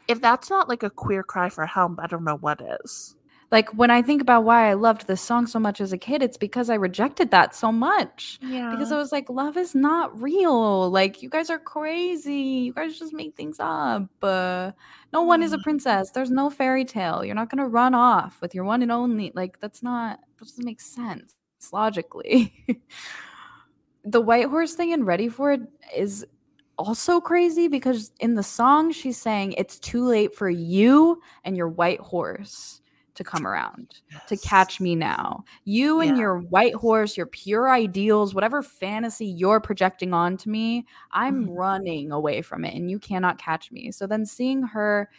If 0.08 0.22
that's 0.22 0.50
not 0.50 0.70
like 0.70 0.84
a 0.84 0.90
queer 0.90 1.24
cry 1.24 1.50
for 1.50 1.66
help, 1.66 2.00
I 2.00 2.08
don't 2.08 2.24
know 2.24 2.38
what 2.38 2.62
is. 2.82 3.18
Like 3.50 3.70
when 3.70 3.90
I 3.90 4.02
think 4.02 4.22
about 4.22 4.44
why 4.44 4.70
I 4.70 4.74
loved 4.74 5.08
this 5.08 5.22
song 5.22 5.48
so 5.48 5.58
much 5.58 5.80
as 5.80 5.94
a 5.94 5.98
kid, 5.98 6.22
it's 6.22 6.36
because 6.36 6.70
I 6.70 6.76
rejected 6.76 7.32
that 7.32 7.56
so 7.56 7.72
much. 7.72 8.40
Yeah. 8.42 8.72
Because 8.72 8.92
I 8.92 8.98
was 8.98 9.14
like, 9.14 9.30
love 9.30 9.56
is 9.56 9.74
not 9.74 10.22
real. 10.22 10.90
Like 10.92 11.22
you 11.22 11.30
guys 11.30 11.50
are 11.50 11.60
crazy. 11.60 12.34
You 12.34 12.74
guys 12.74 13.00
just 13.00 13.14
make 13.14 13.36
things 13.36 13.58
up. 13.60 14.10
Uh, 14.22 14.72
no 15.14 15.22
one 15.22 15.44
is 15.44 15.54
a 15.54 15.60
princess. 15.60 16.12
There's 16.12 16.32
no 16.32 16.50
fairy 16.50 16.84
tale. 16.84 17.24
You're 17.24 17.36
not 17.36 17.50
gonna 17.50 17.68
run 17.68 17.96
off 17.96 18.42
with 18.42 18.54
your 18.54 18.66
one 18.66 18.82
and 18.82 18.92
only. 18.92 19.32
Like 19.34 19.62
that's 19.62 19.82
not. 19.82 20.20
That 20.20 20.46
doesn't 20.46 20.66
make 20.66 20.82
sense 20.82 21.36
It's 21.58 21.72
logically. 21.72 22.54
the 24.04 24.22
white 24.22 24.48
horse 24.48 24.74
thing 24.74 24.92
and 24.92 25.08
ready 25.08 25.30
for 25.30 25.54
it 25.54 25.62
is 25.96 26.26
also 26.78 27.20
crazy 27.20 27.68
because 27.68 28.12
in 28.20 28.36
the 28.36 28.44
song 28.44 28.92
she's 28.92 29.18
saying 29.18 29.54
it's 29.54 29.80
too 29.80 30.06
late 30.06 30.36
for 30.36 30.50
you 30.50 31.22
and 31.44 31.58
your 31.58 31.70
white 31.70 32.00
horse 32.00 32.82
to 33.18 33.24
come 33.24 33.48
around 33.48 34.00
yes. 34.12 34.22
to 34.28 34.38
catch 34.38 34.80
me 34.80 34.96
now. 34.96 35.44
You 35.66 36.02
and 36.02 36.12
yeah. 36.12 36.22
your 36.22 36.38
white 36.38 36.76
horse, 36.76 37.18
your 37.18 37.26
pure 37.26 37.70
ideals, 37.70 38.36
whatever 38.36 38.62
fantasy 38.62 39.26
you're 39.26 39.60
projecting 39.60 40.14
onto 40.14 40.52
me, 40.52 40.86
I'm 41.12 41.46
mm-hmm. 41.46 41.54
running 41.54 42.12
away 42.12 42.44
from 42.44 42.64
it 42.64 42.76
and 42.76 42.92
you 42.92 43.00
cannot 43.00 43.40
catch 43.40 43.72
me. 43.72 43.92
So 43.92 44.06
then 44.06 44.26
seeing 44.26 44.62
her 44.62 45.10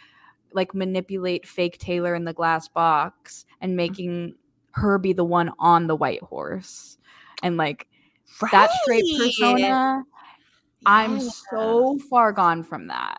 like 0.53 0.75
manipulate 0.75 1.47
fake 1.47 1.79
Taylor 1.79 2.15
in 2.15 2.25
the 2.25 2.33
glass 2.33 2.69
box 2.69 3.45
and 3.61 3.71
mm-hmm. 3.71 3.77
making 3.77 4.35
her 4.73 4.99
be 4.99 5.13
the 5.13 5.25
one 5.25 5.51
on 5.59 5.89
the 5.89 5.97
white 5.97 6.23
horse 6.23 6.99
and 7.43 7.57
like 7.57 7.89
right. 8.41 8.53
that 8.53 8.71
straight 8.83 9.05
persona 9.19 10.05
yeah. 10.81 10.91
I'm 10.91 11.21
so 11.21 11.99
far 12.11 12.33
gone 12.33 12.63
from 12.63 12.89
that. 12.89 13.19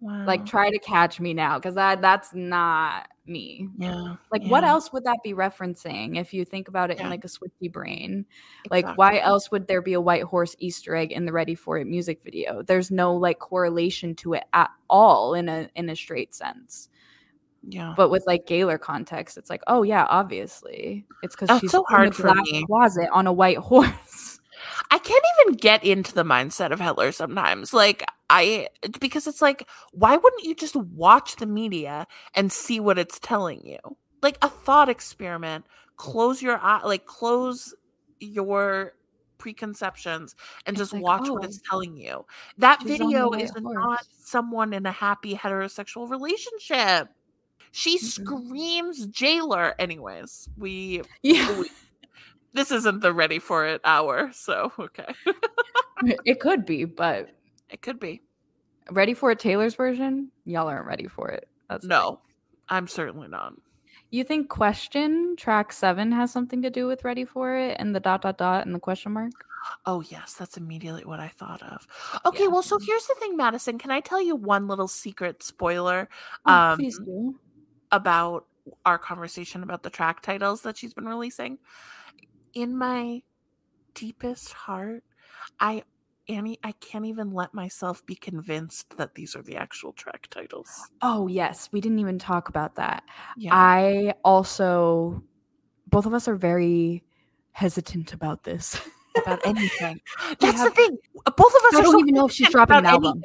Wow. 0.00 0.26
Like 0.26 0.44
try 0.44 0.70
to 0.70 0.78
catch 0.80 1.18
me 1.18 1.32
now 1.32 1.58
because 1.58 1.76
that 1.76 2.02
that's 2.02 2.34
not 2.34 3.08
me. 3.26 3.68
Yeah. 3.78 4.16
Like 4.30 4.42
yeah. 4.42 4.50
what 4.50 4.62
else 4.62 4.92
would 4.92 5.04
that 5.04 5.20
be 5.24 5.32
referencing 5.32 6.18
if 6.18 6.34
you 6.34 6.44
think 6.44 6.68
about 6.68 6.90
it 6.90 6.98
yeah. 6.98 7.04
in 7.04 7.10
like 7.10 7.24
a 7.24 7.28
Swifty 7.28 7.68
brain? 7.68 8.26
Exactly. 8.66 8.82
Like 8.82 8.98
why 8.98 9.18
else 9.20 9.50
would 9.50 9.66
there 9.66 9.80
be 9.80 9.94
a 9.94 10.00
white 10.00 10.24
horse 10.24 10.54
Easter 10.58 10.94
egg 10.94 11.10
in 11.10 11.24
the 11.24 11.32
Ready 11.32 11.54
for 11.54 11.78
It 11.78 11.86
music 11.86 12.20
video? 12.22 12.62
There's 12.62 12.90
no 12.90 13.14
like 13.14 13.38
correlation 13.38 14.14
to 14.16 14.34
it 14.34 14.44
at 14.52 14.68
all 14.90 15.32
in 15.32 15.48
a 15.48 15.70
in 15.74 15.88
a 15.88 15.96
straight 15.96 16.34
sense. 16.34 16.90
Yeah. 17.66 17.94
But 17.96 18.10
with 18.10 18.24
like 18.26 18.46
Gaylor 18.46 18.78
context, 18.78 19.38
it's 19.38 19.48
like, 19.48 19.62
oh 19.66 19.82
yeah, 19.82 20.06
obviously. 20.08 21.06
It's 21.22 21.34
because 21.34 21.60
she's 21.60 21.70
so 21.70 21.84
hard 21.88 22.14
for 22.14 22.34
me. 22.34 22.64
closet 22.66 23.08
on 23.12 23.26
a 23.26 23.32
white 23.32 23.56
horse. 23.58 24.33
I 24.90 24.98
can't 24.98 25.24
even 25.40 25.56
get 25.56 25.84
into 25.84 26.14
the 26.14 26.24
mindset 26.24 26.70
of 26.70 26.80
Hetler 26.80 27.12
sometimes. 27.12 27.72
Like 27.72 28.04
I 28.30 28.68
because 29.00 29.26
it's 29.26 29.42
like 29.42 29.68
why 29.92 30.16
wouldn't 30.16 30.44
you 30.44 30.54
just 30.54 30.76
watch 30.76 31.36
the 31.36 31.46
media 31.46 32.06
and 32.34 32.52
see 32.52 32.80
what 32.80 32.98
it's 32.98 33.18
telling 33.18 33.64
you? 33.66 33.78
Like 34.22 34.38
a 34.42 34.48
thought 34.48 34.88
experiment. 34.88 35.66
Close 35.96 36.42
your 36.42 36.58
eye 36.58 36.82
like 36.84 37.06
close 37.06 37.74
your 38.20 38.94
preconceptions 39.38 40.34
and 40.66 40.74
it's 40.74 40.80
just 40.80 40.92
like, 40.92 41.02
watch 41.02 41.26
oh, 41.26 41.34
what 41.34 41.44
it's 41.44 41.60
telling 41.68 41.96
you. 41.96 42.24
That 42.58 42.82
video 42.82 43.32
is 43.32 43.52
not 43.56 44.06
someone 44.22 44.72
in 44.72 44.86
a 44.86 44.92
happy 44.92 45.34
heterosexual 45.34 46.08
relationship. 46.08 47.08
She 47.72 47.98
mm-hmm. 47.98 48.06
screams 48.06 49.06
Gaylor 49.06 49.74
anyways. 49.78 50.48
We 50.56 51.02
yeah. 51.22 51.60
We, 51.60 51.68
this 52.54 52.70
isn't 52.70 53.00
the 53.00 53.12
ready 53.12 53.38
for 53.38 53.66
it 53.66 53.80
hour, 53.84 54.30
so 54.32 54.72
okay. 54.78 55.12
it 56.24 56.40
could 56.40 56.64
be, 56.64 56.84
but 56.84 57.30
it 57.68 57.82
could 57.82 58.00
be. 58.00 58.22
Ready 58.90 59.14
for 59.14 59.30
it 59.30 59.38
Taylor's 59.38 59.74
version? 59.74 60.30
Y'all 60.44 60.68
aren't 60.68 60.86
ready 60.86 61.08
for 61.08 61.28
it. 61.28 61.48
That's 61.68 61.84
no. 61.84 62.20
I'm 62.68 62.86
certainly 62.86 63.28
not. 63.28 63.54
You 64.10 64.22
think 64.22 64.48
question 64.48 65.34
track 65.36 65.72
seven 65.72 66.12
has 66.12 66.30
something 66.30 66.62
to 66.62 66.70
do 66.70 66.86
with 66.86 67.04
ready 67.04 67.24
for 67.24 67.56
it 67.56 67.76
and 67.80 67.94
the 67.94 68.00
dot 68.00 68.22
dot 68.22 68.38
dot 68.38 68.64
and 68.64 68.74
the 68.74 68.78
question 68.78 69.12
mark? 69.12 69.32
Oh 69.86 70.02
yes, 70.02 70.34
that's 70.34 70.56
immediately 70.56 71.04
what 71.04 71.20
I 71.20 71.28
thought 71.28 71.62
of. 71.62 71.86
Okay, 72.24 72.44
yeah. 72.44 72.48
well, 72.48 72.62
so 72.62 72.78
here's 72.78 73.06
the 73.06 73.14
thing, 73.18 73.36
Madyson. 73.36 73.80
Can 73.80 73.90
I 73.90 74.00
tell 74.00 74.22
you 74.22 74.36
one 74.36 74.68
little 74.68 74.88
secret 74.88 75.42
spoiler? 75.42 76.08
Oh, 76.46 76.52
um, 76.52 76.78
please 76.78 76.98
do. 76.98 77.34
About 77.90 78.46
our 78.84 78.98
conversation 78.98 79.62
about 79.62 79.82
the 79.82 79.90
track 79.90 80.22
titles 80.22 80.62
that 80.62 80.76
she's 80.76 80.94
been 80.94 81.06
releasing 81.06 81.58
in 82.54 82.76
my 82.76 83.22
deepest 83.94 84.52
heart, 84.52 85.04
I 85.60 85.84
Annie, 86.28 86.58
I 86.62 86.72
can't 86.72 87.04
even 87.04 87.32
let 87.32 87.52
myself 87.52 88.04
be 88.06 88.14
convinced 88.14 88.96
that 88.96 89.14
these 89.14 89.36
are 89.36 89.42
the 89.42 89.56
actual 89.56 89.92
track 89.92 90.28
titles. 90.30 90.88
Oh, 91.02 91.26
yes. 91.26 91.68
We 91.70 91.82
didn't 91.82 91.98
even 91.98 92.18
talk 92.18 92.48
about 92.48 92.76
that. 92.76 93.04
Yeah. 93.36 93.50
I 93.52 94.14
also, 94.24 95.22
both 95.88 96.06
of 96.06 96.14
us 96.14 96.26
are 96.26 96.34
very 96.34 97.04
hesitant 97.52 98.14
about 98.14 98.42
this. 98.42 98.80
about 99.16 99.40
anything. 99.44 100.00
That's 100.40 100.56
have, 100.56 100.70
the 100.70 100.74
thing. 100.74 100.98
Both 101.24 101.54
of 101.54 101.62
us 101.66 101.74
I 101.74 101.82
don't 101.82 101.92
so 101.92 101.98
even 102.00 102.14
know 102.14 102.26
if 102.26 102.32
she's 102.32 102.48
dropping 102.48 102.76
an 102.76 102.86
album. 102.86 103.22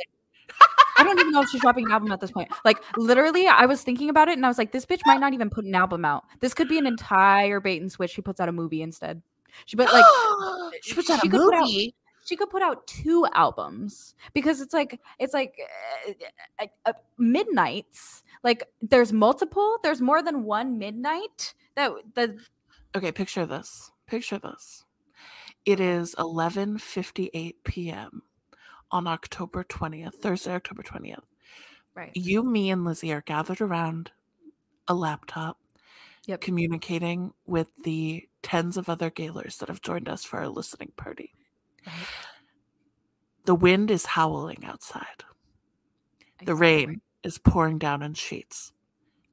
I 1.00 1.04
don't 1.04 1.18
even 1.18 1.32
know 1.32 1.42
if 1.42 1.50
she's 1.50 1.62
dropping 1.62 1.86
an 1.86 1.92
album 1.94 2.12
at 2.12 2.20
this 2.20 2.32
point. 2.32 2.52
Like 2.66 2.78
literally, 2.98 3.48
I 3.48 3.66
was 3.66 3.82
thinking 3.82 4.10
about 4.10 4.28
it 4.28 4.34
and 4.34 4.46
I 4.46 4.50
was 4.50 4.58
like, 4.58 4.74
this 4.74 4.86
bitch 4.86 5.00
might 5.06 5.22
not 5.22 5.34
even 5.34 5.50
put 5.50 5.64
an 5.64 5.74
album 5.74 6.04
out. 6.04 6.26
This 6.42 6.54
could 6.54 6.68
be 6.68 6.78
an 6.78 6.86
entire 6.86 7.62
bait 7.62 7.82
and 7.82 7.90
switch. 7.90 8.12
She 8.12 8.22
puts 8.22 8.42
out 8.42 8.50
a 8.50 8.52
movie 8.52 8.82
instead. 8.82 9.22
She 9.66 9.78
put 9.78 9.94
like 9.94 10.04
she 10.84 10.94
puts 10.94 11.10
out 11.10 11.22
she 11.22 11.30
a 11.30 11.32
movie. 11.32 11.88
Out, 11.88 12.26
she 12.26 12.36
could 12.36 12.50
put 12.50 12.62
out 12.62 12.86
two 12.86 13.26
albums 13.34 14.14
because 14.34 14.60
it's 14.60 14.74
like 14.74 15.00
it's 15.20 15.34
like 15.34 15.58
uh, 16.06 16.12
uh, 16.60 16.68
uh, 16.86 16.94
midnights. 17.18 18.24
Like 18.44 18.66
there's 18.82 19.14
multiple. 19.14 19.78
There's 19.82 20.02
more 20.02 20.22
than 20.22 20.44
one 20.44 20.78
midnight. 20.78 21.54
That 21.76 21.94
the 22.14 22.38
okay. 22.94 23.14
Picture 23.14 23.46
this. 23.46 23.90
Picture 24.06 24.38
this. 24.38 24.84
It 25.66 25.80
is 25.80 26.14
11:58 26.16 27.54
p.m 27.64 28.24
on 28.91 29.07
October 29.07 29.64
20th, 29.64 30.16
Thursday, 30.16 30.53
October 30.53 30.84
20th. 30.84 31.24
Right. 31.95 32.11
You, 32.14 32.44
me, 32.44 32.70
and 32.70 32.86
Lizzie 32.86 33.11
are 33.11 33.22
gathered 33.22 33.61
around 33.61 34.11
a 34.88 34.94
laptop, 34.94 35.57
yep. 36.26 36.41
communicating 36.41 37.34
with 37.45 37.68
the 37.84 38.28
tens 38.41 38.78
of 38.78 38.90
other 38.90 39.10
Gaylors 39.10 39.57
that 39.57 39.70
have 39.70 39.82
joined 39.82 40.07
us 40.07 40.24
for 40.24 40.40
our 40.40 40.48
listening 40.48 40.91
party. 40.95 41.34
Right. 41.86 41.95
The 43.45 43.56
wind 43.56 43.91
is 43.91 44.06
howling 44.06 44.64
outside. 44.64 45.24
the 46.44 46.56
rain 46.56 47.02
is 47.24 47.38
pouring 47.38 47.78
down 47.80 48.02
in 48.02 48.14
sheets. 48.14 48.72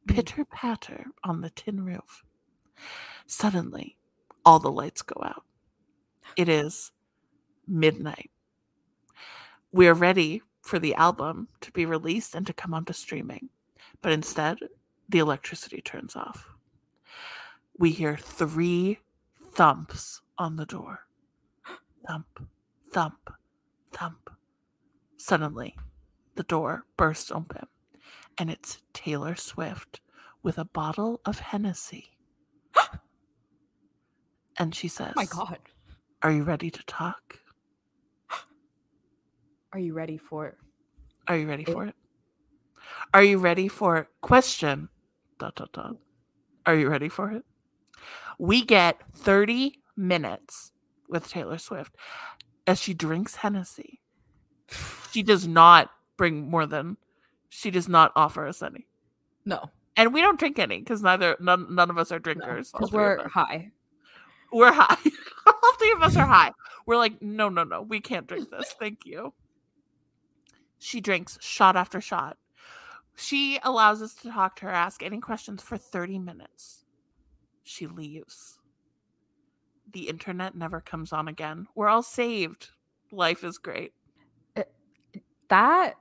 Mm. 0.08 0.14
Pitter 0.14 0.44
patter 0.44 1.06
on 1.22 1.40
the 1.40 1.50
tin 1.50 1.84
roof. 1.84 2.24
Suddenly, 3.26 3.96
all 4.44 4.58
the 4.58 4.70
lights 4.70 5.02
go 5.02 5.20
out. 5.22 5.44
It 6.36 6.48
is 6.48 6.92
midnight 7.66 8.30
we're 9.72 9.94
ready 9.94 10.42
for 10.62 10.78
the 10.78 10.94
album 10.94 11.48
to 11.60 11.70
be 11.72 11.86
released 11.86 12.34
and 12.34 12.46
to 12.46 12.52
come 12.52 12.74
onto 12.74 12.92
streaming. 12.92 13.48
But 14.02 14.12
instead, 14.12 14.58
the 15.08 15.18
electricity 15.18 15.80
turns 15.80 16.16
off. 16.16 16.48
We 17.78 17.90
hear 17.90 18.16
three 18.16 18.98
thumps 19.52 20.20
on 20.38 20.56
the 20.56 20.66
door 20.66 21.00
thump, 22.06 22.46
thump, 22.92 23.30
thump. 23.92 24.30
Suddenly, 25.16 25.76
the 26.36 26.44
door 26.44 26.84
bursts 26.96 27.30
open, 27.30 27.66
and 28.38 28.50
it's 28.50 28.80
Taylor 28.92 29.34
Swift 29.34 30.00
with 30.42 30.58
a 30.58 30.64
bottle 30.64 31.20
of 31.24 31.40
Hennessy. 31.40 32.16
and 34.58 34.74
she 34.74 34.88
says, 34.88 35.12
oh 35.16 35.20
My 35.20 35.24
God. 35.24 35.58
Are 36.22 36.30
you 36.30 36.44
ready 36.44 36.70
to 36.70 36.82
talk? 36.84 37.40
Are 39.76 39.78
you 39.78 39.92
ready 39.92 40.16
for 40.16 40.46
it? 40.46 40.56
Are 41.28 41.36
you 41.36 41.46
ready 41.46 41.64
it, 41.64 41.70
for 41.70 41.84
it? 41.84 41.94
Are 43.12 43.22
you 43.22 43.36
ready 43.36 43.68
for 43.68 43.98
it? 43.98 44.06
question? 44.22 44.88
Dot 45.38 45.54
dot 45.54 45.70
dot. 45.74 45.96
Are 46.64 46.74
you 46.74 46.88
ready 46.88 47.10
for 47.10 47.30
it? 47.30 47.44
We 48.38 48.64
get 48.64 49.02
30 49.16 49.78
minutes 49.94 50.72
with 51.10 51.28
Taylor 51.28 51.58
Swift 51.58 51.94
as 52.66 52.80
she 52.80 52.94
drinks 52.94 53.36
Hennessy. 53.36 54.00
She 55.12 55.22
does 55.22 55.46
not 55.46 55.90
bring 56.16 56.48
more 56.48 56.64
than 56.64 56.96
she 57.50 57.70
does 57.70 57.86
not 57.86 58.12
offer 58.16 58.46
us 58.46 58.62
any. 58.62 58.86
No. 59.44 59.70
And 59.94 60.14
we 60.14 60.22
don't 60.22 60.38
drink 60.38 60.58
any 60.58 60.78
because 60.78 61.02
neither 61.02 61.36
none, 61.38 61.74
none 61.74 61.90
of 61.90 61.98
us 61.98 62.10
are 62.12 62.18
drinkers. 62.18 62.72
Because 62.72 62.92
no, 62.92 62.98
we're 62.98 63.28
high. 63.28 63.72
We're 64.50 64.72
high. 64.72 64.96
all 65.46 65.74
three 65.78 65.92
of 65.92 66.02
us 66.02 66.16
are 66.16 66.24
high. 66.24 66.52
We're 66.86 66.96
like, 66.96 67.20
no, 67.20 67.50
no, 67.50 67.64
no, 67.64 67.82
we 67.82 68.00
can't 68.00 68.26
drink 68.26 68.48
this. 68.50 68.74
Thank 68.80 69.00
you. 69.04 69.34
She 70.78 71.00
drinks 71.00 71.38
shot 71.40 71.76
after 71.76 72.00
shot. 72.00 72.36
She 73.16 73.58
allows 73.62 74.02
us 74.02 74.14
to 74.16 74.30
talk 74.30 74.56
to 74.56 74.66
her, 74.66 74.70
ask 74.70 75.02
any 75.02 75.18
questions 75.20 75.62
for 75.62 75.78
30 75.78 76.18
minutes. 76.18 76.84
She 77.62 77.86
leaves. 77.86 78.58
The 79.92 80.08
internet 80.08 80.54
never 80.54 80.80
comes 80.80 81.12
on 81.12 81.28
again. 81.28 81.66
We're 81.74 81.88
all 81.88 82.02
saved. 82.02 82.70
Life 83.10 83.42
is 83.42 83.56
great. 83.56 83.92
Uh, 84.56 84.64
that 85.48 85.94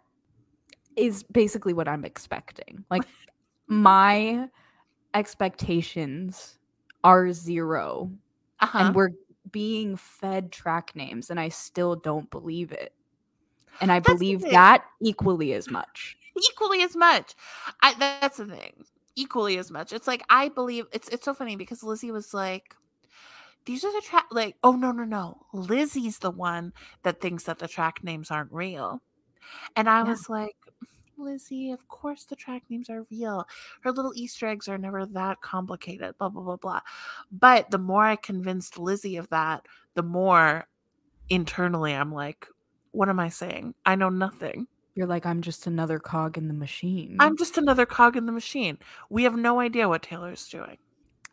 is 0.96 1.24
basically 1.24 1.74
what 1.74 1.88
I'm 1.88 2.04
expecting. 2.04 2.84
Like, 2.90 3.04
my 3.68 4.50
expectations 5.14 6.58
are 7.04 7.32
0 7.32 8.12
uh-huh. 8.60 8.78
and 8.78 8.96
we're 8.96 9.12
being 9.52 9.96
fed 9.96 10.52
track 10.52 10.96
names, 10.96 11.30
and 11.30 11.40
I 11.40 11.50
still 11.50 11.96
don't 11.96 12.30
believe 12.30 12.72
it. 12.72 12.94
And 13.82 13.92
I 13.92 14.00
that's 14.00 14.14
believe 14.14 14.42
that 14.42 14.86
equally 15.02 15.54
as 15.54 15.70
much. 15.70 16.18
Equally 16.52 16.82
as 16.82 16.96
much. 16.96 17.34
I, 17.82 17.94
that's 17.98 18.38
the 18.38 18.46
thing. 18.46 18.86
Equally 19.16 19.58
as 19.58 19.72
much. 19.72 19.94
It's 19.94 20.08
like 20.08 20.24
I 20.30 20.50
believe 20.50 20.86
it's 20.92 21.08
it's 21.10 21.26
so 21.26 21.34
funny 21.34 21.56
because 21.56 21.84
Lizzie 21.84 22.12
was 22.12 22.34
like, 22.34 22.76
these 23.66 23.84
are 23.84 23.92
the 23.92 24.02
track 24.02 24.26
like 24.32 24.56
oh 24.64 24.72
no 24.72 24.92
no 24.92 25.04
no 25.04 25.46
lizzie's 25.54 26.20
the 26.20 26.32
one 26.32 26.72
that 27.04 27.20
thinks 27.20 27.44
that 27.44 27.60
the 27.60 27.68
track 27.68 28.04
names 28.04 28.32
aren't 28.32 28.52
real 28.52 29.02
and 29.76 29.90
i 29.90 29.98
yeah. 29.98 30.04
was 30.04 30.30
like 30.30 30.56
lizzie 31.18 31.72
of 31.72 31.88
course 31.88 32.26
the 32.26 32.36
track 32.36 32.64
names 32.70 32.90
are 32.90 33.06
real 33.10 33.48
her 33.82 33.92
little 33.92 34.14
easter 34.16 34.48
eggs 34.48 34.68
are 34.68 34.78
never 34.78 35.06
that 35.06 35.42
complicated 35.42 36.18
blah 36.18 36.30
blah 36.30 36.44
blah 36.44 36.58
blah 36.58 36.82
but 37.32 37.70
the 37.72 37.78
more 37.78 38.04
i 38.04 38.16
convinced 38.16 38.78
lizzie 38.78 39.18
of 39.18 39.30
that 39.30 39.66
the 39.94 40.04
more 40.04 40.68
internally 41.30 41.94
i'm 41.94 42.14
like 42.14 42.48
what 42.96 43.10
am 43.10 43.20
i 43.20 43.30
saying 43.30 43.74
i 43.86 43.96
know 43.96 44.10
nothing 44.10 44.68
you're 44.96 45.08
like 45.08 45.26
i'm 45.26 45.42
just 45.42 45.68
another 45.68 46.00
cog 46.00 46.38
in 46.38 46.48
the 46.48 46.54
machine 46.54 47.18
i'm 47.20 47.38
just 47.38 47.58
another 47.58 47.86
cog 47.86 48.16
in 48.16 48.26
the 48.26 48.32
machine 48.32 48.78
we 49.10 49.24
have 49.24 49.36
no 49.36 49.60
idea 49.60 49.88
what 49.88 50.02
taylor's 50.02 50.48
doing 50.48 50.78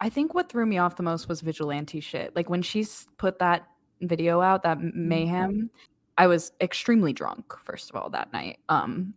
I 0.03 0.09
think 0.09 0.35
what 0.35 0.49
threw 0.49 0.67
me 0.67 0.79
off 0.79 0.97
the 0.97 1.05
most 1.05 1.29
was 1.29 1.43
vigilante 1.43 2.01
shit. 2.01 2.35
Like 2.35 2.51
when 2.51 2.61
she's 2.61 3.07
put 3.19 3.39
that 3.39 3.69
video 4.01 4.41
out, 4.41 4.65
that 4.65 4.77
mm-hmm. 4.79 5.09
mayhem, 5.09 5.71
I 6.19 6.27
was 6.27 6.51
extremely 6.61 7.13
drunk, 7.13 7.55
first 7.63 7.89
of 7.89 7.95
all, 7.95 8.11
that 8.11 8.33
night. 8.33 8.59
Um, 8.69 9.15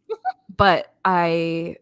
but 0.56 0.94
I 1.04 1.78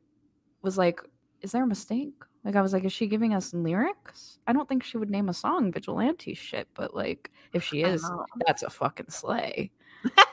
was 0.61 0.77
like, 0.77 1.01
is 1.41 1.51
there 1.51 1.63
a 1.63 1.67
mistake? 1.67 2.13
Like 2.45 2.55
I 2.55 2.61
was 2.61 2.71
like, 2.71 2.85
is 2.85 2.93
she 2.93 3.07
giving 3.07 3.33
us 3.33 3.53
lyrics? 3.53 4.39
I 4.47 4.53
don't 4.53 4.69
think 4.69 4.85
she 4.85 4.97
would 4.97 5.09
name 5.09 5.27
a 5.27 5.33
song 5.33 5.73
vigilante 5.73 6.33
shit, 6.33 6.69
but 6.73 6.95
like 6.95 7.29
if 7.51 7.61
she 7.61 7.81
is, 7.81 8.09
that's 8.47 8.63
a 8.63 8.69
fucking 8.69 9.09
slay. 9.09 9.69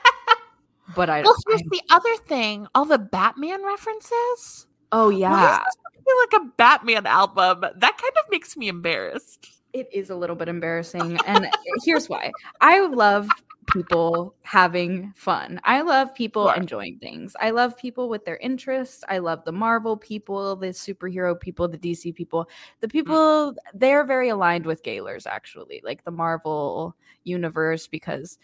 but 0.95 1.09
I 1.09 1.21
Well, 1.21 1.35
here's 1.47 1.61
I, 1.61 1.65
the 1.69 1.81
other 1.89 2.15
thing. 2.27 2.67
All 2.75 2.85
the 2.85 2.99
Batman 2.99 3.63
references. 3.63 4.67
Oh 4.91 5.09
yeah 5.09 5.63
like 6.31 6.41
a 6.41 6.45
Batman 6.57 7.05
album. 7.05 7.61
That 7.61 7.97
kind 7.97 8.13
of 8.23 8.31
makes 8.31 8.57
me 8.57 8.67
embarrassed. 8.67 9.61
It 9.73 9.87
is 9.93 10.09
a 10.09 10.15
little 10.15 10.35
bit 10.35 10.47
embarrassing. 10.47 11.17
And 11.25 11.47
here's 11.85 12.09
why 12.09 12.31
I 12.59 12.85
love 12.85 13.27
people 13.71 14.35
having 14.41 15.13
fun. 15.15 15.61
I 15.63 15.81
love 15.81 16.13
people 16.13 16.47
sure. 16.47 16.55
enjoying 16.55 16.97
things. 16.97 17.35
I 17.39 17.51
love 17.51 17.77
people 17.77 18.09
with 18.09 18.25
their 18.25 18.37
interests. 18.37 19.03
I 19.07 19.19
love 19.19 19.45
the 19.45 19.51
Marvel 19.53 19.95
people, 19.95 20.55
the 20.57 20.67
superhero 20.67 21.39
people, 21.39 21.67
the 21.67 21.77
DC 21.77 22.13
people. 22.13 22.49
The 22.81 22.87
mm. 22.87 22.91
people, 22.91 23.53
mm. 23.53 23.55
they're 23.73 24.03
very 24.03 24.29
aligned 24.29 24.65
with 24.65 24.83
Gaylors, 24.83 25.25
actually, 25.25 25.81
like 25.85 26.03
the 26.03 26.11
Marvel 26.11 26.95
universe, 27.23 27.87
because 27.87 28.39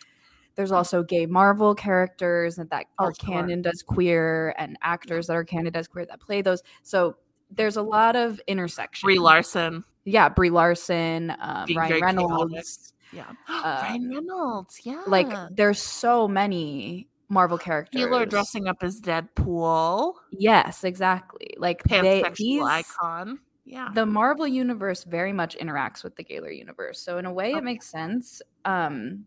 there's 0.57 0.71
also 0.71 1.03
gay 1.03 1.27
Marvel 1.27 1.75
characters 1.75 2.57
and 2.57 2.69
that 2.71 2.87
oh, 2.97 3.05
are 3.05 3.13
sure. 3.13 3.29
canon 3.29 3.65
as 3.65 3.83
queer 3.83 4.55
and 4.57 4.77
actors 4.81 5.27
that 5.27 5.35
are 5.35 5.45
canon 5.45 5.75
as 5.75 5.87
queer 5.87 6.05
that 6.07 6.19
play 6.19 6.41
those. 6.41 6.63
So 6.81 7.15
there's 7.51 7.77
a 7.77 7.81
lot 7.81 8.15
of 8.15 8.41
intersection. 8.47 9.05
Brie 9.05 9.19
Larson. 9.19 9.83
Yeah, 10.03 10.29
Brie 10.29 10.49
Larson, 10.49 11.33
um, 11.39 11.67
Ryan 11.73 12.01
Reynolds. 12.01 12.93
Yeah. 13.13 13.31
Uh, 13.47 13.79
Ryan 13.83 14.09
Reynolds. 14.09 14.81
Yeah. 14.83 15.03
Like 15.07 15.31
there's 15.51 15.79
so 15.79 16.27
many 16.27 17.07
Marvel 17.29 17.57
characters. 17.57 18.01
Taylor 18.01 18.25
dressing 18.25 18.67
up 18.67 18.77
as 18.81 18.99
Deadpool. 18.99 20.15
Yes, 20.31 20.83
exactly. 20.83 21.53
Like 21.57 21.83
they, 21.83 22.23
these, 22.35 22.63
icon. 22.63 23.39
Yeah. 23.63 23.89
The 23.93 24.05
Marvel 24.05 24.47
universe 24.47 25.03
very 25.03 25.33
much 25.33 25.57
interacts 25.57 26.03
with 26.03 26.15
the 26.15 26.23
Gaylor 26.23 26.51
universe. 26.51 26.99
So 26.99 27.17
in 27.17 27.25
a 27.25 27.31
way 27.31 27.51
okay. 27.51 27.59
it 27.59 27.63
makes 27.63 27.87
sense. 27.87 28.41
Um 28.65 29.25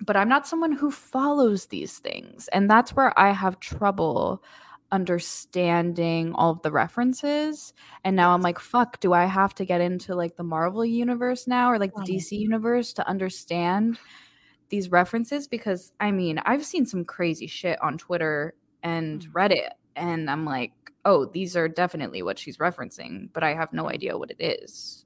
but 0.00 0.16
I'm 0.16 0.28
not 0.28 0.46
someone 0.46 0.72
who 0.72 0.90
follows 0.90 1.66
these 1.66 1.98
things. 1.98 2.48
And 2.48 2.70
that's 2.70 2.94
where 2.94 3.18
I 3.18 3.32
have 3.32 3.60
trouble 3.60 4.42
understanding 4.92 6.32
all 6.34 6.52
of 6.52 6.62
the 6.62 6.70
references 6.70 7.72
and 8.04 8.14
now 8.14 8.30
i'm 8.30 8.40
like 8.40 8.58
fuck 8.58 9.00
do 9.00 9.12
i 9.12 9.24
have 9.24 9.52
to 9.52 9.64
get 9.64 9.80
into 9.80 10.14
like 10.14 10.36
the 10.36 10.44
marvel 10.44 10.84
universe 10.84 11.48
now 11.48 11.72
or 11.72 11.78
like 11.78 11.92
the 11.94 12.02
dc 12.02 12.30
universe 12.30 12.92
to 12.92 13.06
understand 13.08 13.98
these 14.68 14.90
references 14.92 15.48
because 15.48 15.92
i 15.98 16.12
mean 16.12 16.38
i've 16.46 16.64
seen 16.64 16.86
some 16.86 17.04
crazy 17.04 17.48
shit 17.48 17.82
on 17.82 17.98
twitter 17.98 18.54
and 18.84 19.26
mm. 19.26 19.32
reddit 19.32 19.70
and 19.96 20.30
i'm 20.30 20.44
like 20.44 20.72
oh 21.04 21.24
these 21.24 21.56
are 21.56 21.68
definitely 21.68 22.22
what 22.22 22.38
she's 22.38 22.58
referencing 22.58 23.28
but 23.32 23.42
i 23.42 23.54
have 23.54 23.72
no 23.72 23.90
idea 23.90 24.16
what 24.16 24.30
it 24.30 24.40
is 24.40 25.04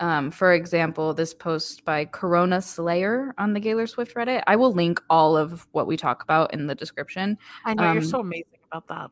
um, 0.00 0.30
for 0.30 0.52
example, 0.54 1.12
this 1.12 1.34
post 1.34 1.84
by 1.84 2.06
Corona 2.06 2.62
Slayer 2.62 3.34
on 3.36 3.52
the 3.52 3.60
Gaylor 3.60 3.86
Swift 3.86 4.14
Reddit. 4.14 4.42
I 4.46 4.56
will 4.56 4.72
link 4.72 5.00
all 5.10 5.36
of 5.36 5.66
what 5.72 5.86
we 5.86 5.98
talk 5.98 6.22
about 6.22 6.54
in 6.54 6.66
the 6.66 6.74
description. 6.74 7.36
I 7.66 7.74
know 7.74 7.84
um, 7.84 7.94
you're 7.94 8.02
so 8.02 8.20
amazing 8.20 8.58
about 8.72 8.88
that. 8.88 9.10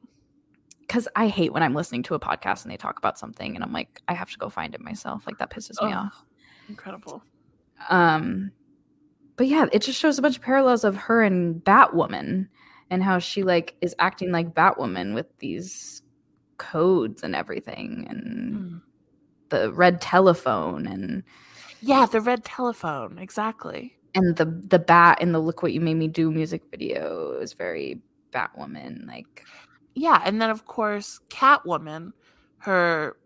Because 0.81 1.07
I 1.15 1.29
hate 1.29 1.53
when 1.53 1.63
I'm 1.63 1.75
listening 1.75 2.03
to 2.05 2.15
a 2.15 2.21
podcast 2.21 2.63
and 2.63 2.73
they 2.73 2.79
talk 2.79 2.99
about 2.99 3.19
something 3.19 3.55
and 3.55 3.63
I'm 3.63 3.75
like, 3.75 4.01
I 4.09 4.15
have 4.15 4.31
to 4.31 4.39
go 4.39 4.49
find 4.49 4.75
it 4.75 4.81
myself. 4.81 5.27
Like 5.27 5.37
that 5.39 5.51
pisses 5.51 5.83
me 5.83 5.93
oh, 5.93 5.99
off. 5.99 6.25
Incredible. 6.71 7.23
Um, 7.91 8.51
but 9.37 9.47
yeah, 9.47 9.67
it 9.71 9.83
just 9.83 10.01
shows 10.01 10.19
a 10.19 10.23
bunch 10.23 10.37
of 10.37 10.43
parallels 10.43 10.85
of 10.85 10.97
her 10.97 11.23
and 11.23 11.63
Batwoman 11.63 12.49
and 12.91 13.03
how 13.03 13.19
she 13.19 13.43
like 13.43 13.77
is 13.83 13.95
acting 13.99 14.33
like 14.33 14.55
Batwoman 14.55 15.13
with 15.15 15.27
these 15.39 16.01
codes 16.57 17.23
and 17.23 17.37
everything 17.37 18.07
and 18.09 18.55
mm. 18.55 18.81
The 19.49 19.73
red 19.73 20.01
telephone 20.01 20.87
and 20.87 21.23
yeah, 21.81 22.07
the 22.07 22.21
red 22.21 22.45
telephone 22.45 23.19
exactly. 23.19 23.97
And 24.15 24.37
the 24.37 24.47
the 24.47 24.79
bat 24.79 25.21
in 25.21 25.33
the 25.33 25.39
"Look 25.39 25.63
What 25.63 25.73
You 25.73 25.81
Made 25.81 25.95
Me 25.95 26.09
Do" 26.09 26.31
music 26.31 26.63
video 26.71 27.39
is 27.41 27.53
very 27.53 28.01
Batwoman. 28.33 29.07
Like, 29.07 29.45
yeah, 29.95 30.23
and 30.25 30.41
then 30.41 30.51
of 30.51 30.65
course 30.65 31.21
Catwoman, 31.29 32.13
her 32.59 33.17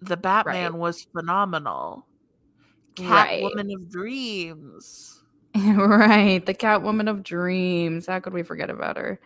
the 0.00 0.16
Batman 0.16 0.72
right. 0.72 0.80
was 0.80 1.06
phenomenal. 1.12 2.06
Catwoman 2.94 3.54
right. 3.54 3.74
of 3.74 3.90
Dreams. 3.90 5.22
right, 5.56 6.44
the 6.44 6.54
Catwoman 6.54 7.08
of 7.08 7.22
Dreams. 7.22 8.06
How 8.06 8.20
could 8.20 8.34
we 8.34 8.42
forget 8.42 8.70
about 8.70 8.96
her? 8.96 9.20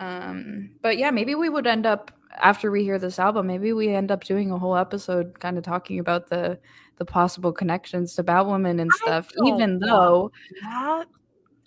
Um, 0.00 0.70
but 0.82 0.98
yeah, 0.98 1.10
maybe 1.10 1.34
we 1.34 1.48
would 1.48 1.66
end 1.66 1.86
up 1.86 2.10
after 2.36 2.70
we 2.70 2.82
hear 2.82 2.98
this 2.98 3.18
album, 3.18 3.46
maybe 3.46 3.72
we 3.72 3.88
end 3.88 4.10
up 4.10 4.24
doing 4.24 4.50
a 4.50 4.58
whole 4.58 4.76
episode 4.76 5.38
kind 5.40 5.58
of 5.58 5.64
talking 5.64 5.98
about 5.98 6.28
the 6.28 6.58
the 6.96 7.04
possible 7.04 7.52
connections 7.52 8.14
to 8.14 8.22
Batwoman 8.22 8.80
and 8.80 8.92
stuff, 8.92 9.28
even 9.44 9.78
though 9.80 10.30
that. 10.62 11.06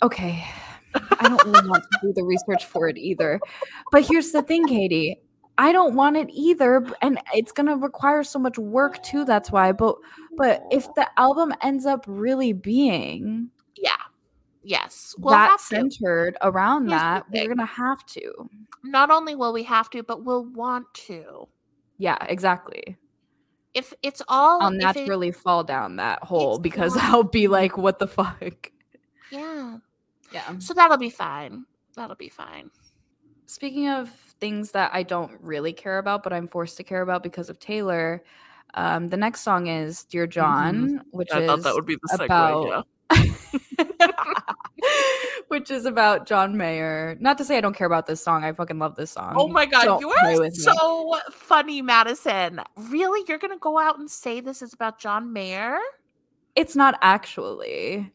okay, 0.01 0.45
I 0.93 1.27
don't 1.27 1.43
really 1.45 1.67
want 1.67 1.83
to 1.83 1.99
do 2.01 2.13
the 2.13 2.23
research 2.23 2.65
for 2.65 2.87
it 2.87 2.97
either. 2.97 3.39
But 3.91 4.05
here's 4.05 4.31
the 4.31 4.41
thing, 4.41 4.67
Katie. 4.67 5.19
I 5.57 5.71
don't 5.71 5.95
want 5.95 6.17
it 6.17 6.29
either, 6.31 6.85
and 7.01 7.19
it's 7.33 7.51
gonna 7.51 7.75
require 7.75 8.23
so 8.23 8.39
much 8.39 8.57
work 8.57 9.01
too. 9.03 9.25
That's 9.25 9.51
why. 9.51 9.71
But 9.71 9.95
but 10.37 10.63
if 10.71 10.93
the 10.95 11.07
album 11.17 11.53
ends 11.61 11.85
up 11.85 12.05
really 12.07 12.53
being 12.53 13.49
yeah, 13.75 13.97
yes, 14.67 15.15
we'll 15.17 15.33
that 15.33 15.59
centered 15.59 16.35
to. 16.35 16.47
around 16.47 16.89
here's 16.89 16.99
that, 16.99 17.25
we're 17.31 17.47
gonna 17.47 17.65
have 17.65 18.05
to. 18.07 18.49
Not 18.83 19.09
only 19.09 19.35
will 19.35 19.53
we 19.53 19.63
have 19.63 19.89
to, 19.91 20.03
but 20.03 20.23
we'll 20.23 20.45
want 20.45 20.91
to. 20.93 21.47
Yeah, 21.97 22.17
exactly. 22.27 22.97
If 23.73 23.93
it's 24.01 24.21
all, 24.27 24.61
I'll 24.61 24.71
naturally 24.71 25.29
it, 25.29 25.35
fall 25.35 25.63
down 25.63 25.97
that 25.97 26.23
hole 26.23 26.59
because 26.59 26.95
I'll 26.97 27.23
be 27.23 27.47
like, 27.47 27.77
"What 27.77 27.99
the 27.99 28.07
fuck." 28.07 28.71
Yeah, 29.31 29.77
yeah. 30.31 30.57
So 30.59 30.73
that'll 30.73 30.97
be 30.97 31.09
fine. 31.09 31.65
That'll 31.95 32.15
be 32.15 32.29
fine. 32.29 32.69
Speaking 33.45 33.87
of 33.89 34.09
things 34.39 34.71
that 34.71 34.91
I 34.93 35.03
don't 35.03 35.31
really 35.41 35.73
care 35.73 35.99
about, 35.99 36.23
but 36.23 36.33
I'm 36.33 36.47
forced 36.47 36.77
to 36.77 36.83
care 36.83 37.01
about 37.01 37.23
because 37.23 37.49
of 37.49 37.59
Taylor, 37.59 38.23
um, 38.73 39.07
the 39.07 39.17
next 39.17 39.41
song 39.41 39.67
is 39.67 40.03
Dear 40.03 40.27
John, 40.27 40.75
mm-hmm. 40.75 40.97
which 41.11 41.29
I 41.31 41.41
is 41.41 41.47
thought 41.47 41.63
that 41.63 41.73
would 41.73 41.85
be 41.85 41.95
the 41.95 42.17
segue, 42.17 42.25
about 42.25 42.67
yeah. 42.67 42.81
which 45.47 45.71
is 45.71 45.85
about 45.85 46.27
John 46.27 46.57
Mayer. 46.57 47.17
Not 47.19 47.37
to 47.37 47.45
say 47.45 47.57
I 47.57 47.61
don't 47.61 47.75
care 47.75 47.87
about 47.87 48.07
this 48.07 48.21
song. 48.21 48.43
I 48.43 48.51
fucking 48.51 48.79
love 48.79 48.95
this 48.95 49.11
song. 49.11 49.33
Oh 49.37 49.47
my 49.47 49.65
god, 49.65 49.85
don't 49.85 50.01
you 50.01 50.09
are 50.09 50.51
so 50.51 51.11
me. 51.11 51.19
funny, 51.31 51.81
Madyson. 51.81 52.63
Really? 52.75 53.23
You're 53.27 53.37
gonna 53.37 53.57
go 53.57 53.77
out 53.79 53.99
and 53.99 54.09
say 54.09 54.41
this 54.41 54.61
is 54.61 54.73
about 54.73 54.99
John 54.99 55.33
Mayer? 55.33 55.77
It's 56.55 56.75
not 56.75 56.97
actually, 57.01 58.11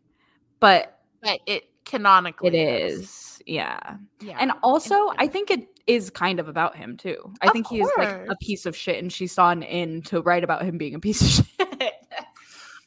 but 0.60 1.01
but 1.23 1.40
it 1.47 1.70
canonically 1.85 2.48
it 2.48 2.55
is. 2.55 3.01
is. 3.01 3.43
Yeah. 3.47 3.97
Yeah. 4.20 4.36
And 4.40 4.52
also 4.62 5.12
I 5.19 5.27
think 5.27 5.51
it 5.51 5.66
is 5.86 6.10
kind 6.10 6.39
of 6.39 6.48
about 6.48 6.77
him 6.77 6.97
too. 6.97 7.32
I 7.40 7.47
of 7.47 7.52
think 7.52 7.66
he 7.66 7.81
course. 7.81 7.93
is 7.93 7.98
like 7.98 8.28
a 8.28 8.36
piece 8.36 8.66
of 8.66 8.77
shit 8.77 8.98
and 9.02 9.12
she 9.12 9.27
saw 9.27 9.51
an 9.51 9.62
in 9.62 10.02
to 10.02 10.23
write 10.23 10.44
about 10.44 10.62
him 10.62 10.78
being 10.78 10.94
a 10.94 11.01
piece 11.01 11.40
of 11.40 11.47
shit. 11.59 11.94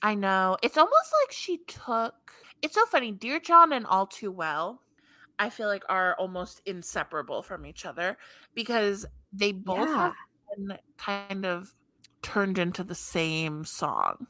I 0.02 0.16
know. 0.16 0.58
It's 0.62 0.78
almost 0.78 1.14
like 1.24 1.32
she 1.32 1.58
took 1.68 2.26
it's 2.66 2.74
so 2.74 2.86
funny. 2.88 3.12
Dear 3.12 3.40
John 3.40 3.74
and 3.74 3.86
All 3.86 4.08
Too 4.08 4.32
Well, 4.32 4.82
I 5.38 5.52
feel 5.52 5.68
like 5.68 5.84
are 5.88 6.16
almost 6.18 6.62
inseparable 6.66 7.44
from 7.44 7.66
each 7.66 7.86
other 7.86 8.18
because 8.56 9.06
they 9.32 9.52
both 9.52 9.88
yeah. 9.88 10.12
kind 10.98 11.46
of 11.46 11.74
turned 12.22 12.58
into 12.58 12.84
the 12.84 12.96
same 12.96 13.66
song 13.66 14.26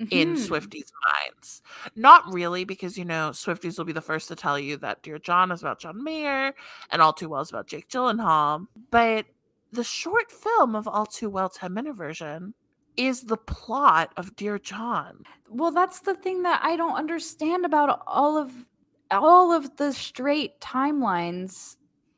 mm-hmm. 0.00 0.08
in 0.10 0.34
Swifties' 0.34 0.90
minds. 1.14 1.62
Not 1.94 2.32
really, 2.32 2.64
because 2.64 2.98
you 2.98 3.04
know, 3.04 3.30
Swifties 3.32 3.78
will 3.78 3.84
be 3.84 3.92
the 3.92 4.00
first 4.00 4.26
to 4.28 4.34
tell 4.34 4.58
you 4.58 4.76
that 4.78 5.02
Dear 5.02 5.18
John 5.18 5.52
is 5.52 5.60
about 5.60 5.78
John 5.78 6.02
Mayer 6.02 6.54
and 6.90 7.00
All 7.00 7.12
Too 7.12 7.28
Well 7.28 7.42
is 7.42 7.50
about 7.50 7.68
Jake 7.68 7.88
Gyllenhaal. 7.88 8.66
But 8.90 9.26
the 9.70 9.84
short 9.84 10.32
film 10.32 10.74
of 10.74 10.88
All 10.88 11.06
Too 11.06 11.30
Well 11.30 11.48
10 11.48 11.72
minute 11.72 11.94
version 11.94 12.54
is 12.98 13.22
the 13.22 13.36
plot 13.36 14.12
of 14.18 14.36
Dear 14.36 14.58
John? 14.58 15.22
Well, 15.48 15.70
that's 15.70 16.00
the 16.00 16.14
thing 16.14 16.42
that 16.42 16.60
I 16.62 16.76
don't 16.76 16.96
understand 16.96 17.64
about 17.64 18.02
all 18.06 18.36
of 18.36 18.52
all 19.10 19.52
of 19.52 19.76
the 19.76 19.92
straight 19.94 20.60
timelines 20.60 21.76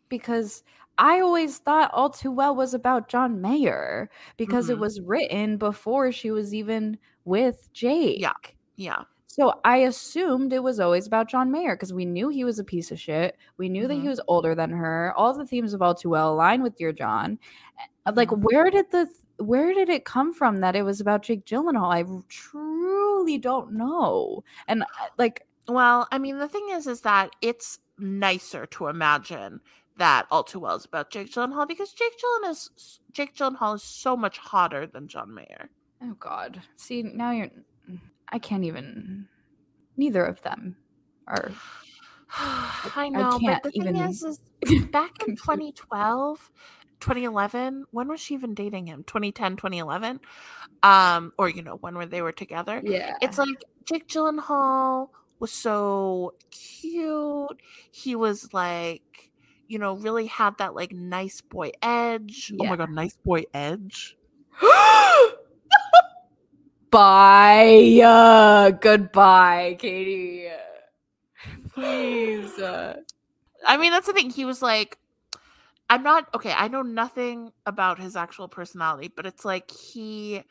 because 0.09 0.65
I 0.99 1.21
always 1.21 1.59
thought 1.59 1.93
All 1.95 2.11
Too 2.11 2.33
Well 2.33 2.57
was 2.57 2.75
about 2.75 3.09
John 3.09 3.41
Mayer 3.41 4.11
because 4.37 4.65
mm-hmm. 4.65 4.73
it 4.73 4.79
was 4.81 5.01
written 5.01 5.57
before 5.57 6.11
she 6.11 6.33
was 6.33 6.53
even 6.53 6.99
with 7.25 7.69
Jake. 7.73 8.21
Yeah. 8.21 8.33
Yeah. 8.77 9.03
So 9.29 9.61
I 9.65 9.79
assumed 9.79 10.53
it 10.53 10.63
was 10.63 10.81
always 10.81 11.07
about 11.07 11.31
John 11.31 11.53
Mayer 11.53 11.77
because 11.77 11.93
we 11.93 12.05
knew 12.05 12.29
he 12.29 12.43
was 12.43 12.59
a 12.59 12.65
piece 12.65 12.91
of 12.91 12.99
shit. 12.99 13.37
We 13.57 13.69
knew 13.69 13.83
mm-hmm. 13.83 13.89
that 13.89 13.95
he 13.95 14.01
mm-hmm. 14.01 14.09
was 14.09 14.21
older 14.27 14.55
than 14.55 14.71
her. 14.71 15.15
All 15.17 15.33
the 15.33 15.47
themes 15.47 15.73
of 15.73 15.81
All 15.81 15.95
Too 15.95 16.11
Well 16.11 16.33
align 16.35 16.63
with 16.63 16.77
Dear 16.77 16.93
John. 16.93 17.39
Like, 18.13 18.31
mm-hmm. 18.31 18.43
where 18.43 18.71
did 18.71 18.91
the 18.91 19.09
where 19.41 19.73
did 19.73 19.89
it 19.89 20.05
come 20.05 20.33
from 20.33 20.59
that 20.59 20.77
it 20.77 20.83
was 20.83 21.01
about 21.01 21.23
Jake 21.23 21.45
Gyllenhaal? 21.45 21.93
I 21.93 22.05
truly 22.29 23.39
don't 23.39 23.73
know. 23.73 24.45
And 24.69 24.83
uh, 24.83 24.87
like, 25.19 25.47
well, 25.69 26.07
I 26.13 26.19
mean, 26.19 26.39
the 26.39 26.49
thing 26.49 26.69
is, 26.71 26.87
is 26.87 27.01
that 27.03 27.31
it's 27.43 27.79
nicer 27.99 28.67
to 28.67 28.89
imagine 28.89 29.61
that 29.97 30.27
all 30.31 30.43
too 30.43 30.61
well 30.61 30.77
is 30.77 30.85
about 30.85 31.11
Jake 31.11 31.31
Gyllenhaal 31.31 31.69
because 31.69 31.93
Jake 31.93 32.15
Gyllenhaal 32.19 32.51
is 32.51 33.01
Jake 33.13 33.35
Gyllenhaal 33.35 33.77
is 33.77 33.83
so 33.83 34.17
much 34.17 34.39
hotter 34.39 34.87
than 34.87 35.09
John 35.09 35.35
Mayer. 35.35 35.71
Oh 36.03 36.17
God! 36.19 36.63
See 36.77 37.03
now 37.03 37.33
you're. 37.33 37.51
I 38.31 38.39
can't 38.39 38.65
even. 38.65 39.27
Neither 39.97 40.25
of 40.25 40.41
them 40.43 40.77
are. 41.27 41.53
I 42.33 43.09
know, 43.11 43.39
I 43.43 43.55
but 43.55 43.63
the 43.65 43.71
thing 43.73 43.97
is, 43.97 44.23
is 44.23 44.39
back 44.93 45.27
in 45.27 45.37
2012, 45.37 46.51
2011 47.01 47.87
when 47.91 48.09
was 48.09 48.21
she 48.21 48.35
even 48.35 48.55
dating 48.55 48.87
him? 48.87 49.05
2010 49.05 49.57
2011 49.57 50.21
um 50.83 51.33
or 51.39 51.49
you 51.49 51.63
know 51.63 51.77
when 51.77 51.97
were 51.97 52.07
they 52.07 52.23
were 52.23 52.33
together? 52.33 52.81
Yeah. 52.85 53.15
it's 53.21 53.39
like 53.39 53.65
jake 53.85 54.07
gyllenhaal 54.09 55.09
was 55.39 55.53
so 55.53 56.35
cute. 56.51 57.61
He 57.91 58.15
was 58.15 58.53
like 58.53 59.31
you 59.69 59.79
know 59.79 59.95
really 59.97 60.27
had 60.27 60.59
that 60.59 60.75
like 60.75 60.93
nice 60.93 61.41
boy 61.41 61.73
edge. 61.83 62.53
Yeah. 62.55 62.67
oh 62.67 62.71
my 62.71 62.77
god 62.77 62.91
nice 62.91 63.17
boy 63.25 63.45
edge. 63.55 64.17
Bye. 66.91 68.01
Uh, 68.05 68.71
goodbye 68.71 69.77
katie. 69.79 70.49
Please. 71.73 72.59
Uh. 72.59 72.97
i 73.67 73.77
mean 73.77 73.93
that's 73.93 74.07
the 74.07 74.13
thing. 74.13 74.31
He 74.31 74.45
was 74.45 74.61
like 74.61 74.99
I'm 75.91 76.05
not 76.05 76.29
okay. 76.35 76.53
I 76.53 76.69
know 76.69 76.83
nothing 76.83 77.51
about 77.67 77.99
his 77.99 78.15
actual 78.15 78.47
personality, 78.47 79.13
but 79.15 79.27
it's 79.27 79.45
like 79.45 79.73
he 79.73 80.45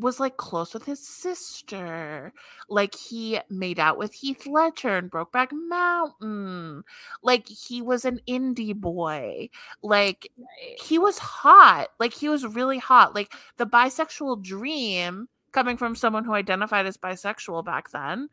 was 0.00 0.18
like 0.18 0.36
close 0.36 0.74
with 0.74 0.84
his 0.84 0.98
sister. 1.06 2.32
Like 2.68 2.96
he 2.96 3.38
made 3.48 3.78
out 3.78 3.98
with 3.98 4.12
Heath 4.12 4.48
Ledger 4.48 4.96
and 4.96 5.12
Brokeback 5.12 5.50
Mountain. 5.52 6.82
Like 7.22 7.46
he 7.46 7.82
was 7.82 8.04
an 8.04 8.18
indie 8.28 8.74
boy. 8.74 9.48
Like 9.80 10.28
right. 10.36 10.80
he 10.82 10.98
was 10.98 11.18
hot. 11.18 11.90
Like 12.00 12.12
he 12.12 12.28
was 12.28 12.44
really 12.44 12.78
hot. 12.78 13.14
Like 13.14 13.32
the 13.58 13.66
bisexual 13.66 14.42
dream 14.42 15.28
coming 15.52 15.76
from 15.76 15.94
someone 15.94 16.24
who 16.24 16.34
identified 16.34 16.86
as 16.86 16.96
bisexual 16.96 17.64
back 17.64 17.90
then. 17.90 18.28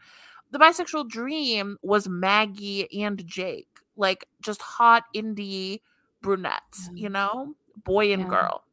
The 0.49 0.57
bisexual 0.57 1.07
dream 1.07 1.77
was 1.83 2.09
Maggie 2.09 3.03
and 3.03 3.23
Jake. 3.27 3.67
Like 3.95 4.27
just 4.41 4.63
hot 4.63 5.03
indie 5.15 5.81
brunettes, 6.21 6.89
you 6.93 7.09
mm. 7.09 7.13
know, 7.13 7.55
boy 7.83 8.11
and 8.13 8.23
yeah. 8.23 8.29
girl. 8.29 8.63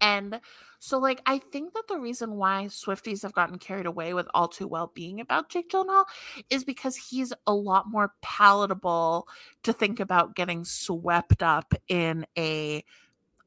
And 0.00 0.40
so, 0.80 0.98
like, 0.98 1.22
I 1.24 1.38
think 1.38 1.72
that 1.72 1.88
the 1.88 1.98
reason 1.98 2.34
why 2.34 2.66
Swifties 2.68 3.22
have 3.22 3.32
gotten 3.32 3.58
carried 3.58 3.86
away 3.86 4.12
with 4.12 4.28
All 4.34 4.48
Too 4.48 4.68
Well 4.68 4.92
being 4.94 5.18
about 5.18 5.48
Jake 5.48 5.70
Gyllenhaal 5.70 6.04
is 6.50 6.62
because 6.62 6.94
he's 6.94 7.32
a 7.46 7.54
lot 7.54 7.86
more 7.88 8.12
palatable 8.20 9.26
to 9.62 9.72
think 9.72 10.00
about 10.00 10.36
getting 10.36 10.64
swept 10.64 11.42
up 11.42 11.72
in 11.88 12.26
a 12.36 12.84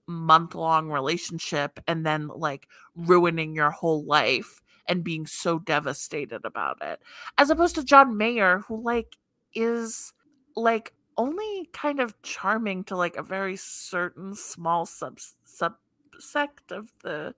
month 0.08 0.56
long 0.56 0.90
relationship 0.90 1.80
and 1.88 2.04
then, 2.04 2.28
like, 2.28 2.68
ruining 2.96 3.54
your 3.54 3.70
whole 3.70 4.04
life 4.04 4.64
and 4.88 5.04
being 5.04 5.28
so 5.28 5.60
devastated 5.60 6.44
about 6.44 6.78
it, 6.82 7.02
as 7.38 7.52
opposed 7.52 7.76
to 7.76 7.84
John 7.84 8.18
Mayer, 8.18 8.64
who, 8.68 8.82
like, 8.82 9.16
is 9.54 10.12
like 10.56 10.94
only 11.18 11.70
kind 11.74 12.00
of 12.00 12.20
charming 12.22 12.84
to 12.86 12.96
like 12.96 13.16
a 13.16 13.24
very 13.24 13.56
certain 13.56 14.36
small 14.36 14.86
sub 14.86 15.20
subsect 15.46 16.72
of 16.72 16.92
the 17.04 17.34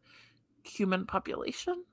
human 0.64 1.06
population. 1.06 1.84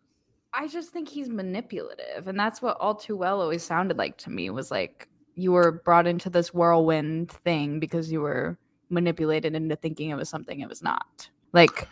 I 0.53 0.69
just 0.69 0.91
think 0.91 1.09
he's 1.09 1.29
manipulative, 1.29 2.29
and 2.29 2.39
that's 2.39 2.63
what 2.63 2.79
all 2.81 2.95
too 2.95 3.17
well 3.17 3.41
always 3.41 3.63
sounded 3.63 3.99
like 3.99 4.17
to 4.19 4.31
me. 4.31 4.51
Was 4.51 4.71
like 4.71 5.09
you 5.35 5.53
were 5.53 5.83
brought 5.85 6.07
into 6.07 6.31
this 6.31 6.55
whirlwind 6.55 7.31
thing 7.31 7.79
because 7.79 8.11
you 8.11 8.21
were 8.21 8.59
manipulated 8.89 9.55
into 9.55 9.77
thinking 9.77 10.11
it 10.11 10.17
was 10.17 10.29
something 10.29 10.61
it 10.61 10.69
was 10.69 10.83
not. 10.83 11.29
Like 11.53 11.89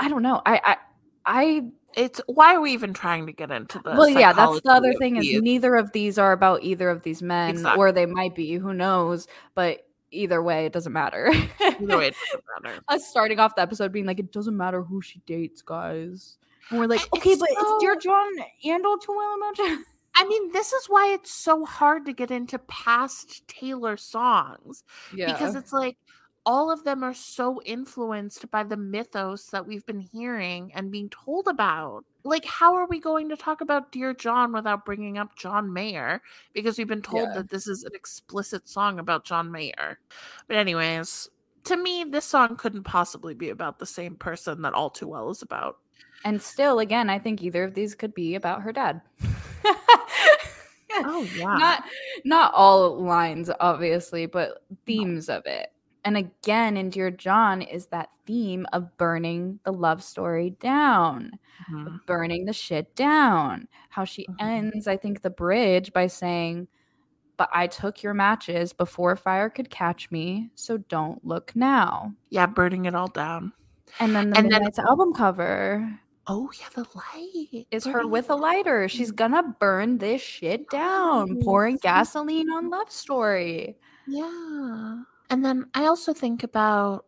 I 0.00 0.08
don't 0.08 0.22
know. 0.22 0.42
I 0.46 0.60
I 0.64 0.76
I 1.28 1.62
it's 1.94 2.20
why 2.26 2.54
are 2.54 2.60
we 2.60 2.72
even 2.72 2.94
trying 2.94 3.26
to 3.26 3.32
get 3.32 3.50
into 3.50 3.78
this? 3.84 3.96
Well, 3.96 4.08
yeah, 4.08 4.32
that's 4.32 4.60
the 4.62 4.70
other 4.70 4.94
thing 4.94 5.16
is 5.16 5.42
neither 5.42 5.76
of 5.76 5.92
these 5.92 6.18
are 6.18 6.32
about 6.32 6.62
either 6.62 6.88
of 6.88 7.02
these 7.02 7.22
men, 7.22 7.50
exactly. 7.50 7.78
or 7.78 7.92
they 7.92 8.06
might 8.06 8.34
be. 8.34 8.54
Who 8.54 8.72
knows? 8.72 9.28
But 9.54 9.86
either 10.10 10.42
way, 10.42 10.64
it 10.64 10.72
doesn't 10.72 10.92
matter. 10.92 11.30
either 11.60 11.98
way, 11.98 12.08
it 12.08 12.14
doesn't 12.32 12.44
matter. 12.62 12.80
Us 12.88 13.06
starting 13.06 13.38
off 13.38 13.54
the 13.56 13.62
episode 13.62 13.92
being 13.92 14.06
like, 14.06 14.18
it 14.18 14.32
doesn't 14.32 14.56
matter 14.56 14.82
who 14.82 15.02
she 15.02 15.20
dates, 15.26 15.60
guys. 15.60 16.38
And 16.70 16.78
we're 16.78 16.86
like, 16.86 17.06
okay, 17.14 17.36
but 17.36 17.48
so... 17.48 17.56
it's 17.58 17.82
Dear 17.82 17.96
John 17.96 18.32
and 18.64 18.84
well 18.84 19.36
imagine. 19.36 19.84
I 20.14 20.26
mean, 20.26 20.52
this 20.52 20.72
is 20.72 20.86
why 20.86 21.12
it's 21.12 21.30
so 21.30 21.64
hard 21.64 22.06
to 22.06 22.12
get 22.12 22.30
into 22.30 22.58
past 22.60 23.46
Taylor 23.48 23.96
songs. 23.96 24.82
Yeah. 25.14 25.32
Because 25.32 25.54
it's 25.54 25.72
like 25.72 25.96
all 26.48 26.70
of 26.70 26.82
them 26.82 27.04
are 27.04 27.12
so 27.12 27.60
influenced 27.66 28.50
by 28.50 28.64
the 28.64 28.76
mythos 28.76 29.50
that 29.50 29.66
we've 29.66 29.84
been 29.84 30.00
hearing 30.00 30.72
and 30.74 30.90
being 30.90 31.10
told 31.10 31.46
about. 31.46 32.06
Like, 32.24 32.46
how 32.46 32.74
are 32.74 32.86
we 32.86 33.00
going 33.00 33.28
to 33.28 33.36
talk 33.36 33.60
about 33.60 33.92
Dear 33.92 34.14
John 34.14 34.54
without 34.54 34.86
bringing 34.86 35.18
up 35.18 35.36
John 35.36 35.70
Mayer? 35.70 36.22
Because 36.54 36.78
we've 36.78 36.88
been 36.88 37.02
told 37.02 37.28
yeah. 37.28 37.34
that 37.34 37.50
this 37.50 37.68
is 37.68 37.84
an 37.84 37.94
explicit 37.94 38.66
song 38.66 38.98
about 38.98 39.26
John 39.26 39.52
Mayer. 39.52 39.98
But, 40.46 40.56
anyways, 40.56 41.28
to 41.64 41.76
me, 41.76 42.04
this 42.04 42.24
song 42.24 42.56
couldn't 42.56 42.84
possibly 42.84 43.34
be 43.34 43.50
about 43.50 43.78
the 43.78 43.84
same 43.84 44.16
person 44.16 44.62
that 44.62 44.72
All 44.72 44.88
Too 44.88 45.08
Well 45.08 45.28
is 45.28 45.42
about. 45.42 45.76
And 46.24 46.40
still, 46.40 46.78
again, 46.78 47.10
I 47.10 47.18
think 47.18 47.42
either 47.42 47.64
of 47.64 47.74
these 47.74 47.94
could 47.94 48.14
be 48.14 48.36
about 48.36 48.62
her 48.62 48.72
dad. 48.72 49.02
oh 50.94 51.28
yeah. 51.36 51.58
Not 51.58 51.84
not 52.24 52.54
all 52.54 52.98
lines, 52.98 53.50
obviously, 53.60 54.24
but 54.24 54.62
themes 54.86 55.28
of 55.28 55.42
it. 55.44 55.72
And 56.04 56.16
again, 56.16 56.76
in 56.76 56.90
Dear 56.90 57.10
John 57.10 57.62
is 57.62 57.86
that 57.86 58.10
theme 58.26 58.66
of 58.72 58.96
burning 58.96 59.60
the 59.64 59.72
love 59.72 60.02
story 60.02 60.50
down, 60.60 61.32
mm-hmm. 61.70 61.96
burning 62.06 62.44
the 62.44 62.52
shit 62.52 62.94
down. 62.94 63.68
How 63.90 64.04
she 64.04 64.24
mm-hmm. 64.24 64.46
ends, 64.46 64.86
I 64.86 64.96
think, 64.96 65.22
the 65.22 65.30
bridge 65.30 65.92
by 65.92 66.06
saying, 66.06 66.68
But 67.36 67.50
I 67.52 67.66
took 67.66 68.02
your 68.02 68.14
matches 68.14 68.72
before 68.72 69.16
fire 69.16 69.50
could 69.50 69.70
catch 69.70 70.10
me, 70.10 70.50
so 70.54 70.78
don't 70.78 71.24
look 71.24 71.54
now. 71.54 72.14
Yeah, 72.30 72.46
burning 72.46 72.84
it 72.84 72.94
all 72.94 73.08
down. 73.08 73.52
And 74.00 74.14
then 74.14 74.30
the 74.30 74.38
and 74.38 74.50
then- 74.50 74.68
album 74.88 75.12
cover. 75.12 76.00
Oh 76.30 76.50
yeah, 76.60 76.68
the 76.74 76.86
light 76.94 77.66
is 77.70 77.86
her 77.86 78.06
with 78.06 78.28
a 78.28 78.34
lighter. 78.34 78.86
She's 78.86 79.10
gonna 79.10 79.42
burn 79.58 79.96
this 79.96 80.20
shit 80.20 80.68
down, 80.68 81.40
pouring 81.40 81.78
gasoline 81.80 82.50
on 82.50 82.68
love 82.68 82.92
story. 82.92 83.78
Yeah. 84.06 85.04
And 85.30 85.44
then 85.44 85.66
I 85.74 85.86
also 85.86 86.12
think 86.12 86.42
about 86.42 87.04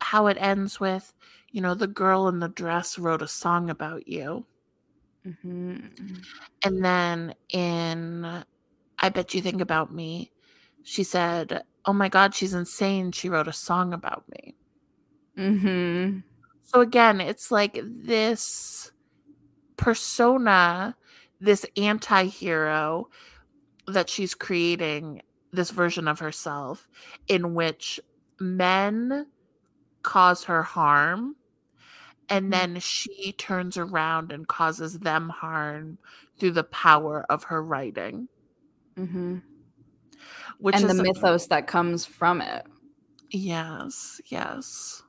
how 0.00 0.26
it 0.26 0.36
ends 0.40 0.80
with, 0.80 1.12
you 1.50 1.60
know, 1.60 1.74
the 1.74 1.86
girl 1.86 2.28
in 2.28 2.40
the 2.40 2.48
dress 2.48 2.98
wrote 2.98 3.22
a 3.22 3.28
song 3.28 3.70
about 3.70 4.08
you. 4.08 4.44
Mm-hmm. 5.26 5.86
And 6.62 6.84
then 6.84 7.34
in 7.50 8.44
I 8.98 9.08
Bet 9.08 9.34
You 9.34 9.42
Think 9.42 9.60
About 9.60 9.92
Me, 9.92 10.30
she 10.82 11.02
said, 11.02 11.62
Oh 11.84 11.92
my 11.92 12.08
God, 12.08 12.34
she's 12.34 12.54
insane. 12.54 13.12
She 13.12 13.28
wrote 13.28 13.48
a 13.48 13.52
song 13.52 13.92
about 13.92 14.24
me. 14.28 14.54
Mm-hmm. 15.38 16.18
So 16.62 16.80
again, 16.80 17.20
it's 17.20 17.50
like 17.50 17.80
this 17.84 18.90
persona, 19.76 20.96
this 21.40 21.64
anti 21.76 22.24
hero 22.24 23.08
that 23.86 24.08
she's 24.10 24.34
creating 24.34 25.22
this 25.52 25.70
version 25.70 26.08
of 26.08 26.18
herself 26.18 26.88
in 27.28 27.54
which 27.54 28.00
men 28.38 29.26
cause 30.02 30.44
her 30.44 30.62
harm 30.62 31.36
and 32.28 32.44
mm-hmm. 32.44 32.50
then 32.50 32.80
she 32.80 33.32
turns 33.32 33.76
around 33.76 34.32
and 34.32 34.46
causes 34.48 34.98
them 34.98 35.28
harm 35.28 35.98
through 36.38 36.52
the 36.52 36.64
power 36.64 37.24
of 37.30 37.44
her 37.44 37.62
writing. 37.62 38.28
Mm-hmm. 38.96 39.38
Which 40.58 40.76
and 40.76 40.88
the 40.88 41.02
mythos 41.02 41.48
that 41.48 41.66
comes 41.66 42.06
from 42.06 42.40
it. 42.40 42.66
Yes, 43.30 44.20
yes. 44.26 45.02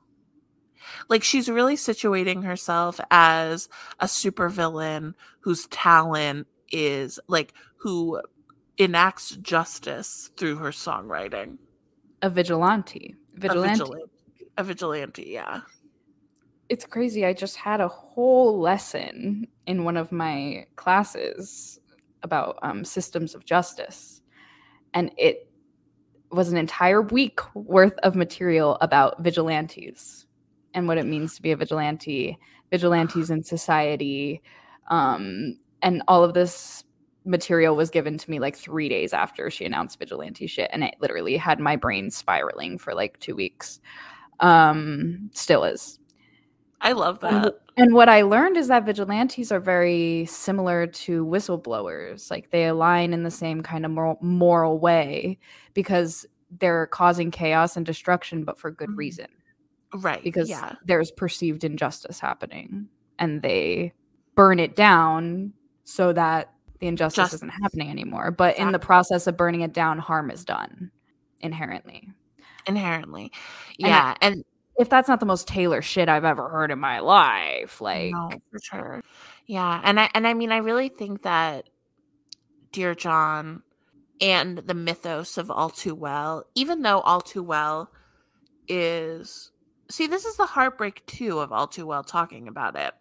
Like 1.08 1.22
she's 1.22 1.48
really 1.48 1.76
situating 1.76 2.44
herself 2.44 3.00
as 3.10 3.68
a 4.00 4.06
supervillain 4.06 5.14
whose 5.40 5.66
talent 5.68 6.46
is 6.70 7.18
like 7.28 7.54
who 7.78 8.20
enacts 8.78 9.30
justice 9.36 10.30
through 10.36 10.56
her 10.56 10.70
songwriting. 10.70 11.58
A 12.22 12.30
vigilante. 12.30 13.14
Vigilante. 13.34 13.82
A 13.82 13.84
vigilante, 13.84 14.10
a 14.56 14.64
vigilante 14.64 15.24
yeah. 15.28 15.60
It's 16.68 16.84
crazy. 16.84 17.24
I 17.24 17.32
just 17.32 17.56
had 17.56 17.80
a 17.80 17.88
whole 17.88 18.58
lesson 18.58 19.46
in 19.66 19.84
one 19.84 19.96
of 19.96 20.12
my 20.12 20.66
classes 20.76 21.80
about 22.22 22.58
um, 22.62 22.84
systems 22.84 23.34
of 23.34 23.44
justice. 23.44 24.20
And 24.92 25.10
it 25.16 25.50
was 26.30 26.50
an 26.50 26.58
entire 26.58 27.00
week 27.00 27.40
worth 27.54 27.96
of 28.02 28.16
material 28.16 28.76
about 28.80 29.22
vigilantes 29.22 30.26
and 30.74 30.86
what 30.86 30.98
it 30.98 31.06
means 31.06 31.34
to 31.36 31.42
be 31.42 31.52
a 31.52 31.56
vigilante, 31.56 32.38
vigilantes 32.70 33.30
in 33.30 33.42
society, 33.42 34.42
um, 34.88 35.58
and 35.80 36.02
all 36.08 36.24
of 36.24 36.34
this 36.34 36.84
material 37.28 37.76
was 37.76 37.90
given 37.90 38.18
to 38.18 38.30
me 38.30 38.40
like 38.40 38.56
three 38.56 38.88
days 38.88 39.12
after 39.12 39.50
she 39.50 39.64
announced 39.64 39.98
vigilante 39.98 40.46
shit, 40.46 40.70
and 40.72 40.82
it 40.82 40.94
literally 41.00 41.36
had 41.36 41.60
my 41.60 41.76
brain 41.76 42.10
spiraling 42.10 42.78
for 42.78 42.94
like 42.94 43.20
two 43.20 43.36
weeks. 43.36 43.80
Um, 44.40 45.30
still 45.32 45.64
is. 45.64 45.98
I 46.80 46.92
love 46.92 47.20
that. 47.20 47.54
And, 47.76 47.92
what 47.92 48.08
I 48.08 48.22
learned 48.22 48.56
is 48.56 48.68
that 48.68 48.86
vigilantes 48.86 49.50
are 49.50 49.60
very 49.60 50.26
similar 50.26 50.86
to 50.86 51.24
whistleblowers. 51.24 52.30
Like 52.30 52.50
they 52.50 52.66
align 52.66 53.12
in 53.12 53.24
the 53.24 53.30
same 53.30 53.62
kind 53.62 53.84
of 53.84 53.90
moral, 53.90 54.18
moral 54.20 54.78
way 54.78 55.38
because 55.74 56.24
they're 56.58 56.86
causing 56.86 57.30
chaos 57.30 57.76
and 57.76 57.84
destruction, 57.84 58.44
but 58.44 58.58
for 58.58 58.70
good 58.70 58.90
mm-hmm. 58.90 58.98
reason. 58.98 59.26
Right. 59.94 60.22
Because 60.22 60.48
yeah. 60.48 60.74
there's 60.84 61.10
perceived 61.10 61.64
injustice 61.64 62.20
happening 62.20 62.88
and 63.18 63.42
they 63.42 63.92
burn 64.34 64.60
it 64.60 64.76
down 64.76 65.52
so 65.84 66.12
that 66.12 66.52
the 66.78 66.86
injustice 66.86 67.24
Just, 67.24 67.34
isn't 67.34 67.48
happening 67.62 67.90
anymore. 67.90 68.30
But 68.30 68.50
exactly. 68.50 68.66
in 68.66 68.72
the 68.72 68.78
process 68.78 69.26
of 69.26 69.36
burning 69.36 69.62
it 69.62 69.72
down, 69.72 69.98
harm 69.98 70.30
is 70.30 70.44
done 70.44 70.90
inherently. 71.40 72.10
Inherently. 72.66 73.32
Yeah. 73.78 74.14
And, 74.20 74.34
and 74.36 74.44
if 74.78 74.88
that's 74.88 75.08
not 75.08 75.20
the 75.20 75.26
most 75.26 75.48
Taylor 75.48 75.82
shit 75.82 76.08
I've 76.08 76.24
ever 76.24 76.48
heard 76.48 76.70
in 76.70 76.78
my 76.78 77.00
life, 77.00 77.80
like 77.80 78.12
no, 78.12 78.30
for 78.50 78.60
sure. 78.62 79.02
Yeah. 79.46 79.80
And 79.82 79.98
I 79.98 80.10
and 80.14 80.26
I 80.26 80.34
mean 80.34 80.52
I 80.52 80.58
really 80.58 80.88
think 80.88 81.22
that 81.22 81.68
Dear 82.72 82.94
John 82.94 83.62
and 84.20 84.58
the 84.58 84.74
mythos 84.74 85.38
of 85.38 85.50
All 85.50 85.70
Too 85.70 85.94
Well, 85.94 86.44
even 86.54 86.82
though 86.82 87.00
All 87.00 87.20
Too 87.20 87.42
Well 87.42 87.90
is 88.68 89.50
see, 89.90 90.06
this 90.06 90.24
is 90.24 90.36
the 90.36 90.46
heartbreak 90.46 91.04
too 91.06 91.40
of 91.40 91.52
All 91.52 91.66
Too 91.66 91.86
Well 91.86 92.04
talking 92.04 92.46
about 92.46 92.76
it, 92.76 92.94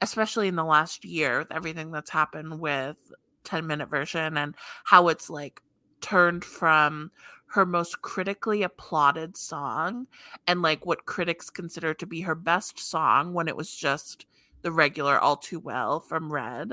especially 0.00 0.48
in 0.48 0.56
the 0.56 0.64
last 0.64 1.04
year 1.04 1.38
with 1.38 1.52
everything 1.52 1.90
that's 1.90 2.10
happened 2.10 2.60
with 2.60 2.96
10 3.44 3.66
minute 3.66 3.88
version 3.88 4.36
and 4.36 4.54
how 4.84 5.08
it's 5.08 5.30
like 5.30 5.62
turned 6.00 6.44
from 6.44 7.10
her 7.46 7.66
most 7.66 8.00
critically 8.00 8.62
applauded 8.62 9.36
song 9.36 10.06
and 10.46 10.62
like 10.62 10.86
what 10.86 11.06
critics 11.06 11.50
consider 11.50 11.92
to 11.92 12.06
be 12.06 12.20
her 12.20 12.34
best 12.34 12.78
song 12.78 13.34
when 13.34 13.48
it 13.48 13.56
was 13.56 13.74
just 13.74 14.26
the 14.62 14.70
regular 14.70 15.18
All 15.18 15.36
Too 15.36 15.58
Well 15.58 16.00
from 16.00 16.32
Red 16.32 16.72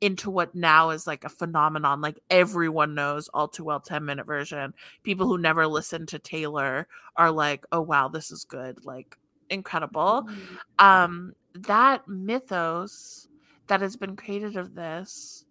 into 0.00 0.30
what 0.30 0.54
now 0.54 0.90
is 0.90 1.06
like 1.06 1.24
a 1.24 1.30
phenomenon. 1.30 2.00
Like 2.00 2.20
everyone 2.30 2.94
knows 2.94 3.28
all 3.28 3.48
too 3.48 3.64
well 3.64 3.80
10 3.80 4.04
minute 4.04 4.26
version. 4.26 4.74
People 5.02 5.26
who 5.26 5.38
never 5.38 5.66
listened 5.66 6.08
to 6.08 6.18
taylor 6.18 6.86
are 7.16 7.30
like 7.30 7.64
oh 7.72 7.80
wow 7.80 8.08
this 8.08 8.30
is 8.30 8.44
good. 8.44 8.84
Like 8.84 9.16
incredible 9.50 10.26
mm-hmm. 10.28 10.56
um 10.78 11.32
that 11.54 12.06
mythos 12.08 13.28
that 13.66 13.80
has 13.80 13.96
been 13.96 14.16
created 14.16 14.56
of 14.56 14.74
this 14.74 15.44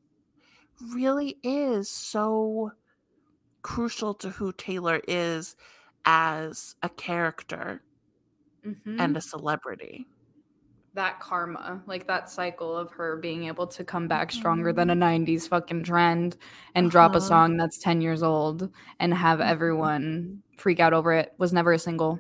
really 0.93 1.37
is 1.43 1.89
so 1.89 2.71
crucial 3.61 4.13
to 4.13 4.29
who 4.29 4.51
taylor 4.53 5.01
is 5.07 5.55
as 6.05 6.75
a 6.83 6.89
character 6.89 7.81
mm-hmm. 8.65 8.99
and 8.99 9.17
a 9.17 9.21
celebrity 9.21 10.05
that 10.95 11.19
karma, 11.19 11.81
like 11.85 12.07
that 12.07 12.29
cycle 12.29 12.75
of 12.75 12.89
her 12.91 13.17
being 13.17 13.45
able 13.45 13.67
to 13.67 13.83
come 13.83 14.07
back 14.07 14.31
stronger 14.31 14.73
than 14.73 14.89
a 14.89 14.95
90s 14.95 15.25
mm-hmm. 15.25 15.47
fucking 15.47 15.83
trend 15.83 16.37
and 16.73 16.85
uh-huh. 16.85 16.91
drop 16.91 17.13
a 17.13 17.17
uh-huh. 17.17 17.27
song 17.27 17.57
that's 17.57 17.77
10 17.77 18.01
years 18.01 18.23
old 18.23 18.69
and 18.99 19.13
have 19.13 19.39
mm-hmm. 19.39 19.49
everyone 19.49 20.41
freak 20.57 20.79
out 20.79 20.93
over 20.93 21.13
it 21.13 21.33
was 21.37 21.53
never 21.53 21.73
a 21.73 21.79
single, 21.79 22.19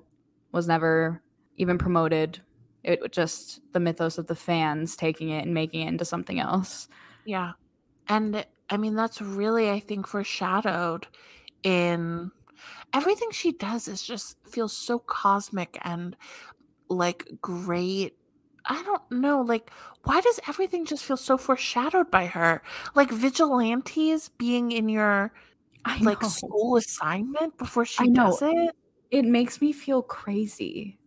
was 0.51 0.67
never 0.67 1.21
even 1.57 1.77
promoted. 1.77 2.41
It 2.83 3.11
just 3.11 3.61
the 3.73 3.79
mythos 3.79 4.17
of 4.17 4.27
the 4.27 4.35
fans 4.35 4.95
taking 4.95 5.29
it 5.29 5.43
and 5.43 5.53
making 5.53 5.81
it 5.81 5.87
into 5.87 6.05
something 6.05 6.39
else. 6.39 6.87
Yeah. 7.25 7.53
And 8.07 8.45
I 8.69 8.77
mean, 8.77 8.95
that's 8.95 9.21
really, 9.21 9.69
I 9.69 9.79
think, 9.79 10.07
foreshadowed 10.07 11.07
in 11.63 12.31
everything 12.93 13.29
she 13.31 13.51
does 13.53 13.87
is 13.87 14.03
just 14.03 14.37
feels 14.47 14.73
so 14.73 14.99
cosmic 14.99 15.77
and 15.81 16.15
like 16.89 17.27
great 17.41 18.15
I 18.67 18.81
don't 18.83 19.11
know. 19.11 19.41
Like, 19.41 19.69
why 20.05 20.21
does 20.21 20.39
everything 20.47 20.85
just 20.85 21.03
feel 21.03 21.17
so 21.17 21.37
foreshadowed 21.37 22.09
by 22.09 22.25
her? 22.25 22.63
Like 22.95 23.11
vigilantes 23.11 24.29
being 24.29 24.71
in 24.71 24.89
your 24.89 25.31
like 26.01 26.23
school 26.23 26.77
assignment 26.77 27.57
before 27.57 27.85
she 27.85 28.09
does 28.09 28.41
it. 28.41 28.75
It 29.11 29.25
makes 29.25 29.61
me 29.61 29.71
feel 29.71 30.01
crazy. 30.01 30.97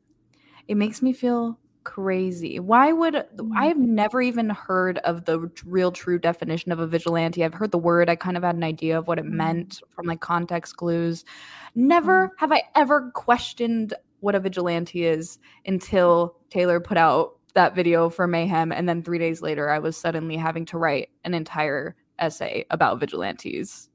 It 0.69 0.77
makes 0.77 1.03
me 1.03 1.13
feel 1.13 1.59
crazy. 1.85 2.61
Why 2.61 2.93
would 2.93 3.15
mm. 3.15 3.51
I've 3.57 3.79
never 3.79 4.21
even 4.21 4.51
heard 4.51 4.99
of 4.99 5.25
the 5.25 5.51
real 5.65 5.91
true 5.91 6.19
definition 6.19 6.71
of 6.71 6.79
a 6.79 6.87
vigilante? 6.87 7.43
I've 7.43 7.55
heard 7.55 7.71
the 7.71 7.79
word, 7.79 8.11
I 8.11 8.17
kind 8.17 8.37
of 8.37 8.43
had 8.43 8.57
an 8.57 8.63
idea 8.63 8.99
of 8.99 9.09
what 9.09 9.19
it 9.19 9.25
mm. 9.25 9.31
meant 9.31 9.81
from 9.89 10.07
like 10.07 10.21
context 10.21 10.77
clues. 10.77 11.25
Never 11.75 12.29
mm. 12.29 12.31
have 12.39 12.53
I 12.53 12.65
ever 12.77 13.11
questioned 13.13 13.95
what 14.21 14.35
a 14.35 14.41
vigilante 14.41 15.07
is 15.07 15.39
until 15.65 16.37
Taylor 16.51 16.79
put 16.79 16.99
out 16.99 17.39
that 17.55 17.75
video 17.75 18.11
for 18.11 18.27
Mayhem. 18.27 18.71
And 18.71 18.89
then 18.89 19.03
three 19.03 19.19
days 19.19 19.41
later, 19.41 19.71
I 19.71 19.79
was 19.79 19.97
suddenly 19.97 20.37
having 20.37 20.67
to 20.67 20.79
write 20.79 21.09
an 21.25 21.35
entire 21.35 21.97
essay 22.19 22.67
about 22.71 23.01
vigilantes. 23.01 23.89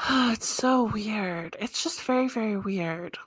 it's 0.10 0.48
so 0.48 0.84
weird. 0.84 1.56
It's 1.60 1.82
just 1.82 2.02
very, 2.02 2.28
very 2.28 2.56
weird. 2.56 3.18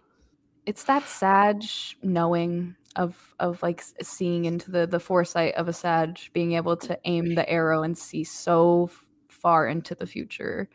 It's 0.65 0.83
that 0.85 1.07
sad 1.07 1.63
knowing 2.01 2.75
of 2.95 3.35
of 3.39 3.61
like 3.63 3.83
seeing 4.01 4.45
into 4.45 4.71
the 4.71 4.87
the 4.87 4.99
foresight 4.99 5.55
of 5.55 5.67
a 5.67 5.73
Sag, 5.73 6.19
being 6.33 6.53
able 6.53 6.77
to 6.77 6.97
aim 7.05 7.35
the 7.35 7.49
arrow 7.49 7.83
and 7.83 7.97
see 7.97 8.23
so 8.23 8.89
far 9.27 9.67
into 9.67 9.95
the 9.95 10.07
future. 10.07 10.69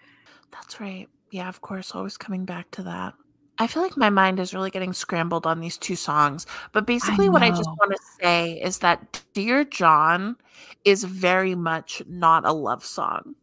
That's 0.51 0.81
right. 0.81 1.09
Yeah, 1.31 1.49
of 1.49 1.61
course, 1.61 1.95
always 1.95 2.17
coming 2.17 2.45
back 2.45 2.71
to 2.73 2.83
that. 2.85 3.15
I 3.61 3.67
feel 3.67 3.83
like 3.83 3.97
my 3.97 4.11
mind 4.11 4.39
is 4.39 4.55
really 4.55 4.71
getting 4.71 4.93
scrambled 4.93 5.47
on 5.47 5.61
these 5.61 5.77
two 5.77 5.97
songs. 5.97 6.47
But 6.73 6.87
basically, 6.87 7.27
I 7.27 7.31
what 7.31 7.43
I 7.43 7.51
just 7.51 7.69
want 7.69 7.91
to 7.91 7.99
say 8.23 8.53
is 8.53 8.79
that 8.79 9.23
Dear 9.35 9.65
John 9.65 10.37
is 10.85 11.03
very 11.05 11.57
much 11.57 12.03
not 12.07 12.47
a 12.47 12.53
love 12.53 12.85
song. 12.85 13.35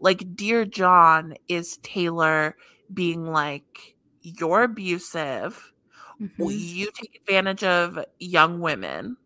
Like, 0.00 0.34
Dear 0.34 0.64
John 0.64 1.34
is 1.48 1.76
Taylor 1.78 2.56
being 2.92 3.26
like, 3.26 3.94
You're 4.22 4.62
abusive. 4.62 5.72
Mm-hmm. 6.20 6.42
You 6.48 6.90
take 6.94 7.20
advantage 7.22 7.64
of 7.64 8.04
young 8.18 8.60
women. 8.60 9.16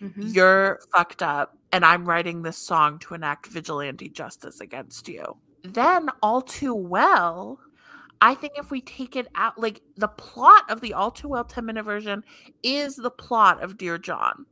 Mm-hmm. 0.00 0.28
You're 0.28 0.80
fucked 0.94 1.22
up. 1.22 1.56
And 1.72 1.84
I'm 1.84 2.08
writing 2.08 2.42
this 2.42 2.56
song 2.56 2.98
to 3.00 3.14
enact 3.14 3.46
vigilante 3.46 4.08
justice 4.08 4.60
against 4.60 5.08
you. 5.08 5.36
Then, 5.64 6.08
all 6.22 6.40
too 6.40 6.74
well, 6.74 7.60
I 8.20 8.34
think 8.34 8.54
if 8.56 8.70
we 8.70 8.80
take 8.80 9.16
it 9.16 9.28
out, 9.34 9.58
like 9.58 9.82
the 9.96 10.08
plot 10.08 10.64
of 10.70 10.80
the 10.80 10.94
All 10.94 11.10
Too 11.10 11.28
Well 11.28 11.44
10 11.44 11.64
minute 11.64 11.84
version 11.84 12.24
is 12.62 12.96
the 12.96 13.10
plot 13.10 13.62
of 13.62 13.78
Dear 13.78 13.98
John. 13.98 14.46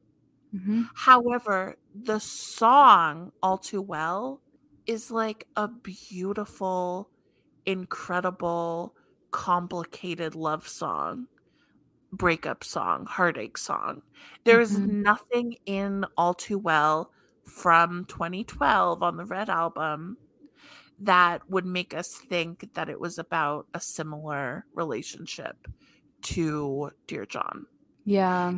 Mm-hmm. 0.55 0.83
However, 0.95 1.77
the 1.95 2.19
song 2.21 3.33
All 3.43 3.59
Too 3.59 3.83
Well 3.83 4.41
is 4.87 5.11
like 5.11 5.47
a 5.57 5.69
beautiful, 5.69 7.11
incredible, 7.65 8.95
complicated 9.33 10.35
love 10.35 10.69
song, 10.69 11.27
breakup 12.17 12.65
song, 12.65 13.07
heartache 13.07 13.59
song. 13.59 14.03
There's 14.45 14.73
mm-hmm. 14.73 15.03
nothing 15.03 15.57
in 15.67 16.05
All 16.17 16.35
Too 16.35 16.59
Well 16.59 17.11
from 17.45 18.05
2012 18.07 19.03
on 19.03 19.17
the 19.17 19.25
Red 19.25 19.49
Album 19.49 20.17
that 21.01 21.49
would 21.51 21.67
make 21.67 21.95
us 21.95 22.15
think 22.15 22.73
that 22.75 22.89
it 22.89 22.99
was 22.99 23.19
about 23.19 23.67
a 23.75 23.81
similar 23.81 24.65
relationship 24.75 25.69
to 26.23 26.91
Dear 27.07 27.27
John. 27.27 27.67
Yeah. 28.05 28.55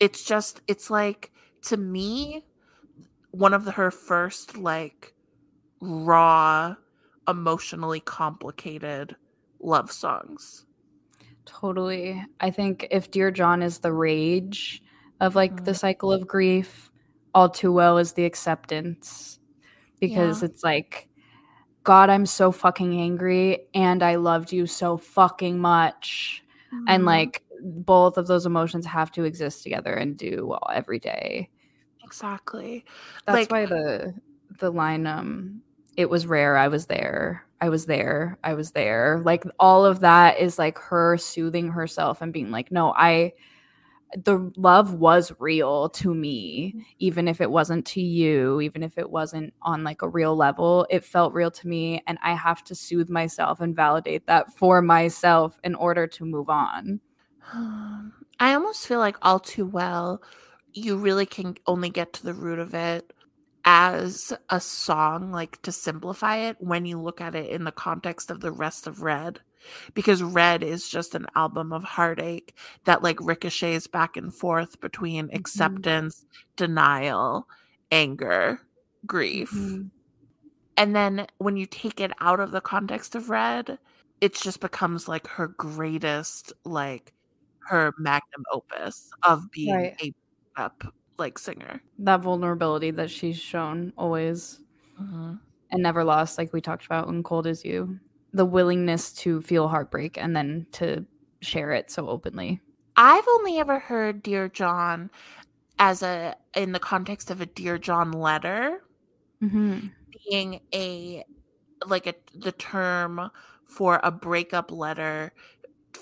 It's 0.00 0.24
just 0.24 0.60
it's 0.66 0.90
like 0.90 1.30
to 1.62 1.76
me 1.76 2.44
one 3.30 3.54
of 3.54 3.64
the, 3.64 3.72
her 3.72 3.90
first 3.90 4.56
like 4.56 5.14
raw 5.80 6.74
emotionally 7.28 8.00
complicated 8.00 9.16
love 9.60 9.90
songs. 9.90 10.66
Totally. 11.46 12.24
I 12.40 12.50
think 12.50 12.86
if 12.90 13.10
Dear 13.10 13.30
John 13.30 13.62
is 13.62 13.78
the 13.78 13.92
rage 13.92 14.82
of 15.20 15.34
like 15.34 15.54
mm-hmm. 15.54 15.64
the 15.64 15.74
cycle 15.74 16.12
of 16.12 16.26
grief, 16.26 16.90
All 17.34 17.48
Too 17.48 17.72
Well 17.72 17.98
is 17.98 18.12
the 18.12 18.24
acceptance 18.24 19.38
because 20.00 20.42
yeah. 20.42 20.46
it's 20.46 20.64
like, 20.64 21.08
God, 21.82 22.10
I'm 22.10 22.26
so 22.26 22.50
fucking 22.50 22.98
angry 22.98 23.66
and 23.74 24.02
I 24.02 24.16
loved 24.16 24.52
you 24.52 24.66
so 24.66 24.96
fucking 24.96 25.58
much. 25.58 26.42
Mm-hmm. 26.72 26.84
And 26.88 27.04
like 27.04 27.42
both 27.60 28.18
of 28.18 28.26
those 28.26 28.46
emotions 28.46 28.86
have 28.86 29.10
to 29.12 29.24
exist 29.24 29.62
together 29.62 29.94
and 29.94 30.16
do 30.16 30.46
well 30.46 30.66
every 30.72 30.98
day. 30.98 31.50
Exactly. 32.02 32.84
That's 33.26 33.36
like, 33.36 33.50
why 33.50 33.66
the 33.66 34.14
the 34.58 34.70
line 34.70 35.06
um 35.06 35.62
it 35.96 36.08
was 36.08 36.26
rare 36.26 36.56
I 36.56 36.68
was 36.68 36.86
there. 36.86 37.46
I 37.64 37.70
was 37.70 37.86
there. 37.86 38.38
I 38.44 38.52
was 38.52 38.72
there. 38.72 39.22
Like 39.24 39.44
all 39.58 39.86
of 39.86 40.00
that 40.00 40.38
is 40.38 40.58
like 40.58 40.76
her 40.76 41.16
soothing 41.16 41.68
herself 41.68 42.20
and 42.20 42.30
being 42.30 42.50
like, 42.50 42.70
"No, 42.70 42.92
I 42.94 43.32
the 44.22 44.52
love 44.56 44.92
was 44.94 45.32
real 45.38 45.88
to 45.88 46.14
me 46.14 46.68
mm-hmm. 46.68 46.80
even 46.98 47.26
if 47.26 47.40
it 47.40 47.50
wasn't 47.50 47.84
to 47.84 48.00
you 48.00 48.60
even 48.60 48.84
if 48.84 48.96
it 48.96 49.10
wasn't 49.10 49.52
on 49.62 49.82
like 49.82 50.02
a 50.02 50.08
real 50.08 50.36
level 50.36 50.86
it 50.88 51.04
felt 51.04 51.32
real 51.32 51.50
to 51.50 51.66
me 51.66 52.00
and 52.06 52.16
i 52.22 52.32
have 52.32 52.62
to 52.62 52.76
soothe 52.76 53.10
myself 53.10 53.60
and 53.60 53.74
validate 53.74 54.24
that 54.28 54.52
for 54.52 54.80
myself 54.80 55.58
in 55.64 55.74
order 55.74 56.06
to 56.06 56.24
move 56.24 56.48
on 56.48 57.00
i 58.38 58.54
almost 58.54 58.86
feel 58.86 59.00
like 59.00 59.16
all 59.22 59.40
too 59.40 59.66
well 59.66 60.22
you 60.72 60.96
really 60.96 61.26
can 61.26 61.56
only 61.66 61.90
get 61.90 62.12
to 62.12 62.22
the 62.22 62.34
root 62.34 62.60
of 62.60 62.72
it 62.72 63.12
as 63.64 64.32
a 64.50 64.60
song 64.60 65.32
like 65.32 65.60
to 65.62 65.72
simplify 65.72 66.36
it 66.36 66.56
when 66.60 66.84
you 66.84 67.00
look 67.00 67.20
at 67.20 67.34
it 67.34 67.50
in 67.50 67.64
the 67.64 67.72
context 67.72 68.30
of 68.30 68.40
the 68.40 68.52
rest 68.52 68.86
of 68.86 69.02
red 69.02 69.40
because 69.94 70.22
Red 70.22 70.62
is 70.62 70.88
just 70.88 71.14
an 71.14 71.26
album 71.34 71.72
of 71.72 71.84
heartache 71.84 72.56
that 72.84 73.02
like 73.02 73.18
ricochets 73.20 73.86
back 73.86 74.16
and 74.16 74.32
forth 74.32 74.80
between 74.80 75.26
mm-hmm. 75.26 75.36
acceptance, 75.36 76.24
denial, 76.56 77.48
anger, 77.90 78.60
grief. 79.06 79.50
Mm-hmm. 79.50 79.88
And 80.76 80.96
then 80.96 81.26
when 81.38 81.56
you 81.56 81.66
take 81.66 82.00
it 82.00 82.12
out 82.20 82.40
of 82.40 82.50
the 82.50 82.60
context 82.60 83.14
of 83.14 83.30
Red, 83.30 83.78
it 84.20 84.34
just 84.34 84.60
becomes 84.60 85.08
like 85.08 85.26
her 85.28 85.48
greatest, 85.48 86.52
like 86.64 87.12
her 87.68 87.94
magnum 87.98 88.44
opus 88.52 89.10
of 89.22 89.50
being 89.50 89.74
right. 89.74 89.96
a 90.02 90.12
up 90.56 90.84
like 91.18 91.38
singer. 91.38 91.80
That 91.98 92.20
vulnerability 92.20 92.90
that 92.92 93.10
she's 93.10 93.38
shown 93.38 93.92
always 93.96 94.60
mm-hmm. 95.00 95.34
and 95.70 95.82
never 95.82 96.04
lost, 96.04 96.38
like 96.38 96.52
we 96.52 96.60
talked 96.60 96.86
about 96.86 97.08
in 97.08 97.22
Cold 97.22 97.46
as 97.46 97.64
You 97.64 97.98
the 98.34 98.44
willingness 98.44 99.12
to 99.12 99.40
feel 99.40 99.68
heartbreak 99.68 100.18
and 100.18 100.36
then 100.36 100.66
to 100.72 101.06
share 101.40 101.72
it 101.72 101.90
so 101.90 102.08
openly. 102.08 102.60
I've 102.96 103.26
only 103.28 103.58
ever 103.58 103.78
heard 103.78 104.22
Dear 104.22 104.48
John 104.48 105.10
as 105.78 106.02
a 106.02 106.36
in 106.54 106.72
the 106.72 106.78
context 106.80 107.30
of 107.30 107.40
a 107.40 107.46
Dear 107.46 107.78
John 107.78 108.12
letter 108.12 108.82
mm-hmm. 109.42 109.86
being 110.28 110.60
a 110.74 111.24
like 111.86 112.06
a 112.06 112.14
the 112.34 112.52
term 112.52 113.30
for 113.64 114.00
a 114.02 114.10
breakup 114.10 114.70
letter 114.70 115.32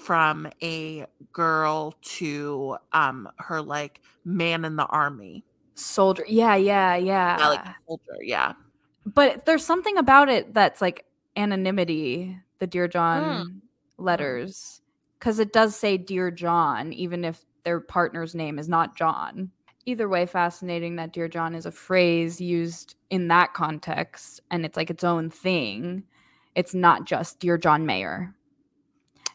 from 0.03 0.49
a 0.63 1.07
girl 1.33 1.95
to 2.03 2.77
um 2.93 3.29
her 3.39 3.63
like 3.63 4.01
man 4.25 4.65
in 4.65 4.77
the 4.77 4.87
army 4.87 5.45
soldier 5.75 6.25
yeah 6.29 6.55
yeah 6.55 6.97
yeah, 6.97 7.39
yeah 7.39 7.49
like 7.49 7.65
soldier 7.87 8.17
yeah 8.23 8.53
but 9.07 9.47
there's 9.47 9.65
something 9.65 9.97
about 9.99 10.29
it 10.29 10.55
that's 10.55 10.81
like 10.81 11.07
anonymity, 11.37 12.39
the 12.59 12.67
Dear 12.67 12.89
John 12.89 13.23
mm. 13.23 13.61
letters, 13.99 14.81
because 15.19 15.39
it 15.39 15.53
does 15.53 15.77
say 15.77 15.97
Dear 15.97 16.31
John, 16.31 16.93
even 16.93 17.25
if 17.25 17.45
their 17.65 17.81
partner's 17.81 18.35
name 18.35 18.59
is 18.59 18.69
not 18.69 18.97
John. 18.97 19.51
Either 19.85 20.09
way, 20.09 20.27
fascinating 20.27 20.97
that 20.97 21.13
Dear 21.13 21.29
John 21.29 21.55
is 21.55 21.67
a 21.67 21.73
phrase 21.73 22.41
used 22.41 22.95
in 23.11 23.29
that 23.29 23.53
context 23.53 24.41
and 24.51 24.65
it's 24.65 24.77
like 24.77 24.91
its 24.91 25.03
own 25.03 25.29
thing. 25.29 26.05
It's 26.55 26.75
not 26.75 27.05
just 27.05 27.41
Dear 27.41 27.59
John 27.59 27.85
Mayer. 27.85 28.35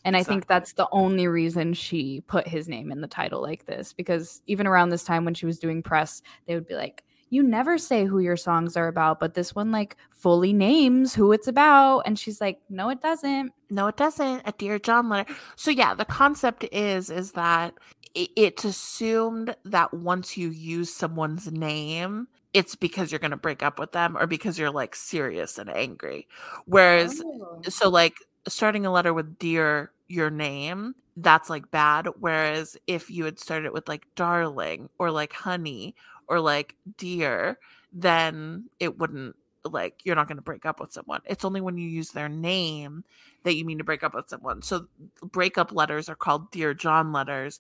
And 0.08 0.16
exactly. 0.16 0.32
I 0.32 0.36
think 0.36 0.48
that's 0.48 0.74
the 0.74 0.88
only 0.94 1.28
reason 1.28 1.74
she 1.74 2.22
put 2.28 2.48
his 2.48 2.70
name 2.70 2.94
in 2.94 3.02
the 3.02 3.08
title 3.08 3.42
like 3.42 3.66
this, 3.66 3.92
because 3.92 4.42
even 4.48 4.66
around 4.66 4.90
this 4.90 5.04
time 5.04 5.26
when 5.26 5.34
she 5.34 5.46
was 5.46 5.60
doing 5.60 5.84
press, 5.84 6.22
they 6.48 6.56
would 6.56 6.66
be 6.66 6.76
like, 6.76 7.04
you 7.30 7.44
never 7.44 7.78
say 7.78 8.06
who 8.06 8.20
your 8.20 8.38
songs 8.38 8.78
are 8.78 8.88
about, 8.88 9.20
but 9.20 9.34
this 9.34 9.54
one 9.54 9.70
like 9.70 9.98
fully 10.12 10.54
names 10.54 11.14
who 11.14 11.34
it's 11.34 11.50
about. 11.50 12.04
And 12.06 12.18
she's 12.18 12.40
like, 12.40 12.62
no, 12.70 12.88
it 12.88 13.02
doesn't. 13.02 13.52
No, 13.70 13.88
it 13.88 13.98
doesn't. 13.98 14.44
A 14.46 14.54
Dear 14.54 14.80
John 14.80 15.10
letter. 15.10 15.36
So 15.58 15.72
yeah, 15.72 15.94
the 15.94 16.06
concept 16.06 16.64
is 16.72 17.10
is 17.10 17.34
that 17.34 17.74
it's 18.16 18.64
assumed 18.64 19.58
that 19.66 19.94
once 19.94 20.38
you 20.38 20.52
use 20.52 20.94
someone's 20.94 21.52
name, 21.52 22.30
it's 22.54 22.76
because 22.76 23.12
you're 23.12 23.20
going 23.20 23.32
to 23.32 23.38
break 23.38 23.62
up 23.62 23.78
with 23.78 23.92
them 23.92 24.18
or 24.18 24.26
because 24.26 24.58
you're 24.58 24.72
like 24.72 24.96
serious 24.96 25.58
and 25.58 25.70
angry. 25.70 26.30
Whereas, 26.66 27.22
oh. 27.26 27.60
so 27.68 27.90
like 27.90 28.16
starting 28.48 28.86
a 28.86 28.92
letter 28.92 29.14
with 29.14 29.38
dear 29.38 29.92
your 30.08 30.30
name, 30.30 30.96
that's 31.16 31.50
like 31.50 31.72
bad. 31.72 32.08
Whereas 32.20 32.78
if 32.88 33.10
you 33.10 33.26
had 33.26 33.40
started 33.40 33.74
with 33.74 33.88
like 33.88 34.06
darling 34.16 34.90
or 35.00 35.12
like 35.12 35.34
honey 35.34 35.96
or 36.28 36.40
like 36.40 36.76
dear, 36.98 37.60
then 37.92 38.70
it 38.80 38.98
wouldn't 38.98 39.36
like 39.64 40.02
you're 40.04 40.16
not 40.16 40.28
going 40.28 40.38
to 40.38 40.44
break 40.44 40.66
up 40.66 40.80
with 40.80 40.94
someone. 40.94 41.22
It's 41.26 41.46
only 41.46 41.62
when 41.62 41.78
you 41.78 41.90
use 41.90 42.12
their 42.12 42.30
name 42.30 43.04
that 43.44 43.56
you 43.56 43.66
mean 43.66 43.78
to 43.80 43.84
break 43.84 44.04
up 44.04 44.14
with 44.14 44.30
someone. 44.30 44.62
So 44.62 44.88
breakup 45.22 45.72
letters 45.72 46.10
are 46.10 46.16
called 46.16 46.52
Dear 46.52 46.74
John 46.74 47.12
letters 47.12 47.60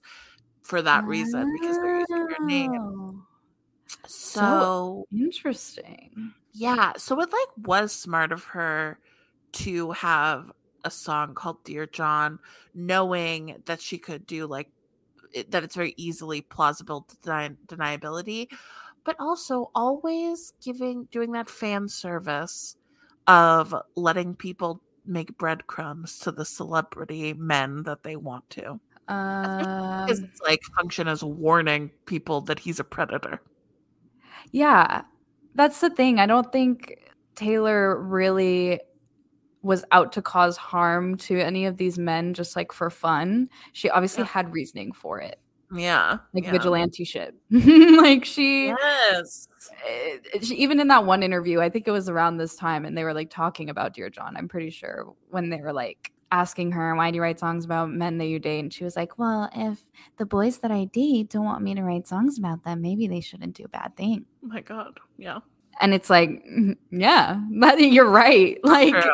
for 0.63 0.81
that 0.81 1.05
reason 1.05 1.51
because 1.59 1.77
they're 1.77 1.99
using 1.99 2.27
your 2.29 2.45
name. 2.45 3.23
So, 4.05 4.39
so 4.39 5.07
interesting. 5.11 6.33
Yeah, 6.53 6.93
so 6.97 7.19
it 7.21 7.31
like 7.31 7.67
was 7.67 7.91
smart 7.93 8.31
of 8.31 8.43
her 8.45 8.99
to 9.53 9.91
have 9.91 10.51
a 10.87 10.91
song 10.91 11.35
called 11.35 11.63
Dear 11.63 11.85
John 11.85 12.39
knowing 12.73 13.61
that 13.65 13.81
she 13.81 13.97
could 13.97 14.25
do 14.25 14.47
like 14.47 14.71
that 15.49 15.63
it's 15.63 15.75
very 15.75 15.93
easily 15.97 16.41
plausible 16.41 17.05
deni- 17.23 17.57
deniability, 17.67 18.47
but 19.03 19.15
also 19.19 19.69
always 19.75 20.53
giving 20.63 21.07
doing 21.11 21.33
that 21.33 21.49
fan 21.49 21.87
service 21.87 22.77
of 23.27 23.75
letting 23.95 24.33
people 24.33 24.81
make 25.05 25.37
breadcrumbs 25.37 26.19
to 26.19 26.31
the 26.31 26.45
celebrity 26.45 27.33
men 27.33 27.83
that 27.83 28.03
they 28.03 28.15
want 28.15 28.49
to. 28.51 28.79
Because 29.07 30.19
um, 30.19 30.25
it's 30.25 30.41
like 30.45 30.59
function 30.77 31.07
as 31.07 31.23
warning 31.23 31.91
people 32.05 32.41
that 32.41 32.59
he's 32.59 32.79
a 32.79 32.83
predator. 32.83 33.41
Yeah, 34.51 35.03
that's 35.55 35.81
the 35.81 35.89
thing. 35.89 36.19
I 36.19 36.25
don't 36.25 36.51
think 36.51 37.11
Taylor 37.35 38.01
really 38.01 38.79
was 39.61 39.83
out 39.91 40.11
to 40.13 40.21
cause 40.21 40.57
harm 40.57 41.17
to 41.17 41.39
any 41.39 41.65
of 41.65 41.77
these 41.77 41.97
men 41.97 42.33
just 42.33 42.55
like 42.55 42.71
for 42.71 42.89
fun. 42.89 43.49
She 43.73 43.89
obviously 43.89 44.23
yeah. 44.23 44.29
had 44.29 44.53
reasoning 44.53 44.91
for 44.91 45.19
it. 45.19 45.39
Yeah. 45.73 46.19
Like 46.33 46.45
yeah. 46.45 46.51
vigilante 46.51 47.03
shit. 47.03 47.35
like 47.49 48.23
she 48.23 48.67
Yes. 48.67 49.47
Eh, 49.85 50.39
she, 50.41 50.55
even 50.55 50.79
in 50.79 50.87
that 50.87 51.05
one 51.05 51.23
interview, 51.23 51.59
I 51.59 51.69
think 51.69 51.87
it 51.87 51.91
was 51.91 52.07
around 52.07 52.37
this 52.37 52.55
time 52.55 52.85
and 52.85 52.97
they 52.97 53.03
were 53.03 53.13
like 53.13 53.29
talking 53.29 53.69
about 53.69 53.93
Dear 53.93 54.09
John, 54.09 54.37
I'm 54.37 54.47
pretty 54.47 54.69
sure, 54.69 55.13
when 55.29 55.49
they 55.49 55.59
were 55.59 55.73
like 55.73 56.11
asking 56.31 56.71
her, 56.73 56.95
why 56.95 57.11
do 57.11 57.15
you 57.15 57.21
write 57.21 57.39
songs 57.39 57.65
about 57.65 57.89
men 57.89 58.17
that 58.19 58.27
you 58.27 58.39
date? 58.39 58.59
And 58.59 58.73
she 58.73 58.83
was 58.83 58.95
like, 58.95 59.17
well, 59.17 59.49
if 59.55 59.79
the 60.17 60.25
boys 60.25 60.59
that 60.59 60.71
I 60.71 60.85
date 60.85 61.29
don't 61.29 61.45
want 61.45 61.63
me 61.63 61.75
to 61.75 61.83
write 61.83 62.07
songs 62.07 62.37
about 62.37 62.63
them, 62.63 62.81
maybe 62.81 63.07
they 63.07 63.21
shouldn't 63.21 63.55
do 63.55 63.67
bad 63.67 63.95
things. 63.97 64.25
Oh 64.43 64.47
my 64.47 64.61
God. 64.61 64.99
Yeah 65.17 65.39
and 65.81 65.93
it's 65.93 66.09
like 66.09 66.29
mm, 66.29 66.75
yeah 66.91 67.39
you're 67.77 68.09
right. 68.09 68.57
Like 68.63 68.93
True. 68.93 69.11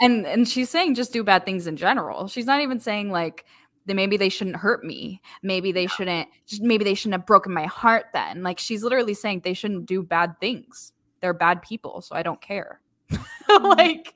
and 0.00 0.26
and 0.26 0.48
she's 0.48 0.70
saying 0.70 0.94
just 0.94 1.12
do 1.12 1.22
bad 1.24 1.44
things 1.44 1.66
in 1.66 1.76
general. 1.76 2.28
She's 2.28 2.46
not 2.46 2.60
even 2.60 2.80
saying 2.80 3.10
like 3.10 3.44
that 3.86 3.94
maybe 3.94 4.16
they 4.16 4.28
shouldn't 4.28 4.56
hurt 4.56 4.84
me. 4.84 5.20
Maybe 5.42 5.72
they 5.72 5.86
shouldn't 5.86 6.28
maybe 6.60 6.84
they 6.84 6.94
shouldn't 6.94 7.20
have 7.20 7.26
broken 7.26 7.52
my 7.52 7.66
heart 7.66 8.06
then. 8.12 8.42
Like 8.42 8.58
she's 8.58 8.82
literally 8.82 9.14
saying 9.14 9.40
they 9.40 9.54
shouldn't 9.54 9.86
do 9.86 10.02
bad 10.02 10.38
things. 10.40 10.92
They're 11.20 11.34
bad 11.34 11.62
people 11.62 12.00
so 12.02 12.14
i 12.14 12.22
don't 12.22 12.40
care. 12.40 12.80
Mm-hmm. 13.44 13.66
like 13.66 14.14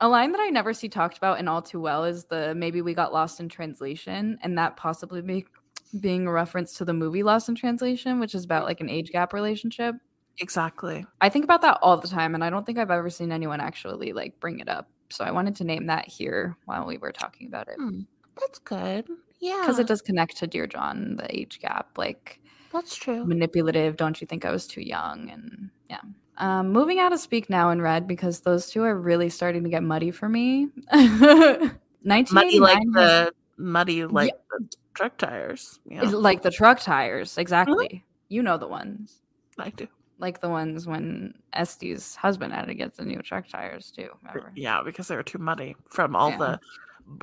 a 0.00 0.08
line 0.08 0.32
that 0.32 0.40
i 0.40 0.48
never 0.48 0.74
see 0.74 0.88
talked 0.88 1.16
about 1.16 1.38
in 1.38 1.46
all 1.46 1.62
too 1.62 1.80
well 1.80 2.04
is 2.04 2.24
the 2.24 2.52
maybe 2.56 2.82
we 2.82 2.94
got 2.94 3.12
lost 3.12 3.38
in 3.38 3.48
translation 3.48 4.38
and 4.42 4.58
that 4.58 4.76
possibly 4.76 5.22
be, 5.22 5.46
being 6.00 6.26
a 6.26 6.32
reference 6.32 6.74
to 6.74 6.84
the 6.84 6.92
movie 6.92 7.22
lost 7.22 7.48
in 7.48 7.54
translation 7.54 8.18
which 8.18 8.34
is 8.34 8.44
about 8.44 8.64
like 8.64 8.80
an 8.80 8.90
age 8.90 9.12
gap 9.12 9.32
relationship 9.32 9.94
Exactly. 10.40 11.06
I 11.20 11.28
think 11.28 11.44
about 11.44 11.62
that 11.62 11.78
all 11.82 11.96
the 11.98 12.08
time, 12.08 12.34
and 12.34 12.42
I 12.42 12.50
don't 12.50 12.64
think 12.64 12.78
I've 12.78 12.90
ever 12.90 13.10
seen 13.10 13.30
anyone 13.30 13.60
actually 13.60 14.12
like 14.12 14.40
bring 14.40 14.58
it 14.58 14.68
up. 14.68 14.88
So 15.10 15.24
I 15.24 15.30
wanted 15.30 15.56
to 15.56 15.64
name 15.64 15.86
that 15.86 16.08
here 16.08 16.56
while 16.64 16.86
we 16.86 16.98
were 16.98 17.12
talking 17.12 17.46
about 17.46 17.68
it. 17.68 17.76
Hmm, 17.76 18.02
that's 18.38 18.58
good. 18.58 19.06
Yeah. 19.40 19.58
Because 19.60 19.78
it 19.78 19.86
does 19.86 20.02
connect 20.02 20.36
to 20.38 20.46
Dear 20.46 20.66
John, 20.66 21.16
the 21.16 21.34
age 21.34 21.60
gap. 21.60 21.98
Like, 21.98 22.40
that's 22.72 22.94
true. 22.94 23.24
Manipulative. 23.24 23.96
Don't 23.96 24.20
you 24.20 24.26
think 24.26 24.44
I 24.44 24.50
was 24.50 24.66
too 24.66 24.82
young? 24.82 25.30
And 25.30 25.70
yeah. 25.88 26.00
Um, 26.38 26.70
moving 26.70 26.98
out 26.98 27.12
of 27.12 27.20
Speak 27.20 27.50
Now 27.50 27.70
in 27.70 27.82
Red 27.82 28.06
because 28.06 28.40
those 28.40 28.70
two 28.70 28.82
are 28.82 28.96
really 28.96 29.28
starting 29.28 29.62
to 29.64 29.68
get 29.68 29.82
muddy 29.82 30.10
for 30.10 30.28
me. 30.28 30.68
1989 30.90 32.26
muddy 32.32 32.60
like 32.60 32.78
the 32.92 33.32
muddy 33.58 34.06
like 34.06 34.32
yeah. 34.32 34.58
the 34.58 34.68
truck 34.94 35.18
tires. 35.18 35.80
Yeah. 35.84 36.02
Like 36.02 36.42
the 36.42 36.50
truck 36.50 36.80
tires, 36.80 37.36
exactly. 37.36 37.86
Mm-hmm. 37.86 38.04
You 38.28 38.42
know 38.42 38.56
the 38.56 38.68
ones. 38.68 39.20
I 39.58 39.70
do. 39.70 39.88
Like 40.20 40.40
the 40.40 40.48
ones 40.48 40.86
when 40.86 41.34
Este's 41.52 42.14
husband 42.14 42.52
had 42.52 42.66
to 42.66 42.74
get 42.74 42.96
the 42.96 43.04
new 43.04 43.20
truck 43.22 43.48
tires 43.48 43.90
too. 43.90 44.10
Remember? 44.22 44.52
Yeah, 44.54 44.82
because 44.84 45.08
they 45.08 45.16
were 45.16 45.22
too 45.22 45.38
muddy 45.38 45.74
from 45.88 46.14
all 46.14 46.30
yeah. 46.30 46.36
the 46.38 46.60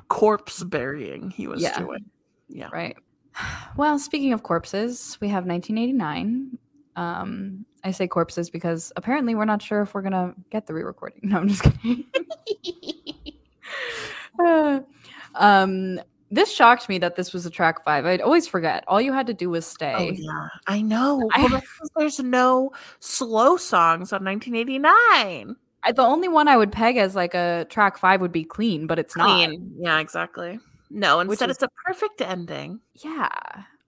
corpse 0.10 0.64
burying 0.64 1.30
he 1.30 1.48
was 1.48 1.61
yeah. 1.61 1.78
doing. 1.78 2.06
Yeah. 2.49 2.69
Right. 2.72 2.98
Well, 3.78 3.99
speaking 3.99 4.34
of 4.34 4.41
corpses, 4.41 5.19
we 5.22 5.28
have 5.28 5.45
1989. 5.45 6.57
Um, 6.95 7.65
I 7.84 7.91
say 7.91 8.07
corpses 8.07 8.49
because 8.49 8.91
apparently 8.95 9.36
we're 9.36 9.45
not 9.45 9.61
sure 9.61 9.84
if 9.84 9.94
we're 9.94 10.02
gonna 10.02 10.34
get 10.49 10.65
the 10.65 10.74
re-recording. 10.74 11.19
No, 11.24 11.38
I'm 11.38 11.48
just 11.48 11.61
kidding. 11.61 12.03
uh, 14.44 14.80
um, 15.36 15.99
this 16.29 16.53
shocked 16.53 16.89
me 16.89 16.97
that 16.99 17.15
this 17.15 17.33
was 17.33 17.45
a 17.45 17.49
track 17.49 17.83
five. 17.83 18.05
I'd 18.05 18.21
always 18.21 18.47
forget. 18.47 18.83
All 18.87 18.99
you 18.99 19.13
had 19.13 19.27
to 19.27 19.33
do 19.33 19.49
was 19.49 19.65
oh, 19.65 19.73
stay. 19.73 19.95
Oh, 19.97 20.11
yeah, 20.11 20.47
I 20.67 20.81
know. 20.81 21.29
I, 21.33 21.61
there's 21.95 22.19
no 22.19 22.71
slow 22.99 23.57
songs 23.57 24.11
on 24.11 24.23
1989. 24.25 25.55
I, 25.83 25.91
the 25.91 26.01
only 26.01 26.27
one 26.27 26.47
I 26.47 26.57
would 26.57 26.71
peg 26.71 26.97
as 26.97 27.15
like 27.15 27.33
a 27.33 27.65
track 27.69 27.97
five 27.97 28.19
would 28.19 28.31
be 28.31 28.43
clean, 28.43 28.87
but 28.87 28.99
it's 28.99 29.13
clean. 29.13 29.51
not. 29.51 29.87
Yeah, 29.87 29.99
exactly. 29.99 30.59
No, 30.89 31.19
instead 31.19 31.49
is, 31.49 31.57
it's 31.57 31.63
a 31.63 31.69
perfect 31.85 32.21
ending. 32.21 32.79
Yeah. 32.95 33.29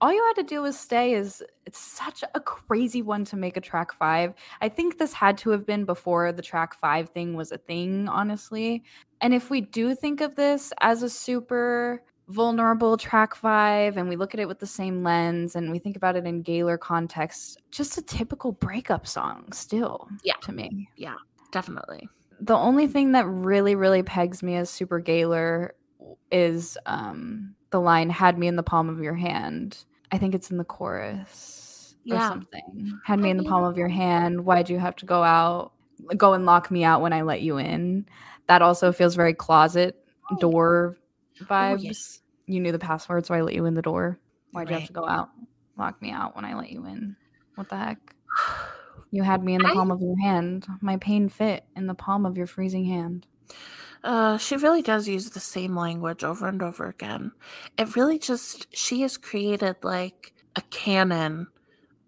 All 0.00 0.12
you 0.12 0.24
had 0.28 0.42
to 0.42 0.48
do 0.48 0.62
was 0.62 0.78
stay 0.78 1.12
is 1.12 1.42
it's 1.66 1.78
such 1.78 2.24
a 2.34 2.40
crazy 2.40 3.02
one 3.02 3.24
to 3.26 3.36
make 3.36 3.58
a 3.58 3.60
track 3.60 3.92
five. 3.92 4.32
I 4.62 4.70
think 4.70 4.98
this 4.98 5.12
had 5.12 5.36
to 5.38 5.50
have 5.50 5.66
been 5.66 5.84
before 5.84 6.32
the 6.32 6.42
track 6.42 6.74
five 6.74 7.10
thing 7.10 7.34
was 7.34 7.52
a 7.52 7.58
thing, 7.58 8.08
honestly. 8.08 8.82
And 9.20 9.34
if 9.34 9.50
we 9.50 9.60
do 9.60 9.94
think 9.94 10.22
of 10.22 10.36
this 10.36 10.72
as 10.80 11.02
a 11.02 11.10
super 11.10 12.02
vulnerable 12.30 12.96
track 12.96 13.34
five 13.34 13.96
and 13.96 14.08
we 14.08 14.16
look 14.16 14.34
at 14.34 14.40
it 14.40 14.46
with 14.46 14.60
the 14.60 14.66
same 14.66 15.02
lens 15.02 15.56
and 15.56 15.70
we 15.70 15.78
think 15.78 15.96
about 15.96 16.16
it 16.16 16.26
in 16.26 16.42
Gaylor 16.42 16.78
context, 16.78 17.60
just 17.70 17.98
a 17.98 18.02
typical 18.02 18.52
breakup 18.52 19.06
song 19.06 19.50
still. 19.52 20.08
Yeah. 20.22 20.36
To 20.42 20.52
me. 20.52 20.88
Yeah, 20.96 21.16
definitely. 21.50 22.08
The 22.40 22.56
only 22.56 22.86
thing 22.86 23.12
that 23.12 23.26
really, 23.26 23.74
really 23.74 24.02
pegs 24.02 24.42
me 24.42 24.56
as 24.56 24.70
super 24.70 25.00
Gaylor 25.00 25.74
is 26.30 26.78
um 26.86 27.54
the 27.70 27.80
line 27.80 28.10
had 28.10 28.38
me 28.38 28.46
in 28.46 28.56
the 28.56 28.62
palm 28.62 28.88
of 28.88 29.00
your 29.00 29.14
hand. 29.14 29.84
I 30.12 30.18
think 30.18 30.34
it's 30.34 30.50
in 30.50 30.56
the 30.56 30.64
chorus 30.64 31.94
or 32.10 32.18
something. 32.18 32.98
Had 33.04 33.20
me 33.20 33.30
in 33.30 33.36
the 33.36 33.44
palm 33.44 33.64
of 33.64 33.76
your 33.76 33.88
hand. 33.88 34.44
Why'd 34.44 34.70
you 34.70 34.78
have 34.78 34.96
to 34.96 35.06
go 35.06 35.22
out? 35.22 35.72
Go 36.16 36.32
and 36.32 36.46
lock 36.46 36.70
me 36.70 36.82
out 36.82 37.00
when 37.02 37.12
I 37.12 37.22
let 37.22 37.42
you 37.42 37.58
in. 37.58 38.06
That 38.46 38.62
also 38.62 38.90
feels 38.90 39.14
very 39.14 39.34
closet 39.34 39.96
oh. 40.32 40.36
door 40.36 40.96
vibes. 41.44 41.78
Oh, 41.78 41.82
yes. 41.82 42.20
You 42.46 42.60
knew 42.60 42.72
the 42.72 42.78
password, 42.78 43.26
so 43.26 43.34
I 43.34 43.42
let 43.42 43.54
you 43.54 43.66
in 43.66 43.74
the 43.74 43.82
door. 43.82 44.18
Why'd 44.52 44.68
right. 44.68 44.74
you 44.74 44.78
have 44.80 44.86
to 44.88 44.92
go 44.92 45.06
out? 45.06 45.30
Lock 45.78 46.00
me 46.02 46.10
out 46.10 46.34
when 46.34 46.44
I 46.44 46.54
let 46.54 46.70
you 46.70 46.84
in. 46.86 47.16
What 47.54 47.68
the 47.68 47.76
heck? 47.76 47.98
You 49.12 49.24
had 49.24 49.42
me 49.42 49.54
in 49.54 49.62
the 49.62 49.70
palm 49.74 49.90
of 49.90 50.00
your 50.00 50.16
hand. 50.20 50.68
My 50.80 50.96
pain 50.98 51.28
fit 51.28 51.64
in 51.74 51.88
the 51.88 51.94
palm 51.94 52.24
of 52.24 52.36
your 52.36 52.46
freezing 52.46 52.84
hand. 52.84 53.26
Uh, 54.04 54.38
she 54.38 54.56
really 54.56 54.82
does 54.82 55.08
use 55.08 55.30
the 55.30 55.40
same 55.40 55.74
language 55.74 56.22
over 56.22 56.46
and 56.46 56.62
over 56.62 56.86
again. 56.86 57.32
It 57.76 57.96
really 57.96 58.20
just 58.20 58.68
she 58.72 59.02
has 59.02 59.16
created 59.16 59.76
like 59.82 60.32
a 60.54 60.62
canon 60.70 61.48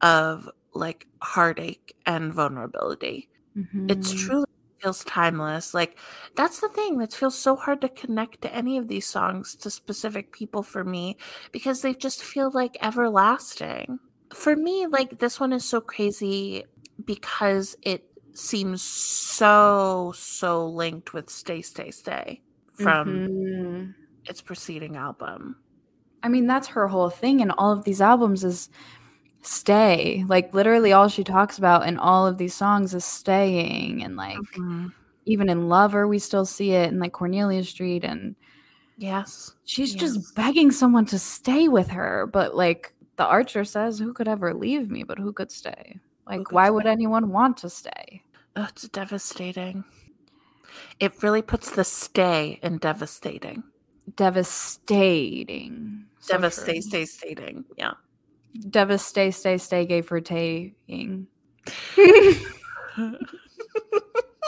of 0.01 0.49
like 0.75 1.07
heartache 1.21 1.95
and 2.07 2.33
vulnerability. 2.33 3.29
Mm-hmm. 3.57 3.91
It's 3.91 4.13
truly 4.13 4.47
feels 4.83 5.05
timeless. 5.05 5.75
Like 5.75 5.99
that's 6.35 6.61
the 6.61 6.69
thing 6.69 6.99
that 6.99 7.13
feels 7.13 7.39
so 7.39 7.57
hard 7.57 7.81
to 7.83 7.89
connect 7.89 8.43
to 8.43 8.55
any 8.55 8.79
of 8.79 8.89
these 8.89 9.07
songs 9.07 9.55
to 9.57 9.71
specific 9.71 10.33
people 10.33 10.63
for 10.63 10.85
me 10.85 11.17
because 11.53 11.83
they 11.83 11.95
just 11.95 12.23
feel 12.23 12.51
like 12.51 12.77
everlasting. 12.83 13.99
For 14.35 14.57
me, 14.57 14.87
like 14.87 15.19
this 15.19 15.39
one 15.39 15.53
is 15.53 15.65
so 15.65 15.81
crazy 15.81 16.65
because 17.05 17.77
it 17.83 18.05
seems 18.35 18.83
so 18.83 20.13
so 20.17 20.67
linked 20.69 21.13
with 21.13 21.31
Stay 21.31 21.63
Stay 21.63 21.91
Stay 21.91 22.41
from 22.73 23.09
mm-hmm. 23.09 23.91
its 24.25 24.41
preceding 24.41 24.97
album. 24.97 25.57
I 26.23 26.29
mean, 26.29 26.47
that's 26.47 26.69
her 26.69 26.89
whole 26.89 27.11
thing 27.11 27.41
in 27.41 27.51
all 27.51 27.73
of 27.73 27.85
these 27.85 28.01
albums 28.01 28.45
is 28.45 28.71
stay. 29.43 30.25
Like 30.29 30.55
literally 30.55 30.93
all 30.93 31.09
she 31.09 31.25
talks 31.25 31.59
about 31.59 31.87
in 31.87 31.99
all 31.99 32.27
of 32.27 32.39
these 32.39 32.55
songs 32.55 32.95
is 32.95 33.05
staying 33.05 34.03
and 34.03 34.17
like 34.17 34.39
mm-hmm. 34.39 34.89
even 35.27 35.49
in 35.49 35.69
Lover 35.69 36.09
we 36.09 36.19
still 36.19 36.45
see 36.45 36.73
it 36.73 36.91
in 36.91 36.99
like 36.99 37.13
Cornelia 37.13 37.65
Street 37.65 38.05
and 38.05 38.35
yes. 38.97 39.55
She's 39.65 39.95
yes. 39.95 40.01
just 40.01 40.35
begging 40.35 40.71
someone 40.71 41.07
to 41.07 41.19
stay 41.19 41.69
with 41.69 41.89
her, 41.89 42.29
but 42.33 42.57
like 42.57 42.95
the 43.17 43.27
archer 43.27 43.65
says 43.65 43.99
who 43.99 44.13
could 44.13 44.29
ever 44.29 44.55
leave 44.55 44.91
me 44.91 45.03
but 45.03 45.19
who 45.19 45.33
could 45.33 45.51
stay? 45.51 45.99
Like 46.27 46.45
could 46.45 46.55
why 46.55 46.67
stay? 46.67 46.71
would 46.71 46.87
anyone 46.87 47.31
want 47.31 47.57
to 47.59 47.71
stay? 47.71 48.23
Oh, 48.57 48.67
it's 48.69 48.89
devastating. 48.89 49.85
It 51.01 51.23
really 51.23 51.43
puts 51.43 51.71
the 51.71 51.85
stay 51.85 52.59
in 52.63 52.79
devastating. 52.79 53.65
Devastating. 54.17 56.05
So 56.19 56.35
devastating. 56.35 56.91
Devastating. 56.91 57.65
Yeah. 57.77 57.93
Devastate, 58.69 59.35
stay, 59.35 59.59
stay, 59.59 59.87
gay 59.87 60.03
for 60.03 60.21
taying. 60.21 61.27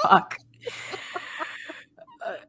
Fuck. 0.03 0.39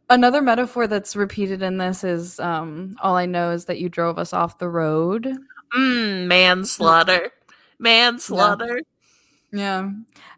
Another 0.10 0.42
metaphor 0.42 0.88
that's 0.88 1.16
repeated 1.16 1.62
in 1.62 1.78
this 1.78 2.04
is 2.04 2.40
um, 2.40 2.96
all 3.02 3.16
I 3.16 3.26
know 3.26 3.52
is 3.52 3.66
that 3.66 3.80
you 3.80 3.90
drove 3.90 4.20
us 4.20 4.34
off 4.34 4.60
the 4.60 4.70
road. 4.70 5.28
Mm, 5.76 6.28
manslaughter. 6.28 7.32
Manslaughter. 7.80 8.82
Yeah. 9.52 9.60
yeah. 9.60 9.90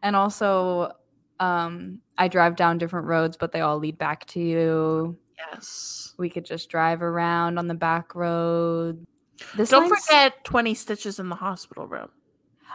And 0.03 0.15
also, 0.15 0.93
um, 1.39 2.01
I 2.17 2.27
drive 2.27 2.55
down 2.55 2.77
different 2.77 3.07
roads, 3.07 3.37
but 3.37 3.51
they 3.51 3.61
all 3.61 3.77
lead 3.77 3.97
back 3.97 4.25
to 4.27 4.39
you. 4.39 5.17
Yes. 5.37 6.13
We 6.17 6.29
could 6.29 6.45
just 6.45 6.69
drive 6.69 7.01
around 7.01 7.57
on 7.59 7.67
the 7.67 7.75
back 7.75 8.15
road. 8.15 9.05
This 9.55 9.69
Don't 9.69 9.89
forget 9.89 10.43
20 10.43 10.73
stitches 10.73 11.19
in 11.19 11.29
the 11.29 11.35
hospital 11.35 11.87
room. 11.87 12.09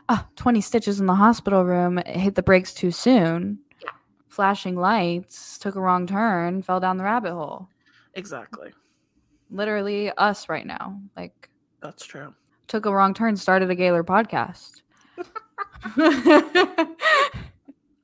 Uh, 0.08 0.22
20 0.36 0.60
stitches 0.60 1.00
in 1.00 1.06
the 1.06 1.14
hospital 1.14 1.64
room. 1.64 2.00
Hit 2.06 2.34
the 2.34 2.42
brakes 2.42 2.74
too 2.74 2.90
soon. 2.90 3.58
Yeah. 3.82 3.90
Flashing 4.28 4.76
lights, 4.76 5.58
took 5.58 5.76
a 5.76 5.80
wrong 5.80 6.06
turn, 6.06 6.62
fell 6.62 6.80
down 6.80 6.96
the 6.96 7.04
rabbit 7.04 7.32
hole. 7.32 7.68
Exactly. 8.14 8.72
Literally 9.50 10.10
us 10.12 10.48
right 10.48 10.66
now. 10.66 11.00
Like 11.16 11.50
That's 11.80 12.04
true. 12.04 12.34
Took 12.68 12.86
a 12.86 12.92
wrong 12.92 13.14
turn, 13.14 13.36
started 13.36 13.70
a 13.70 13.74
Gaylor 13.74 14.04
podcast. 14.04 14.82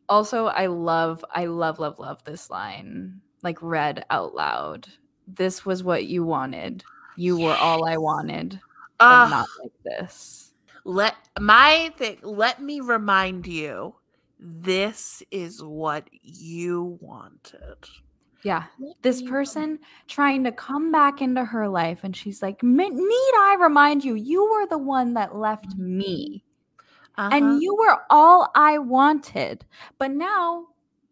also, 0.08 0.46
I 0.46 0.66
love, 0.66 1.24
I 1.30 1.46
love, 1.46 1.78
love, 1.78 1.98
love 1.98 2.22
this 2.24 2.50
line, 2.50 3.20
like 3.42 3.62
read 3.62 4.04
out 4.10 4.34
loud. 4.34 4.88
This 5.26 5.64
was 5.64 5.82
what 5.82 6.06
you 6.06 6.24
wanted. 6.24 6.84
You 7.18 7.40
were 7.40 7.54
all 7.54 7.84
I 7.84 7.96
wanted, 7.96 8.60
uh, 9.00 9.26
not 9.28 9.48
like 9.60 9.72
this. 9.84 10.52
Let 10.84 11.16
my 11.40 11.92
thing. 11.96 12.18
Let 12.22 12.62
me 12.62 12.80
remind 12.80 13.46
you. 13.46 13.96
This 14.38 15.20
is 15.32 15.60
what 15.60 16.08
you 16.22 16.96
wanted. 17.00 17.88
Yeah. 18.44 18.66
This 19.02 19.20
person 19.20 19.80
trying 20.06 20.44
to 20.44 20.52
come 20.52 20.92
back 20.92 21.20
into 21.20 21.44
her 21.44 21.68
life, 21.68 22.04
and 22.04 22.14
she's 22.14 22.40
like, 22.40 22.62
Need 22.62 23.34
I 23.36 23.56
remind 23.58 24.04
you, 24.04 24.14
you 24.14 24.48
were 24.48 24.66
the 24.66 24.78
one 24.78 25.14
that 25.14 25.34
left 25.34 25.76
me. 25.76 26.44
Uh-huh. 27.16 27.30
And 27.32 27.60
you 27.60 27.74
were 27.74 27.98
all 28.10 28.48
I 28.54 28.78
wanted. 28.78 29.64
But 29.98 30.12
now 30.12 30.66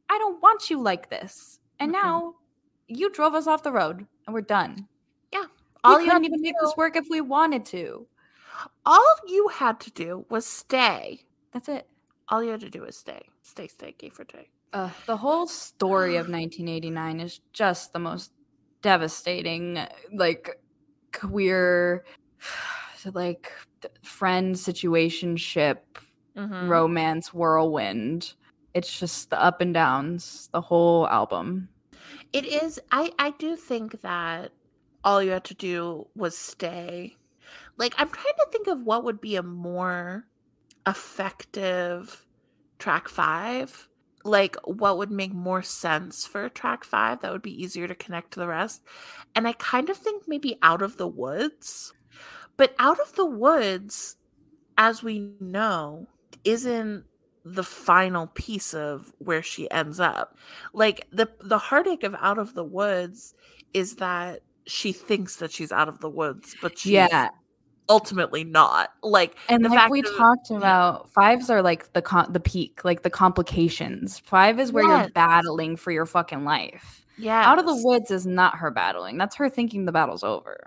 I 0.08 0.18
don't 0.18 0.40
want 0.40 0.70
you 0.70 0.80
like 0.80 1.10
this. 1.10 1.58
And 1.80 1.92
mm-hmm. 1.92 2.06
now 2.06 2.34
you 2.86 3.10
drove 3.10 3.34
us 3.34 3.48
off 3.48 3.64
the 3.64 3.72
road 3.72 4.06
and 4.26 4.34
we're 4.34 4.40
done. 4.40 4.86
All 5.86 5.98
we 5.98 6.04
couldn't 6.04 6.24
even 6.24 6.42
make 6.42 6.54
this 6.60 6.76
work 6.76 6.96
if 6.96 7.06
we 7.08 7.20
wanted 7.20 7.64
to. 7.66 8.06
All 8.84 9.14
you 9.26 9.48
had 9.48 9.80
to 9.80 9.90
do 9.90 10.24
was 10.28 10.46
stay. 10.46 11.24
That's 11.52 11.68
it. 11.68 11.86
All 12.28 12.42
you 12.42 12.50
had 12.50 12.60
to 12.60 12.70
do 12.70 12.82
was 12.82 12.96
stay. 12.96 13.22
Stay, 13.42 13.68
stay, 13.68 13.94
gay 13.96 14.08
for 14.08 14.24
day. 14.24 14.48
Uh, 14.72 14.90
the 15.06 15.16
whole 15.16 15.46
story 15.46 16.16
of 16.16 16.28
1989 16.28 17.20
is 17.20 17.40
just 17.52 17.92
the 17.92 17.98
most 17.98 18.32
devastating, 18.82 19.78
like 20.12 20.60
queer, 21.12 22.04
like 23.14 23.52
friend 24.02 24.54
situationship, 24.54 25.78
mm-hmm. 26.36 26.68
romance 26.68 27.32
whirlwind. 27.32 28.34
It's 28.74 28.98
just 28.98 29.30
the 29.30 29.42
up 29.42 29.60
and 29.60 29.72
downs, 29.72 30.48
the 30.52 30.60
whole 30.60 31.08
album. 31.08 31.68
It 32.32 32.44
is. 32.44 32.80
I 32.90 33.12
I 33.18 33.30
do 33.30 33.56
think 33.56 34.02
that 34.02 34.52
all 35.06 35.22
you 35.22 35.30
had 35.30 35.44
to 35.44 35.54
do 35.54 36.06
was 36.14 36.36
stay. 36.36 37.16
Like, 37.78 37.94
I'm 37.96 38.10
trying 38.10 38.34
to 38.40 38.48
think 38.52 38.66
of 38.66 38.82
what 38.82 39.04
would 39.04 39.20
be 39.22 39.36
a 39.36 39.42
more 39.42 40.26
effective 40.86 42.26
track 42.78 43.08
five. 43.08 43.88
like 44.24 44.56
what 44.64 44.98
would 44.98 45.10
make 45.10 45.32
more 45.32 45.62
sense 45.62 46.26
for 46.26 46.48
track 46.48 46.82
five 46.84 47.20
that 47.20 47.32
would 47.32 47.42
be 47.42 47.62
easier 47.62 47.86
to 47.86 47.94
connect 47.94 48.32
to 48.32 48.40
the 48.40 48.48
rest. 48.48 48.82
And 49.36 49.46
I 49.46 49.52
kind 49.52 49.88
of 49.88 49.96
think 49.96 50.24
maybe 50.26 50.58
Out 50.62 50.82
of 50.82 50.96
the 50.96 51.06
Woods. 51.06 51.92
But 52.56 52.74
Out 52.78 52.98
of 53.00 53.14
the 53.14 53.26
Woods, 53.26 54.16
as 54.76 55.02
we 55.02 55.32
know, 55.40 56.08
isn't 56.44 57.04
the 57.44 57.62
final 57.62 58.26
piece 58.28 58.74
of 58.74 59.12
where 59.18 59.42
she 59.42 59.70
ends 59.70 60.00
up. 60.00 60.36
Like 60.72 61.06
the 61.12 61.30
the 61.40 61.58
heartache 61.58 62.02
of 62.02 62.16
Out 62.20 62.38
of 62.38 62.54
the 62.54 62.64
Woods 62.64 63.34
is 63.72 63.96
that 63.96 64.42
she 64.66 64.92
thinks 64.92 65.36
that 65.36 65.52
she's 65.52 65.72
out 65.72 65.88
of 65.88 66.00
the 66.00 66.10
woods, 66.10 66.54
but 66.60 66.78
she's 66.78 66.92
yeah. 66.92 67.28
ultimately 67.88 68.44
not. 68.44 68.90
Like 69.02 69.36
and 69.48 69.64
the 69.64 69.68
like 69.68 69.90
we 69.90 70.00
of, 70.00 70.16
talked 70.16 70.50
about, 70.50 71.10
fives 71.12 71.50
are 71.50 71.62
like 71.62 71.92
the 71.92 72.02
con- 72.02 72.32
the 72.32 72.40
peak, 72.40 72.84
like 72.84 73.02
the 73.02 73.10
complications. 73.10 74.18
Five 74.20 74.58
is 74.58 74.72
where 74.72 74.84
yes. 74.84 75.04
you're 75.04 75.10
battling 75.10 75.76
for 75.76 75.90
your 75.90 76.06
fucking 76.06 76.44
life. 76.44 77.04
Yeah, 77.18 77.48
out 77.48 77.58
of 77.58 77.66
the 77.66 77.80
woods 77.82 78.10
is 78.10 78.26
not 78.26 78.56
her 78.56 78.70
battling. 78.70 79.16
That's 79.16 79.36
her 79.36 79.48
thinking 79.48 79.86
the 79.86 79.92
battle's 79.92 80.22
over. 80.22 80.58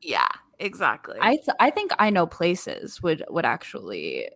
Yeah, 0.00 0.28
exactly. 0.58 1.18
I 1.20 1.36
th- 1.36 1.56
I 1.60 1.70
think 1.70 1.92
I 1.98 2.10
know 2.10 2.26
places 2.26 3.02
would 3.02 3.24
would 3.28 3.44
actually 3.44 4.28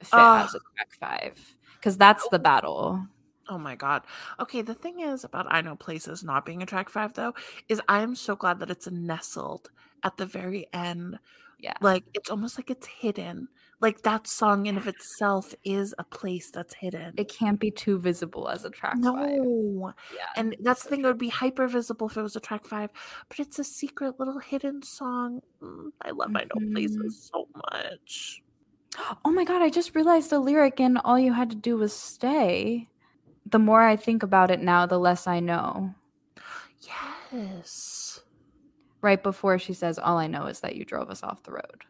fit 0.00 0.14
uh, 0.14 0.44
as 0.44 0.54
a 0.54 0.58
track 0.74 0.88
five 0.98 1.56
because 1.74 1.96
that's 1.96 2.26
the 2.28 2.38
battle. 2.38 3.06
Oh 3.50 3.58
my 3.58 3.74
god. 3.74 4.02
Okay, 4.38 4.62
the 4.62 4.74
thing 4.74 5.00
is 5.00 5.24
about 5.24 5.46
I 5.50 5.60
Know 5.60 5.74
Places 5.74 6.22
not 6.22 6.46
being 6.46 6.62
a 6.62 6.66
track 6.66 6.88
five 6.88 7.12
though, 7.14 7.34
is 7.68 7.82
I 7.88 8.00
am 8.00 8.14
so 8.14 8.36
glad 8.36 8.60
that 8.60 8.70
it's 8.70 8.88
nestled 8.88 9.70
at 10.04 10.16
the 10.16 10.24
very 10.24 10.68
end. 10.72 11.18
Yeah. 11.58 11.74
Like 11.80 12.04
it's 12.14 12.30
almost 12.30 12.56
like 12.56 12.70
it's 12.70 12.86
hidden. 12.86 13.48
Like 13.80 14.02
that 14.02 14.28
song 14.28 14.66
in 14.66 14.76
of 14.76 14.86
itself 14.86 15.54
is 15.64 15.94
a 15.98 16.04
place 16.04 16.50
that's 16.50 16.74
hidden. 16.74 17.14
It 17.16 17.28
can't 17.28 17.58
be 17.58 17.70
too 17.70 17.98
visible 17.98 18.48
as 18.48 18.64
a 18.64 18.70
track 18.70 18.96
no. 18.98 19.14
five. 19.14 19.94
Yeah. 20.14 20.26
And 20.36 20.56
that's 20.60 20.84
the 20.84 20.90
thing, 20.90 21.00
it 21.00 21.06
would 21.06 21.18
be 21.18 21.28
hyper 21.28 21.66
visible 21.66 22.08
if 22.08 22.16
it 22.16 22.22
was 22.22 22.36
a 22.36 22.40
track 22.40 22.64
five, 22.64 22.90
but 23.28 23.40
it's 23.40 23.58
a 23.58 23.64
secret 23.64 24.20
little 24.20 24.38
hidden 24.38 24.82
song. 24.82 25.40
Mm, 25.62 25.90
I 26.02 26.10
love 26.10 26.28
mm-hmm. 26.28 26.36
I 26.36 26.44
Know 26.44 26.72
Places 26.72 26.98
mm-hmm. 26.98 27.08
so 27.08 27.48
much. 27.72 28.42
Oh 29.24 29.30
my 29.30 29.44
god, 29.44 29.62
I 29.62 29.70
just 29.70 29.94
realized 29.94 30.30
the 30.30 30.38
lyric 30.38 30.78
in 30.78 30.96
All 30.98 31.18
You 31.18 31.32
Had 31.32 31.50
to 31.50 31.56
Do 31.56 31.76
Was 31.76 31.92
Stay 31.92 32.88
the 33.46 33.58
more 33.58 33.82
I 33.82 33.96
think 33.96 34.22
about 34.22 34.50
it 34.50 34.60
now, 34.60 34.86
the 34.86 34.98
less 34.98 35.26
I 35.26 35.40
know. 35.40 35.94
Yes. 37.32 38.20
Right 39.02 39.22
before 39.22 39.58
she 39.58 39.72
says, 39.72 39.98
All 39.98 40.18
I 40.18 40.26
know 40.26 40.46
is 40.46 40.60
that 40.60 40.76
you 40.76 40.84
drove 40.84 41.10
us 41.10 41.22
off 41.22 41.42
the 41.42 41.52
road. 41.52 41.84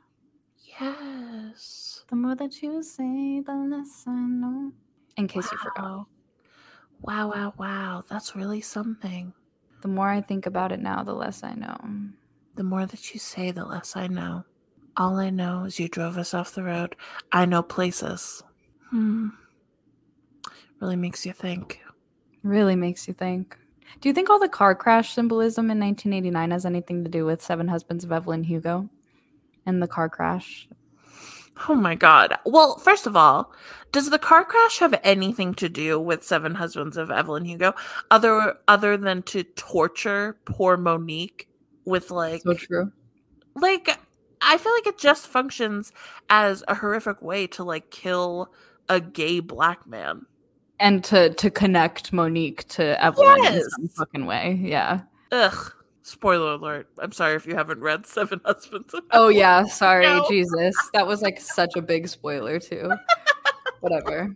Yes. 0.81 2.05
The 2.09 2.17
more 2.17 2.35
that 2.35 2.63
you 2.63 2.83
say, 2.83 3.41
the 3.41 3.55
less 3.55 4.05
I 4.07 4.13
know. 4.13 4.73
In 5.17 5.29
case 5.29 5.45
wow. 5.45 5.51
you 5.53 5.59
forgot. 5.59 6.07
Wow, 7.03 7.31
wow, 7.31 7.55
wow. 7.57 8.05
That's 8.09 8.37
really 8.37 8.61
something. 8.61 9.33
The 9.83 9.89
more 9.89 10.09
I 10.09 10.21
think 10.21 10.47
about 10.47 10.73
it 10.73 10.81
now, 10.81 11.03
the 11.03 11.15
less 11.15 11.43
I 11.43 11.55
know. 11.55 11.77
The 12.57 12.65
more 12.65 12.87
that 12.87 13.15
you 13.15 13.21
say, 13.21 13.51
the 13.51 13.65
less 13.65 13.97
I 13.97 14.07
know. 14.07 14.45
All 14.97 15.17
I 15.17 15.31
know 15.31 15.65
is 15.65 15.81
you 15.81 15.89
drove 15.89 16.19
us 16.19 16.35
off 16.35 16.55
the 16.55 16.63
road. 16.63 16.97
I 17.33 17.47
know 17.47 17.63
places. 17.63 18.43
Hmm. 18.91 19.29
Really 20.81 20.97
makes 20.97 21.27
you 21.27 21.33
think. 21.33 21.81
Really 22.43 22.77
makes 22.77 23.07
you 23.07 23.15
think. 23.15 23.57
Do 24.01 24.09
you 24.09 24.15
think 24.15 24.31
all 24.31 24.39
the 24.39 24.49
car 24.49 24.75
crash 24.75 25.13
symbolism 25.13 25.71
in 25.71 25.79
1989 25.79 26.51
has 26.53 26.65
anything 26.65 27.05
to 27.05 27.11
do 27.11 27.27
with 27.27 27.43
Seven 27.43 27.69
Husbands 27.69 28.05
of 28.05 28.13
Evelyn 28.13 28.45
Hugo 28.45 28.89
and 29.67 29.83
the 29.83 29.89
car 29.89 30.09
crash? 30.09 30.69
Oh 31.69 31.75
my 31.75 31.95
god. 31.95 32.39
Well, 32.47 32.79
first 32.79 33.07
of 33.07 33.17
all, 33.17 33.53
does 33.93 34.09
the 34.09 34.19
car 34.19 34.45
crash 34.45 34.79
have 34.79 34.99
anything 35.05 35.53
to 35.55 35.69
do 35.69 36.01
with 36.01 36.25
Seven 36.25 36.55
Husbands 36.55 36.97
of 36.97 37.11
Evelyn 37.11 37.45
Hugo 37.45 37.75
other 38.11 38.57
other 38.67 38.97
than 38.97 39.23
to 39.25 39.43
torture 39.43 40.39
poor 40.47 40.79
Monique 40.79 41.49
with 41.85 42.11
like 42.11 42.43
So 42.43 42.55
true. 42.55 42.93
Like 43.55 43.99
I 44.41 44.57
feel 44.57 44.73
like 44.73 44.87
it 44.87 44.99
just 44.99 45.27
functions 45.27 45.93
as 46.31 46.65
a 46.67 46.77
horrific 46.77 47.21
way 47.21 47.47
to 47.49 47.65
like 47.65 47.91
kill 47.91 48.53
a 48.89 49.01
gay 49.01 49.41
black 49.41 49.87
man 49.87 50.25
and 50.81 51.05
to 51.05 51.31
to 51.35 51.51
connect 51.51 52.13
Monique 52.13 52.67
to 52.69 53.03
Evelyn 53.03 53.43
yes. 53.43 53.55
in 53.55 53.71
some 53.71 53.89
fucking 53.89 54.27
way. 54.27 54.59
Yeah. 54.61 55.03
Ugh. 55.31 55.73
Spoiler 56.03 56.55
alert. 56.55 56.89
I'm 56.99 57.13
sorry 57.13 57.37
if 57.37 57.47
you 57.47 57.55
haven't 57.55 57.81
read 57.81 58.07
Seven 58.07 58.41
Husbands. 58.45 58.95
oh 59.13 59.29
yeah, 59.29 59.65
sorry, 59.67 60.07
no. 60.07 60.27
Jesus. 60.29 60.75
That 60.93 61.07
was 61.07 61.23
like 61.23 61.41
such 61.41 61.77
a 61.77 61.83
big 61.83 62.09
spoiler 62.09 62.59
too. 62.59 62.91
Whatever. 63.81 64.35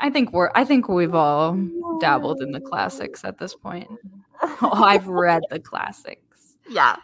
I 0.00 0.08
think 0.08 0.32
we're 0.32 0.50
I 0.54 0.64
think 0.64 0.88
we've 0.88 1.14
all 1.14 1.58
dabbled 2.00 2.40
in 2.40 2.52
the 2.52 2.60
classics 2.60 3.24
at 3.24 3.38
this 3.38 3.54
point. 3.54 3.88
Oh, 4.40 4.70
I've 4.72 5.08
read 5.08 5.42
the 5.50 5.58
classics. 5.60 6.56
Yeah. 6.68 6.96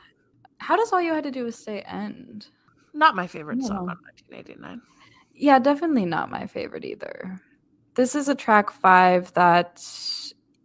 How 0.58 0.76
does 0.76 0.92
all 0.92 1.02
you 1.02 1.12
had 1.12 1.24
to 1.24 1.30
do 1.30 1.44
was 1.44 1.56
say 1.56 1.80
end? 1.82 2.46
Not 2.94 3.14
my 3.14 3.26
favorite 3.26 3.62
song 3.62 3.90
on 3.90 3.96
1989. 4.28 4.80
Yeah, 5.34 5.58
definitely 5.60 6.04
not 6.04 6.30
my 6.30 6.46
favorite 6.46 6.84
either 6.84 7.40
this 7.98 8.14
is 8.14 8.28
a 8.28 8.34
track 8.34 8.70
five 8.70 9.32
that 9.32 9.84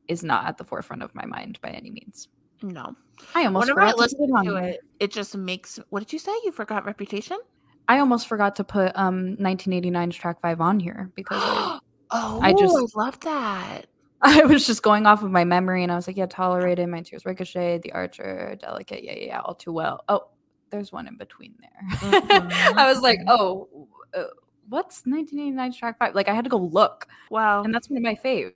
is 0.07 0.23
not 0.23 0.45
at 0.45 0.59
the 0.59 0.63
forefront 0.63 1.01
of 1.01 1.15
my 1.15 1.25
mind 1.25 1.59
by 1.61 1.69
any 1.69 1.89
means. 1.89 2.27
No. 2.61 2.95
I 3.33 3.45
almost 3.45 3.63
Whenever 3.63 3.81
I 3.81 3.91
listen 3.93 4.27
to, 4.27 4.39
it, 4.39 4.43
to 4.43 4.55
it, 4.57 4.79
it 4.99 5.11
just 5.11 5.35
makes 5.35 5.79
what 5.89 6.01
did 6.01 6.13
you 6.13 6.19
say? 6.19 6.31
You 6.45 6.51
forgot 6.51 6.85
reputation? 6.85 7.39
I 7.87 7.97
almost 7.97 8.27
forgot 8.27 8.55
to 8.57 8.63
put 8.63 8.91
um 8.95 9.35
1989's 9.37 10.15
track 10.15 10.41
five 10.41 10.61
on 10.61 10.79
here 10.79 11.11
because 11.15 11.41
I, 11.41 11.79
oh, 12.11 12.39
I 12.39 12.53
just 12.53 12.75
I 12.75 13.01
love 13.01 13.19
that. 13.21 13.87
I 14.21 14.43
was 14.43 14.67
just 14.67 14.83
going 14.83 15.07
off 15.07 15.23
of 15.23 15.31
my 15.31 15.43
memory 15.43 15.81
and 15.81 15.91
I 15.91 15.95
was 15.95 16.05
like, 16.05 16.17
yeah, 16.17 16.27
tolerated, 16.27 16.87
my 16.87 17.01
tears 17.01 17.25
ricochet, 17.25 17.79
the 17.79 17.93
archer, 17.93 18.55
delicate, 18.61 19.03
yeah, 19.03 19.15
yeah, 19.15 19.25
yeah, 19.25 19.39
all 19.41 19.55
too 19.55 19.73
well. 19.73 20.03
Oh, 20.07 20.27
there's 20.69 20.91
one 20.91 21.07
in 21.07 21.17
between 21.17 21.55
there. 21.59 21.97
Mm-hmm. 21.97 22.77
I 22.77 22.87
was 22.87 23.01
like, 23.01 23.19
oh, 23.27 23.87
uh, 24.13 24.25
what's 24.69 25.05
1989 25.05 25.73
track 25.73 25.99
five? 25.99 26.15
Like 26.15 26.27
I 26.27 26.33
had 26.33 26.43
to 26.43 26.49
go 26.49 26.57
look. 26.57 27.07
Wow. 27.29 27.63
And 27.63 27.73
that's 27.73 27.89
one 27.89 27.97
of 27.97 28.03
my 28.03 28.15
faves. 28.15 28.53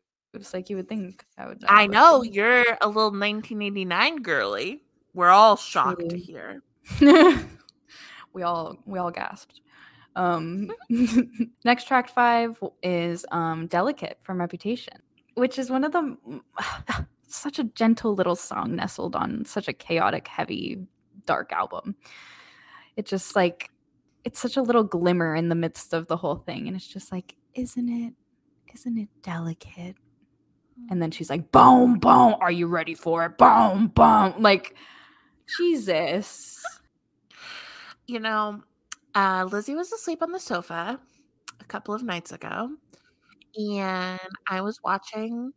Like 0.53 0.69
you 0.69 0.75
would 0.75 0.87
think 0.87 1.25
I 1.37 1.47
would. 1.47 1.63
I 1.67 1.87
know 1.87 2.21
you're 2.21 2.77
a 2.81 2.87
little 2.87 3.11
1989 3.11 4.21
girly. 4.21 4.83
We're 5.13 5.29
all 5.29 5.55
shocked 5.55 6.01
True. 6.01 6.09
to 6.09 6.17
hear. 6.17 6.61
we 8.33 8.43
all 8.43 8.77
we 8.85 8.99
all 8.99 9.09
gasped. 9.09 9.61
Um, 10.15 10.71
next 11.65 11.87
track 11.87 12.09
five 12.09 12.61
is 12.83 13.25
um, 13.31 13.67
"Delicate" 13.67 14.19
from 14.21 14.39
Reputation, 14.39 14.95
which 15.35 15.57
is 15.57 15.69
one 15.69 15.83
of 15.83 15.91
the 15.91 16.17
such 17.27 17.57
a 17.57 17.63
gentle 17.63 18.13
little 18.13 18.35
song 18.35 18.75
nestled 18.75 19.15
on 19.15 19.43
such 19.45 19.67
a 19.67 19.73
chaotic, 19.73 20.27
heavy, 20.27 20.85
dark 21.25 21.51
album. 21.51 21.95
It 22.95 23.05
just 23.05 23.35
like 23.35 23.71
it's 24.23 24.39
such 24.39 24.57
a 24.57 24.61
little 24.61 24.83
glimmer 24.83 25.35
in 25.35 25.49
the 25.49 25.55
midst 25.55 25.93
of 25.93 26.07
the 26.07 26.17
whole 26.17 26.35
thing 26.35 26.67
and 26.67 26.75
it's 26.75 26.87
just 26.87 27.11
like 27.11 27.35
isn't 27.53 27.89
it 27.89 28.13
isn't 28.73 28.97
it 28.97 29.09
delicate? 29.23 29.95
And 30.89 31.01
then 31.01 31.09
she's 31.09 31.29
like 31.29 31.51
boom 31.51 31.99
boom 31.99 32.35
are 32.41 32.51
you 32.51 32.67
ready 32.67 32.93
for 32.93 33.25
it? 33.25 33.37
Boom 33.37 33.87
boom. 33.87 34.35
Like 34.39 34.75
jesus. 35.57 36.63
You 38.05 38.19
know 38.19 38.61
uh, 39.17 39.47
lizzie 39.51 39.75
was 39.75 39.91
asleep 39.91 40.21
on 40.21 40.31
the 40.31 40.39
sofa 40.39 40.99
a 41.59 41.65
couple 41.65 41.93
of 41.93 42.03
nights 42.03 42.31
ago 42.31 42.69
and 43.55 44.19
i 44.47 44.61
was 44.61 44.79
watching 44.83 45.51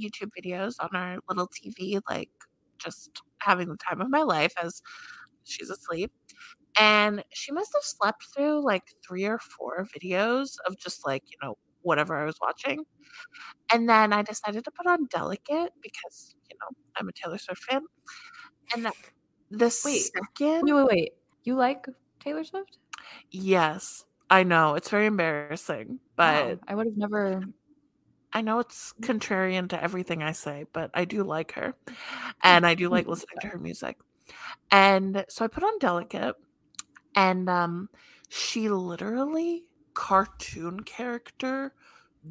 youtube 0.00 0.30
videos 0.36 0.74
on 0.80 0.88
our 0.94 1.18
little 1.28 1.48
tv 1.48 2.00
like 2.10 2.30
just 2.78 3.22
having 3.38 3.68
the 3.68 3.76
time 3.76 4.00
of 4.00 4.10
my 4.10 4.22
life 4.22 4.52
as 4.60 4.82
she's 5.44 5.70
asleep 5.70 6.10
and 6.78 7.24
she 7.32 7.52
must 7.52 7.72
have 7.74 7.82
slept 7.82 8.26
through 8.34 8.64
like 8.64 8.82
three 9.06 9.24
or 9.24 9.38
four 9.38 9.86
videos 9.96 10.56
of 10.66 10.78
just 10.78 11.06
like, 11.06 11.22
you 11.30 11.36
know, 11.42 11.56
whatever 11.82 12.16
I 12.16 12.24
was 12.24 12.36
watching. 12.40 12.84
And 13.72 13.88
then 13.88 14.12
I 14.12 14.22
decided 14.22 14.64
to 14.64 14.70
put 14.70 14.86
on 14.86 15.06
Delicate 15.06 15.72
because, 15.82 16.34
you 16.50 16.56
know, 16.60 16.76
I'm 16.96 17.08
a 17.08 17.12
Taylor 17.12 17.38
Swift 17.38 17.62
fan. 17.64 17.82
And 18.74 18.84
that 18.86 18.94
the 19.50 19.66
wait, 19.84 20.10
second. 20.12 20.62
Wait, 20.64 20.72
wait, 20.72 20.86
wait. 20.86 21.12
You 21.44 21.54
like 21.54 21.86
Taylor 22.20 22.44
Swift? 22.44 22.78
Yes. 23.30 24.04
I 24.30 24.42
know. 24.42 24.74
It's 24.74 24.88
very 24.88 25.06
embarrassing, 25.06 26.00
but 26.16 26.46
wow, 26.46 26.58
I 26.66 26.74
would 26.74 26.86
have 26.86 26.96
never. 26.96 27.44
I 28.32 28.40
know 28.40 28.58
it's 28.58 28.92
contrarian 29.00 29.68
to 29.68 29.80
everything 29.80 30.22
I 30.22 30.32
say, 30.32 30.64
but 30.72 30.90
I 30.92 31.04
do 31.04 31.22
like 31.22 31.52
her. 31.52 31.74
And 32.42 32.66
I 32.66 32.74
do 32.74 32.88
like 32.88 33.06
listening 33.06 33.36
to 33.42 33.48
her 33.48 33.58
music. 33.58 33.96
And 34.72 35.24
so 35.28 35.44
I 35.44 35.48
put 35.48 35.62
on 35.62 35.78
Delicate 35.78 36.34
and 37.14 37.48
um 37.48 37.88
she 38.28 38.68
literally 38.68 39.64
cartoon 39.94 40.80
character 40.80 41.72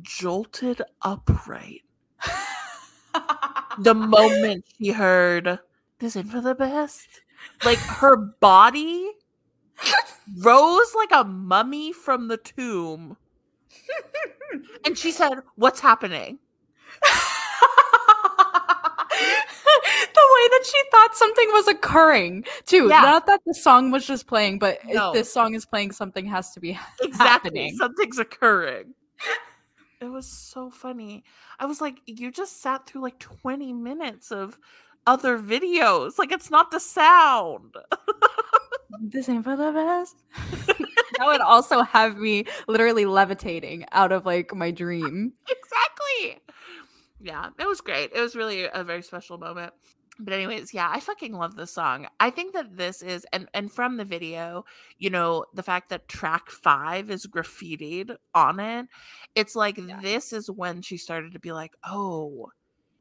jolted 0.01 0.81
upright 1.01 1.81
the 3.79 3.93
moment 3.95 4.65
she 4.77 4.91
heard 4.91 5.59
this 5.99 6.15
in 6.15 6.27
for 6.27 6.41
the 6.41 6.55
best 6.55 7.21
like 7.63 7.77
her 7.77 8.15
body 8.15 9.11
rose 10.39 10.93
like 10.95 11.11
a 11.11 11.23
mummy 11.23 11.93
from 11.93 12.27
the 12.27 12.37
tomb 12.37 13.17
and 14.85 14.97
she 14.97 15.11
said, 15.11 15.33
What's 15.55 15.79
happening? 15.79 16.39
the 17.01 17.09
way 20.35 20.42
that 20.53 20.65
she 20.65 20.89
thought 20.91 21.15
something 21.15 21.49
was 21.53 21.67
occurring 21.67 22.45
too. 22.65 22.87
Yeah. 22.87 23.01
Not 23.01 23.25
that 23.27 23.41
the 23.45 23.53
song 23.53 23.91
was 23.91 24.05
just 24.05 24.27
playing, 24.27 24.59
but 24.59 24.79
no. 24.85 25.09
if 25.09 25.13
this 25.15 25.33
song 25.33 25.55
is 25.55 25.65
playing, 25.65 25.91
something 25.91 26.25
has 26.25 26.51
to 26.53 26.59
be 26.59 26.71
exactly. 27.01 27.25
happening. 27.25 27.75
Something's 27.77 28.19
occurring. 28.19 28.93
It 30.01 30.11
was 30.11 30.27
so 30.27 30.69
funny. 30.69 31.23
I 31.59 31.65
was 31.65 31.79
like, 31.79 31.99
you 32.05 32.31
just 32.31 32.61
sat 32.61 32.85
through 32.85 33.01
like 33.01 33.19
20 33.19 33.71
minutes 33.73 34.31
of 34.31 34.59
other 35.07 35.39
videos. 35.39 36.17
Like 36.17 36.31
it's 36.31 36.51
not 36.51 36.71
the 36.71 36.79
sound. 36.79 37.75
this 39.01 39.29
ain't 39.29 39.43
for 39.43 39.55
the 39.55 39.71
best. 39.71 40.23
that 41.17 41.27
would 41.27 41.41
also 41.45 41.81
have 41.83 42.17
me 42.17 42.45
literally 42.67 43.05
levitating 43.05 43.85
out 43.91 44.11
of 44.11 44.25
like 44.25 44.53
my 44.53 44.71
dream. 44.71 45.33
exactly. 45.49 46.41
Yeah, 47.21 47.49
it 47.57 47.67
was 47.67 47.79
great. 47.79 48.11
It 48.13 48.19
was 48.19 48.35
really 48.35 48.67
a 48.71 48.83
very 48.83 49.01
special 49.01 49.37
moment 49.37 49.73
but 50.19 50.33
anyways 50.33 50.73
yeah 50.73 50.89
i 50.91 50.99
fucking 50.99 51.33
love 51.33 51.55
this 51.55 51.71
song 51.71 52.07
i 52.19 52.29
think 52.29 52.53
that 52.53 52.77
this 52.77 53.01
is 53.01 53.25
and 53.33 53.47
and 53.53 53.71
from 53.71 53.97
the 53.97 54.05
video 54.05 54.63
you 54.99 55.09
know 55.09 55.45
the 55.53 55.63
fact 55.63 55.89
that 55.89 56.07
track 56.07 56.49
five 56.49 57.09
is 57.09 57.25
graffitied 57.25 58.15
on 58.35 58.59
it 58.59 58.85
it's 59.35 59.55
like 59.55 59.77
yeah. 59.77 59.99
this 60.01 60.33
is 60.33 60.49
when 60.49 60.81
she 60.81 60.97
started 60.97 61.33
to 61.33 61.39
be 61.39 61.51
like 61.51 61.73
oh 61.85 62.49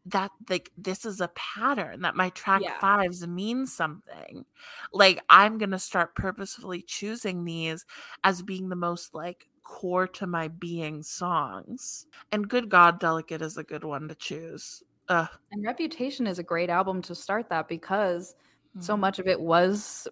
that 0.07 0.31
like 0.49 0.71
this 0.77 1.05
is 1.05 1.21
a 1.21 1.29
pattern 1.29 2.01
that 2.01 2.17
my 2.17 2.29
track 2.31 2.63
yeah. 2.63 2.79
fives 2.81 3.27
mean 3.27 3.67
something 3.67 4.45
like 4.93 5.23
i'm 5.29 5.59
gonna 5.59 5.79
start 5.79 6.15
purposefully 6.17 6.83
choosing 6.83 7.45
these 7.45 7.85
as 8.25 8.43
being 8.43 8.69
the 8.69 8.77
most 8.77 9.15
like 9.15 9.47
core 9.63 10.09
to 10.09 10.27
my 10.27 10.49
being 10.49 11.03
songs 11.05 12.07
and 12.33 12.49
good 12.49 12.69
god 12.69 12.99
delicate 12.99 13.43
is 13.43 13.57
a 13.57 13.63
good 13.63 13.85
one 13.85 14.09
to 14.09 14.15
choose 14.17 14.83
uh, 15.13 15.27
and 15.51 15.65
Reputation 15.65 16.27
is 16.27 16.39
a 16.39 16.43
great 16.43 16.71
album 16.71 17.03
to 17.03 17.15
start 17.15 17.51
that 17.51 17.69
because 17.69 18.35
mm-hmm. 18.71 18.81
so 18.81 18.97
much 18.97 19.19
of 19.19 19.27
it 19.27 19.41
was 19.41 20.09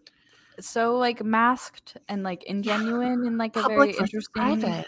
so 0.60 0.96
like 0.96 1.24
masked 1.24 1.96
and 2.08 2.22
like 2.22 2.44
ingenuine 2.48 3.26
and 3.26 3.38
like 3.38 3.56
a 3.56 3.62
very 3.62 3.92
interesting 3.92 4.60
private. 4.60 4.86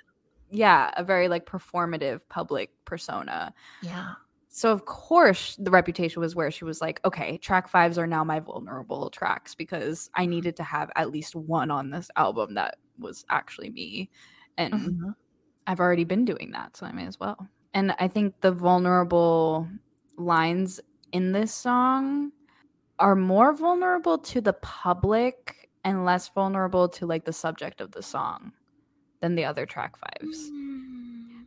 yeah 0.51 0.91
a 0.97 1.05
very 1.05 1.29
like 1.29 1.47
performative 1.47 2.21
public 2.29 2.71
persona. 2.85 3.55
Yeah. 3.81 4.13
So 4.49 4.71
of 4.71 4.85
course 4.85 5.57
the 5.59 5.71
reputation 5.71 6.21
was 6.21 6.35
where 6.37 6.51
she 6.51 6.65
was 6.65 6.83
like 6.83 7.01
okay 7.07 7.39
track 7.39 7.69
fives 7.69 7.97
are 7.97 8.07
now 8.07 8.23
my 8.23 8.39
vulnerable 8.41 9.09
tracks 9.09 9.55
because 9.55 10.11
i 10.15 10.27
needed 10.27 10.57
to 10.57 10.63
have 10.63 10.91
at 10.95 11.11
least 11.11 11.35
one 11.35 11.71
on 11.71 11.89
this 11.89 12.11
album 12.17 12.55
that 12.55 12.77
was 12.99 13.25
actually 13.31 13.71
me. 13.71 14.11
And 14.59 14.75
mm-hmm. 14.75 15.11
i've 15.67 15.81
already 15.81 16.05
been 16.05 16.27
doing 16.27 16.51
that 16.53 16.77
so 16.77 16.85
i 16.85 16.93
may 16.93 17.07
as 17.07 17.19
well. 17.19 17.49
And 17.73 17.95
i 17.99 18.09
think 18.09 18.35
the 18.43 18.53
vulnerable 18.53 19.67
lines 20.17 20.81
in 21.13 21.33
this 21.33 21.55
song 21.55 22.33
are 22.99 23.17
more 23.17 23.53
vulnerable 23.53 24.19
to 24.19 24.41
the 24.41 24.53
public 24.55 25.71
and 25.85 26.05
less 26.05 26.29
vulnerable 26.29 26.89
to 26.89 27.07
like 27.07 27.25
the 27.25 27.33
subject 27.33 27.81
of 27.81 27.93
the 27.93 28.03
song 28.03 28.53
than 29.21 29.35
the 29.35 29.45
other 29.45 29.67
track 29.67 29.97
fives. 29.97 30.51
Mm. 30.51 30.73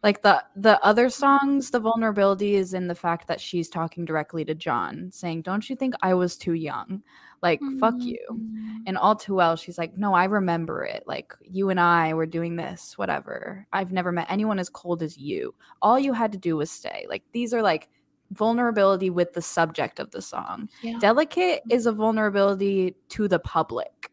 Like 0.03 0.21
the 0.21 0.43
the 0.55 0.79
other 0.83 1.09
songs, 1.09 1.71
the 1.71 1.79
vulnerability 1.79 2.55
is 2.55 2.73
in 2.75 2.87
the 2.87 2.93
fact 2.93 3.27
that 3.27 3.41
she's 3.41 3.69
talking 3.69 4.05
directly 4.05 4.45
to 4.45 4.53
John, 4.53 5.09
saying, 5.11 5.41
"Don't 5.41 5.67
you 5.67 5.75
think 5.75 5.95
I 6.01 6.13
was 6.13 6.37
too 6.37 6.53
young? 6.53 7.01
Like 7.41 7.59
mm. 7.59 7.79
fuck 7.79 7.95
you." 7.97 8.19
Mm. 8.31 8.83
And 8.85 8.97
all 8.99 9.15
too 9.15 9.33
well, 9.33 9.55
she's 9.55 9.79
like, 9.79 9.97
"No, 9.97 10.13
I 10.13 10.25
remember 10.25 10.83
it. 10.83 11.05
Like 11.07 11.33
you 11.41 11.69
and 11.69 11.79
I 11.79 12.13
were 12.13 12.27
doing 12.27 12.55
this, 12.55 12.97
whatever. 12.99 13.65
I've 13.73 13.91
never 13.91 14.11
met 14.11 14.27
anyone 14.29 14.59
as 14.59 14.69
cold 14.69 15.01
as 15.01 15.17
you. 15.17 15.55
All 15.81 15.97
you 15.97 16.13
had 16.13 16.31
to 16.33 16.37
do 16.37 16.55
was 16.57 16.69
stay." 16.69 17.07
Like 17.09 17.23
these 17.31 17.51
are 17.51 17.63
like 17.63 17.89
vulnerability 18.31 19.09
with 19.09 19.33
the 19.33 19.41
subject 19.41 19.99
of 19.99 20.11
the 20.11 20.21
song. 20.21 20.69
Yeah. 20.81 20.97
Delicate 20.99 21.61
is 21.69 21.85
a 21.85 21.91
vulnerability 21.91 22.95
to 23.09 23.27
the 23.27 23.39
public. 23.39 24.11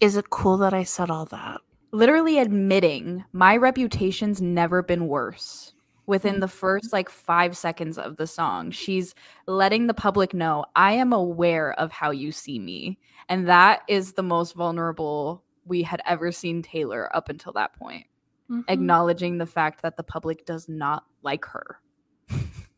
Is 0.00 0.16
it 0.16 0.30
cool 0.30 0.56
that 0.58 0.74
I 0.74 0.82
said 0.82 1.10
all 1.10 1.26
that? 1.26 1.60
Literally 1.92 2.38
admitting 2.38 3.24
my 3.32 3.56
reputation's 3.56 4.42
never 4.42 4.82
been 4.82 5.06
worse. 5.06 5.74
Within 6.06 6.40
the 6.40 6.48
first 6.48 6.92
like 6.92 7.08
five 7.08 7.56
seconds 7.56 7.96
of 7.96 8.16
the 8.16 8.26
song, 8.26 8.72
she's 8.72 9.14
letting 9.46 9.86
the 9.86 9.94
public 9.94 10.34
know 10.34 10.64
I 10.74 10.92
am 10.94 11.12
aware 11.12 11.72
of 11.74 11.92
how 11.92 12.10
you 12.10 12.32
see 12.32 12.58
me. 12.58 12.98
And 13.28 13.48
that 13.48 13.82
is 13.88 14.14
the 14.14 14.22
most 14.22 14.54
vulnerable 14.54 15.44
we 15.64 15.82
had 15.82 16.02
ever 16.04 16.32
seen 16.32 16.60
Taylor 16.60 17.14
up 17.14 17.28
until 17.28 17.52
that 17.52 17.74
point. 17.74 18.06
Mm-hmm. 18.50 18.62
Acknowledging 18.68 19.38
the 19.38 19.46
fact 19.46 19.82
that 19.82 19.96
the 19.96 20.02
public 20.02 20.44
does 20.44 20.68
not 20.68 21.04
like 21.22 21.44
her. 21.44 21.78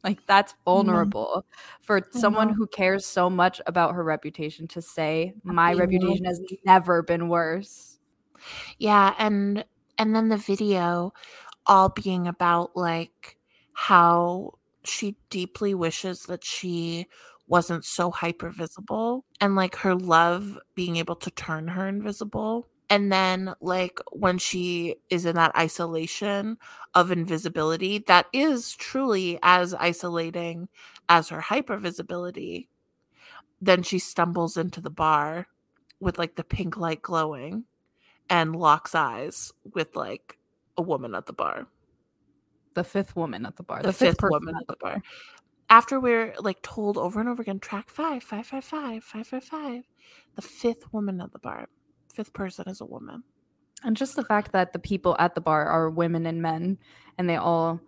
Like 0.05 0.25
that's 0.27 0.53
mm-hmm. 0.53 0.65
vulnerable 0.65 1.33
mm-hmm. 1.39 1.83
for 1.83 2.03
someone 2.13 2.51
who 2.51 2.67
cares 2.67 3.07
so 3.07 3.31
much 3.31 3.61
about 3.67 3.95
her 3.95 4.05
reputation 4.05 4.69
to 4.69 4.83
say 4.83 5.33
my 5.43 5.73
reputation 5.73 6.27
has 6.27 6.41
never 6.65 7.03
been 7.03 7.29
worse. 7.29 7.99
Yeah, 8.79 9.15
and 9.19 9.65
and 9.99 10.15
then 10.15 10.29
the 10.29 10.37
video 10.37 11.15
all 11.67 11.89
being 11.89 12.29
about 12.29 12.77
like 12.77 13.39
how 13.73 14.53
she 14.85 15.17
deeply 15.31 15.75
wishes 15.75 16.25
that 16.25 16.45
she 16.45 17.07
wasn't 17.47 17.85
so 17.85 18.11
hyper 18.11 18.51
visible 18.51 19.25
and 19.41 19.57
like 19.57 19.77
her 19.77 19.95
love 19.95 20.59
being 20.75 20.97
able 20.97 21.17
to 21.17 21.31
turn 21.31 21.69
her 21.69 21.89
invisible 21.89 22.69
and 22.91 23.11
then 23.11 23.55
like 23.61 23.99
when 24.13 24.39
she 24.39 24.97
is 25.11 25.27
in 25.27 25.37
that 25.37 25.57
isolation 25.57 26.59
of 26.95 27.11
invisibility 27.11 27.99
that 27.99 28.27
is 28.33 28.75
truly 28.77 29.39
as 29.43 29.75
isolating 29.75 30.69
as 31.09 31.29
her 31.29 31.41
hypervisibility 31.41 32.69
then 33.61 33.83
she 33.83 33.99
stumbles 33.99 34.57
into 34.57 34.81
the 34.81 34.91
bar 34.91 35.47
with 36.01 36.19
like 36.19 36.37
the 36.37 36.45
pink 36.45 36.77
light 36.77 37.03
glowing 37.03 37.65
and 38.29 38.57
locks 38.57 38.95
eyes 38.95 39.53
with 39.75 39.97
like 39.97 40.39
a 40.77 40.83
woman 40.83 41.15
at 41.15 41.27
the 41.27 41.33
bar 41.33 41.67
the 42.75 42.85
fifth 42.85 43.15
woman 43.17 43.47
at 43.47 43.57
the 43.57 43.63
bar 43.63 43.83
the, 43.83 43.89
the 43.89 43.93
fifth, 43.93 44.21
fifth 44.21 44.31
woman 44.31 44.55
at 44.57 44.67
the 44.67 44.77
bar. 44.81 44.95
bar 44.95 45.03
after 45.71 45.99
we're 45.99 46.35
like 46.41 46.61
told 46.63 46.99
over 46.99 47.21
and 47.21 47.29
over 47.29 47.43
again 47.43 47.59
track 47.59 47.89
five 47.89 48.23
five 48.23 48.47
five 48.47 48.65
five 48.65 49.03
five 49.03 49.27
five 49.27 49.45
five 49.45 49.83
the 50.37 50.43
fifth 50.43 50.93
woman 50.93 51.21
at 51.21 51.33
the 51.33 51.39
bar 51.39 51.69
fifth 52.15 52.33
person 52.33 52.69
is 52.69 52.81
a 52.81 52.87
woman. 52.87 53.23
And 53.83 53.97
just 53.97 54.17
the 54.17 54.25
fact 54.25 54.53
that 54.53 54.73
the 54.73 54.79
people 54.79 55.15
at 55.19 55.35
the 55.35 55.41
bar 55.41 55.67
are 55.67 55.91
women 55.91 56.27
and 56.27 56.41
men 56.41 56.79
and 57.19 57.29
they 57.29 57.37
all 57.37 57.81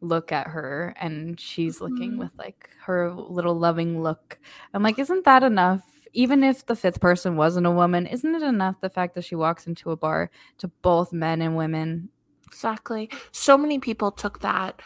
look 0.00 0.32
at 0.32 0.48
her 0.48 0.94
and 0.98 1.38
she's 1.38 1.76
mm-hmm. 1.76 1.84
looking 1.84 2.18
with 2.18 2.32
like 2.38 2.70
her 2.82 3.12
little 3.12 3.54
loving 3.54 4.02
look. 4.02 4.38
I'm 4.74 4.82
like, 4.82 4.98
isn't 4.98 5.24
that 5.24 5.42
enough? 5.42 5.82
Even 6.12 6.42
if 6.42 6.66
the 6.66 6.74
fifth 6.74 7.00
person 7.00 7.36
wasn't 7.36 7.66
a 7.66 7.70
woman, 7.70 8.06
isn't 8.06 8.34
it 8.34 8.42
enough 8.42 8.80
the 8.80 8.90
fact 8.90 9.14
that 9.14 9.24
she 9.24 9.36
walks 9.36 9.66
into 9.66 9.92
a 9.92 9.96
bar 9.96 10.30
to 10.58 10.68
both 10.82 11.12
men 11.12 11.40
and 11.40 11.56
women? 11.56 12.08
Exactly. 12.48 13.08
So 13.30 13.56
many 13.56 13.78
people 13.78 14.10
took 14.10 14.40
that 14.40 14.82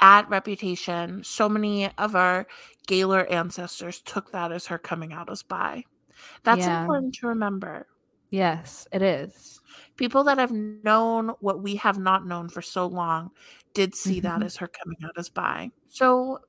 at 0.00 0.28
Reputation. 0.28 1.24
So 1.24 1.48
many 1.48 1.90
of 1.96 2.14
our 2.14 2.46
Gaylor 2.86 3.24
ancestors 3.26 4.02
took 4.02 4.32
that 4.32 4.52
as 4.52 4.66
her 4.66 4.76
coming 4.76 5.14
out 5.14 5.30
as 5.30 5.42
bi. 5.42 5.84
That's 6.44 6.60
yeah. 6.60 6.82
important 6.82 7.14
to 7.16 7.28
remember. 7.28 7.86
Yes, 8.30 8.86
it 8.92 9.02
is. 9.02 9.60
People 9.96 10.24
that 10.24 10.38
have 10.38 10.52
known 10.52 11.30
what 11.40 11.62
we 11.62 11.76
have 11.76 11.98
not 11.98 12.26
known 12.26 12.48
for 12.48 12.62
so 12.62 12.86
long 12.86 13.30
did 13.72 13.94
see 13.94 14.20
mm-hmm. 14.20 14.40
that 14.40 14.44
as 14.44 14.56
her 14.56 14.68
coming 14.68 14.98
out 15.04 15.16
as 15.16 15.28
bi. 15.28 15.70
So, 15.88 16.40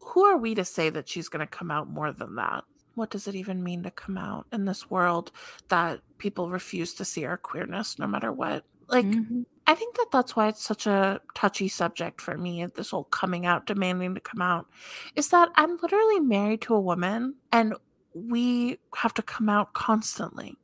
who 0.00 0.24
are 0.24 0.36
we 0.36 0.54
to 0.54 0.64
say 0.64 0.90
that 0.90 1.08
she's 1.08 1.28
going 1.28 1.46
to 1.46 1.46
come 1.46 1.70
out 1.70 1.88
more 1.88 2.12
than 2.12 2.34
that? 2.36 2.64
What 2.94 3.10
does 3.10 3.28
it 3.28 3.34
even 3.34 3.62
mean 3.62 3.82
to 3.84 3.90
come 3.90 4.18
out 4.18 4.46
in 4.52 4.64
this 4.64 4.90
world 4.90 5.30
that 5.68 6.00
people 6.18 6.50
refuse 6.50 6.94
to 6.94 7.04
see 7.04 7.24
our 7.24 7.36
queerness 7.36 7.98
no 7.98 8.06
matter 8.06 8.32
what? 8.32 8.64
Like, 8.88 9.06
mm-hmm. 9.06 9.42
I 9.66 9.74
think 9.74 9.96
that 9.96 10.08
that's 10.10 10.34
why 10.34 10.48
it's 10.48 10.64
such 10.64 10.86
a 10.86 11.20
touchy 11.34 11.68
subject 11.68 12.20
for 12.20 12.36
me, 12.36 12.66
this 12.74 12.90
whole 12.90 13.04
coming 13.04 13.46
out, 13.46 13.66
demanding 13.66 14.14
to 14.14 14.20
come 14.20 14.42
out, 14.42 14.66
is 15.14 15.28
that 15.28 15.50
I'm 15.54 15.78
literally 15.80 16.18
married 16.18 16.62
to 16.62 16.74
a 16.74 16.80
woman 16.80 17.36
and 17.52 17.74
we 18.14 18.78
have 18.96 19.14
to 19.14 19.22
come 19.22 19.48
out 19.48 19.72
constantly. 19.74 20.56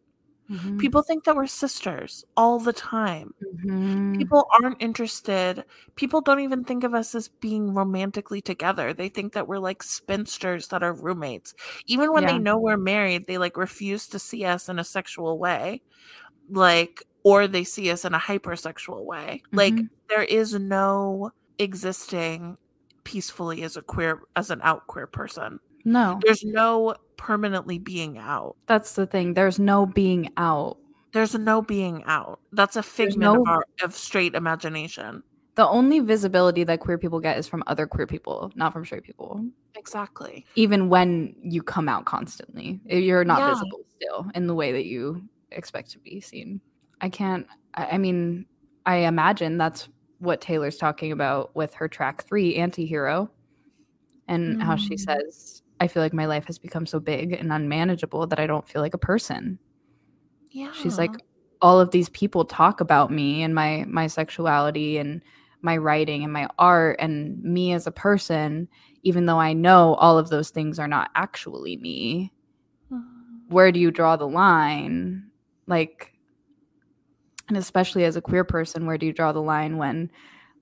Mm-hmm. 0.51 0.79
People 0.79 1.03
think 1.03 1.25
that 1.25 1.35
we're 1.35 1.47
sisters 1.47 2.25
all 2.37 2.59
the 2.59 2.73
time. 2.73 3.35
Mm-hmm. 3.43 4.19
People 4.19 4.47
aren't 4.63 4.81
interested. 4.81 5.65
People 5.97 6.21
don't 6.21 6.41
even 6.41 6.65
think 6.65 6.85
of 6.85 6.95
us 6.95 7.15
as 7.15 7.29
being 7.29 7.75
romantically 7.75 8.41
together. 8.41 8.93
They 8.93 9.09
think 9.09 9.33
that 9.33 9.49
we're 9.49 9.59
like 9.59 9.83
spinsters 9.83 10.69
that 10.69 10.83
are 10.83 10.93
roommates. 10.93 11.55
Even 11.87 12.13
when 12.13 12.23
yeah. 12.23 12.33
they 12.33 12.39
know 12.39 12.59
we're 12.59 12.77
married, 12.77 13.27
they 13.27 13.39
like 13.39 13.57
refuse 13.57 14.07
to 14.09 14.19
see 14.19 14.45
us 14.45 14.69
in 14.69 14.79
a 14.79 14.85
sexual 14.85 15.39
way. 15.39 15.83
Like, 16.49 17.03
or 17.25 17.49
they 17.49 17.65
see 17.65 17.91
us 17.91 18.05
in 18.05 18.15
a 18.15 18.21
hypersexual 18.21 19.05
way. 19.05 19.43
Mm-hmm. 19.47 19.57
Like, 19.57 19.75
there 20.09 20.23
is 20.23 20.55
no 20.55 21.33
existing 21.59 22.57
peacefully 23.03 23.65
as 23.65 23.77
a 23.77 23.83
queer, 23.83 24.21
as 24.37 24.51
an 24.51 24.61
out 24.63 24.87
queer 24.87 25.09
person. 25.09 25.59
No. 25.87 26.21
There's 26.23 26.45
no 26.45 26.97
permanently 27.17 27.79
being 27.79 28.19
out. 28.19 28.57
That's 28.67 28.95
the 28.95 29.07
thing. 29.07 29.33
There's 29.33 29.59
no 29.59 29.87
being 29.87 30.31
out. 30.37 30.77
There's 31.13 31.35
no 31.35 31.63
being 31.63 32.05
out. 32.05 32.41
That's 32.53 32.77
a 32.77 32.83
figment 32.83 33.21
no, 33.21 33.41
of, 33.41 33.49
our, 33.49 33.65
of 33.83 33.95
straight 33.95 34.35
imagination. 34.35 35.23
the 35.57 35.67
only 35.67 36.01
visibility 36.01 36.65
that 36.65 36.81
queer 36.81 36.99
people 36.99 37.19
get 37.19 37.39
is 37.39 37.49
from 37.49 37.65
other 37.67 37.87
queer 37.87 38.07
people, 38.07 38.53
not 38.55 38.73
from 38.73 38.85
straight 38.85 39.03
people. 39.03 39.45
Exactly. 39.75 40.45
Even 40.55 40.91
when 40.91 41.35
you 41.43 41.63
come 41.63 41.89
out 41.89 42.05
constantly, 42.05 42.79
you're 42.85 43.25
not 43.25 43.41
yeah. 43.41 43.51
visible 43.51 43.81
still 43.97 44.27
in 44.35 44.47
the 44.47 44.55
way 44.55 44.73
that 44.73 44.85
you 44.85 45.27
expect 45.51 45.91
to 45.93 45.99
be 45.99 46.21
seen. 46.21 46.61
I 47.01 47.09
can't, 47.09 47.47
I 47.75 47.97
mean, 47.97 48.45
I 48.85 48.97
imagine 48.97 49.57
that's 49.57 49.89
what 50.19 50.43
Taylor's 50.43 50.77
talking 50.77 51.11
about 51.11 51.57
with 51.57 51.73
her 51.75 51.89
track 51.89 52.25
three, 52.25 52.57
Antihero, 52.59 53.31
and 54.29 54.59
mm. 54.59 54.63
how 54.63 54.77
she 54.77 54.97
mm. 54.97 55.01
says, 55.01 55.63
I 55.81 55.89
feel 55.89 56.03
like 56.03 56.15
my 56.15 56.27
life 56.27 56.47
has 56.47 56.59
become 56.59 56.87
so 56.87 56.99
big 56.99 57.33
and 57.33 57.53
unmanageable 57.53 58.27
that 58.29 58.41
I 58.41 58.47
don't 58.47 58.69
feel 58.69 58.83
like 58.83 58.95
a 58.95 58.99
person. 58.99 59.59
Yeah. 60.51 60.73
She's 60.73 60.97
like, 60.99 61.13
all 61.61 61.81
of 61.81 61.91
these 61.91 62.09
people 62.11 62.45
talk 62.45 62.81
about 62.81 63.11
me 63.11 63.43
and 63.43 63.55
my 63.55 63.85
my 63.87 64.07
sexuality 64.07 64.99
and 64.99 65.23
my 65.63 65.77
writing 65.77 66.23
and 66.23 66.33
my 66.33 66.49
art 66.59 66.97
and 66.99 67.43
me 67.43 67.73
as 67.73 67.87
a 67.87 67.93
person, 67.93 68.69
even 69.03 69.27
though 69.27 69.39
I 69.39 69.53
know 69.53 69.95
all 69.95 70.19
of 70.19 70.29
those 70.29 70.51
things 70.51 70.79
are 70.79 70.89
not 70.89 71.11
actually 71.15 71.77
me. 71.77 72.33
Mm-hmm. 72.93 73.55
Where 73.55 73.73
do 73.73 73.81
you 73.81 73.91
draw 73.91 74.17
the 74.17 74.29
line? 74.29 75.25
Like, 75.67 76.13
and 77.49 77.57
especially 77.57 78.05
as 78.05 78.17
a 78.17 78.23
queer 78.23 78.45
person, 78.45 78.87
where 78.87 78.99
do 78.99 79.07
you 79.07 79.13
draw 79.13 79.33
the 79.33 79.43
line 79.43 79.77
when 79.77 80.11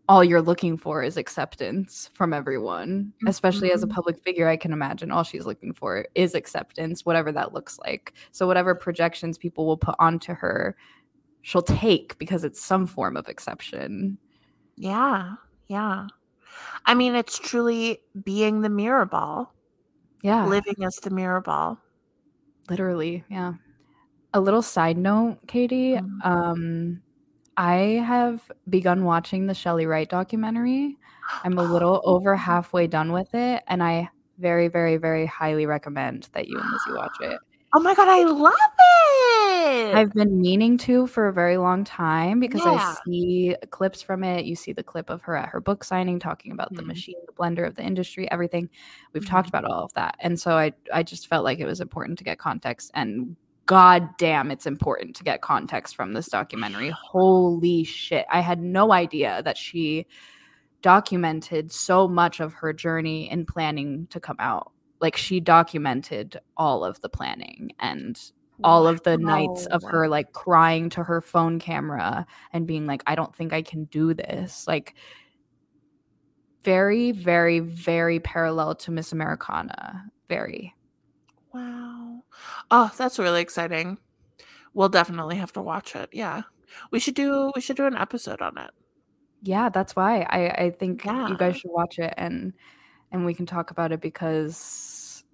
all 0.08 0.22
you're 0.22 0.42
looking 0.42 0.76
for 0.76 1.02
is 1.02 1.16
acceptance 1.16 2.10
from 2.12 2.32
everyone, 2.32 3.12
mm-hmm. 3.16 3.28
especially 3.28 3.72
as 3.72 3.82
a 3.82 3.86
mm-hmm. 3.86 3.94
public 3.94 4.22
figure. 4.22 4.48
I 4.48 4.56
can 4.56 4.72
imagine 4.72 5.10
all 5.10 5.22
she's 5.22 5.46
looking 5.46 5.72
for 5.72 6.06
is 6.14 6.34
acceptance, 6.34 7.04
whatever 7.04 7.32
that 7.32 7.54
looks 7.54 7.78
like. 7.78 8.12
So, 8.32 8.46
whatever 8.46 8.74
projections 8.74 9.38
people 9.38 9.66
will 9.66 9.78
put 9.78 9.94
onto 9.98 10.34
her, 10.34 10.76
she'll 11.42 11.62
take 11.62 12.18
because 12.18 12.44
it's 12.44 12.60
some 12.60 12.86
form 12.86 13.16
of 13.16 13.28
exception. 13.28 14.18
Yeah. 14.76 15.34
Yeah. 15.68 16.08
I 16.86 16.94
mean, 16.94 17.14
it's 17.14 17.38
truly 17.38 18.00
being 18.24 18.60
the 18.60 18.68
mirror 18.68 19.06
ball. 19.06 19.54
Yeah. 20.22 20.46
Living 20.46 20.84
as 20.84 20.96
the 20.96 21.10
mirror 21.10 21.40
ball. 21.40 21.78
Literally. 22.68 23.24
Yeah. 23.28 23.54
A 24.32 24.40
little 24.40 24.62
side 24.62 24.98
note, 24.98 25.38
Katie. 25.46 25.94
Mm-hmm. 25.94 26.28
Um, 26.28 27.02
I 27.56 28.02
have 28.06 28.50
begun 28.68 29.04
watching 29.04 29.46
the 29.46 29.54
Chely 29.54 29.86
Wright 29.86 30.08
documentary. 30.08 30.96
I'm 31.44 31.58
a 31.58 31.62
little 31.62 32.00
over 32.04 32.36
halfway 32.36 32.86
done 32.86 33.12
with 33.12 33.34
it, 33.34 33.62
and 33.66 33.82
I 33.82 34.10
very, 34.38 34.68
very, 34.68 34.96
very 34.96 35.26
highly 35.26 35.66
recommend 35.66 36.28
that 36.32 36.48
you 36.48 36.58
and 36.58 36.70
Lizzie 36.70 36.98
watch 36.98 37.16
it. 37.20 37.38
Oh 37.76 37.80
my 37.80 37.92
god, 37.92 38.06
I 38.06 38.22
love 38.22 38.52
it. 38.78 39.96
I've 39.96 40.12
been 40.12 40.40
meaning 40.40 40.78
to 40.78 41.08
for 41.08 41.26
a 41.26 41.32
very 41.32 41.56
long 41.56 41.82
time 41.82 42.38
because 42.38 42.60
yeah. 42.64 42.70
I 42.70 42.96
see 43.04 43.56
clips 43.70 44.00
from 44.00 44.22
it. 44.22 44.44
You 44.44 44.54
see 44.54 44.72
the 44.72 44.84
clip 44.84 45.10
of 45.10 45.22
her 45.22 45.36
at 45.36 45.48
her 45.48 45.60
book 45.60 45.82
signing 45.82 46.20
talking 46.20 46.52
about 46.52 46.68
mm-hmm. 46.68 46.76
the 46.76 46.82
machine, 46.82 47.16
the 47.26 47.32
blender 47.32 47.66
of 47.66 47.74
the 47.74 47.82
industry, 47.82 48.30
everything. 48.30 48.70
We've 49.12 49.24
mm-hmm. 49.24 49.30
talked 49.32 49.48
about 49.48 49.64
all 49.64 49.82
of 49.82 49.92
that. 49.94 50.14
And 50.20 50.38
so 50.38 50.52
I 50.52 50.72
I 50.92 51.02
just 51.02 51.26
felt 51.26 51.42
like 51.42 51.58
it 51.58 51.66
was 51.66 51.80
important 51.80 52.16
to 52.18 52.24
get 52.24 52.38
context 52.38 52.92
and 52.94 53.34
god 53.66 54.08
damn 54.18 54.50
it's 54.50 54.66
important 54.66 55.16
to 55.16 55.24
get 55.24 55.40
context 55.40 55.96
from 55.96 56.12
this 56.12 56.28
documentary. 56.28 56.90
Holy 56.90 57.84
shit. 57.84 58.26
I 58.30 58.40
had 58.40 58.60
no 58.60 58.92
idea 58.92 59.42
that 59.44 59.56
she 59.56 60.06
documented 60.82 61.72
so 61.72 62.06
much 62.06 62.40
of 62.40 62.52
her 62.52 62.72
journey 62.72 63.30
in 63.30 63.46
planning 63.46 64.06
to 64.10 64.20
come 64.20 64.36
out. 64.38 64.70
Like 65.00 65.16
she 65.16 65.40
documented 65.40 66.36
all 66.56 66.84
of 66.84 67.00
the 67.00 67.08
planning 67.08 67.70
and 67.80 68.20
all 68.62 68.86
of 68.86 69.02
the 69.02 69.16
nights 69.16 69.66
of 69.66 69.82
her 69.82 70.08
like 70.08 70.32
crying 70.32 70.88
to 70.88 71.02
her 71.02 71.20
phone 71.20 71.58
camera 71.58 72.24
and 72.52 72.68
being 72.68 72.86
like 72.86 73.02
i 73.04 73.16
don't 73.16 73.34
think 73.34 73.52
i 73.52 73.62
can 73.62 73.84
do 73.84 74.14
this. 74.14 74.66
Like 74.68 74.94
very 76.62 77.12
very 77.12 77.60
very 77.60 78.20
parallel 78.20 78.74
to 78.76 78.90
miss 78.90 79.12
americana. 79.12 80.04
Very 80.28 80.73
oh 82.70 82.90
that's 82.96 83.18
really 83.18 83.40
exciting 83.40 83.98
we'll 84.72 84.88
definitely 84.88 85.36
have 85.36 85.52
to 85.52 85.62
watch 85.62 85.94
it 85.94 86.08
yeah 86.12 86.42
we 86.90 86.98
should 86.98 87.14
do 87.14 87.52
we 87.54 87.60
should 87.60 87.76
do 87.76 87.86
an 87.86 87.96
episode 87.96 88.40
on 88.40 88.56
it 88.58 88.70
yeah 89.42 89.68
that's 89.68 89.94
why 89.94 90.22
i 90.30 90.64
i 90.64 90.70
think 90.70 91.04
yeah. 91.04 91.28
you 91.28 91.36
guys 91.36 91.56
should 91.56 91.70
watch 91.70 91.98
it 91.98 92.12
and 92.16 92.52
and 93.12 93.24
we 93.24 93.34
can 93.34 93.46
talk 93.46 93.70
about 93.70 93.92
it 93.92 94.00
because 94.00 95.24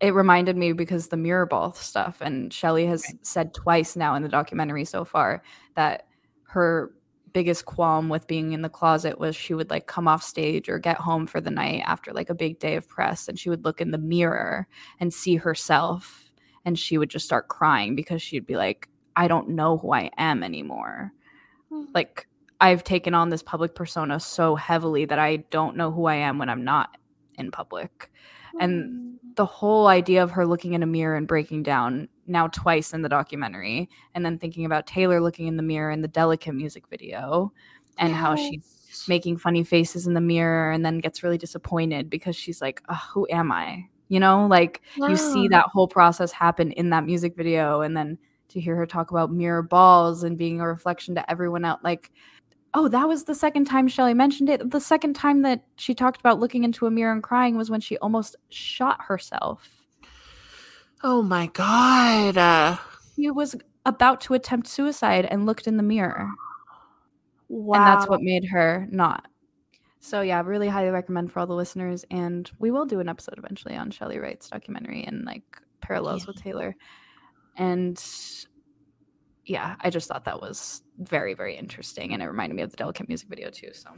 it 0.00 0.14
reminded 0.14 0.56
me 0.56 0.72
because 0.72 1.08
the 1.08 1.16
mirror 1.16 1.46
ball 1.46 1.72
stuff 1.72 2.20
and 2.20 2.50
Chely 2.50 2.86
has 2.86 3.04
right. 3.06 3.26
said 3.26 3.54
twice 3.54 3.96
now 3.96 4.14
in 4.14 4.22
the 4.22 4.28
documentary 4.28 4.84
so 4.84 5.04
far 5.04 5.42
that 5.74 6.06
her 6.48 6.92
biggest 7.36 7.66
qualm 7.66 8.08
with 8.08 8.26
being 8.26 8.52
in 8.52 8.62
the 8.62 8.68
closet 8.70 9.18
was 9.18 9.36
she 9.36 9.52
would 9.52 9.68
like 9.68 9.86
come 9.86 10.08
off 10.08 10.22
stage 10.22 10.70
or 10.70 10.78
get 10.78 10.96
home 10.96 11.26
for 11.26 11.38
the 11.38 11.50
night 11.50 11.82
after 11.84 12.10
like 12.14 12.30
a 12.30 12.34
big 12.34 12.58
day 12.58 12.76
of 12.76 12.88
press 12.88 13.28
and 13.28 13.38
she 13.38 13.50
would 13.50 13.62
look 13.62 13.78
in 13.78 13.90
the 13.90 13.98
mirror 13.98 14.66
and 15.00 15.12
see 15.12 15.36
herself 15.36 16.32
and 16.64 16.78
she 16.78 16.96
would 16.96 17.10
just 17.10 17.26
start 17.26 17.48
crying 17.48 17.94
because 17.94 18.22
she'd 18.22 18.46
be 18.46 18.56
like 18.56 18.88
I 19.16 19.28
don't 19.28 19.50
know 19.50 19.76
who 19.76 19.92
I 19.92 20.10
am 20.16 20.42
anymore. 20.42 21.12
Mm-hmm. 21.70 21.92
Like 21.92 22.26
I've 22.58 22.82
taken 22.82 23.12
on 23.12 23.28
this 23.28 23.42
public 23.42 23.74
persona 23.74 24.18
so 24.18 24.56
heavily 24.56 25.04
that 25.04 25.18
I 25.18 25.36
don't 25.50 25.76
know 25.76 25.90
who 25.90 26.06
I 26.06 26.14
am 26.14 26.38
when 26.38 26.48
I'm 26.48 26.64
not 26.64 26.96
in 27.38 27.50
public. 27.50 28.10
And 28.58 29.18
the 29.36 29.46
whole 29.46 29.86
idea 29.86 30.22
of 30.22 30.30
her 30.30 30.46
looking 30.46 30.72
in 30.72 30.82
a 30.82 30.86
mirror 30.86 31.14
and 31.14 31.28
breaking 31.28 31.62
down 31.62 32.08
now 32.26 32.48
twice 32.48 32.92
in 32.92 33.02
the 33.02 33.08
documentary 33.08 33.88
and 34.14 34.24
then 34.24 34.38
thinking 34.38 34.64
about 34.64 34.86
Taylor 34.86 35.20
looking 35.20 35.46
in 35.46 35.56
the 35.56 35.62
mirror 35.62 35.90
in 35.90 36.02
the 36.02 36.08
delicate 36.08 36.54
music 36.54 36.88
video 36.88 37.52
and 37.98 38.10
yes. 38.10 38.18
how 38.18 38.34
she's 38.34 39.04
making 39.08 39.36
funny 39.36 39.62
faces 39.62 40.06
in 40.06 40.14
the 40.14 40.20
mirror 40.20 40.70
and 40.70 40.84
then 40.84 40.98
gets 40.98 41.22
really 41.22 41.38
disappointed 41.38 42.08
because 42.08 42.34
she's 42.34 42.60
like 42.60 42.82
oh, 42.88 43.00
who 43.12 43.26
am 43.30 43.52
I 43.52 43.86
you 44.08 44.18
know 44.18 44.46
like 44.46 44.80
yeah. 44.96 45.08
you 45.08 45.16
see 45.16 45.48
that 45.48 45.66
whole 45.66 45.86
process 45.86 46.32
happen 46.32 46.72
in 46.72 46.90
that 46.90 47.04
music 47.04 47.36
video 47.36 47.82
and 47.82 47.96
then 47.96 48.18
to 48.48 48.60
hear 48.60 48.74
her 48.74 48.86
talk 48.86 49.10
about 49.10 49.30
mirror 49.30 49.62
balls 49.62 50.22
and 50.22 50.38
being 50.38 50.60
a 50.60 50.66
reflection 50.66 51.14
to 51.14 51.30
everyone 51.30 51.64
else 51.64 51.80
like 51.84 52.10
Oh, 52.78 52.88
that 52.88 53.08
was 53.08 53.24
the 53.24 53.34
second 53.34 53.64
time 53.64 53.88
Chely 53.88 54.14
mentioned 54.14 54.50
it. 54.50 54.70
The 54.70 54.82
second 54.82 55.14
time 55.14 55.40
that 55.40 55.64
she 55.76 55.94
talked 55.94 56.20
about 56.20 56.38
looking 56.38 56.62
into 56.62 56.84
a 56.84 56.90
mirror 56.90 57.10
and 57.10 57.22
crying 57.22 57.56
was 57.56 57.70
when 57.70 57.80
she 57.80 57.96
almost 57.98 58.36
shot 58.50 59.00
herself. 59.08 59.82
Oh 61.02 61.22
my 61.22 61.46
god. 61.46 62.36
Uh, 62.36 62.76
she 63.16 63.30
was 63.30 63.56
about 63.86 64.20
to 64.22 64.34
attempt 64.34 64.68
suicide 64.68 65.24
and 65.24 65.46
looked 65.46 65.66
in 65.66 65.78
the 65.78 65.82
mirror. 65.82 66.28
Wow. 67.48 67.76
And 67.78 67.86
that's 67.86 68.10
what 68.10 68.20
made 68.20 68.44
her 68.44 68.86
not. 68.90 69.26
So 70.00 70.20
yeah, 70.20 70.42
really 70.44 70.68
highly 70.68 70.90
recommend 70.90 71.32
for 71.32 71.40
all 71.40 71.46
the 71.46 71.54
listeners 71.54 72.04
and 72.10 72.50
we 72.58 72.70
will 72.70 72.84
do 72.84 73.00
an 73.00 73.08
episode 73.08 73.38
eventually 73.38 73.74
on 73.74 73.90
Chely 73.90 74.20
Wright's 74.20 74.50
documentary 74.50 75.02
and 75.02 75.24
like 75.24 75.62
parallels 75.80 76.24
yeah. 76.24 76.26
with 76.26 76.42
Taylor. 76.42 76.76
And 77.56 77.98
yeah, 79.46 79.76
I 79.80 79.90
just 79.90 80.08
thought 80.08 80.24
that 80.24 80.40
was 80.40 80.82
very, 80.98 81.34
very 81.34 81.56
interesting. 81.56 82.12
And 82.12 82.22
it 82.22 82.26
reminded 82.26 82.56
me 82.56 82.62
of 82.62 82.70
the 82.70 82.76
Delicate 82.76 83.08
music 83.08 83.28
video 83.28 83.50
too. 83.50 83.70
So 83.72 83.90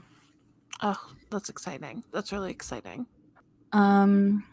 Oh, 0.81 1.11
that's 1.31 1.49
exciting. 1.49 2.05
That's 2.13 2.33
really 2.33 2.51
exciting. 2.51 3.07
Um 3.73 4.45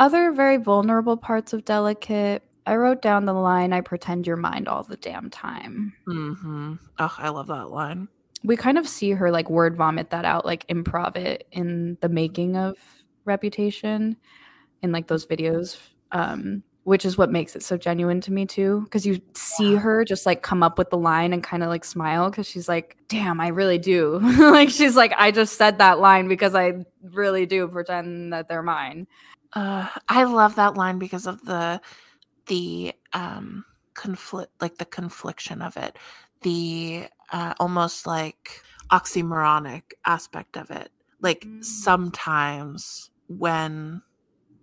other 0.00 0.32
very 0.32 0.56
vulnerable 0.56 1.16
parts 1.16 1.52
of 1.52 1.64
Delicate. 1.64 2.42
I 2.66 2.76
wrote 2.76 3.00
down 3.02 3.26
the 3.26 3.34
line, 3.34 3.72
I 3.72 3.80
pretend 3.80 4.26
you're 4.26 4.36
mind 4.36 4.68
all 4.68 4.82
the 4.82 4.96
damn 4.96 5.30
time. 5.30 5.92
Mm-hmm. 6.08 6.74
Oh, 6.98 7.14
I 7.18 7.28
love 7.28 7.46
that 7.48 7.70
line. 7.70 8.08
We 8.42 8.56
kind 8.56 8.76
of 8.76 8.88
see 8.88 9.12
her 9.12 9.30
like 9.30 9.48
word 9.48 9.76
vomit 9.76 10.10
that 10.10 10.24
out, 10.24 10.44
like 10.44 10.66
improv 10.66 11.16
it 11.16 11.46
in 11.52 11.96
the 12.00 12.08
making 12.08 12.56
of 12.56 12.76
Reputation 13.24 14.16
in 14.82 14.92
like 14.92 15.06
those 15.06 15.26
videos. 15.26 15.78
Um, 16.12 16.62
which 16.84 17.04
is 17.04 17.18
what 17.18 17.30
makes 17.30 17.56
it 17.56 17.62
so 17.62 17.76
genuine 17.76 18.20
to 18.20 18.32
me 18.32 18.46
too 18.46 18.82
because 18.84 19.06
you 19.06 19.20
see 19.34 19.74
her 19.74 20.04
just 20.04 20.26
like 20.26 20.42
come 20.42 20.62
up 20.62 20.78
with 20.78 20.90
the 20.90 20.96
line 20.96 21.32
and 21.32 21.42
kind 21.42 21.62
of 21.62 21.68
like 21.68 21.84
smile 21.84 22.30
because 22.30 22.46
she's 22.46 22.68
like 22.68 22.96
damn 23.08 23.40
i 23.40 23.48
really 23.48 23.78
do. 23.78 24.20
Like 24.38 24.70
she's 24.70 24.96
like 24.96 25.12
i 25.16 25.30
just 25.30 25.56
said 25.56 25.78
that 25.78 25.98
line 25.98 26.28
because 26.28 26.54
i 26.54 26.84
really 27.02 27.46
do 27.46 27.66
pretend 27.68 28.32
that 28.32 28.48
they're 28.48 28.62
mine. 28.62 29.06
Uh, 29.52 29.88
i 30.08 30.24
love 30.24 30.56
that 30.56 30.76
line 30.76 30.98
because 30.98 31.26
of 31.26 31.44
the 31.44 31.80
the 32.46 32.92
um 33.12 33.64
conflict 33.94 34.50
like 34.60 34.76
the 34.78 34.84
confliction 34.84 35.62
of 35.62 35.76
it 35.76 35.96
the 36.44 37.06
uh, 37.32 37.54
almost 37.58 38.06
like 38.06 38.62
oxymoronic 38.90 39.82
aspect 40.06 40.56
of 40.56 40.70
it. 40.70 40.90
Like 41.20 41.40
mm. 41.40 41.64
sometimes 41.64 43.10
when 43.28 44.02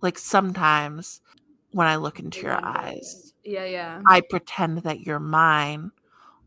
like 0.00 0.18
sometimes 0.18 1.20
when 1.72 1.86
I 1.86 1.96
look 1.96 2.18
into 2.18 2.42
your 2.42 2.64
eyes. 2.64 3.32
Yeah, 3.44 3.64
yeah. 3.64 4.00
I 4.06 4.20
pretend 4.20 4.78
that 4.78 5.00
you're 5.00 5.18
mine 5.18 5.90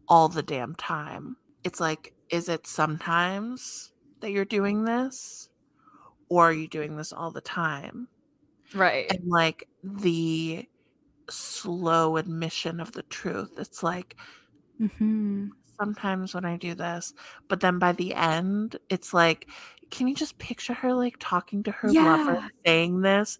all 0.07 0.29
the 0.29 0.43
damn 0.43 0.75
time. 0.75 1.35
It's 1.63 1.79
like, 1.79 2.13
is 2.29 2.47
it 2.47 2.67
sometimes 2.67 3.91
that 4.21 4.31
you're 4.31 4.45
doing 4.45 4.85
this? 4.85 5.49
Or 6.29 6.49
are 6.49 6.53
you 6.53 6.67
doing 6.67 6.95
this 6.97 7.13
all 7.13 7.31
the 7.31 7.41
time? 7.41 8.07
Right. 8.73 9.11
And 9.11 9.27
like 9.27 9.67
the 9.83 10.67
slow 11.29 12.17
admission 12.17 12.79
of 12.79 12.91
the 12.93 13.03
truth. 13.03 13.53
It's 13.57 13.83
like, 13.83 14.15
mm-hmm. 14.79 15.47
sometimes 15.79 16.33
when 16.33 16.45
I 16.45 16.57
do 16.57 16.73
this, 16.75 17.13
but 17.47 17.59
then 17.59 17.79
by 17.79 17.91
the 17.91 18.13
end, 18.13 18.77
it's 18.89 19.13
like, 19.13 19.49
can 19.91 20.07
you 20.07 20.15
just 20.15 20.37
picture 20.37 20.73
her 20.73 20.93
like 20.93 21.15
talking 21.19 21.63
to 21.63 21.71
her 21.71 21.91
yeah. 21.91 22.03
lover 22.03 22.49
saying 22.65 23.01
this? 23.01 23.39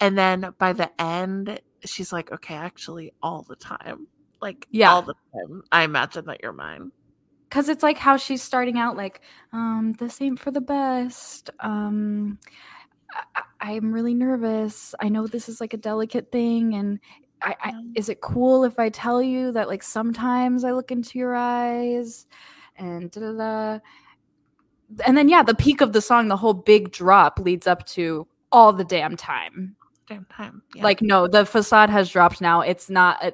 And 0.00 0.16
then 0.18 0.54
by 0.58 0.72
the 0.72 0.90
end, 1.00 1.60
she's 1.84 2.12
like, 2.12 2.32
okay, 2.32 2.54
actually, 2.54 3.12
all 3.22 3.42
the 3.42 3.56
time. 3.56 4.06
Like, 4.40 4.66
yeah. 4.70 4.92
all 4.92 5.02
the 5.02 5.14
time. 5.32 5.62
I 5.72 5.84
imagine 5.84 6.26
that 6.26 6.42
you're 6.42 6.52
mine. 6.52 6.92
Cause 7.50 7.68
it's 7.68 7.84
like 7.84 7.98
how 7.98 8.16
she's 8.16 8.42
starting 8.42 8.78
out, 8.78 8.96
like, 8.96 9.20
um, 9.52 9.94
this 10.00 10.20
ain't 10.20 10.40
for 10.40 10.50
the 10.50 10.60
best. 10.60 11.50
Um, 11.60 12.38
I- 13.60 13.72
am 13.72 13.92
really 13.92 14.14
nervous. 14.14 14.94
I 15.00 15.08
know 15.08 15.26
this 15.26 15.48
is 15.48 15.60
like 15.60 15.72
a 15.72 15.78
delicate 15.78 16.32
thing, 16.32 16.74
and 16.74 16.98
I, 17.42 17.56
I, 17.60 17.72
is 17.94 18.08
it 18.08 18.20
cool 18.20 18.64
if 18.64 18.78
I 18.78 18.88
tell 18.88 19.22
you 19.22 19.52
that 19.52 19.68
like 19.68 19.82
sometimes 19.82 20.64
I 20.64 20.72
look 20.72 20.90
into 20.90 21.18
your 21.18 21.34
eyes 21.34 22.26
and 22.76 23.10
da 23.10 23.20
da 23.20 23.32
da. 23.32 23.78
And 25.06 25.16
then 25.16 25.28
yeah, 25.28 25.42
the 25.42 25.54
peak 25.54 25.80
of 25.80 25.92
the 25.92 26.00
song, 26.00 26.28
the 26.28 26.36
whole 26.36 26.54
big 26.54 26.92
drop 26.92 27.38
leads 27.38 27.66
up 27.66 27.86
to 27.88 28.26
all 28.52 28.72
the 28.72 28.84
damn 28.84 29.16
time. 29.16 29.76
Damn 30.08 30.26
time. 30.26 30.62
Yeah. 30.74 30.82
Like 30.82 31.00
no, 31.02 31.26
the 31.26 31.46
facade 31.46 31.90
has 31.90 32.10
dropped 32.10 32.40
now. 32.40 32.60
It's 32.60 32.90
not. 32.90 33.24
A, 33.24 33.32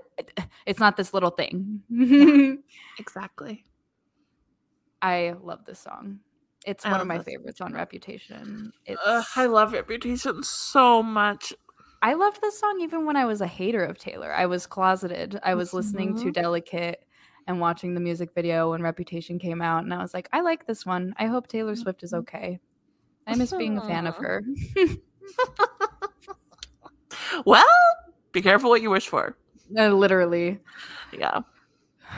it's 0.67 0.81
not 0.81 0.97
this 0.97 1.13
little 1.13 1.31
thing. 1.31 1.83
yeah, 1.89 2.55
exactly. 2.99 3.65
I 5.03 5.35
love 5.43 5.65
this 5.65 5.81
song. 5.81 6.21
It's 6.67 6.85
I 6.85 6.93
one 6.93 7.01
of 7.01 7.07
my 7.07 7.19
favorites 7.19 7.59
song. 7.59 7.69
on 7.69 7.75
Reputation. 7.75 8.73
It's, 8.85 9.01
uh, 9.05 9.23
I 9.35 9.47
love 9.47 9.73
Reputation 9.73 10.43
so 10.43 11.03
much. 11.03 11.53
I 12.03 12.15
loved 12.15 12.41
this 12.41 12.59
song 12.59 12.81
even 12.81 13.05
when 13.05 13.17
I 13.17 13.25
was 13.25 13.41
a 13.41 13.47
hater 13.47 13.85
of 13.85 13.99
Taylor. 13.99 14.33
I 14.33 14.47
was 14.47 14.67
closeted. 14.67 15.41
I 15.43 15.55
was 15.55 15.69
mm-hmm. 15.69 15.77
listening 15.79 16.15
to 16.17 16.21
mm-hmm. 16.21 16.31
Delicate 16.31 17.05
and 17.47 17.61
watching 17.61 17.95
the 17.95 18.01
music 18.01 18.31
video 18.35 18.71
when 18.71 18.83
Reputation 18.83 19.39
came 19.39 19.63
out, 19.63 19.85
and 19.85 19.93
I 19.93 19.99
was 19.99 20.15
like, 20.15 20.29
I 20.33 20.41
like 20.41 20.67
this 20.67 20.87
one. 20.87 21.15
I 21.19 21.27
hope 21.27 21.47
Taylor 21.47 21.77
Swift 21.77 22.03
is 22.03 22.13
mm-hmm. 22.13 22.21
okay. 22.21 22.61
I 23.27 23.37
miss 23.37 23.53
being 23.53 23.79
a 23.79 23.83
fan 23.83 24.07
of 24.07 24.17
her. 24.17 24.43
well, 27.45 27.65
be 28.33 28.43
careful 28.43 28.71
what 28.71 28.83
you 28.83 28.91
wish 28.91 29.09
for. 29.09 29.37
Uh, 29.79 29.87
literally. 29.87 30.59
Yeah. 31.17 31.43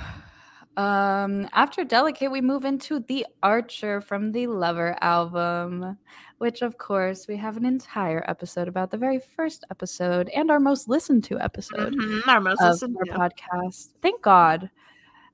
Um, 0.74 1.50
after 1.52 1.84
Delicate, 1.84 2.32
we 2.32 2.40
move 2.40 2.64
into 2.64 3.00
The 3.00 3.26
Archer 3.42 4.00
from 4.00 4.32
the 4.32 4.46
Lover 4.46 4.96
album 5.02 5.98
which 6.42 6.60
of 6.60 6.76
course 6.76 7.28
we 7.28 7.36
have 7.36 7.56
an 7.56 7.64
entire 7.64 8.24
episode 8.26 8.66
about 8.66 8.90
the 8.90 8.96
very 8.96 9.20
first 9.20 9.64
episode 9.70 10.28
and 10.30 10.50
our 10.50 10.58
most 10.58 10.88
listened 10.88 11.22
to 11.22 11.38
episode 11.38 11.94
mm-hmm, 11.94 12.28
our 12.28 12.40
most 12.40 12.60
of 12.60 12.70
listened 12.70 12.96
our 12.98 13.04
to. 13.04 13.12
podcast. 13.12 13.90
Thank 14.02 14.20
God. 14.22 14.68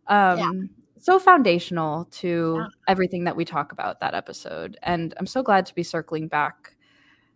Um 0.08 0.38
yeah. 0.38 0.52
so 0.98 1.18
foundational 1.18 2.06
to 2.06 2.56
yeah. 2.58 2.66
everything 2.86 3.24
that 3.24 3.36
we 3.36 3.44
talk 3.44 3.72
about 3.72 4.00
that 4.00 4.14
episode. 4.14 4.78
And 4.82 5.14
I'm 5.18 5.26
so 5.26 5.42
glad 5.42 5.66
to 5.66 5.74
be 5.74 5.82
circling 5.82 6.28
back 6.28 6.76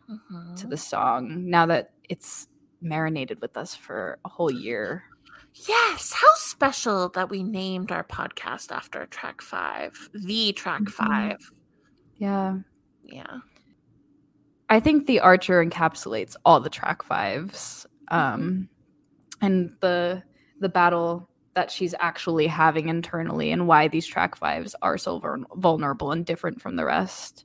mm-hmm. 0.09 0.55
to 0.57 0.67
the 0.67 0.77
song 0.77 1.49
now 1.49 1.67
that 1.67 1.93
it's 2.09 2.49
marinated 2.81 3.41
with 3.41 3.57
us 3.57 3.75
for 3.75 4.19
a 4.25 4.29
whole 4.29 4.53
year. 4.53 5.05
Yes, 5.69 6.13
how 6.13 6.33
special 6.35 7.11
that 7.11 7.29
we 7.29 7.43
named 7.43 7.93
our 7.93 8.05
podcast 8.05 8.73
after 8.73 9.05
track 9.07 9.43
5, 9.43 10.11
the 10.15 10.53
track 10.55 10.83
mm-hmm. 10.83 11.13
5. 11.13 11.53
Yeah. 12.17 12.59
Yeah. 13.05 13.39
I 14.71 14.81
think 14.81 15.07
the 15.07 15.21
Archer 15.21 15.63
encapsulates 15.65 16.35
all 16.47 16.59
the 16.59 16.71
track 16.71 17.03
fives, 17.03 17.87
um, 18.09 18.69
mm-hmm. 19.41 19.45
and 19.45 19.77
the 19.81 20.23
the 20.61 20.69
battle 20.71 21.29
that 21.55 21.71
she's 21.71 21.95
actually 21.99 22.47
having 22.47 22.89
internally, 22.89 23.51
and 23.51 23.67
why 23.67 23.89
these 23.89 24.07
track 24.07 24.37
fives 24.37 24.75
are 24.83 24.99
so 24.99 25.47
vulnerable 25.55 26.13
and 26.13 26.25
different 26.25 26.61
from 26.61 26.77
the 26.77 26.85
rest 26.85 27.45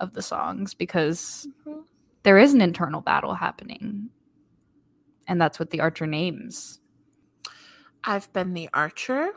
of 0.00 0.12
the 0.14 0.22
songs, 0.22 0.74
because 0.74 1.48
mm-hmm. 1.66 1.80
there 2.22 2.38
is 2.38 2.54
an 2.54 2.60
internal 2.60 3.00
battle 3.00 3.34
happening, 3.34 4.10
and 5.26 5.40
that's 5.40 5.58
what 5.58 5.70
the 5.70 5.80
Archer 5.80 6.06
names. 6.06 6.80
I've 8.04 8.32
been 8.32 8.54
the 8.54 8.68
Archer 8.72 9.32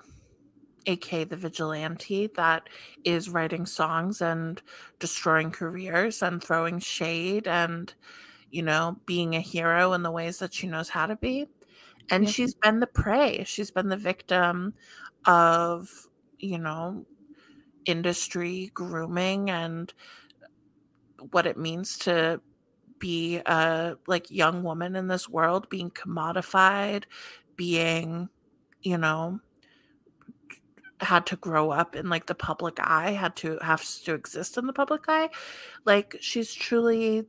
aka 0.88 1.24
the 1.24 1.36
vigilante 1.36 2.28
that 2.36 2.70
is 3.04 3.30
writing 3.30 3.66
songs 3.66 4.22
and 4.22 4.62
destroying 5.00 5.52
careers 5.52 6.22
and 6.22 6.44
throwing 6.44 6.80
shade 6.80 7.48
and 7.48 7.94
you 8.52 8.62
know 8.62 8.98
being 9.06 9.36
a 9.36 9.40
hero 9.40 9.94
in 9.94 10.04
the 10.04 10.12
ways 10.12 10.40
that 10.40 10.54
she 10.54 10.68
knows 10.68 10.90
how 10.90 11.06
to 11.06 11.16
be 11.16 11.48
and 12.10 12.30
she's 12.30 12.54
been 12.54 12.80
the 12.80 12.88
prey 12.88 13.44
she's 13.46 13.72
been 13.72 13.90
the 13.90 13.98
victim 13.98 14.74
of 15.26 16.08
you 16.40 16.58
know 16.58 17.06
industry 17.86 18.72
grooming 18.74 19.50
and 19.50 19.94
what 21.32 21.46
it 21.46 21.58
means 21.58 21.98
to 21.98 22.40
be 23.00 23.38
a 23.46 23.96
like 24.08 24.30
young 24.32 24.64
woman 24.64 24.96
in 24.96 25.08
this 25.08 25.28
world 25.28 25.70
being 25.70 25.90
commodified 25.92 27.04
being 27.56 28.30
you 28.82 28.98
know 28.98 29.40
had 31.02 31.26
to 31.28 31.36
grow 31.36 31.72
up 31.72 31.96
in 31.96 32.10
like 32.10 32.26
the 32.26 32.36
public 32.36 32.80
eye, 32.80 33.12
had 33.12 33.36
to 33.38 33.58
have 33.62 33.84
to 34.04 34.14
exist 34.14 34.58
in 34.58 34.66
the 34.66 34.74
public 34.74 35.04
eye. 35.08 35.30
Like 35.86 36.18
she's 36.20 36.54
truly 36.54 37.26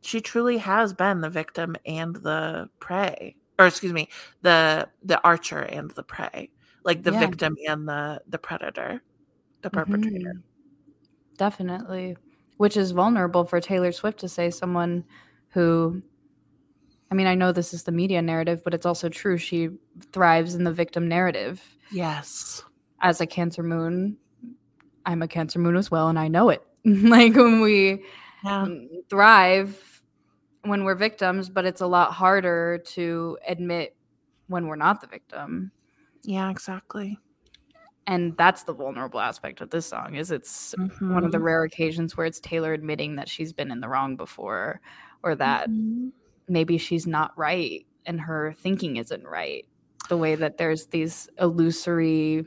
she 0.00 0.20
truly 0.20 0.58
has 0.58 0.92
been 0.92 1.20
the 1.20 1.30
victim 1.30 1.76
and 1.86 2.16
the 2.16 2.68
prey. 2.80 3.36
Or 3.62 3.66
excuse 3.66 3.92
me, 3.92 4.08
the 4.42 4.88
the 5.02 5.20
archer 5.22 5.60
and 5.60 5.90
the 5.92 6.02
prey. 6.02 6.50
Like 6.84 7.02
the 7.02 7.12
yeah. 7.12 7.20
victim 7.20 7.56
and 7.68 7.88
the 7.88 8.22
the 8.26 8.38
predator, 8.38 9.02
the 9.62 9.70
perpetrator. 9.70 10.34
Mm-hmm. 10.34 11.36
Definitely. 11.36 12.16
Which 12.56 12.76
is 12.76 12.90
vulnerable 12.90 13.44
for 13.44 13.60
Taylor 13.60 13.92
Swift 13.92 14.20
to 14.20 14.28
say 14.28 14.50
someone 14.50 15.04
who 15.50 16.02
I 17.10 17.14
mean, 17.14 17.26
I 17.26 17.34
know 17.34 17.52
this 17.52 17.74
is 17.74 17.82
the 17.82 17.92
media 17.92 18.22
narrative, 18.22 18.62
but 18.64 18.72
it's 18.72 18.86
also 18.86 19.08
true. 19.10 19.36
She 19.36 19.68
thrives 20.12 20.54
in 20.54 20.64
the 20.64 20.72
victim 20.72 21.08
narrative. 21.08 21.62
Yes 21.90 22.64
as 23.02 23.20
a 23.20 23.26
Cancer 23.26 23.62
moon, 23.62 24.16
I'm 25.04 25.22
a 25.22 25.28
Cancer 25.28 25.58
moon 25.58 25.76
as 25.76 25.90
well, 25.90 26.08
and 26.08 26.18
I 26.18 26.28
know 26.28 26.48
it. 26.48 26.64
like 26.84 27.34
when 27.34 27.60
we 27.60 28.04
yeah. 28.44 28.66
thrive 29.10 29.91
when 30.64 30.84
we're 30.84 30.94
victims, 30.94 31.48
but 31.48 31.64
it's 31.64 31.80
a 31.80 31.86
lot 31.86 32.12
harder 32.12 32.82
to 32.86 33.38
admit 33.46 33.96
when 34.46 34.66
we're 34.66 34.76
not 34.76 35.00
the 35.00 35.06
victim. 35.06 35.72
Yeah, 36.22 36.50
exactly. 36.50 37.18
And 38.06 38.36
that's 38.36 38.64
the 38.64 38.74
vulnerable 38.74 39.20
aspect 39.20 39.60
of 39.60 39.70
this 39.70 39.86
song 39.86 40.16
is 40.16 40.30
it's 40.30 40.74
mm-hmm. 40.78 41.14
one 41.14 41.24
of 41.24 41.32
the 41.32 41.38
mm-hmm. 41.38 41.46
rare 41.46 41.64
occasions 41.64 42.16
where 42.16 42.26
it's 42.26 42.40
Taylor 42.40 42.72
admitting 42.72 43.16
that 43.16 43.28
she's 43.28 43.52
been 43.52 43.70
in 43.70 43.80
the 43.80 43.88
wrong 43.88 44.16
before 44.16 44.80
or 45.22 45.34
that 45.36 45.68
mm-hmm. 45.70 46.08
maybe 46.48 46.78
she's 46.78 47.06
not 47.06 47.36
right 47.36 47.86
and 48.06 48.20
her 48.20 48.52
thinking 48.58 48.96
isn't 48.96 49.24
right. 49.24 49.66
The 50.08 50.16
way 50.16 50.34
that 50.34 50.58
there's 50.58 50.86
these 50.86 51.28
illusory 51.38 52.46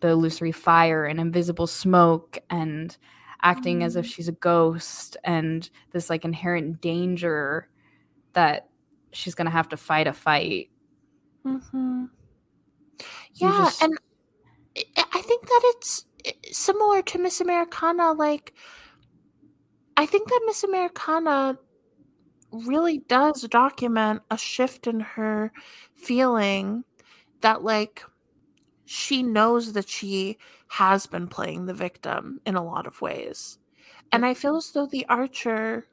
the 0.00 0.08
illusory 0.08 0.52
fire 0.52 1.04
and 1.04 1.20
invisible 1.20 1.66
smoke 1.66 2.38
and 2.50 2.96
acting 3.42 3.82
as 3.82 3.96
if 3.96 4.06
she's 4.06 4.28
a 4.28 4.32
ghost 4.32 5.16
and 5.24 5.70
this 5.92 6.10
like 6.10 6.24
inherent 6.24 6.80
danger 6.80 7.68
that 8.32 8.68
she's 9.12 9.34
gonna 9.34 9.50
have 9.50 9.68
to 9.68 9.76
fight 9.76 10.06
a 10.06 10.12
fight 10.12 10.70
mm-hmm. 11.46 12.04
yeah 13.34 13.64
just... 13.64 13.82
and 13.82 13.96
i 14.76 15.20
think 15.22 15.46
that 15.46 15.60
it's 15.64 16.04
similar 16.52 17.02
to 17.02 17.18
miss 17.18 17.40
americana 17.40 18.12
like 18.12 18.54
i 19.96 20.04
think 20.04 20.28
that 20.28 20.42
miss 20.46 20.64
americana 20.64 21.56
really 22.50 22.98
does 23.08 23.42
document 23.42 24.22
a 24.30 24.38
shift 24.38 24.86
in 24.86 25.00
her 25.00 25.52
feeling 25.94 26.84
that 27.40 27.62
like 27.62 28.02
she 28.90 29.22
knows 29.22 29.74
that 29.74 29.86
she 29.86 30.38
has 30.68 31.06
been 31.06 31.28
playing 31.28 31.66
the 31.66 31.74
victim 31.74 32.40
in 32.46 32.54
a 32.54 32.64
lot 32.64 32.86
of 32.86 33.02
ways. 33.02 33.58
And 34.12 34.24
I 34.24 34.32
feel 34.32 34.56
as 34.56 34.70
though 34.70 34.86
The 34.86 35.04
Archer 35.10 35.86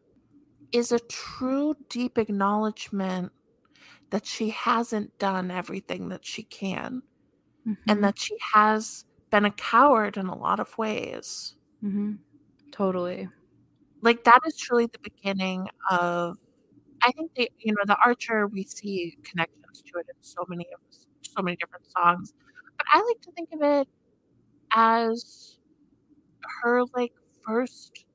is 0.71 0.93
a 0.93 0.99
true, 0.99 1.75
deep 1.89 2.17
acknowledgement 2.17 3.33
that 4.11 4.25
she 4.25 4.49
hasn't 4.51 5.17
done 5.19 5.51
everything 5.51 6.07
that 6.07 6.25
she 6.25 6.43
can 6.43 7.01
mm-hmm. 7.67 7.73
and 7.89 8.01
that 8.01 8.17
she 8.17 8.37
has 8.53 9.03
been 9.29 9.43
a 9.43 9.51
coward 9.51 10.15
in 10.15 10.27
a 10.27 10.37
lot 10.37 10.61
of 10.61 10.77
ways. 10.77 11.55
Mm-hmm. 11.83 12.13
Totally. 12.71 13.27
Like, 14.03 14.23
that 14.23 14.39
is 14.47 14.55
truly 14.55 14.85
the 14.85 14.99
beginning 14.99 15.67
of. 15.91 16.37
I 17.01 17.11
think 17.11 17.33
the 17.35 17.51
you 17.59 17.73
know 17.73 17.83
the 17.85 17.97
Archer 18.03 18.47
we 18.47 18.63
see 18.63 19.17
connections 19.23 19.83
to 19.85 19.99
it 19.99 20.05
in 20.07 20.15
so 20.21 20.45
many 20.47 20.65
of 20.73 20.79
so 21.21 21.43
many 21.43 21.57
different 21.57 21.85
songs 21.91 22.33
but 22.85 22.99
I 22.99 23.03
like 23.03 23.21
to 23.21 23.31
think 23.31 23.49
of 23.53 23.61
it 23.61 23.87
as 24.73 25.57
her 26.61 26.83
like 26.93 27.13
first 27.45 28.05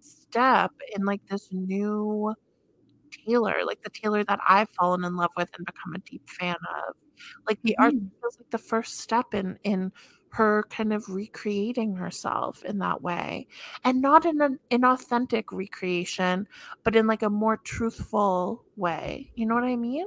step 0.00 0.72
in 0.94 1.04
like 1.04 1.20
this 1.28 1.48
new 1.52 2.34
Taylor, 3.26 3.56
like 3.66 3.82
the 3.82 3.90
Taylor 3.90 4.24
that 4.24 4.40
I've 4.48 4.70
fallen 4.70 5.04
in 5.04 5.16
love 5.16 5.30
with 5.36 5.50
and 5.56 5.66
become 5.66 5.94
a 5.94 5.98
deep 5.98 6.28
fan 6.28 6.56
of. 6.86 6.94
Like 7.46 7.60
the 7.62 7.72
mm-hmm. 7.72 7.82
art 7.82 7.94
feels 7.94 8.38
like 8.38 8.50
the 8.50 8.58
first 8.58 8.98
step 9.00 9.34
in 9.34 9.58
in 9.64 9.92
her 10.32 10.64
kind 10.70 10.92
of 10.92 11.08
recreating 11.08 11.96
herself 11.96 12.64
in 12.64 12.78
that 12.78 13.02
way 13.02 13.48
and 13.84 14.00
not 14.00 14.24
in 14.24 14.40
an 14.40 14.60
inauthentic 14.70 15.44
recreation 15.50 16.46
but 16.84 16.94
in 16.94 17.08
like 17.08 17.22
a 17.22 17.28
more 17.28 17.56
truthful 17.56 18.64
way 18.76 19.28
you 19.34 19.44
know 19.44 19.56
what 19.56 19.64
i 19.64 19.74
mean 19.74 20.06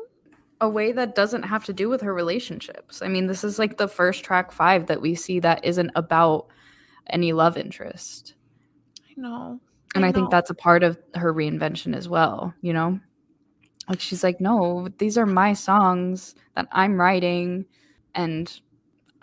a 0.64 0.70
way 0.70 0.92
that 0.92 1.16
doesn't 1.16 1.44
have 1.44 1.66
to 1.66 1.74
do 1.74 1.90
with 1.90 2.02
her 2.02 2.14
relationships. 2.14 3.02
I 3.02 3.08
mean 3.08 3.28
this 3.28 3.44
is 3.44 3.60
like 3.60 3.78
the 3.78 3.88
first 3.88 4.24
track 4.24 4.52
five 4.52 4.88
that 4.88 5.02
we 5.02 5.16
see 5.16 5.40
that 5.42 5.64
isn't 5.64 5.92
about 5.96 6.48
any 7.08 7.34
love 7.34 7.58
interest. 7.58 8.34
I 9.10 9.22
know. 9.22 9.60
And 9.96 10.04
I, 10.04 10.12
think 10.12 10.32
that's 10.32 10.50
a 10.50 10.56
part 10.56 10.82
of 10.82 10.98
her 11.14 11.32
reinvention 11.32 11.96
as 11.96 12.10
well 12.10 12.54
you 12.62 12.74
know? 12.74 13.00
Like 13.88 14.00
she's 14.00 14.24
like 14.24 14.42
no 14.42 14.88
these 14.98 15.18
are 15.18 15.26
my 15.26 15.54
songs 15.54 16.36
that 16.56 16.68
i'm 16.72 17.00
writing 17.00 17.66
and 18.16 18.62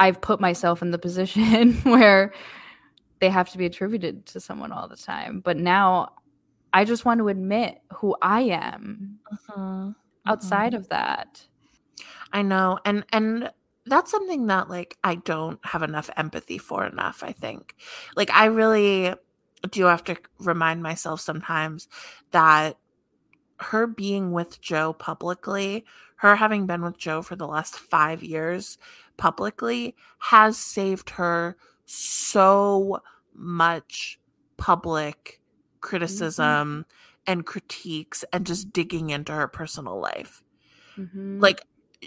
I've 0.00 0.20
put 0.20 0.40
myself 0.40 0.82
in 0.82 0.90
the 0.90 0.98
position 1.06 1.74
where 1.82 2.32
they 3.20 3.28
have 3.28 3.50
to 3.50 3.58
be 3.58 3.66
attributed 3.66 4.26
to 4.26 4.40
someone 4.40 4.72
all 4.72 4.88
the 4.88 4.96
time. 4.96 5.40
But 5.40 5.58
now 5.58 6.14
I 6.72 6.84
just 6.84 7.04
want 7.04 7.18
to 7.18 7.28
admit 7.28 7.80
who 7.92 8.16
I 8.22 8.40
am. 8.42 9.18
Uh-huh. 9.30 9.90
Outside 10.30 10.74
uh-huh. 10.74 10.80
of 10.80 10.88
that. 10.88 11.46
I 12.32 12.42
know. 12.42 12.78
And 12.84 13.04
and 13.12 13.50
that's 13.86 14.10
something 14.10 14.46
that 14.46 14.68
like 14.68 14.96
I 15.02 15.16
don't 15.16 15.58
have 15.64 15.82
enough 15.82 16.10
empathy 16.16 16.58
for 16.58 16.86
enough, 16.86 17.22
I 17.22 17.32
think. 17.32 17.74
Like 18.16 18.30
I 18.30 18.46
really 18.46 19.14
do 19.70 19.84
have 19.84 20.04
to 20.04 20.16
remind 20.38 20.82
myself 20.82 21.20
sometimes 21.20 21.88
that 22.30 22.78
her 23.58 23.86
being 23.86 24.32
with 24.32 24.60
Joe 24.60 24.92
publicly, 24.94 25.84
her 26.16 26.36
having 26.36 26.66
been 26.66 26.82
with 26.82 26.98
Joe 26.98 27.20
for 27.20 27.36
the 27.36 27.46
last 27.46 27.78
5 27.78 28.22
years 28.22 28.78
publicly 29.16 29.94
has 30.18 30.56
saved 30.56 31.10
her 31.10 31.56
so 31.84 33.00
much 33.34 34.18
public 34.56 35.40
criticism 35.80 36.86
mm-hmm. 36.86 37.09
And 37.30 37.46
critiques 37.46 38.24
and 38.32 38.44
just 38.44 38.72
digging 38.72 39.10
into 39.10 39.30
her 39.30 39.46
personal 39.46 40.00
life. 40.00 40.42
Mm-hmm. 40.98 41.38
Like 41.38 41.64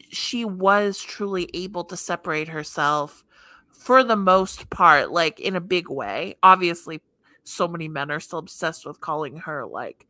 she 0.10 0.44
was 0.44 1.00
truly 1.00 1.50
able 1.54 1.86
to 1.86 1.96
separate 1.96 2.50
herself 2.50 3.24
for 3.72 4.04
the 4.04 4.18
most 4.18 4.70
part, 4.70 5.12
like 5.12 5.40
in 5.40 5.56
a 5.56 5.62
big 5.62 5.90
way. 5.90 6.36
Obviously, 6.44 7.00
so 7.46 7.70
many 7.70 7.88
men 7.88 8.12
are 8.12 8.20
still 8.20 8.40
obsessed 8.40 8.86
with 8.86 9.00
calling 9.00 9.38
her 9.38 9.66
like 9.66 10.06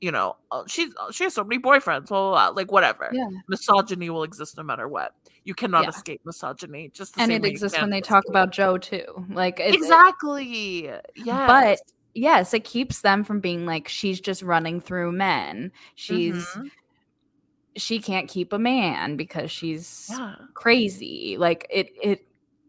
you 0.00 0.12
know, 0.12 0.36
uh, 0.50 0.62
she's 0.66 0.92
uh, 0.96 1.12
she 1.12 1.24
has 1.24 1.34
so 1.34 1.44
many 1.44 1.60
boyfriends, 1.60 2.08
blah, 2.08 2.30
blah, 2.30 2.30
blah. 2.30 2.48
like 2.48 2.72
whatever. 2.72 3.10
Yeah. 3.12 3.28
Misogyny 3.48 4.10
will 4.10 4.24
exist 4.24 4.56
no 4.56 4.64
matter 4.64 4.88
what. 4.88 5.14
You 5.44 5.54
cannot 5.54 5.84
yeah. 5.84 5.90
escape 5.90 6.20
misogyny. 6.24 6.90
Just 6.92 7.16
and 7.18 7.32
it 7.32 7.44
exists 7.44 7.80
when 7.80 7.90
they 7.90 8.00
talk 8.00 8.24
about 8.28 8.50
Joe 8.50 8.78
too. 8.78 9.26
Like 9.30 9.60
exactly, 9.60 10.90
yeah. 11.16 11.46
But 11.46 11.80
yes, 12.14 12.54
it 12.54 12.64
keeps 12.64 13.00
them 13.00 13.24
from 13.24 13.40
being 13.40 13.66
like 13.66 13.88
she's 13.88 14.20
just 14.20 14.42
running 14.42 14.80
through 14.80 15.12
men. 15.12 15.72
She's 15.94 16.34
mm-hmm. 16.34 16.66
she 17.76 18.00
can't 18.00 18.28
keep 18.28 18.52
a 18.52 18.58
man 18.58 19.16
because 19.16 19.50
she's 19.50 20.08
yeah. 20.10 20.34
crazy. 20.54 21.36
Like 21.38 21.66
it 21.70 21.90
it 22.02 22.26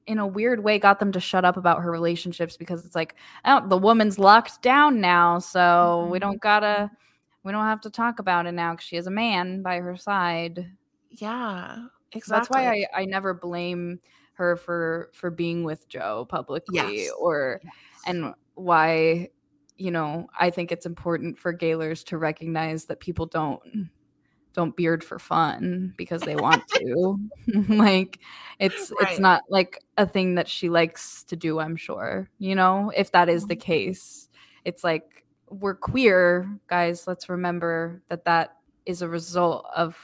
in 0.07 0.17
a 0.17 0.27
weird 0.27 0.63
way 0.63 0.79
got 0.79 0.99
them 0.99 1.11
to 1.11 1.19
shut 1.19 1.45
up 1.45 1.55
about 1.55 1.81
her 1.81 1.91
relationships 1.91 2.57
because 2.57 2.83
it's 2.83 2.95
like 2.95 3.13
oh 3.45 3.67
the 3.67 3.77
woman's 3.77 4.17
locked 4.17 4.59
down 4.63 4.99
now 4.99 5.37
so 5.37 5.59
mm-hmm. 5.59 6.11
we 6.11 6.17
don't 6.17 6.41
gotta 6.41 6.89
we 7.43 7.51
don't 7.51 7.65
have 7.65 7.81
to 7.81 7.89
talk 7.89 8.19
about 8.19 8.45
it 8.45 8.51
now 8.51 8.73
because 8.73 8.85
she 8.85 8.95
has 8.95 9.07
a 9.07 9.11
man 9.11 9.61
by 9.61 9.77
her 9.77 9.95
side. 9.95 10.71
Yeah, 11.09 11.85
exactly. 12.11 12.29
That's 12.29 12.49
why 12.49 12.85
I, 12.93 13.01
I 13.01 13.05
never 13.05 13.33
blame 13.33 13.99
her 14.33 14.55
for 14.55 15.09
for 15.13 15.29
being 15.29 15.63
with 15.63 15.87
Joe 15.89 16.25
publicly 16.29 16.75
yes. 16.75 17.11
or 17.19 17.59
yes. 17.63 17.73
and 18.07 18.33
why 18.60 19.30
you 19.77 19.91
know 19.91 20.27
I 20.38 20.49
think 20.49 20.72
it's 20.72 20.86
important 20.86 21.40
for 21.40 21.53
Gaylors 21.53 22.03
to 22.06 22.18
recognize 22.18 22.86
that 22.86 22.99
people 22.99 23.26
don't 23.26 23.90
don't 24.53 24.76
beard 24.76 25.03
for 25.03 25.19
fun 25.19 25.94
because 25.95 26.22
they 26.22 26.36
want 26.36 26.68
to. 26.76 27.18
like 27.69 28.19
it's 28.60 28.91
right. 28.99 29.11
it's 29.11 29.19
not 29.19 29.44
like 29.49 29.84
a 29.98 30.06
thing 30.06 30.36
that 30.36 30.48
she 30.48 30.69
likes 30.69 31.23
to 31.26 31.36
do, 31.36 31.60
I'm 31.60 31.76
sure. 31.76 32.30
You 32.40 32.56
know, 32.56 32.91
if 32.95 33.11
that 33.11 33.30
is 33.30 33.48
the 33.48 33.56
mm-hmm. 33.56 33.61
case. 33.61 34.30
It's 34.65 34.84
like 34.84 35.26
we're 35.49 35.76
queer, 35.76 36.60
guys, 36.68 37.07
let's 37.07 37.30
remember 37.30 38.02
that 38.10 38.26
that 38.26 38.57
is 38.86 39.02
a 39.02 39.07
result 39.07 39.65
of 39.76 39.98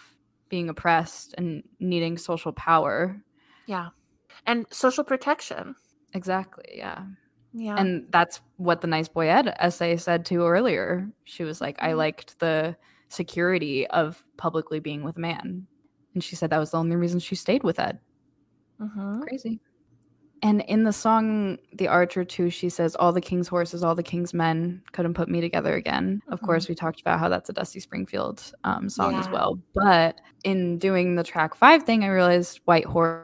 being 0.50 0.70
oppressed 0.70 1.36
and 1.38 1.64
needing 1.80 2.18
social 2.18 2.54
power. 2.54 3.22
Yeah. 3.66 3.90
And 4.46 4.66
social 4.70 5.04
protection. 5.04 5.76
Exactly. 6.14 6.66
Yeah. 6.76 7.04
Yeah. 7.58 7.78
And 7.78 8.06
that's 8.12 8.42
what 8.58 8.82
the 8.82 8.88
Niceboy 8.88 9.28
Ed 9.28 9.56
essay 9.60 9.96
said 9.96 10.26
too 10.26 10.46
earlier. 10.46 11.08
She 11.24 11.44
was 11.44 11.62
like, 11.62 11.78
I 11.80 11.90
mm-hmm. 11.90 11.98
liked 11.98 12.40
the 12.40 12.76
security 13.08 13.88
of 13.88 14.24
publicly 14.36 14.80
being 14.80 15.04
with 15.04 15.16
a 15.16 15.22
man. 15.22 15.66
And 16.14 16.24
she 16.24 16.36
said 16.36 16.50
that 16.50 16.60
was 16.60 16.72
the 16.72 16.78
only 16.78 16.98
reason 16.98 17.20
she 17.20 17.36
stayed 17.36 17.64
with 17.64 17.80
Ed. 17.80 18.00
Mm-hmm. 18.82 19.22
Crazy. 19.22 19.60
And 20.44 20.62
in 20.62 20.84
the 20.84 20.92
song 20.92 21.58
The 21.74 21.88
Archer 21.88 22.26
too, 22.26 22.50
she 22.50 22.68
says, 22.68 22.96
All 22.96 23.14
the 23.14 23.22
king's 23.22 23.48
horses, 23.48 23.84
all 23.84 23.96
the 23.96 24.04
king's 24.04 24.34
men 24.34 24.84
couldn't 24.92 25.14
put 25.14 25.30
me 25.30 25.40
together 25.40 25.76
again. 25.76 26.22
Mm-hmm. 26.24 26.34
Of 26.34 26.42
course, 26.42 26.68
we 26.68 26.76
talked 26.76 27.00
about 27.00 27.20
how 27.20 27.30
that's 27.30 27.50
a 27.50 27.54
Dusty 27.54 27.80
Springfield 27.80 28.52
um, 28.66 28.90
song 28.90 29.14
yeah. 29.14 29.22
as 29.22 29.30
well. 29.30 29.60
But 29.74 30.20
in 30.44 30.78
doing 30.78 31.16
the 31.16 31.24
track 31.24 31.56
five 31.56 31.84
thing, 31.84 32.04
I 32.04 32.08
realized 32.08 32.60
White 32.66 32.86
Horse 32.86 33.24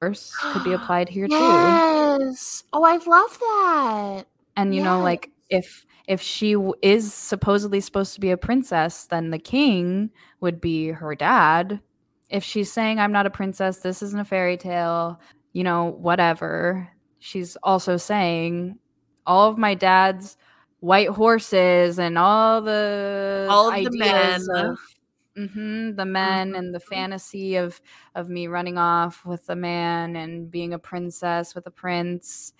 could 0.00 0.64
be 0.64 0.72
applied 0.72 1.08
here 1.08 1.26
yes. 1.28 1.38
too. 1.38 2.24
Yes. 2.24 2.64
Oh, 2.72 2.82
I 2.84 2.96
love 2.96 3.38
that. 3.38 4.24
And 4.56 4.74
you 4.74 4.80
yes. 4.80 4.84
know, 4.84 5.00
like 5.00 5.30
if 5.48 5.86
if 6.08 6.20
she 6.20 6.54
w- 6.54 6.74
is 6.82 7.12
supposedly 7.12 7.80
supposed 7.80 8.14
to 8.14 8.20
be 8.20 8.30
a 8.30 8.36
princess, 8.36 9.06
then 9.06 9.30
the 9.30 9.38
king 9.38 10.10
would 10.40 10.60
be 10.60 10.88
her 10.88 11.14
dad. 11.14 11.80
If 12.28 12.44
she's 12.44 12.72
saying, 12.72 12.98
I'm 12.98 13.12
not 13.12 13.26
a 13.26 13.30
princess, 13.30 13.78
this 13.78 14.02
isn't 14.02 14.20
a 14.20 14.24
fairy 14.24 14.56
tale, 14.56 15.20
you 15.52 15.64
know, 15.64 15.96
whatever. 15.98 16.88
She's 17.18 17.56
also 17.62 17.96
saying 17.96 18.78
all 19.26 19.48
of 19.48 19.58
my 19.58 19.74
dad's 19.74 20.36
white 20.80 21.10
horses 21.10 21.98
and 21.98 22.16
all 22.16 22.62
the 22.62 23.46
all 23.50 23.70
the 23.70 23.90
men. 23.90 24.40
of 24.54 24.78
mm-hmm, 25.36 25.94
the 25.94 26.04
men 26.04 26.48
mm-hmm. 26.48 26.56
and 26.56 26.74
the 26.74 26.80
fantasy 26.80 27.56
of 27.56 27.80
of 28.14 28.28
me 28.28 28.46
running 28.46 28.78
off 28.78 29.24
with 29.24 29.48
a 29.48 29.56
man 29.56 30.16
and 30.16 30.50
being 30.50 30.74
a 30.74 30.78
princess 30.78 31.54
with 31.54 31.66
a 31.66 31.70
prince. 31.70 32.52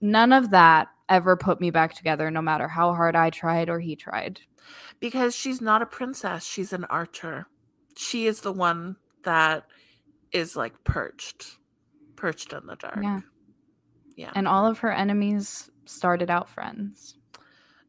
None 0.00 0.32
of 0.32 0.50
that 0.50 0.88
ever 1.08 1.36
put 1.36 1.60
me 1.60 1.70
back 1.70 1.94
together, 1.94 2.30
no 2.30 2.42
matter 2.42 2.68
how 2.68 2.94
hard 2.94 3.16
I 3.16 3.30
tried 3.30 3.68
or 3.68 3.80
he 3.80 3.96
tried. 3.96 4.40
Because 5.00 5.34
she's 5.34 5.60
not 5.60 5.82
a 5.82 5.86
princess; 5.86 6.44
she's 6.44 6.72
an 6.72 6.84
archer. 6.84 7.46
She 7.96 8.26
is 8.26 8.40
the 8.42 8.52
one 8.52 8.96
that 9.24 9.64
is 10.32 10.56
like 10.56 10.84
perched 10.84 11.58
perched 12.18 12.52
in 12.52 12.66
the 12.66 12.76
dark. 12.76 12.98
Yeah. 13.02 13.20
Yeah. 14.16 14.32
And 14.34 14.48
all 14.48 14.66
of 14.66 14.80
her 14.80 14.92
enemies 14.92 15.70
started 15.84 16.30
out 16.30 16.48
friends. 16.48 17.16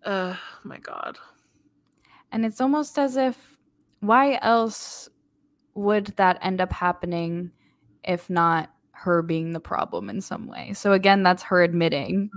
Oh 0.06 0.40
my 0.64 0.78
god. 0.78 1.18
And 2.32 2.46
it's 2.46 2.62
almost 2.62 3.00
as 3.00 3.18
if 3.18 3.59
why 3.99 4.39
else 4.41 5.09
would 5.76 6.07
that 6.17 6.39
end 6.41 6.61
up 6.61 6.71
happening 6.71 7.51
if 8.03 8.30
not 8.30 8.71
her 8.91 9.21
being 9.21 9.53
the 9.53 9.59
problem 9.59 10.09
in 10.09 10.21
some 10.21 10.47
way? 10.47 10.73
So 10.73 10.93
again, 10.93 11.23
that's 11.23 11.43
her 11.43 11.63
admitting. 11.63 12.30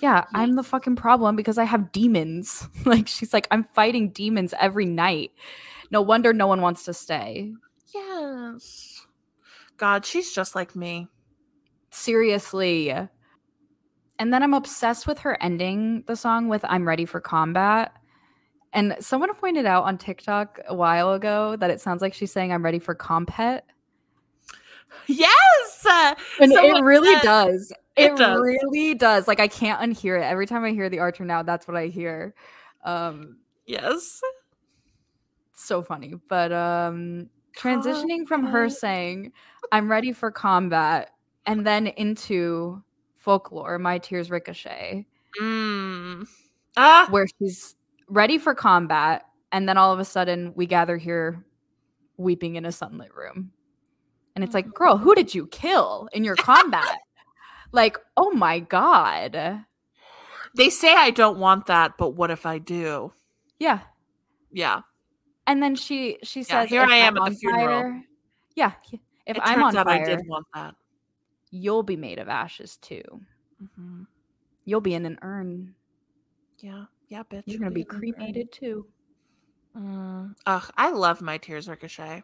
Yeah, 0.00 0.24
I'm 0.34 0.54
the 0.54 0.62
fucking 0.62 0.96
problem 0.96 1.36
because 1.36 1.58
I 1.58 1.64
have 1.64 1.92
demons. 1.92 2.66
like 2.84 3.06
she's 3.06 3.32
like 3.32 3.46
I'm 3.50 3.64
fighting 3.64 4.10
demons 4.10 4.54
every 4.58 4.86
night. 4.86 5.32
No 5.90 6.00
wonder 6.00 6.32
no 6.32 6.46
one 6.46 6.62
wants 6.62 6.84
to 6.84 6.94
stay. 6.94 7.52
Yes. 7.92 9.06
God, 9.76 10.06
she's 10.06 10.32
just 10.32 10.54
like 10.54 10.76
me. 10.76 11.08
Seriously. 11.90 12.90
And 14.18 14.32
then 14.32 14.42
I'm 14.42 14.54
obsessed 14.54 15.06
with 15.06 15.18
her 15.20 15.42
ending 15.42 16.04
the 16.06 16.16
song 16.16 16.48
with 16.48 16.64
I'm 16.64 16.86
ready 16.86 17.04
for 17.04 17.20
combat. 17.20 17.92
And 18.72 18.96
someone 19.00 19.34
pointed 19.34 19.66
out 19.66 19.84
on 19.84 19.98
TikTok 19.98 20.60
a 20.68 20.74
while 20.74 21.12
ago 21.12 21.56
that 21.56 21.70
it 21.70 21.80
sounds 21.80 22.02
like 22.02 22.14
she's 22.14 22.30
saying 22.32 22.52
I'm 22.52 22.64
ready 22.64 22.78
for 22.78 22.94
comphet. 22.94 23.62
Yes. 25.06 25.86
And 26.40 26.52
it 26.52 26.82
really 26.82 27.20
does. 27.20 27.72
It, 27.96 28.12
it 28.12 28.16
does. 28.16 28.40
really 28.40 28.94
does. 28.94 29.26
Like 29.26 29.40
I 29.40 29.48
can't 29.48 29.80
unhear 29.80 30.20
it. 30.20 30.24
Every 30.24 30.46
time 30.46 30.64
I 30.64 30.70
hear 30.70 30.88
the 30.88 31.00
Archer 31.00 31.24
now, 31.24 31.42
that's 31.42 31.66
what 31.66 31.76
I 31.76 31.86
hear. 31.86 32.34
Um 32.84 33.38
Yes. 33.66 34.20
So 35.54 35.82
funny. 35.82 36.14
But 36.28 36.52
um 36.52 37.28
transitioning 37.56 38.26
from 38.26 38.44
her 38.44 38.68
saying 38.68 39.32
i'm 39.72 39.90
ready 39.90 40.12
for 40.12 40.30
combat 40.30 41.10
and 41.46 41.66
then 41.66 41.86
into 41.88 42.82
folklore 43.16 43.78
my 43.78 43.98
tears 43.98 44.30
ricochet 44.30 45.06
mm. 45.40 46.26
ah. 46.76 47.06
where 47.10 47.26
she's 47.38 47.74
ready 48.10 48.38
for 48.38 48.54
combat 48.54 49.24
and 49.52 49.68
then 49.68 49.76
all 49.78 49.92
of 49.92 49.98
a 49.98 50.04
sudden 50.04 50.52
we 50.54 50.66
gather 50.66 50.96
here 50.96 51.44
weeping 52.16 52.56
in 52.56 52.64
a 52.66 52.72
sunlit 52.72 53.14
room. 53.14 53.52
And 54.34 54.44
it's 54.44 54.54
like, 54.54 54.66
Mhm. 54.66 54.74
girl, 54.74 54.96
who 54.98 55.14
did 55.14 55.34
you 55.34 55.46
kill 55.48 56.08
in 56.12 56.22
your 56.24 56.36
combat? 56.36 56.98
like, 57.72 57.96
oh 58.16 58.30
my 58.32 58.58
god. 58.60 59.64
They 60.54 60.70
say 60.70 60.94
I 60.94 61.10
don't 61.10 61.38
want 61.38 61.66
that, 61.66 61.96
but 61.98 62.10
what 62.10 62.30
if 62.30 62.44
I 62.46 62.58
do? 62.58 63.12
Yeah. 63.58 63.80
Yeah. 64.50 64.82
And 65.46 65.62
then 65.62 65.74
she 65.76 66.18
she 66.22 66.40
Yeah, 66.40 66.62
says, 66.62 66.70
here 66.70 66.82
I 66.82 66.96
am 66.96 67.16
I'm 67.16 67.26
at 67.26 67.32
the 67.32 67.38
funeral." 67.38 67.82
fire- 67.82 68.04
yeah, 68.56 68.72
if 69.26 69.36
it 69.36 69.42
I'm 69.44 69.62
on 69.62 69.72
fire, 69.74 69.86
I 69.88 70.04
did 70.04 70.26
want 70.26 70.46
that. 70.54 70.74
you'll 71.50 71.82
be 71.82 71.96
made 71.96 72.18
of 72.18 72.28
ashes 72.28 72.76
too. 72.76 73.02
Mhm. 73.62 74.06
You'll 74.64 74.80
be 74.80 74.94
in 74.94 75.06
an 75.06 75.18
urn. 75.22 75.74
Yeah. 76.58 76.84
Yeah, 77.10 77.22
bitch. 77.24 77.42
You're 77.46 77.58
gonna 77.58 77.70
be 77.72 77.82
in 77.82 77.86
an 77.90 77.94
urn. 77.96 78.00
cremated 78.14 78.52
too, 78.52 78.86
Mm. 79.76 80.34
Ugh, 80.46 80.70
I 80.76 80.90
love 80.90 81.20
my 81.20 81.38
tears 81.38 81.68
ricochet. 81.68 82.22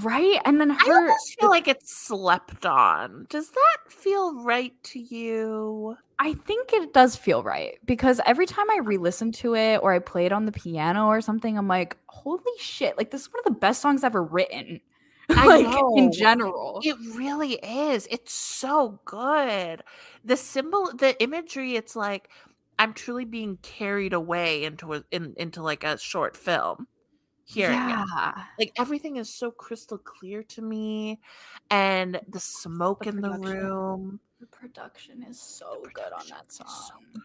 right? 0.00 0.40
And 0.44 0.60
then 0.60 0.70
I 0.70 0.74
her, 0.86 0.94
almost 1.02 1.36
feel 1.40 1.50
like 1.50 1.66
it's 1.68 1.92
slept 1.92 2.64
on. 2.64 3.26
Does 3.28 3.50
that 3.50 3.76
feel 3.92 4.42
right 4.42 4.72
to 4.84 5.00
you? 5.00 5.96
I 6.18 6.34
think 6.34 6.72
it 6.72 6.92
does 6.92 7.14
feel 7.16 7.42
right 7.42 7.78
because 7.84 8.20
every 8.26 8.46
time 8.46 8.68
I 8.70 8.78
re-listen 8.82 9.32
to 9.32 9.54
it 9.54 9.78
or 9.82 9.92
I 9.92 9.98
play 9.98 10.26
it 10.26 10.32
on 10.32 10.46
the 10.46 10.52
piano 10.52 11.06
or 11.08 11.20
something, 11.20 11.56
I'm 11.58 11.68
like, 11.68 11.96
holy 12.08 12.42
shit! 12.58 12.96
Like 12.98 13.10
this 13.10 13.22
is 13.22 13.32
one 13.32 13.40
of 13.40 13.44
the 13.52 13.58
best 13.58 13.80
songs 13.82 14.02
ever 14.04 14.22
written. 14.22 14.80
I 15.30 15.46
like 15.46 15.66
know. 15.66 15.94
in 15.96 16.10
general. 16.12 16.80
It 16.82 16.96
really 17.14 17.54
is. 17.54 18.08
It's 18.10 18.32
so 18.32 18.98
good. 19.04 19.82
The 20.24 20.36
symbol, 20.38 20.90
the 20.96 21.20
imagery, 21.22 21.76
it's 21.76 21.94
like 21.94 22.30
I'm 22.78 22.92
truly 22.94 23.24
being 23.24 23.56
carried 23.62 24.12
away 24.12 24.64
into 24.64 24.94
a 24.94 25.02
in, 25.10 25.34
into 25.36 25.62
like 25.62 25.84
a 25.84 25.98
short 25.98 26.36
film. 26.36 26.86
Hearing 27.44 27.76
it. 27.78 28.06
yeah. 28.14 28.32
Like 28.58 28.72
everything 28.78 29.16
is 29.16 29.32
so 29.32 29.50
crystal 29.50 29.96
clear 29.98 30.42
to 30.44 30.62
me, 30.62 31.18
and 31.70 32.20
the 32.28 32.38
smoke 32.40 33.04
The 33.04 33.08
in 33.10 33.20
the 33.22 33.30
room. 33.30 34.20
The 34.40 34.46
production 34.46 35.24
is 35.24 35.40
so 35.40 35.82
good 35.94 36.12
on 36.12 36.26
that 36.28 36.52
so 36.52 36.64
song. 36.66 37.00
good. 37.14 37.22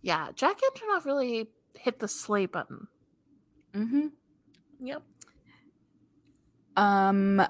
Yeah, 0.00 0.28
Jack 0.34 0.58
Antonoff 0.60 1.04
really 1.04 1.48
hit 1.74 1.98
the 1.98 2.08
slay 2.08 2.46
button. 2.46 2.86
Mm-hmm. 3.74 4.06
Yep. 4.80 5.02
Um, 6.76 7.42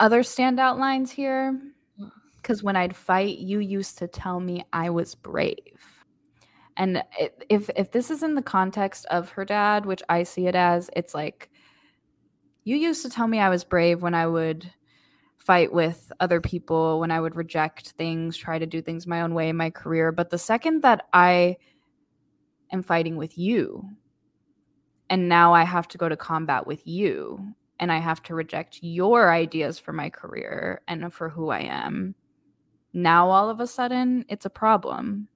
other 0.00 0.22
standout 0.22 0.78
lines 0.78 1.10
here, 1.10 1.60
Mm. 2.00 2.10
because 2.36 2.62
when 2.62 2.76
I'd 2.76 2.96
fight, 2.96 3.38
you 3.38 3.58
used 3.60 3.98
to 3.98 4.08
tell 4.08 4.40
me 4.40 4.64
I 4.72 4.90
was 4.90 5.14
brave. 5.14 5.93
And 6.76 7.02
if 7.48 7.70
if 7.76 7.92
this 7.92 8.10
is 8.10 8.22
in 8.22 8.34
the 8.34 8.42
context 8.42 9.06
of 9.06 9.30
her 9.30 9.44
dad, 9.44 9.86
which 9.86 10.02
I 10.08 10.24
see 10.24 10.46
it 10.46 10.54
as, 10.54 10.90
it's 10.96 11.14
like 11.14 11.50
you 12.64 12.76
used 12.76 13.02
to 13.02 13.10
tell 13.10 13.28
me 13.28 13.38
I 13.38 13.50
was 13.50 13.64
brave 13.64 14.02
when 14.02 14.14
I 14.14 14.26
would 14.26 14.70
fight 15.36 15.72
with 15.72 16.10
other 16.20 16.40
people, 16.40 16.98
when 17.00 17.10
I 17.10 17.20
would 17.20 17.36
reject 17.36 17.90
things, 17.90 18.36
try 18.36 18.58
to 18.58 18.66
do 18.66 18.80
things 18.80 19.06
my 19.06 19.20
own 19.20 19.34
way 19.34 19.50
in 19.50 19.56
my 19.56 19.70
career. 19.70 20.10
But 20.10 20.30
the 20.30 20.38
second 20.38 20.82
that 20.82 21.06
I 21.12 21.58
am 22.72 22.82
fighting 22.82 23.16
with 23.16 23.36
you, 23.36 23.88
and 25.10 25.28
now 25.28 25.52
I 25.52 25.64
have 25.64 25.86
to 25.88 25.98
go 25.98 26.08
to 26.08 26.16
combat 26.16 26.66
with 26.66 26.86
you, 26.86 27.54
and 27.78 27.92
I 27.92 27.98
have 27.98 28.22
to 28.24 28.34
reject 28.34 28.78
your 28.80 29.30
ideas 29.30 29.78
for 29.78 29.92
my 29.92 30.08
career 30.08 30.80
and 30.88 31.12
for 31.12 31.28
who 31.28 31.50
I 31.50 31.60
am. 31.60 32.14
Now, 32.94 33.28
all 33.28 33.50
of 33.50 33.60
a 33.60 33.66
sudden, 33.66 34.24
it's 34.28 34.46
a 34.46 34.50
problem. 34.50 35.28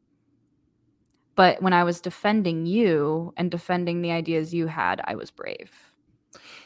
But 1.39 1.63
when 1.63 1.73
I 1.73 1.85
was 1.85 2.01
defending 2.01 2.67
you 2.67 3.33
and 3.37 3.49
defending 3.49 4.03
the 4.03 4.11
ideas 4.11 4.53
you 4.53 4.67
had, 4.67 5.01
I 5.05 5.15
was 5.15 5.31
brave. 5.31 5.71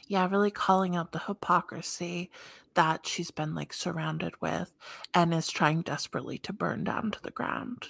Yeah, 0.09 0.27
really 0.31 0.51
calling 0.51 0.97
out 0.97 1.13
the 1.13 1.19
hypocrisy 1.19 2.31
that 2.73 3.07
she's 3.07 3.31
been 3.31 3.55
like 3.55 3.75
surrounded 3.75 4.33
with 4.41 4.73
and 5.13 5.35
is 5.35 5.51
trying 5.51 5.83
desperately 5.83 6.39
to 6.39 6.55
burn 6.55 6.85
down 6.85 7.11
to 7.11 7.23
the 7.23 7.31
ground. 7.33 7.87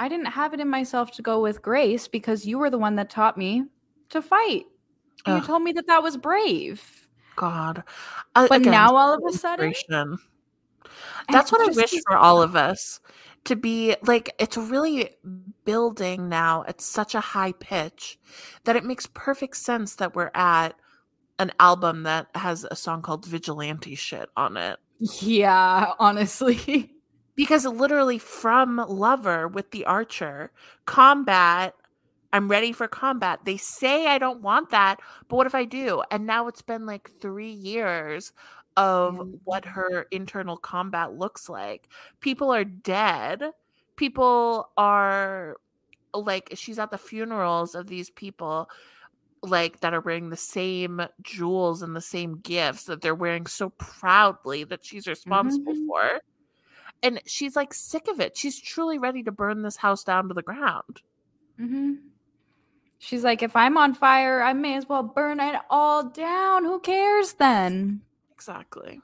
I 0.00 0.08
didn't 0.08 0.26
have 0.26 0.52
it 0.54 0.58
in 0.58 0.68
myself 0.68 1.12
to 1.12 1.22
go 1.22 1.40
with 1.40 1.62
grace 1.62 2.08
because 2.08 2.44
you 2.44 2.58
were 2.58 2.68
the 2.68 2.78
one 2.78 2.96
that 2.96 3.10
taught 3.10 3.38
me 3.38 3.66
to 4.08 4.20
fight. 4.20 4.64
And 5.24 5.36
You 5.36 5.40
Ugh. 5.40 5.46
told 5.46 5.62
me 5.62 5.70
that 5.70 5.86
that 5.86 6.02
was 6.02 6.16
brave. 6.16 7.08
God. 7.36 7.84
Uh, 8.34 8.48
But 8.48 8.62
again, 8.62 8.72
now 8.72 8.96
all 8.96 9.14
of 9.14 9.22
a 9.24 9.38
sudden, 9.38 9.72
That's 11.30 11.52
what 11.52 11.60
I 11.60 11.72
wish 11.76 11.92
for 12.08 12.16
all 12.16 12.42
of 12.42 12.56
us 12.56 12.98
to 13.48 13.56
be 13.56 13.96
like 14.02 14.34
it's 14.38 14.58
really 14.58 15.16
building 15.64 16.28
now 16.28 16.64
at 16.68 16.82
such 16.82 17.14
a 17.14 17.20
high 17.20 17.52
pitch 17.52 18.18
that 18.64 18.76
it 18.76 18.84
makes 18.84 19.06
perfect 19.14 19.56
sense 19.56 19.94
that 19.96 20.14
we're 20.14 20.30
at 20.34 20.74
an 21.38 21.50
album 21.58 22.02
that 22.02 22.26
has 22.34 22.66
a 22.70 22.76
song 22.76 23.00
called 23.00 23.24
Vigilante 23.24 23.94
shit 23.94 24.28
on 24.36 24.56
it. 24.56 24.78
Yeah, 25.20 25.92
honestly. 25.98 26.94
Because 27.36 27.64
literally 27.64 28.18
from 28.18 28.84
Lover 28.88 29.46
with 29.46 29.70
the 29.70 29.84
Archer, 29.84 30.50
combat, 30.86 31.72
I'm 32.32 32.48
ready 32.48 32.72
for 32.72 32.88
combat. 32.88 33.44
They 33.44 33.56
say 33.56 34.08
I 34.08 34.18
don't 34.18 34.42
want 34.42 34.70
that, 34.70 34.98
but 35.28 35.36
what 35.36 35.46
if 35.46 35.54
I 35.54 35.64
do? 35.64 36.02
And 36.10 36.26
now 36.26 36.48
it's 36.48 36.62
been 36.62 36.84
like 36.84 37.08
three 37.20 37.52
years 37.52 38.32
of 38.78 39.16
Mm. 39.16 39.40
what 39.44 39.64
her 39.64 40.06
internal 40.10 40.56
combat 40.56 41.12
looks 41.12 41.48
like. 41.48 41.88
People 42.20 42.50
are 42.52 42.64
dead. 42.64 43.52
People 43.96 44.70
are 44.76 45.56
like, 46.14 46.50
she's 46.54 46.78
at 46.78 46.90
the 46.90 46.96
funerals 46.98 47.74
of 47.74 47.88
these 47.88 48.08
people 48.10 48.70
like 49.42 49.80
that 49.80 49.94
are 49.94 50.00
wearing 50.00 50.30
the 50.30 50.36
same 50.36 51.00
jewels 51.22 51.82
and 51.82 51.94
the 51.94 52.00
same 52.00 52.38
gifts 52.38 52.84
that 52.84 53.00
they're 53.02 53.14
wearing 53.14 53.46
so 53.46 53.70
proudly 53.70 54.64
that 54.64 54.84
she's 54.84 55.06
responsible 55.06 55.74
Mhm. 55.74 55.86
for 55.86 56.20
and 57.04 57.20
she's 57.26 57.54
like 57.54 57.72
sick 57.72 58.08
of 58.08 58.18
it. 58.20 58.36
She's 58.36 58.58
truly 58.60 58.98
ready 58.98 59.22
to 59.22 59.30
burn 59.30 59.62
this 59.62 59.76
house 59.76 60.02
down 60.02 60.26
to 60.28 60.34
the 60.34 60.42
ground. 60.42 61.02
hmm 61.56 61.94
She's 63.00 63.22
like, 63.22 63.44
if 63.44 63.54
I'm 63.54 63.78
on 63.78 63.94
fire, 63.94 64.42
I 64.42 64.52
may 64.54 64.74
as 64.76 64.88
well 64.88 65.04
burn 65.04 65.38
it 65.38 65.54
all 65.70 66.02
down. 66.02 66.64
Who 66.64 66.80
cares 66.80 67.34
then? 67.34 68.00
Exactly. 68.38 69.00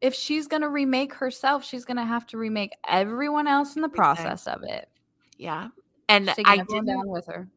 If 0.00 0.14
she's 0.14 0.46
going 0.46 0.62
to 0.62 0.68
remake 0.68 1.14
herself, 1.14 1.64
she's 1.64 1.84
going 1.84 1.96
to 1.96 2.04
have 2.04 2.28
to 2.28 2.38
remake 2.38 2.70
everyone 2.86 3.48
else 3.48 3.74
in 3.74 3.82
the 3.82 3.88
process 3.88 4.46
of 4.46 4.62
it. 4.62 4.88
Yeah. 5.36 5.70
And 6.08 6.30
I 6.44 6.58
didn't 6.58 6.86
down 6.86 7.08
with 7.08 7.26
her. 7.26 7.48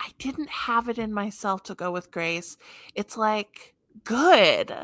I 0.00 0.08
didn't 0.18 0.48
have 0.48 0.88
it 0.88 0.96
in 0.96 1.12
myself 1.12 1.64
to 1.64 1.74
go 1.74 1.92
with 1.92 2.10
Grace. 2.10 2.56
It's 2.94 3.18
like 3.18 3.74
good. 4.04 4.74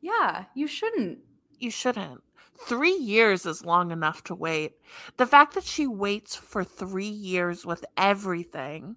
Yeah, 0.00 0.46
you 0.54 0.66
shouldn't. 0.66 1.18
You 1.58 1.70
shouldn't. 1.70 2.22
3 2.66 2.92
years 2.92 3.44
is 3.44 3.66
long 3.66 3.90
enough 3.90 4.24
to 4.24 4.34
wait. 4.34 4.76
The 5.18 5.26
fact 5.26 5.52
that 5.54 5.64
she 5.64 5.86
waits 5.86 6.34
for 6.34 6.64
3 6.64 7.04
years 7.04 7.66
with 7.66 7.84
everything. 7.98 8.96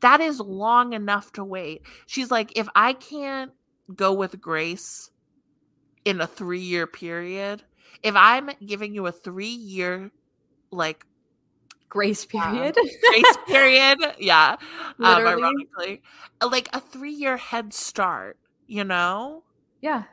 That 0.00 0.20
is 0.20 0.40
long 0.40 0.94
enough 0.94 1.32
to 1.34 1.44
wait. 1.44 1.82
She's 2.06 2.32
like 2.32 2.50
if 2.56 2.66
I 2.74 2.94
can't 2.94 3.52
go 3.94 4.12
with 4.12 4.40
Grace 4.40 5.10
in 6.04 6.20
a 6.20 6.26
3 6.26 6.60
year 6.60 6.86
period, 6.86 7.62
if 8.02 8.14
I'm 8.16 8.50
giving 8.64 8.94
you 8.94 9.06
a 9.06 9.12
3 9.12 9.46
year 9.46 10.10
like 10.70 11.04
Grace 11.88 12.26
Wow. 12.32 12.52
period. 12.52 12.74
grace 13.08 13.36
period. 13.46 13.98
Yeah. 14.18 14.56
Um, 14.98 15.04
ironically. 15.26 16.02
Uh, 16.40 16.48
Like 16.50 16.68
a 16.72 16.80
three 16.80 17.12
year 17.12 17.36
head 17.36 17.72
start, 17.72 18.36
you 18.66 18.84
know? 18.84 19.44
yeah. 19.80 20.04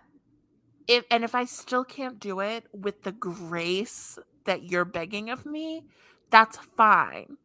If 0.87 1.05
and 1.09 1.23
if 1.23 1.33
I 1.33 1.45
still 1.45 1.83
can't 1.83 2.19
do 2.19 2.41
it 2.41 2.65
with 2.73 3.03
the 3.03 3.11
grace 3.13 4.19
that 4.45 4.63
you're 4.63 4.85
begging 4.85 5.29
of 5.29 5.45
me, 5.45 5.85
that's 6.29 6.57
fine. 6.77 7.37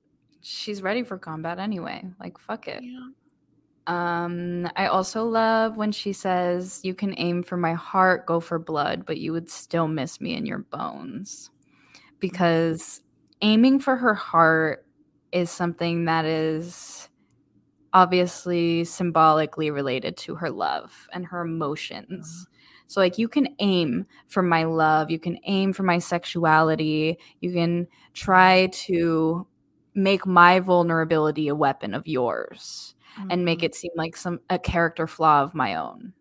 She's 0.43 0.83
ready 0.83 1.05
for 1.05 1.19
combat 1.19 1.59
anyway. 1.59 2.05
Like, 2.21 2.37
fuck 2.39 2.69
it. 2.69 2.83
Yeah. 2.83 3.09
Um, 3.89 4.69
I 4.77 4.87
also 4.87 5.25
love 5.25 5.77
when 5.79 5.93
she 5.93 6.13
says, 6.13 6.81
"You 6.85 6.95
can 6.95 7.15
aim 7.19 7.43
for 7.43 7.57
my 7.57 7.75
heart, 7.75 8.27
go 8.27 8.41
for 8.41 8.59
blood, 8.59 9.07
but 9.07 9.19
you 9.19 9.33
would 9.33 9.51
still 9.51 9.89
miss 9.89 10.21
me 10.21 10.35
in 10.35 10.47
your 10.47 10.59
bones." 10.59 11.51
Because 12.21 13.03
aiming 13.43 13.81
for 13.81 13.97
her 13.97 14.15
heart 14.15 14.87
is 15.33 15.51
something 15.51 16.07
that 16.07 16.25
is 16.27 17.09
obviously 17.95 18.85
symbolically 18.85 19.71
related 19.71 20.17
to 20.19 20.35
her 20.37 20.51
love 20.51 21.09
and 21.13 21.27
her 21.27 21.43
emotions. 21.43 22.47
So 22.89 23.01
like 23.01 23.19
you 23.19 23.29
can 23.29 23.49
aim 23.61 24.07
for 24.29 24.43
my 24.43 24.65
love, 24.65 25.11
you 25.11 25.19
can 25.19 25.39
aim 25.45 25.73
for 25.73 25.83
my 25.85 25.99
sexuality, 25.99 27.19
you 27.41 27.53
can 27.53 27.89
try 28.15 28.69
to 28.87 29.47
make 29.95 30.27
my 30.27 30.61
vulnerability 30.61 31.49
a 31.49 31.55
weapon 31.55 31.95
of 31.95 32.07
yours 32.07 32.95
and 33.31 33.45
make 33.45 33.61
Mhm. 33.61 33.65
it 33.65 33.75
seem 33.75 33.93
like 33.97 34.17
some 34.17 34.41
a 34.51 34.59
character 34.59 35.07
flaw 35.07 35.43
of 35.43 35.55
my 35.55 35.75
own 35.75 36.13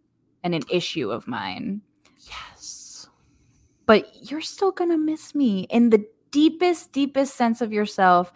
and 0.44 0.54
an 0.56 0.64
issue 0.70 1.12
of 1.12 1.28
mine 1.28 1.82
Yes. 2.28 3.08
but 3.86 4.30
you're 4.30 4.42
still 4.42 4.72
gonna 4.72 4.98
miss 4.98 5.34
me 5.36 5.62
in 5.70 5.90
the 5.90 6.06
deepest 6.32 6.92
deepest 6.92 7.36
sense 7.36 7.62
of 7.62 7.72
yourself 7.72 8.32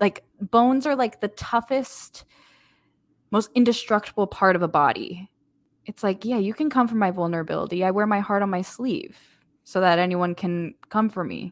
like 0.00 0.24
bones 0.40 0.86
are 0.86 0.96
like 0.96 1.20
the 1.20 1.28
toughest 1.28 2.24
most 3.30 3.50
indestructible 3.54 4.26
part 4.26 4.56
of 4.56 4.62
a 4.62 4.68
body. 4.68 5.30
It's 5.86 6.02
like, 6.02 6.22
yeah, 6.24 6.36
you 6.36 6.52
can 6.52 6.68
come 6.68 6.86
from 6.86 6.98
my 6.98 7.10
vulnerability. 7.10 7.82
I 7.82 7.90
wear 7.90 8.06
my 8.06 8.20
heart 8.20 8.42
on 8.42 8.50
my 8.50 8.60
sleeve 8.60 9.16
so 9.64 9.80
that 9.80 9.98
anyone 9.98 10.34
can 10.34 10.74
come 10.90 11.08
for 11.08 11.24
me. 11.24 11.50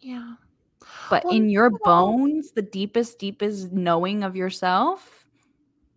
Yeah. 0.00 0.34
But 1.10 1.24
well, 1.24 1.34
in 1.34 1.50
your 1.50 1.68
bones, 1.84 2.52
the 2.52 2.62
deepest, 2.62 3.18
deepest 3.18 3.70
knowing 3.70 4.22
of 4.24 4.34
yourself, 4.34 5.27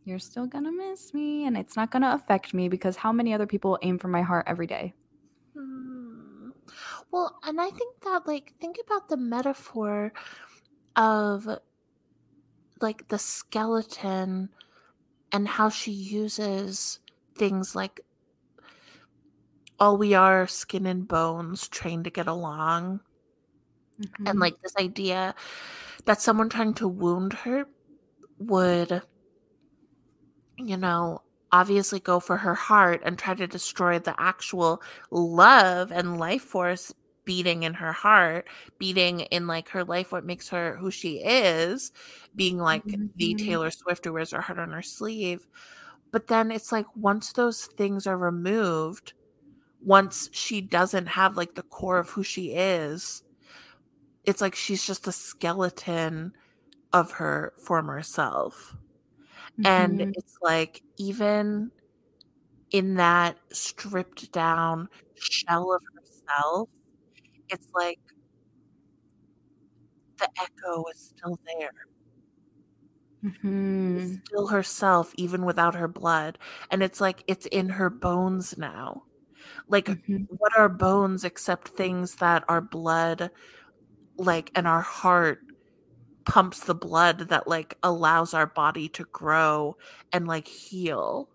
you're 0.03 0.19
still 0.19 0.48
gonna 0.48 0.72
miss 0.72 1.14
me 1.14 1.45
and 1.45 1.57
it's 1.57 1.76
not 1.76 1.91
gonna 1.91 2.14
affect 2.14 2.53
me 2.53 2.69
because 2.69 2.95
how 2.95 3.11
many 3.11 3.34
other 3.34 3.48
people 3.48 3.78
aim 3.82 3.98
for 3.98 4.07
my 4.07 4.22
heart 4.22 4.45
every 4.48 4.68
day? 4.68 4.94
Hmm. 5.53 6.49
Well, 7.11 7.40
and 7.44 7.60
I 7.60 7.69
think 7.69 8.02
that, 8.03 8.26
like, 8.26 8.53
think 8.60 8.78
about 8.86 9.10
the 9.10 9.18
metaphor 9.18 10.14
of 10.95 11.48
like 12.82 13.07
the 13.07 13.19
skeleton 13.19 14.49
and 15.32 15.48
how 15.48 15.69
she 15.69 15.91
uses 15.91 16.99
things 17.36 17.76
like 17.76 18.02
all 19.80 19.98
we 19.98 20.14
are 20.14 20.48
skin 20.48 20.86
and 20.86 21.07
bones 21.07 21.68
trained 21.68 22.03
to 22.03 22.10
get 22.10 22.28
along 22.28 22.99
mm-hmm. 23.99 24.28
and 24.28 24.40
like 24.40 24.61
this 24.61 24.76
idea 24.78 25.34
that 26.06 26.22
someone 26.22 26.49
trying 26.49 26.73
to 26.73 26.88
wound 26.88 27.34
her 27.34 27.65
would 28.38 29.02
you 30.67 30.77
know 30.77 31.21
obviously 31.51 31.99
go 31.99 32.19
for 32.19 32.38
her 32.38 32.55
heart 32.55 33.01
and 33.03 33.17
try 33.17 33.33
to 33.33 33.47
destroy 33.47 33.99
the 33.99 34.15
actual 34.19 34.81
love 35.09 35.91
and 35.91 36.17
life 36.17 36.43
force 36.43 36.93
beating 37.25 37.63
in 37.63 37.73
her 37.73 37.91
heart, 37.91 38.47
beating 38.79 39.21
in 39.21 39.47
like 39.47 39.69
her 39.69 39.83
life, 39.83 40.11
what 40.11 40.25
makes 40.25 40.49
her 40.49 40.75
who 40.77 40.89
she 40.89 41.21
is, 41.23 41.91
being 42.35 42.57
like 42.57 42.83
mm-hmm. 42.85 43.07
the 43.15 43.35
Taylor 43.35 43.71
Swift 43.71 44.05
who 44.05 44.13
wears 44.13 44.31
her 44.31 44.41
heart 44.41 44.59
on 44.59 44.71
her 44.71 44.81
sleeve. 44.81 45.47
But 46.11 46.27
then 46.27 46.51
it's 46.51 46.71
like 46.71 46.85
once 46.95 47.33
those 47.33 47.65
things 47.65 48.07
are 48.07 48.17
removed, 48.17 49.13
once 49.83 50.29
she 50.31 50.61
doesn't 50.61 51.07
have 51.07 51.38
like 51.38 51.55
the 51.55 51.63
core 51.63 51.99
of 51.99 52.09
who 52.09 52.23
she 52.23 52.51
is, 52.53 53.23
it's 54.25 54.41
like 54.41 54.55
she's 54.55 54.85
just 54.85 55.07
a 55.07 55.11
skeleton 55.11 56.33
of 56.93 57.11
her 57.11 57.53
former 57.57 58.01
self. 58.01 58.75
Mm-hmm. 59.60 59.65
And 59.65 60.02
it's 60.15 60.38
like 60.41 60.82
even 60.98 61.72
in 62.72 62.95
that 62.95 63.38
stripped 63.52 64.32
down 64.32 64.88
shell 65.15 65.73
of 65.73 65.82
herself, 65.94 66.69
it's 67.49 67.68
like 67.73 67.99
the 70.18 70.30
echo 70.40 70.86
is 70.94 71.14
still 71.15 71.40
there. 71.45 71.72
Mm-hmm. 73.23 74.15
Still 74.26 74.48
herself, 74.48 75.14
even 75.15 75.45
without 75.45 75.76
her 75.76 75.88
blood. 75.88 76.38
And 76.72 76.82
it's 76.82 77.02
like 77.02 77.23
it's 77.28 77.45
in 77.48 77.69
her 77.69 77.90
bones 77.90 78.57
now. 78.57 79.03
Like, 79.68 79.86
mm-hmm. 79.86 80.23
what 80.38 80.57
are 80.57 80.69
bones 80.69 81.23
except 81.23 81.69
things 81.69 82.15
that 82.15 82.44
our 82.48 82.61
blood, 82.61 83.32
like, 84.18 84.52
and 84.56 84.68
our 84.68 84.82
heart 84.82 85.40
pumps 86.26 86.61
the 86.61 86.76
blood 86.76 87.30
that, 87.30 87.48
like, 87.48 87.77
allows 87.84 88.34
our 88.34 88.48
body 88.48 88.88
to 88.89 89.06
grow 89.06 89.77
and, 90.11 90.27
like, 90.27 90.48
heal? 90.48 91.30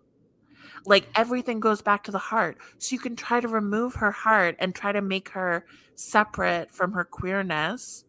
like 0.85 1.05
everything 1.15 1.59
goes 1.59 1.81
back 1.81 2.03
to 2.03 2.11
the 2.11 2.17
heart. 2.17 2.57
So 2.77 2.93
you 2.93 2.99
can 2.99 3.17
try 3.17 3.41
to 3.41 3.47
remove 3.47 3.95
her 3.95 4.11
heart 4.11 4.55
and 4.59 4.73
try 4.73 4.93
to 4.93 5.01
make 5.01 5.27
her 5.29 5.65
separate 5.95 6.71
from 6.71 6.93
her 6.93 7.03
queerness 7.03 8.05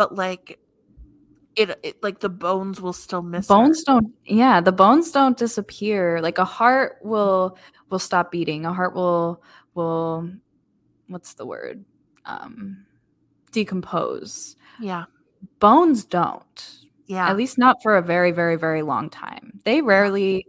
but 0.00 0.14
like 0.14 0.58
it, 1.54 1.78
it 1.82 2.02
like 2.02 2.20
the 2.20 2.30
bones 2.30 2.80
will 2.80 2.94
still 2.94 3.20
miss 3.20 3.48
bones 3.48 3.80
her. 3.80 3.92
don't 3.92 4.14
yeah 4.24 4.62
the 4.62 4.72
bones 4.72 5.12
don't 5.12 5.36
disappear. 5.36 6.22
Like 6.22 6.38
a 6.38 6.44
heart 6.46 6.96
will 7.02 7.58
will 7.90 7.98
stop 7.98 8.32
beating. 8.32 8.64
A 8.64 8.72
heart 8.72 8.94
will 8.94 9.42
will 9.74 10.30
what's 11.08 11.34
the 11.34 11.44
word? 11.44 11.84
Um 12.24 12.86
decompose. 13.52 14.56
Yeah 14.80 15.04
bones 15.58 16.04
don't 16.04 16.86
yeah 17.06 17.28
at 17.28 17.36
least 17.36 17.58
not 17.58 17.82
for 17.82 17.96
a 17.96 18.02
very 18.02 18.30
very 18.30 18.56
very 18.56 18.82
long 18.82 19.08
time 19.10 19.60
they 19.64 19.80
rarely 19.80 20.46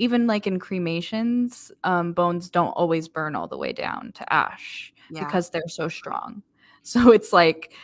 even 0.00 0.26
like 0.26 0.46
in 0.46 0.58
cremations, 0.58 1.70
um, 1.84 2.14
bones 2.14 2.48
don't 2.48 2.70
always 2.70 3.06
burn 3.06 3.36
all 3.36 3.46
the 3.46 3.58
way 3.58 3.70
down 3.70 4.12
to 4.12 4.32
ash 4.32 4.94
yeah. 5.10 5.22
because 5.22 5.50
they're 5.50 5.68
so 5.68 5.88
strong. 5.88 6.42
So 6.82 7.12
it's 7.12 7.30
like, 7.30 7.74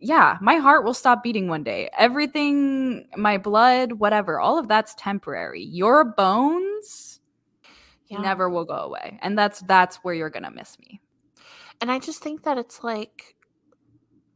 yeah, 0.00 0.38
my 0.40 0.56
heart 0.56 0.84
will 0.84 0.94
stop 0.94 1.22
beating 1.22 1.48
one 1.48 1.62
day. 1.62 1.90
Everything, 1.98 3.06
my 3.14 3.36
blood, 3.36 3.92
whatever, 3.92 4.40
all 4.40 4.58
of 4.58 4.68
that's 4.68 4.94
temporary. 4.94 5.62
Your 5.62 6.02
bones 6.02 7.20
yeah. 8.08 8.22
never 8.22 8.48
will 8.48 8.64
go 8.64 8.76
away. 8.76 9.18
And 9.20 9.36
that's 9.36 9.60
that's 9.60 9.96
where 9.96 10.14
you're 10.14 10.30
gonna 10.30 10.50
miss 10.50 10.78
me. 10.78 11.02
And 11.82 11.92
I 11.92 11.98
just 11.98 12.22
think 12.22 12.44
that 12.44 12.56
it's 12.56 12.82
like 12.82 13.36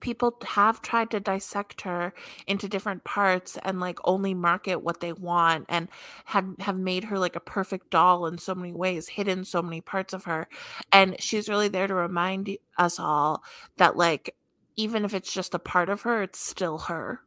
people 0.05 0.37
have 0.45 0.83
tried 0.83 1.11
to 1.11 1.19
dissect 1.19 1.81
her 1.81 2.13
into 2.47 2.69
different 2.69 3.03
parts 3.05 3.57
and 3.63 3.81
like 3.81 3.99
only 4.05 4.35
market 4.35 4.83
what 4.83 5.01
they 5.01 5.15
want 5.15 5.65
and 5.71 5.89
have 6.27 6.47
have 6.61 6.77
made 6.77 7.05
her 7.05 7.19
like 7.19 7.35
a 7.35 7.41
perfect 7.41 7.89
doll 7.89 8.27
in 8.27 8.37
so 8.37 8.55
many 8.55 8.71
ways 8.71 9.09
hidden 9.09 9.47
so 9.47 9.63
many 9.63 9.81
parts 9.81 10.13
of 10.13 10.25
her. 10.25 10.47
And 10.93 11.17
she's 11.21 11.49
really 11.49 11.69
there 11.69 11.87
to 11.87 11.95
remind 11.95 12.55
us 12.77 13.01
all 13.01 13.43
that 13.79 13.97
like 13.97 14.37
even 14.77 15.07
if 15.07 15.15
it's 15.15 15.33
just 15.33 15.55
a 15.55 15.59
part 15.59 15.89
of 15.89 16.03
her 16.03 16.23
it's 16.23 16.39
still 16.39 16.77
her. 16.77 17.21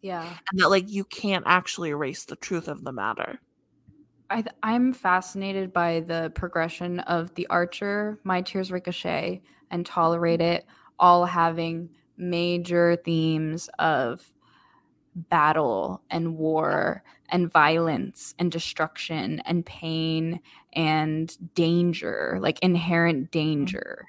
Yeah. 0.00 0.22
And 0.22 0.60
that 0.60 0.70
like 0.70 0.88
you 0.88 1.04
can't 1.04 1.44
actually 1.48 1.90
erase 1.90 2.26
the 2.26 2.36
truth 2.36 2.68
of 2.68 2.84
the 2.84 2.92
matter. 2.92 3.40
I, 4.30 4.44
I'm 4.62 4.92
fascinated 4.92 5.72
by 5.72 6.00
the 6.00 6.30
progression 6.32 7.00
of 7.00 7.34
the 7.34 7.48
Archer, 7.48 8.20
My 8.22 8.42
Tears 8.42 8.70
Ricochet, 8.70 9.42
and 9.72 9.84
Tolerate 9.84 10.40
It 10.40 10.64
all 10.98 11.26
having 11.26 11.90
major 12.16 12.96
themes 12.96 13.68
of 13.78 14.32
battle 15.14 16.02
and 16.10 16.36
war 16.36 17.02
and 17.28 17.50
violence 17.52 18.34
and 18.38 18.50
destruction 18.50 19.40
and 19.40 19.66
pain 19.66 20.40
and 20.72 21.36
danger, 21.54 22.38
like 22.40 22.58
inherent 22.60 23.30
danger. 23.30 24.06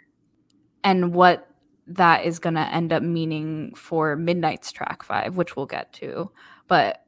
And 0.83 1.13
what 1.13 1.47
that 1.87 2.25
is 2.25 2.39
going 2.39 2.53
to 2.53 2.73
end 2.73 2.93
up 2.93 3.01
meaning 3.01 3.73
for 3.75 4.15
Midnight's 4.15 4.71
track 4.71 5.03
five, 5.03 5.35
which 5.35 5.55
we'll 5.55 5.65
get 5.65 5.91
to. 5.93 6.31
But 6.67 7.03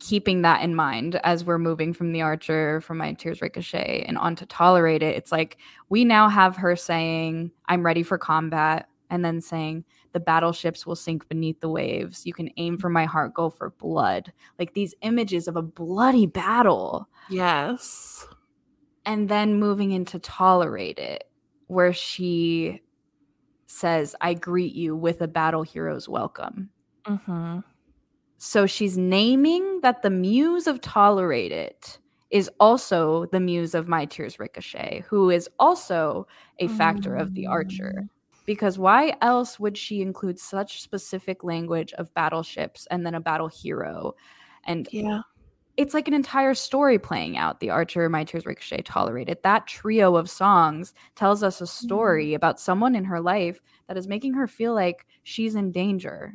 keeping 0.00 0.42
that 0.42 0.62
in 0.62 0.74
mind 0.74 1.20
as 1.22 1.44
we're 1.44 1.58
moving 1.58 1.92
from 1.92 2.12
the 2.12 2.22
archer 2.22 2.80
from 2.80 2.96
my 2.96 3.12
tears 3.12 3.42
ricochet 3.42 4.02
and 4.08 4.16
on 4.16 4.34
to 4.34 4.46
tolerate 4.46 5.02
it 5.02 5.14
it's 5.14 5.30
like 5.30 5.58
we 5.90 6.06
now 6.06 6.26
have 6.26 6.56
her 6.56 6.74
saying 6.74 7.50
i'm 7.68 7.84
ready 7.84 8.02
for 8.02 8.16
combat 8.16 8.88
and 9.10 9.24
then 9.24 9.40
saying 9.40 9.84
the 10.12 10.20
battleships 10.20 10.86
will 10.86 10.96
sink 10.96 11.28
beneath 11.28 11.60
the 11.60 11.68
waves. 11.68 12.24
You 12.24 12.32
can 12.32 12.48
aim 12.56 12.78
for 12.78 12.88
my 12.88 13.04
heart 13.04 13.34
go 13.34 13.50
for 13.50 13.70
blood. 13.70 14.32
Like 14.58 14.74
these 14.74 14.94
images 15.02 15.48
of 15.48 15.56
a 15.56 15.62
bloody 15.62 16.26
battle. 16.26 17.08
Yes. 17.28 18.26
And 19.04 19.28
then 19.28 19.58
moving 19.58 19.90
into 19.90 20.18
tolerate 20.18 20.98
it 20.98 21.24
where 21.66 21.92
she 21.92 22.82
says 23.66 24.16
i 24.20 24.34
greet 24.34 24.74
you 24.74 24.96
with 24.96 25.20
a 25.20 25.28
battle 25.28 25.62
hero's 25.62 26.08
welcome. 26.08 26.70
Mm-hmm. 27.06 27.60
so 28.36 28.66
she's 28.66 28.98
naming 28.98 29.80
that 29.80 30.02
the 30.02 30.10
muse 30.10 30.66
of 30.66 30.80
tolerate 30.82 31.52
it 31.52 31.98
is 32.30 32.50
also 32.60 33.26
the 33.32 33.40
muse 33.40 33.74
of 33.74 33.88
my 33.88 34.04
tears 34.04 34.38
ricochet 34.38 35.04
who 35.08 35.30
is 35.30 35.48
also 35.58 36.26
a 36.58 36.68
factor 36.68 37.12
mm-hmm. 37.12 37.22
of 37.22 37.34
the 37.34 37.46
archer. 37.46 37.94
Mm 37.96 38.08
because 38.50 38.80
why 38.80 39.14
else 39.20 39.60
would 39.60 39.78
she 39.78 40.02
include 40.02 40.36
such 40.36 40.82
specific 40.82 41.44
language 41.44 41.92
of 41.92 42.12
battleships 42.14 42.84
and 42.90 43.06
then 43.06 43.14
a 43.14 43.20
battle 43.20 43.46
hero? 43.46 44.16
And 44.64 44.88
yeah. 44.90 45.20
it's 45.76 45.94
like 45.94 46.08
an 46.08 46.14
entire 46.14 46.54
story 46.54 46.98
playing 46.98 47.36
out. 47.36 47.60
The 47.60 47.70
archer 47.70 48.08
my 48.08 48.24
tears 48.24 48.46
ricochet 48.46 48.82
tolerate 48.82 49.28
it. 49.28 49.44
That 49.44 49.68
trio 49.68 50.16
of 50.16 50.28
songs 50.28 50.94
tells 51.14 51.44
us 51.44 51.60
a 51.60 51.66
story 51.68 52.30
mm. 52.30 52.34
about 52.34 52.58
someone 52.58 52.96
in 52.96 53.04
her 53.04 53.20
life 53.20 53.60
that 53.86 53.96
is 53.96 54.08
making 54.08 54.34
her 54.34 54.48
feel 54.48 54.74
like 54.74 55.06
she's 55.22 55.54
in 55.54 55.70
danger 55.70 56.34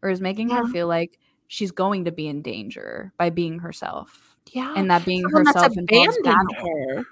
or 0.00 0.10
is 0.10 0.20
making 0.20 0.50
yeah. 0.50 0.58
her 0.58 0.66
feel 0.68 0.86
like 0.86 1.18
she's 1.48 1.72
going 1.72 2.04
to 2.04 2.12
be 2.12 2.28
in 2.28 2.40
danger 2.40 3.12
by 3.18 3.30
being 3.30 3.58
herself 3.58 4.36
yeah. 4.52 4.74
and 4.76 4.88
that 4.92 5.04
being 5.04 5.22
Someone 5.22 5.46
herself 5.46 5.76
abandoned 5.76 6.54
her. 6.56 7.04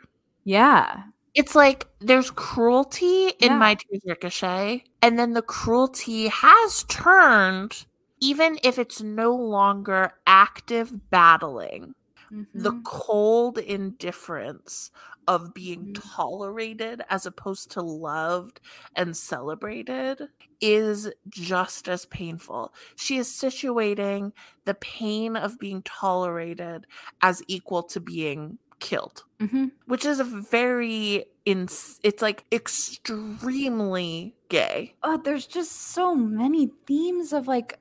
Yeah 0.44 1.02
it's 1.36 1.54
like 1.54 1.86
there's 2.00 2.30
cruelty 2.30 3.28
in 3.38 3.52
yeah. 3.52 3.58
my 3.58 3.74
tears 3.74 4.02
ricochet 4.06 4.82
and 5.02 5.18
then 5.18 5.34
the 5.34 5.42
cruelty 5.42 6.28
has 6.28 6.84
turned 6.84 7.86
even 8.20 8.58
if 8.64 8.78
it's 8.78 9.02
no 9.02 9.34
longer 9.34 10.12
active 10.26 11.10
battling 11.10 11.94
mm-hmm. 12.32 12.44
the 12.54 12.80
cold 12.84 13.58
indifference 13.58 14.90
of 15.28 15.52
being 15.52 15.86
mm-hmm. 15.86 16.16
tolerated 16.16 17.02
as 17.10 17.26
opposed 17.26 17.70
to 17.72 17.82
loved 17.82 18.60
and 18.94 19.16
celebrated 19.16 20.28
is 20.60 21.10
just 21.28 21.88
as 21.88 22.06
painful. 22.06 22.72
She 22.94 23.18
is 23.18 23.28
situating 23.28 24.32
the 24.64 24.74
pain 24.74 25.36
of 25.36 25.58
being 25.58 25.82
tolerated 25.82 26.86
as 27.22 27.42
equal 27.48 27.82
to 27.84 28.00
being 28.00 28.58
killed, 28.80 29.24
mm-hmm. 29.40 29.66
which 29.86 30.04
is 30.04 30.20
a 30.20 30.24
very 30.24 31.26
in 31.44 31.68
it's 32.02 32.22
like 32.22 32.44
extremely 32.52 34.34
gay. 34.48 34.94
Oh, 35.02 35.20
there's 35.22 35.46
just 35.46 35.72
so 35.72 36.14
many 36.14 36.70
themes 36.86 37.32
of 37.32 37.48
like 37.48 37.78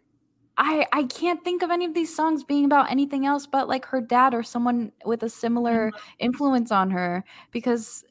I 0.57 0.88
I 0.91 1.03
can't 1.03 1.43
think 1.43 1.64
of 1.64 1.72
any 1.72 1.85
of 1.85 1.93
these 1.93 2.15
songs 2.15 2.43
being 2.43 2.65
about 2.65 2.91
anything 2.91 3.25
else 3.25 3.48
but 3.48 3.67
like 3.67 3.85
her 3.85 4.01
dad 4.01 4.33
or 4.33 4.43
someone 4.43 4.91
with 5.06 5.24
a 5.24 5.30
similar 5.30 5.91
mm-hmm. 5.91 6.15
influence 6.19 6.72
on 6.72 6.91
her 6.91 7.24
because 7.51 8.03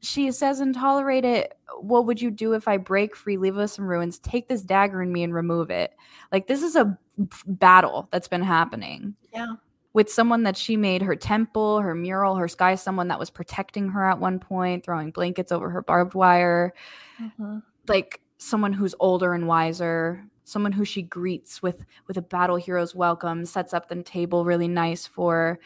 she 0.00 0.30
says 0.32 0.60
and 0.60 0.74
tolerate 0.74 1.24
it 1.24 1.56
what 1.80 2.06
would 2.06 2.20
you 2.20 2.30
do 2.30 2.52
if 2.52 2.66
i 2.66 2.76
break 2.76 3.14
free 3.14 3.36
leave 3.36 3.56
us 3.56 3.74
some 3.74 3.86
ruins 3.86 4.18
take 4.18 4.48
this 4.48 4.62
dagger 4.62 5.00
in 5.00 5.12
me 5.12 5.22
and 5.22 5.32
remove 5.32 5.70
it 5.70 5.92
like 6.32 6.48
this 6.48 6.62
is 6.62 6.74
a 6.74 6.98
battle 7.46 8.08
that's 8.10 8.28
been 8.28 8.42
happening 8.42 9.14
yeah 9.32 9.54
with 9.94 10.10
someone 10.10 10.44
that 10.44 10.56
she 10.56 10.76
made 10.76 11.02
her 11.02 11.16
temple 11.16 11.80
her 11.80 11.94
mural 11.94 12.36
her 12.36 12.48
sky 12.48 12.74
someone 12.74 13.08
that 13.08 13.18
was 13.18 13.30
protecting 13.30 13.88
her 13.88 14.04
at 14.04 14.18
one 14.18 14.38
point 14.38 14.84
throwing 14.84 15.10
blankets 15.10 15.52
over 15.52 15.70
her 15.70 15.82
barbed 15.82 16.14
wire. 16.14 16.72
Mm-hmm. 17.20 17.58
like 17.88 18.20
someone 18.38 18.72
who's 18.72 18.94
older 18.98 19.34
and 19.34 19.46
wiser 19.46 20.24
someone 20.44 20.72
who 20.72 20.84
she 20.84 21.02
greets 21.02 21.62
with 21.62 21.84
with 22.06 22.16
a 22.16 22.22
battle 22.22 22.56
hero's 22.56 22.94
welcome 22.94 23.44
sets 23.44 23.72
up 23.72 23.88
the 23.88 24.02
table 24.02 24.44
really 24.44 24.68
nice 24.68 25.06
for. 25.06 25.58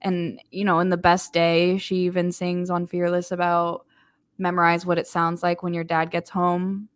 And 0.00 0.40
you 0.50 0.64
know 0.64 0.80
in 0.80 0.88
the 0.88 0.96
best 0.96 1.32
day 1.32 1.78
she 1.78 1.96
even 1.96 2.32
sings 2.32 2.70
on 2.70 2.86
fearless 2.86 3.30
about 3.32 3.86
memorize 4.38 4.86
what 4.86 4.98
it 4.98 5.06
sounds 5.06 5.42
like 5.42 5.62
when 5.62 5.74
your 5.74 5.84
dad 5.84 6.10
gets 6.10 6.30
home. 6.30 6.88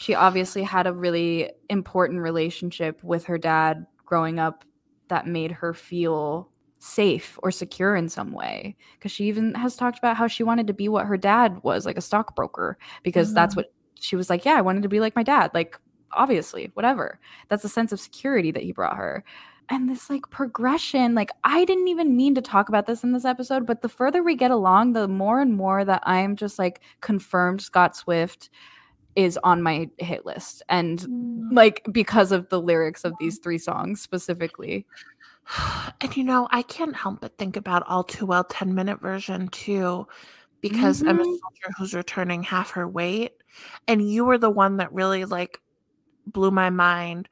She 0.00 0.14
obviously 0.14 0.62
had 0.62 0.86
a 0.86 0.92
really 0.92 1.52
important 1.68 2.20
relationship 2.20 3.02
with 3.04 3.24
her 3.24 3.38
dad 3.38 3.86
growing 4.04 4.38
up 4.38 4.64
that 5.10 5.26
made 5.26 5.52
her 5.52 5.74
feel 5.74 6.48
safe 6.78 7.38
or 7.42 7.50
secure 7.50 7.94
in 7.94 8.08
some 8.08 8.32
way 8.32 8.74
because 8.94 9.12
she 9.12 9.24
even 9.24 9.54
has 9.54 9.76
talked 9.76 9.98
about 9.98 10.16
how 10.16 10.26
she 10.26 10.42
wanted 10.42 10.66
to 10.66 10.72
be 10.72 10.88
what 10.88 11.04
her 11.04 11.18
dad 11.18 11.62
was 11.62 11.84
like 11.84 11.98
a 11.98 12.00
stockbroker 12.00 12.78
because 13.02 13.28
mm-hmm. 13.28 13.34
that's 13.34 13.54
what 13.54 13.70
she 13.96 14.16
was 14.16 14.30
like 14.30 14.46
yeah 14.46 14.54
i 14.54 14.62
wanted 14.62 14.82
to 14.82 14.88
be 14.88 14.98
like 14.98 15.14
my 15.14 15.22
dad 15.22 15.50
like 15.52 15.78
obviously, 16.12 16.70
whatever. 16.74 17.18
That's 17.48 17.64
a 17.64 17.68
sense 17.68 17.92
of 17.92 18.00
security 18.00 18.50
that 18.52 18.62
he 18.62 18.72
brought 18.72 18.96
her. 18.96 19.24
And 19.68 19.88
this 19.88 20.10
like 20.10 20.28
progression, 20.30 21.14
like 21.14 21.30
I 21.44 21.64
didn't 21.64 21.88
even 21.88 22.16
mean 22.16 22.34
to 22.34 22.42
talk 22.42 22.68
about 22.68 22.86
this 22.86 23.04
in 23.04 23.12
this 23.12 23.24
episode, 23.24 23.66
but 23.66 23.82
the 23.82 23.88
further 23.88 24.22
we 24.22 24.34
get 24.34 24.50
along, 24.50 24.92
the 24.92 25.06
more 25.06 25.40
and 25.40 25.56
more 25.56 25.84
that 25.84 26.02
I'm 26.04 26.34
just 26.34 26.58
like 26.58 26.80
confirmed 27.00 27.62
Scott 27.62 27.94
Swift 27.94 28.50
is 29.16 29.38
on 29.42 29.62
my 29.62 29.88
hit 29.98 30.24
list. 30.24 30.62
And 30.68 31.00
mm. 31.00 31.48
like 31.52 31.86
because 31.90 32.32
of 32.32 32.48
the 32.48 32.60
lyrics 32.60 33.04
of 33.04 33.14
these 33.18 33.38
three 33.38 33.58
songs 33.58 34.00
specifically. 34.00 34.86
And 36.02 36.16
you 36.16 36.24
know, 36.24 36.48
I 36.50 36.62
can't 36.62 36.94
help 36.96 37.20
but 37.20 37.36
think 37.36 37.56
about 37.56 37.86
All 37.86 38.04
Too 38.04 38.24
Well 38.24 38.44
10 38.44 38.74
minute 38.74 39.00
version 39.00 39.48
too, 39.48 40.06
because 40.60 41.00
mm-hmm. 41.00 41.08
I'm 41.08 41.18
a 41.18 41.22
mm-hmm. 41.22 41.30
soldier 41.30 41.74
who's 41.76 41.94
returning 41.94 42.42
half 42.42 42.70
her 42.70 42.88
weight. 42.88 43.32
And 43.88 44.08
you 44.08 44.24
were 44.24 44.38
the 44.38 44.50
one 44.50 44.76
that 44.76 44.92
really 44.92 45.24
like 45.24 45.60
blew 46.26 46.50
my 46.50 46.70
mind 46.70 47.28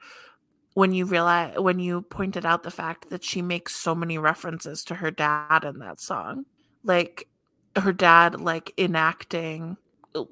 when 0.74 0.92
you 0.92 1.06
realize 1.06 1.58
when 1.58 1.78
you 1.78 2.02
pointed 2.02 2.44
out 2.44 2.62
the 2.62 2.70
fact 2.70 3.10
that 3.10 3.24
she 3.24 3.42
makes 3.42 3.74
so 3.74 3.94
many 3.94 4.18
references 4.18 4.84
to 4.84 4.94
her 4.94 5.10
dad 5.10 5.64
in 5.64 5.78
that 5.78 6.00
song 6.00 6.44
like 6.84 7.28
her 7.76 7.92
dad 7.92 8.40
like 8.40 8.72
enacting 8.78 9.76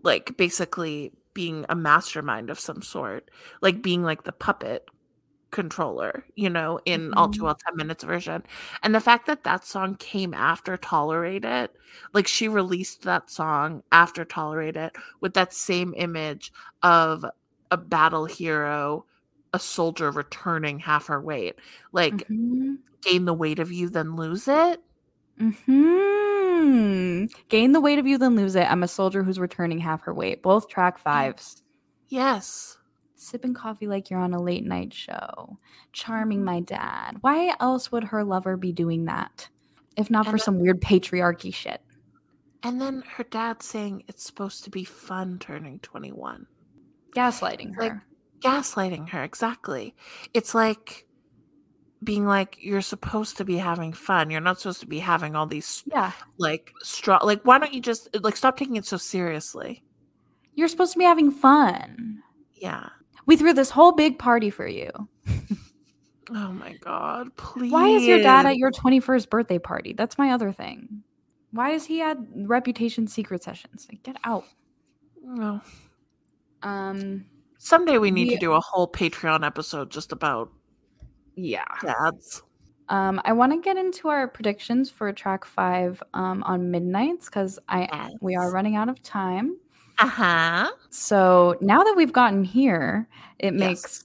like 0.02 0.36
basically 0.36 1.12
being 1.36 1.64
a 1.68 1.76
mastermind 1.76 2.50
of 2.50 2.58
some 2.58 2.82
sort 2.82 3.30
like 3.60 3.82
being 3.82 4.02
like 4.02 4.24
the 4.24 4.32
puppet 4.32 4.88
controller 5.52 6.24
you 6.34 6.50
know 6.50 6.80
in 6.84 7.02
mm-hmm. 7.02 7.14
all 7.18 7.28
too 7.28 7.44
well 7.44 7.54
10 7.68 7.76
minutes 7.76 8.02
version 8.02 8.42
and 8.82 8.94
the 8.94 9.00
fact 9.00 9.26
that 9.26 9.44
that 9.44 9.64
song 9.64 9.94
came 9.94 10.34
after 10.34 10.76
tolerate 10.76 11.44
it 11.44 11.72
like 12.12 12.26
she 12.26 12.48
released 12.48 13.02
that 13.02 13.30
song 13.30 13.82
after 13.92 14.24
tolerate 14.24 14.76
it 14.76 14.96
with 15.20 15.34
that 15.34 15.52
same 15.52 15.94
image 15.96 16.52
of 16.82 17.24
a 17.70 17.76
battle 17.76 18.24
hero, 18.24 19.04
a 19.52 19.58
soldier 19.58 20.10
returning 20.10 20.78
half 20.78 21.06
her 21.06 21.20
weight. 21.20 21.56
Like 21.92 22.14
mm-hmm. 22.14 22.74
gain 23.02 23.24
the 23.24 23.34
weight 23.34 23.58
of 23.58 23.72
you, 23.72 23.88
then 23.88 24.16
lose 24.16 24.48
it. 24.48 24.82
Hmm. 26.66 27.26
Gain 27.48 27.72
the 27.72 27.80
weight 27.80 28.00
of 28.00 28.06
you, 28.06 28.18
then 28.18 28.34
lose 28.34 28.56
it. 28.56 28.68
I'm 28.68 28.82
a 28.82 28.88
soldier 28.88 29.22
who's 29.22 29.38
returning 29.38 29.78
half 29.78 30.02
her 30.02 30.12
weight. 30.12 30.42
Both 30.42 30.68
track 30.68 30.98
fives. 30.98 31.62
Yes. 32.08 32.76
Sipping 33.14 33.54
coffee 33.54 33.86
like 33.86 34.10
you're 34.10 34.20
on 34.20 34.34
a 34.34 34.42
late 34.42 34.64
night 34.64 34.92
show. 34.92 35.58
Charming 35.92 36.44
my 36.44 36.60
dad. 36.60 37.18
Why 37.20 37.54
else 37.60 37.92
would 37.92 38.04
her 38.04 38.24
lover 38.24 38.56
be 38.56 38.72
doing 38.72 39.04
that? 39.04 39.48
If 39.96 40.10
not 40.10 40.26
and 40.26 40.32
for 40.32 40.38
then, 40.38 40.44
some 40.44 40.58
weird 40.58 40.80
patriarchy 40.80 41.54
shit. 41.54 41.80
And 42.62 42.80
then 42.80 43.04
her 43.16 43.24
dad 43.24 43.62
saying 43.62 44.02
it's 44.08 44.24
supposed 44.24 44.64
to 44.64 44.70
be 44.70 44.82
fun 44.82 45.38
turning 45.38 45.78
21 45.80 46.46
gaslighting 47.14 47.74
her. 47.76 47.82
Like 47.82 47.92
gaslighting 48.40 49.08
her, 49.10 49.22
exactly. 49.22 49.94
It's 50.34 50.54
like 50.54 51.06
being 52.06 52.24
like 52.24 52.56
you're 52.60 52.80
supposed 52.80 53.36
to 53.36 53.44
be 53.44 53.58
having 53.58 53.92
fun. 53.92 54.30
You're 54.30 54.40
not 54.40 54.58
supposed 54.58 54.80
to 54.80 54.86
be 54.86 55.00
having 55.00 55.36
all 55.36 55.46
these 55.46 55.84
yeah 55.86 56.12
like 56.38 56.72
straw. 56.82 57.18
Like 57.22 57.42
why 57.42 57.58
don't 57.58 57.74
you 57.74 57.82
just 57.82 58.08
like 58.22 58.36
stop 58.36 58.56
taking 58.56 58.76
it 58.76 58.86
so 58.86 58.96
seriously? 58.96 59.82
You're 60.54 60.68
supposed 60.68 60.94
to 60.94 60.98
be 60.98 61.04
having 61.04 61.30
fun. 61.30 62.22
Yeah. 62.54 62.88
We 63.26 63.36
threw 63.36 63.52
this 63.52 63.68
whole 63.68 63.92
big 63.92 64.18
party 64.18 64.48
for 64.48 64.66
you. 64.66 64.90
oh 66.30 66.52
my 66.52 66.74
god, 66.80 67.36
please. 67.36 67.70
Why 67.70 67.88
is 67.88 68.04
your 68.04 68.20
dad 68.20 68.46
at 68.46 68.56
your 68.56 68.70
21st 68.70 69.28
birthday 69.28 69.58
party? 69.58 69.92
That's 69.92 70.16
my 70.16 70.30
other 70.30 70.52
thing. 70.52 71.02
Why 71.50 71.70
is 71.70 71.84
he 71.84 72.00
at 72.00 72.16
reputation 72.34 73.06
secret 73.06 73.42
sessions? 73.42 73.86
Like, 73.90 74.02
get 74.02 74.16
out. 74.24 74.44
No. 75.22 75.60
Um, 76.62 77.26
someday 77.58 77.98
we 77.98 78.10
need 78.10 78.28
we, 78.28 78.34
to 78.34 78.40
do 78.40 78.52
a 78.52 78.60
whole 78.60 78.90
Patreon 78.90 79.44
episode 79.44 79.90
just 79.90 80.12
about 80.12 80.50
yeah 81.36 81.64
dads. 81.82 82.42
Um, 82.88 83.20
I 83.24 83.32
want 83.32 83.52
to 83.52 83.60
get 83.60 83.76
into 83.76 84.08
our 84.08 84.28
predictions 84.28 84.90
for 84.90 85.12
track 85.12 85.44
five 85.44 86.02
um, 86.14 86.42
on 86.44 86.70
midnights 86.70 87.26
because 87.26 87.58
I 87.68 87.88
yes. 87.92 88.12
we 88.20 88.36
are 88.36 88.52
running 88.52 88.76
out 88.76 88.88
of 88.88 89.02
time. 89.02 89.56
Uh 89.98 90.06
huh. 90.06 90.70
So 90.90 91.56
now 91.60 91.82
that 91.82 91.94
we've 91.96 92.12
gotten 92.12 92.44
here, 92.44 93.08
it 93.38 93.54
yes. 93.54 93.60
makes 93.60 94.04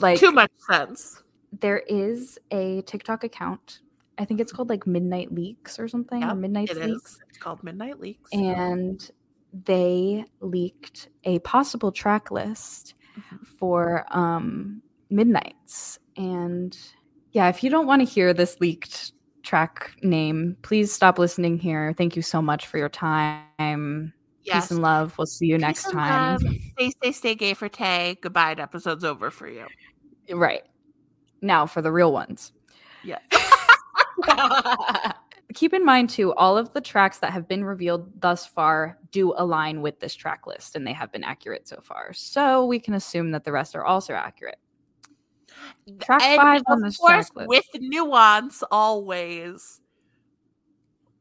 like 0.00 0.20
too 0.20 0.32
much 0.32 0.52
sense. 0.70 1.22
There 1.58 1.78
is 1.88 2.38
a 2.50 2.82
TikTok 2.82 3.24
account. 3.24 3.80
I 4.18 4.24
think 4.24 4.38
it's 4.38 4.52
called 4.52 4.68
like 4.68 4.86
Midnight 4.86 5.32
Leaks 5.32 5.78
or 5.78 5.88
something. 5.88 6.20
Yep, 6.20 6.30
or 6.30 6.34
Midnight 6.36 6.76
Leaks. 6.76 7.12
Is. 7.12 7.20
It's 7.30 7.38
called 7.38 7.64
Midnight 7.64 7.98
Leaks. 8.00 8.30
And 8.32 9.10
they 9.52 10.24
leaked 10.40 11.08
a 11.24 11.38
possible 11.40 11.90
track 11.90 12.30
list 12.30 12.94
mm-hmm. 13.18 13.42
for 13.58 14.06
um, 14.10 14.82
Midnights. 15.10 15.98
And 16.16 16.76
yeah, 17.32 17.48
if 17.48 17.62
you 17.62 17.70
don't 17.70 17.86
want 17.86 18.00
to 18.00 18.06
hear 18.06 18.32
this 18.32 18.60
leaked 18.60 19.12
track 19.42 19.92
name, 20.02 20.56
please 20.62 20.92
stop 20.92 21.18
listening 21.18 21.58
here. 21.58 21.94
Thank 21.96 22.16
you 22.16 22.22
so 22.22 22.40
much 22.40 22.66
for 22.66 22.78
your 22.78 22.88
time. 22.88 24.12
Yes. 24.42 24.64
Peace 24.64 24.70
and 24.70 24.82
love. 24.82 25.16
We'll 25.18 25.26
see 25.26 25.46
you 25.46 25.56
Peace 25.56 25.62
next 25.62 25.90
time. 25.90 26.42
Love. 26.42 26.54
Stay, 26.72 26.90
stay, 26.90 27.12
stay 27.12 27.34
gay 27.34 27.54
for 27.54 27.68
Tay. 27.68 28.18
Goodbye. 28.22 28.54
The 28.54 28.62
episode's 28.62 29.04
over 29.04 29.30
for 29.30 29.48
you. 29.48 29.66
Right. 30.30 30.62
Now 31.42 31.66
for 31.66 31.82
the 31.82 31.92
real 31.92 32.12
ones. 32.12 32.52
Yes. 33.04 33.20
keep 35.54 35.72
in 35.72 35.84
mind 35.84 36.10
too 36.10 36.32
all 36.34 36.56
of 36.56 36.72
the 36.72 36.80
tracks 36.80 37.18
that 37.18 37.32
have 37.32 37.48
been 37.48 37.64
revealed 37.64 38.08
thus 38.20 38.46
far 38.46 38.98
do 39.10 39.34
align 39.36 39.82
with 39.82 39.98
this 40.00 40.14
track 40.14 40.46
list 40.46 40.76
and 40.76 40.86
they 40.86 40.92
have 40.92 41.10
been 41.10 41.24
accurate 41.24 41.66
so 41.66 41.80
far 41.82 42.12
so 42.12 42.64
we 42.66 42.78
can 42.78 42.94
assume 42.94 43.30
that 43.30 43.44
the 43.44 43.52
rest 43.52 43.74
are 43.74 43.84
also 43.84 44.14
accurate 44.14 44.58
track 46.00 46.22
and 46.22 46.40
five 46.40 46.62
on 46.66 46.82
this 46.82 46.96
course, 46.96 47.30
with 47.34 47.66
nuance 47.74 48.62
always 48.70 49.80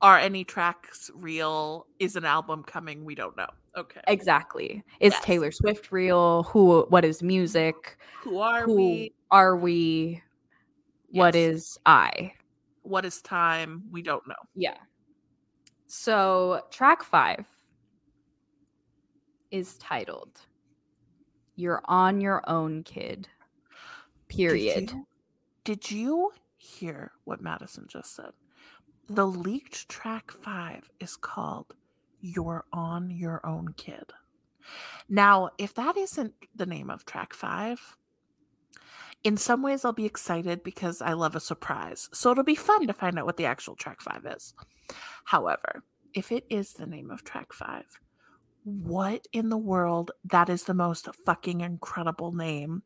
are 0.01 0.17
any 0.17 0.43
tracks 0.43 1.11
real 1.13 1.85
is 1.99 2.15
an 2.15 2.23
album 2.23 2.63
coming 2.63 3.03
we 3.03 3.15
don't 3.15 3.35
know 3.35 3.49
okay 3.75 3.99
exactly 4.07 4.81
is 5.01 5.11
yes. 5.11 5.23
taylor 5.25 5.51
swift 5.51 5.91
real 5.91 6.43
who 6.43 6.85
what 6.89 7.03
is 7.03 7.21
music 7.21 7.97
who 8.21 8.39
are 8.39 8.63
who 8.63 8.75
we 8.75 9.13
are 9.29 9.57
we 9.57 10.21
yes. 11.09 11.19
what 11.19 11.35
is 11.35 11.77
i 11.85 12.31
what 12.89 13.05
is 13.05 13.21
time? 13.21 13.83
We 13.91 14.01
don't 14.01 14.27
know. 14.27 14.35
Yeah. 14.55 14.77
So, 15.87 16.61
track 16.71 17.03
five 17.03 17.45
is 19.51 19.77
titled 19.77 20.41
You're 21.55 21.81
on 21.85 22.19
Your 22.19 22.43
Own, 22.47 22.83
Kid. 22.83 23.27
Period. 24.29 24.87
Did 24.87 24.91
you, 24.91 25.07
did 25.63 25.91
you 25.91 26.31
hear 26.59 27.11
what 27.23 27.43
Madyson 27.43 27.87
just 27.87 28.15
said. 28.15 28.31
The 29.09 29.25
leaked 29.25 29.89
track 29.89 30.31
five 30.31 30.89
is 30.99 31.15
called 31.15 31.73
You're 32.21 32.65
on 32.71 33.09
Your 33.09 33.43
Own 33.45 33.73
Kid. 33.75 34.11
Now, 35.07 35.49
if 35.57 35.73
that 35.73 35.97
isn't 35.97 36.33
the 36.55 36.67
name 36.67 36.91
of 36.91 37.05
track 37.05 37.33
five, 37.33 37.97
in 39.23 39.35
some 39.35 39.63
ways 39.63 39.83
I'll 39.83 39.93
be 39.93 40.05
excited 40.05 40.63
because 40.63 41.01
I 41.01 41.13
love 41.13 41.35
a 41.35 41.39
surprise. 41.39 42.09
So 42.13 42.31
it'll 42.31 42.43
be 42.43 42.55
fun 42.55 42.85
to 42.85 42.93
find 42.93 43.17
out 43.17 43.25
what 43.25 43.37
the 43.37 43.45
actual 43.45 43.75
track 43.75 44.01
five 44.01 44.25
is. 44.25 44.53
However, 45.23 45.83
if 46.13 46.31
it 46.31 46.45
is 46.49 46.73
the 46.73 46.85
name 46.85 47.09
of 47.09 47.23
track 47.23 47.51
five, 47.53 47.99
what 48.63 49.27
in 49.33 49.49
the 49.49 49.57
world? 49.57 50.11
That 50.25 50.49
is 50.49 50.65
the 50.65 50.73
most 50.73 51.07
fucking 51.25 51.61
incredible 51.61 52.31
name 52.31 52.83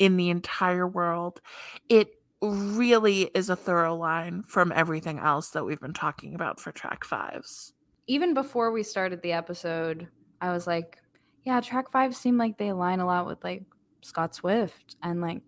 in 0.00 0.16
the 0.16 0.30
entire 0.30 0.88
world. 0.88 1.40
It 1.88 2.08
really 2.42 3.30
is 3.34 3.50
a 3.50 3.54
thorough 3.54 3.94
line 3.94 4.42
from 4.42 4.72
everything 4.74 5.18
else 5.18 5.50
that 5.50 5.64
we've 5.64 5.80
been 5.80 5.92
talking 5.92 6.34
about 6.34 6.58
for 6.58 6.72
track 6.72 7.04
fives. 7.04 7.74
Even 8.08 8.34
before 8.34 8.72
we 8.72 8.82
started 8.82 9.22
the 9.22 9.32
episode, 9.32 10.08
I 10.40 10.52
was 10.52 10.66
like, 10.66 10.96
yeah, 11.44 11.60
track 11.60 11.90
five 11.92 12.16
seem 12.16 12.38
like 12.38 12.58
they 12.58 12.68
align 12.68 12.98
a 12.98 13.06
lot 13.06 13.26
with 13.26 13.44
like 13.44 13.62
Scott 14.00 14.34
Swift 14.34 14.96
and 15.02 15.20
like 15.20 15.42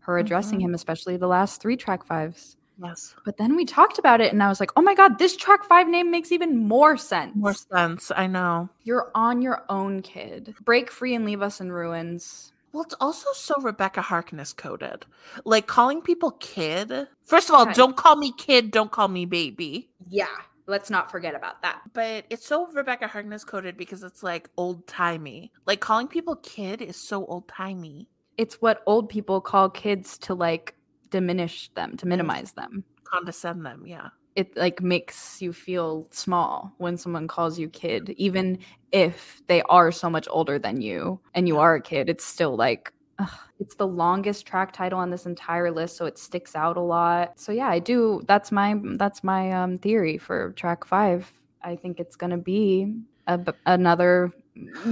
her 0.00 0.18
addressing 0.18 0.58
mm-hmm. 0.58 0.68
him, 0.68 0.74
especially 0.74 1.18
the 1.18 1.28
last 1.28 1.60
three 1.60 1.76
track 1.76 2.04
fives. 2.04 2.56
Yes. 2.82 3.14
But 3.26 3.36
then 3.36 3.54
we 3.54 3.66
talked 3.66 3.98
about 3.98 4.22
it 4.22 4.32
and 4.32 4.42
I 4.42 4.48
was 4.48 4.60
like, 4.60 4.70
oh 4.76 4.82
my 4.82 4.94
God, 4.94 5.18
this 5.18 5.36
track 5.36 5.64
five 5.64 5.86
name 5.86 6.10
makes 6.10 6.32
even 6.32 6.56
more 6.56 6.96
sense. 6.96 7.36
More 7.36 7.52
sense. 7.52 8.10
I 8.16 8.26
know. 8.26 8.70
You're 8.84 9.10
on 9.14 9.42
your 9.42 9.64
own, 9.68 10.00
kid. 10.00 10.54
Break 10.62 10.90
free 10.90 11.14
and 11.14 11.26
leave 11.26 11.42
us 11.42 11.60
in 11.60 11.70
ruins. 11.70 12.54
Well, 12.72 12.84
it's 12.84 12.94
also 13.00 13.30
so 13.34 13.56
Rebekah 13.60 14.02
Harkness 14.02 14.52
coded. 14.52 15.06
Like 15.44 15.66
calling 15.66 16.02
people 16.02 16.32
kid. 16.32 17.08
First 17.24 17.48
of 17.48 17.54
all, 17.56 17.66
don't 17.72 17.96
call 17.96 18.16
me 18.16 18.32
kid, 18.36 18.70
don't 18.70 18.90
call 18.92 19.08
me 19.08 19.26
baby. 19.26 19.90
Yeah. 20.08 20.26
Let's 20.66 20.88
not 20.88 21.10
forget 21.10 21.34
about 21.34 21.62
that. 21.62 21.80
But 21.94 22.26
it's 22.30 22.46
so 22.46 22.68
Rebekah 22.72 23.08
Harkness 23.08 23.42
coded 23.42 23.76
because 23.76 24.04
it's 24.04 24.22
like 24.22 24.48
old 24.56 24.86
timey. 24.86 25.50
Like 25.66 25.80
calling 25.80 26.06
people 26.06 26.36
kid 26.36 26.80
is 26.80 27.08
so 27.08 27.26
old 27.26 27.48
timey. 27.48 28.08
It's 28.38 28.62
what 28.62 28.82
old 28.86 29.08
people 29.08 29.40
call 29.40 29.68
kids 29.68 30.16
to 30.18 30.34
like 30.34 30.76
diminish 31.10 31.70
them, 31.74 31.96
to 31.96 32.06
minimize 32.06 32.52
them, 32.52 32.84
condescend 33.02 33.66
them. 33.66 33.82
Yeah. 33.84 34.10
It 34.40 34.56
like 34.56 34.80
makes 34.80 35.42
you 35.42 35.52
feel 35.52 36.08
small 36.10 36.72
when 36.78 36.96
someone 36.96 37.28
calls 37.28 37.58
you 37.58 37.68
kid, 37.68 38.14
even 38.16 38.58
if 38.90 39.42
they 39.48 39.60
are 39.64 39.92
so 39.92 40.08
much 40.08 40.26
older 40.30 40.58
than 40.58 40.80
you 40.80 41.20
and 41.34 41.46
you 41.46 41.58
are 41.58 41.74
a 41.74 41.82
kid. 41.82 42.08
It's 42.08 42.24
still 42.24 42.56
like, 42.56 42.90
ugh, 43.18 43.28
it's 43.58 43.74
the 43.74 43.86
longest 43.86 44.46
track 44.46 44.72
title 44.72 44.98
on 44.98 45.10
this 45.10 45.26
entire 45.26 45.70
list, 45.70 45.98
so 45.98 46.06
it 46.06 46.16
sticks 46.16 46.56
out 46.56 46.78
a 46.78 46.80
lot. 46.80 47.38
So 47.38 47.52
yeah, 47.52 47.68
I 47.68 47.80
do. 47.80 48.22
That's 48.26 48.50
my 48.50 48.80
that's 48.96 49.22
my 49.22 49.52
um, 49.52 49.76
theory 49.76 50.16
for 50.16 50.52
track 50.52 50.86
five. 50.86 51.30
I 51.62 51.76
think 51.76 52.00
it's 52.00 52.16
gonna 52.16 52.38
be 52.38 52.94
a, 53.26 53.38
another 53.66 54.32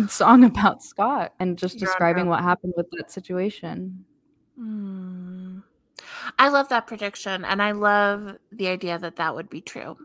song 0.08 0.44
about 0.52 0.82
Scott 0.82 1.32
and 1.40 1.56
just 1.56 1.78
describing 1.78 2.26
what 2.26 2.42
happened 2.42 2.74
with 2.76 2.86
that 2.98 3.10
situation. 3.10 4.04
Mm. 4.60 5.62
I 6.38 6.48
love 6.48 6.68
that 6.68 6.86
prediction, 6.86 7.44
and 7.44 7.62
I 7.62 7.72
love 7.72 8.36
the 8.52 8.68
idea 8.68 8.98
that 8.98 9.16
that 9.16 9.34
would 9.34 9.48
be 9.48 9.60
true. 9.60 9.96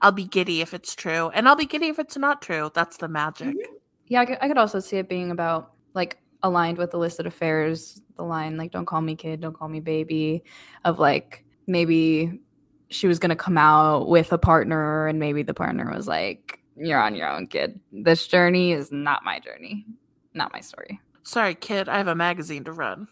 I'll 0.00 0.12
be 0.12 0.24
giddy 0.24 0.60
if 0.60 0.74
it's 0.74 0.94
true, 0.94 1.30
and 1.30 1.48
I'll 1.48 1.56
be 1.56 1.66
giddy 1.66 1.88
if 1.88 1.98
it's 1.98 2.16
not 2.16 2.42
true. 2.42 2.70
That's 2.74 2.96
the 2.96 3.08
magic. 3.08 3.48
Mm-hmm. 3.48 3.74
Yeah, 4.06 4.20
I 4.20 4.26
could, 4.26 4.38
I 4.40 4.48
could 4.48 4.58
also 4.58 4.80
see 4.80 4.98
it 4.98 5.08
being 5.08 5.30
about 5.30 5.72
like 5.94 6.18
aligned 6.42 6.78
with 6.78 6.94
illicit 6.94 7.26
affairs. 7.26 8.00
The 8.16 8.24
line 8.24 8.56
like 8.56 8.72
"Don't 8.72 8.86
call 8.86 9.00
me 9.00 9.16
kid, 9.16 9.40
don't 9.40 9.56
call 9.56 9.68
me 9.68 9.80
baby," 9.80 10.44
of 10.84 10.98
like 10.98 11.44
maybe 11.66 12.40
she 12.88 13.06
was 13.06 13.18
gonna 13.18 13.36
come 13.36 13.58
out 13.58 14.08
with 14.08 14.32
a 14.32 14.38
partner, 14.38 15.06
and 15.06 15.18
maybe 15.18 15.42
the 15.42 15.54
partner 15.54 15.90
was 15.94 16.06
like, 16.06 16.60
"You're 16.76 17.00
on 17.00 17.14
your 17.14 17.28
own, 17.28 17.46
kid. 17.46 17.80
This 17.92 18.26
journey 18.26 18.72
is 18.72 18.92
not 18.92 19.24
my 19.24 19.38
journey, 19.38 19.86
not 20.34 20.52
my 20.52 20.60
story." 20.60 21.00
Sorry, 21.22 21.54
kid. 21.54 21.88
I 21.88 21.98
have 21.98 22.08
a 22.08 22.14
magazine 22.14 22.64
to 22.64 22.72
run. 22.72 23.08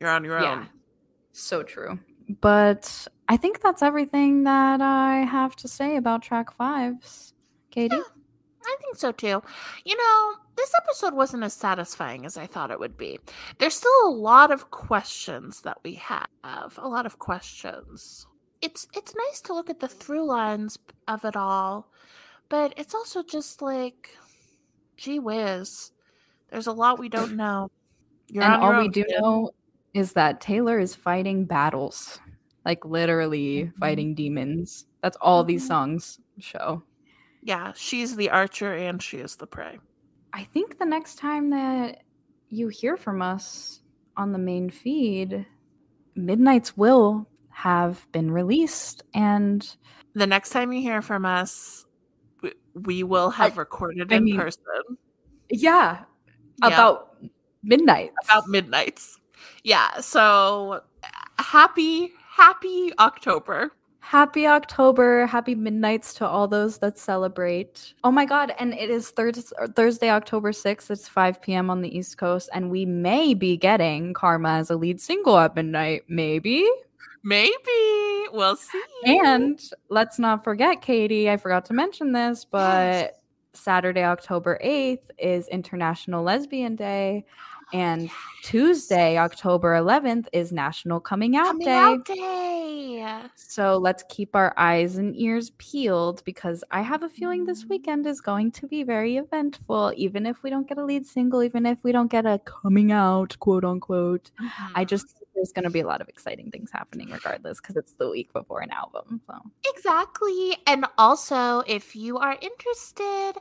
You're 0.00 0.10
on 0.10 0.24
your 0.24 0.40
yeah. 0.40 0.52
own. 0.52 0.68
So 1.32 1.62
true. 1.62 1.98
But 2.40 3.08
I 3.28 3.36
think 3.36 3.60
that's 3.60 3.82
everything 3.82 4.44
that 4.44 4.80
I 4.80 5.24
have 5.24 5.56
to 5.56 5.68
say 5.68 5.96
about 5.96 6.22
track 6.22 6.52
fives. 6.52 7.34
Katie? 7.70 7.96
Yeah, 7.96 8.02
I 8.64 8.76
think 8.80 8.96
so 8.96 9.12
too. 9.12 9.42
You 9.84 9.96
know, 9.96 10.34
this 10.56 10.72
episode 10.76 11.14
wasn't 11.14 11.44
as 11.44 11.54
satisfying 11.54 12.24
as 12.26 12.36
I 12.36 12.46
thought 12.46 12.70
it 12.70 12.78
would 12.78 12.96
be. 12.96 13.18
There's 13.58 13.74
still 13.74 13.90
a 14.06 14.10
lot 14.10 14.50
of 14.50 14.70
questions 14.70 15.62
that 15.62 15.78
we 15.82 15.94
have. 15.94 16.28
A 16.78 16.88
lot 16.88 17.06
of 17.06 17.18
questions. 17.18 18.26
It's 18.60 18.86
it's 18.94 19.14
nice 19.14 19.40
to 19.42 19.54
look 19.54 19.70
at 19.70 19.80
the 19.80 19.88
through 19.88 20.24
lines 20.24 20.78
of 21.08 21.24
it 21.24 21.36
all, 21.36 21.90
but 22.48 22.72
it's 22.76 22.94
also 22.94 23.22
just 23.22 23.60
like 23.60 24.16
gee 24.96 25.18
whiz. 25.18 25.90
There's 26.50 26.68
a 26.68 26.72
lot 26.72 26.98
we 26.98 27.08
don't 27.08 27.36
know. 27.36 27.70
You're 28.28 28.44
and 28.44 28.54
all 28.62 28.78
we 28.78 28.88
do 28.88 29.04
know 29.08 29.50
is 29.94 30.12
that 30.12 30.40
Taylor 30.40 30.78
is 30.78 30.94
fighting 30.94 31.44
battles, 31.44 32.20
like 32.64 32.84
literally 32.84 33.64
mm-hmm. 33.64 33.78
fighting 33.78 34.14
demons. 34.14 34.86
That's 35.02 35.16
all 35.20 35.42
mm-hmm. 35.42 35.48
these 35.48 35.66
songs 35.66 36.20
show. 36.38 36.82
Yeah, 37.42 37.72
she's 37.74 38.16
the 38.16 38.30
archer 38.30 38.74
and 38.74 39.02
she 39.02 39.18
is 39.18 39.36
the 39.36 39.46
prey. 39.46 39.78
I 40.32 40.44
think 40.44 40.78
the 40.78 40.86
next 40.86 41.16
time 41.16 41.50
that 41.50 42.02
you 42.48 42.68
hear 42.68 42.96
from 42.96 43.20
us 43.20 43.82
on 44.16 44.32
the 44.32 44.38
main 44.38 44.70
feed, 44.70 45.46
Midnights 46.14 46.76
will 46.76 47.26
have 47.50 48.06
been 48.12 48.30
released. 48.30 49.02
And 49.14 49.66
the 50.14 50.26
next 50.26 50.50
time 50.50 50.72
you 50.72 50.80
hear 50.80 51.02
from 51.02 51.24
us, 51.24 51.86
we 52.74 53.02
will 53.02 53.30
have 53.30 53.54
I, 53.54 53.60
recorded 53.60 54.12
I 54.12 54.16
in 54.16 54.24
mean, 54.24 54.36
person. 54.36 54.64
Yeah, 55.50 56.04
yeah, 56.62 56.66
about 56.66 57.16
midnight. 57.62 58.12
About 58.24 58.46
midnights 58.48 59.18
yeah 59.64 60.00
so 60.00 60.80
happy 61.38 62.12
happy 62.36 62.92
october. 62.98 63.72
Happy 64.04 64.48
october. 64.48 65.26
Happy 65.26 65.54
midnights 65.54 66.12
to 66.14 66.26
all 66.26 66.48
those 66.48 66.78
that 66.78 66.98
celebrate. 66.98 67.94
Oh 68.02 68.10
my 68.10 68.24
god 68.24 68.52
and 68.58 68.74
it 68.74 68.90
is 68.90 69.10
Thurs- 69.10 69.52
thursday 69.76 70.10
october 70.10 70.50
6th 70.50 70.90
it's 70.90 71.08
5 71.08 71.40
p.m 71.40 71.70
on 71.70 71.82
the 71.82 71.96
east 71.96 72.18
coast 72.18 72.50
and 72.52 72.70
we 72.70 72.84
may 72.84 73.32
be 73.32 73.56
getting 73.56 74.12
karma 74.12 74.54
as 74.54 74.70
a 74.70 74.76
lead 74.76 75.00
single 75.00 75.38
at 75.38 75.54
midnight 75.54 76.02
maybe? 76.08 76.68
Maybe. 77.24 77.54
We'll 78.32 78.56
see. 78.56 78.82
And 79.06 79.62
let's 79.88 80.18
not 80.18 80.42
forget 80.42 80.82
katie 80.82 81.30
i 81.30 81.36
forgot 81.36 81.64
to 81.66 81.72
mention 81.74 82.12
this 82.12 82.44
but 82.44 82.92
yes. 82.92 83.12
saturday 83.54 84.02
october 84.02 84.58
8th 84.64 85.10
is 85.18 85.46
international 85.48 86.24
lesbian 86.24 86.74
day 86.74 87.24
and 87.72 88.02
yes. 88.02 88.12
Tuesday, 88.42 89.18
October 89.18 89.74
11th, 89.74 90.26
is 90.32 90.52
National 90.52 91.00
Coming 91.00 91.36
Out 91.36 91.46
Coming 91.46 91.66
Day. 91.66 91.72
Out 91.72 92.04
Day. 92.04 93.28
So 93.36 93.76
let's 93.76 94.04
keep 94.08 94.34
our 94.34 94.52
eyes 94.56 94.96
and 94.96 95.16
ears 95.16 95.50
peeled 95.58 96.22
because 96.24 96.64
I 96.70 96.82
have 96.82 97.02
a 97.02 97.08
feeling 97.08 97.44
this 97.44 97.66
weekend 97.66 98.06
is 98.06 98.20
going 98.20 98.50
to 98.52 98.66
be 98.66 98.82
very 98.82 99.16
eventful. 99.16 99.92
Even 99.96 100.26
if 100.26 100.42
we 100.42 100.50
don't 100.50 100.68
get 100.68 100.78
a 100.78 100.84
lead 100.84 101.06
single, 101.06 101.42
even 101.42 101.66
if 101.66 101.82
we 101.84 101.92
don't 101.92 102.10
get 102.10 102.26
a 102.26 102.40
coming 102.44 102.92
out, 102.92 103.38
quote 103.38 103.64
unquote, 103.64 104.30
mm-hmm. 104.40 104.72
I 104.74 104.84
just 104.84 105.22
there's 105.34 105.52
going 105.52 105.64
to 105.64 105.70
be 105.70 105.80
a 105.80 105.86
lot 105.86 106.00
of 106.00 106.08
exciting 106.08 106.50
things 106.50 106.70
happening 106.70 107.10
regardless 107.10 107.60
because 107.60 107.76
it's 107.76 107.94
the 107.94 108.08
week 108.08 108.32
before 108.32 108.60
an 108.60 108.70
album. 108.70 109.20
So 109.26 109.34
exactly, 109.74 110.56
and 110.66 110.86
also 110.98 111.60
if 111.60 111.96
you 111.96 112.18
are 112.18 112.36
interested, 112.40 113.32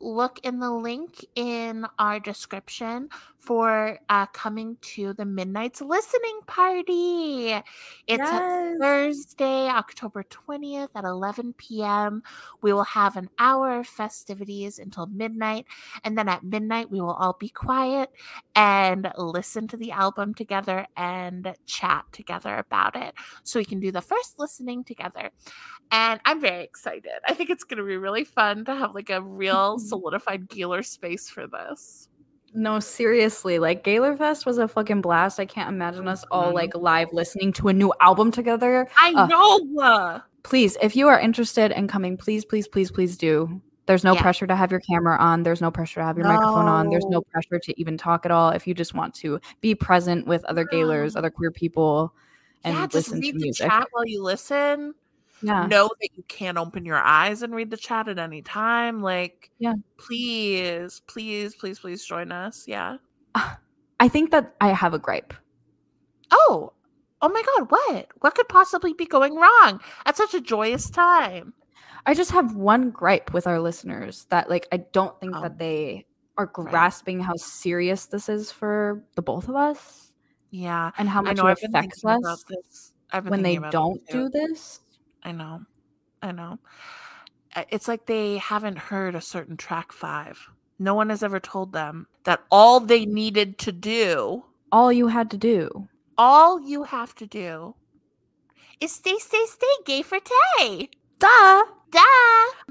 look 0.00 0.40
in 0.42 0.58
the 0.58 0.70
link 0.70 1.24
in 1.34 1.86
our 1.98 2.18
description 2.18 3.08
for 3.38 3.98
uh, 4.08 4.26
coming 4.26 4.76
to 4.82 5.14
the 5.14 5.24
Midnight's 5.24 5.80
listening 5.80 6.40
party. 6.46 7.52
It's 8.06 8.18
yes. 8.18 8.76
Thursday, 8.80 9.68
October 9.68 10.24
20th 10.24 10.88
at 10.94 11.04
11 11.04 11.54
p.m. 11.54 12.22
We 12.60 12.72
will 12.72 12.84
have 12.84 13.16
an 13.16 13.30
hour 13.38 13.80
of 13.80 13.86
festivities 13.86 14.78
until 14.78 15.06
midnight. 15.06 15.66
And 16.04 16.16
then 16.18 16.28
at 16.28 16.44
midnight, 16.44 16.90
we 16.90 17.00
will 17.00 17.14
all 17.14 17.36
be 17.38 17.48
quiet 17.48 18.10
and 18.54 19.10
listen 19.16 19.68
to 19.68 19.76
the 19.76 19.92
album 19.92 20.34
together 20.34 20.86
and 20.96 21.54
chat 21.66 22.04
together 22.12 22.56
about 22.56 22.94
it. 22.94 23.14
So 23.42 23.58
we 23.58 23.64
can 23.64 23.80
do 23.80 23.90
the 23.90 24.02
first 24.02 24.38
listening 24.38 24.84
together. 24.84 25.30
And 25.90 26.20
I'm 26.24 26.40
very 26.40 26.62
excited. 26.62 27.10
I 27.26 27.34
think 27.34 27.50
it's 27.50 27.64
going 27.64 27.78
to 27.78 27.84
be 27.84 27.96
really 27.96 28.24
fun 28.24 28.64
to 28.66 28.74
have 28.74 28.94
like 28.94 29.10
a 29.10 29.22
real 29.22 29.78
solidified 29.90 30.48
Gaylor 30.48 30.82
space 30.82 31.28
for 31.28 31.46
this. 31.46 32.08
No, 32.52 32.80
seriously, 32.80 33.58
like 33.58 33.84
Gaylor 33.84 34.16
Fest 34.16 34.44
was 34.44 34.58
a 34.58 34.66
fucking 34.66 35.02
blast. 35.02 35.38
I 35.38 35.46
can't 35.46 35.68
imagine 35.68 36.08
us 36.08 36.24
all 36.30 36.46
mm-hmm. 36.46 36.54
like 36.54 36.74
live 36.74 37.12
listening 37.12 37.52
to 37.54 37.68
a 37.68 37.72
new 37.72 37.92
album 38.00 38.32
together. 38.32 38.88
I 39.00 39.12
uh, 39.14 39.26
know. 39.26 40.22
Please, 40.42 40.76
if 40.82 40.96
you 40.96 41.06
are 41.08 41.20
interested 41.20 41.70
in 41.70 41.86
coming, 41.86 42.16
please, 42.16 42.44
please, 42.44 42.66
please, 42.66 42.90
please 42.90 43.16
do. 43.16 43.60
There's 43.86 44.04
no 44.04 44.14
yeah. 44.14 44.22
pressure 44.22 44.46
to 44.46 44.56
have 44.56 44.70
your 44.70 44.80
camera 44.80 45.16
on. 45.18 45.42
There's 45.42 45.60
no 45.60 45.70
pressure 45.70 46.00
to 46.00 46.04
have 46.04 46.16
your 46.16 46.26
no. 46.26 46.34
microphone 46.34 46.66
on. 46.66 46.90
There's 46.90 47.06
no 47.06 47.22
pressure 47.22 47.58
to 47.58 47.80
even 47.80 47.98
talk 47.98 48.24
at 48.24 48.30
all. 48.30 48.50
If 48.50 48.66
you 48.66 48.74
just 48.74 48.94
want 48.94 49.14
to 49.16 49.40
be 49.60 49.74
present 49.74 50.26
with 50.26 50.44
other 50.44 50.64
Gaylors, 50.64 51.16
other 51.16 51.30
queer 51.30 51.50
people, 51.50 52.14
and 52.64 52.74
yeah, 52.74 52.88
listen 52.92 53.20
to 53.20 53.32
the 53.32 53.38
music. 53.38 53.68
chat 53.68 53.88
while 53.92 54.06
you 54.06 54.22
listen. 54.22 54.94
Yeah. 55.42 55.66
Know 55.66 55.88
that 56.00 56.08
you 56.16 56.22
can't 56.28 56.58
open 56.58 56.84
your 56.84 56.98
eyes 56.98 57.42
and 57.42 57.54
read 57.54 57.70
the 57.70 57.76
chat 57.76 58.08
at 58.08 58.18
any 58.18 58.42
time. 58.42 59.00
Like, 59.02 59.50
Yeah. 59.58 59.74
please, 59.98 61.00
please, 61.06 61.54
please, 61.54 61.78
please 61.78 62.04
join 62.04 62.30
us. 62.32 62.64
Yeah. 62.68 62.96
Ah, 63.34 63.58
I 64.00 64.08
think 64.08 64.30
that 64.32 64.54
I 64.60 64.68
have 64.68 64.92
a 64.94 64.98
gripe. 64.98 65.32
Oh, 66.30 66.72
oh 67.22 67.28
my 67.28 67.42
God, 67.56 67.70
what? 67.70 68.08
What 68.20 68.34
could 68.34 68.48
possibly 68.48 68.92
be 68.92 69.06
going 69.06 69.34
wrong 69.34 69.80
at 70.06 70.16
such 70.16 70.34
a 70.34 70.40
joyous 70.40 70.90
time? 70.90 71.54
I 72.06 72.14
just 72.14 72.30
have 72.30 72.56
one 72.56 72.90
gripe 72.90 73.32
with 73.34 73.46
our 73.46 73.60
listeners 73.60 74.26
that 74.30 74.48
like 74.48 74.66
I 74.72 74.78
don't 74.78 75.18
think 75.20 75.34
Oh. 75.36 75.42
that 75.42 75.58
they 75.58 76.06
are 76.38 76.50
Right. 76.56 76.70
grasping 76.70 77.20
how 77.20 77.34
serious 77.36 78.06
this 78.06 78.28
is 78.28 78.50
for 78.50 79.04
the 79.16 79.22
both 79.22 79.48
of 79.48 79.56
us 79.56 80.12
Yeah. 80.50 80.90
and 80.98 81.08
how 81.08 81.20
much 81.22 81.38
it 81.38 81.44
affects 81.64 82.04
us. 82.04 82.92
When 83.24 83.42
they 83.42 83.56
don't 83.56 84.00
do 84.08 84.28
this. 84.28 84.80
I 85.22 85.32
know. 85.32 85.62
I 86.22 86.32
know. 86.32 86.58
It's 87.70 87.88
like 87.88 88.06
they 88.06 88.36
haven't 88.38 88.78
heard 88.78 89.14
a 89.14 89.20
certain 89.20 89.56
track 89.56 89.92
five. 89.92 90.38
No 90.78 90.94
one 90.94 91.10
has 91.10 91.22
ever 91.22 91.40
told 91.40 91.72
them 91.72 92.06
that 92.24 92.42
all 92.50 92.80
they 92.80 93.04
needed 93.04 93.58
to 93.58 93.72
do, 93.72 94.44
All 94.72 94.92
you 94.92 95.08
had 95.08 95.30
to 95.32 95.36
do. 95.38 95.88
all 96.16 96.60
you 96.60 96.84
have 96.84 97.14
to 97.16 97.26
do, 97.26 97.74
is 98.80 98.92
stay, 98.92 99.16
stay, 99.18 99.44
stay 99.46 99.66
gay 99.84 100.02
for 100.02 100.18
Tay. 100.20 100.88
Duh. 101.20 101.64
Duh. 101.90 102.00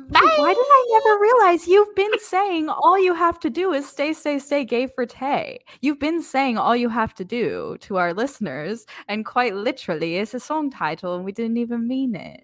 Bye. 0.09 0.35
Why 0.37 0.53
did 0.53 0.65
I 0.65 0.87
never 0.91 1.21
realize 1.21 1.67
you've 1.67 1.93
been 1.95 2.17
saying 2.19 2.67
all 2.69 2.97
you 2.97 3.13
have 3.13 3.39
to 3.41 3.49
do 3.49 3.73
is 3.73 3.87
stay, 3.87 4.11
stay, 4.13 4.39
stay 4.39 4.65
gay 4.65 4.87
for 4.87 5.05
Tay? 5.05 5.59
You've 5.81 5.99
been 5.99 6.21
saying 6.21 6.57
all 6.57 6.75
you 6.75 6.89
have 6.89 7.13
to 7.15 7.23
do 7.23 7.77
to 7.81 7.97
our 7.97 8.13
listeners, 8.13 8.87
and 9.07 9.23
quite 9.23 9.53
literally, 9.53 10.15
it's 10.15 10.33
a 10.33 10.39
song 10.39 10.71
title, 10.71 11.15
and 11.15 11.25
we 11.25 11.31
didn't 11.31 11.57
even 11.57 11.87
mean 11.87 12.15
it. 12.15 12.41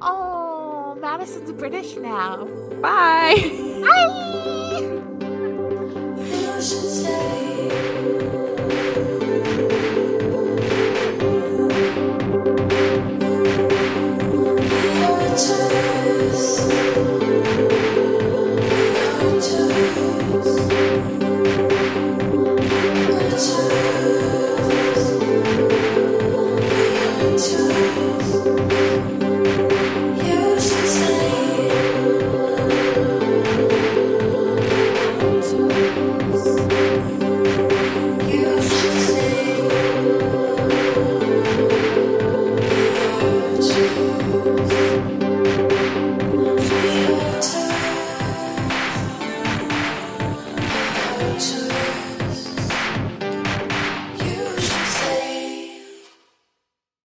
Oh, 0.00 0.96
Madyson's 1.00 1.52
British 1.52 1.96
now. 1.96 2.44
Bye. 2.80 3.36
Bye. 3.82 5.00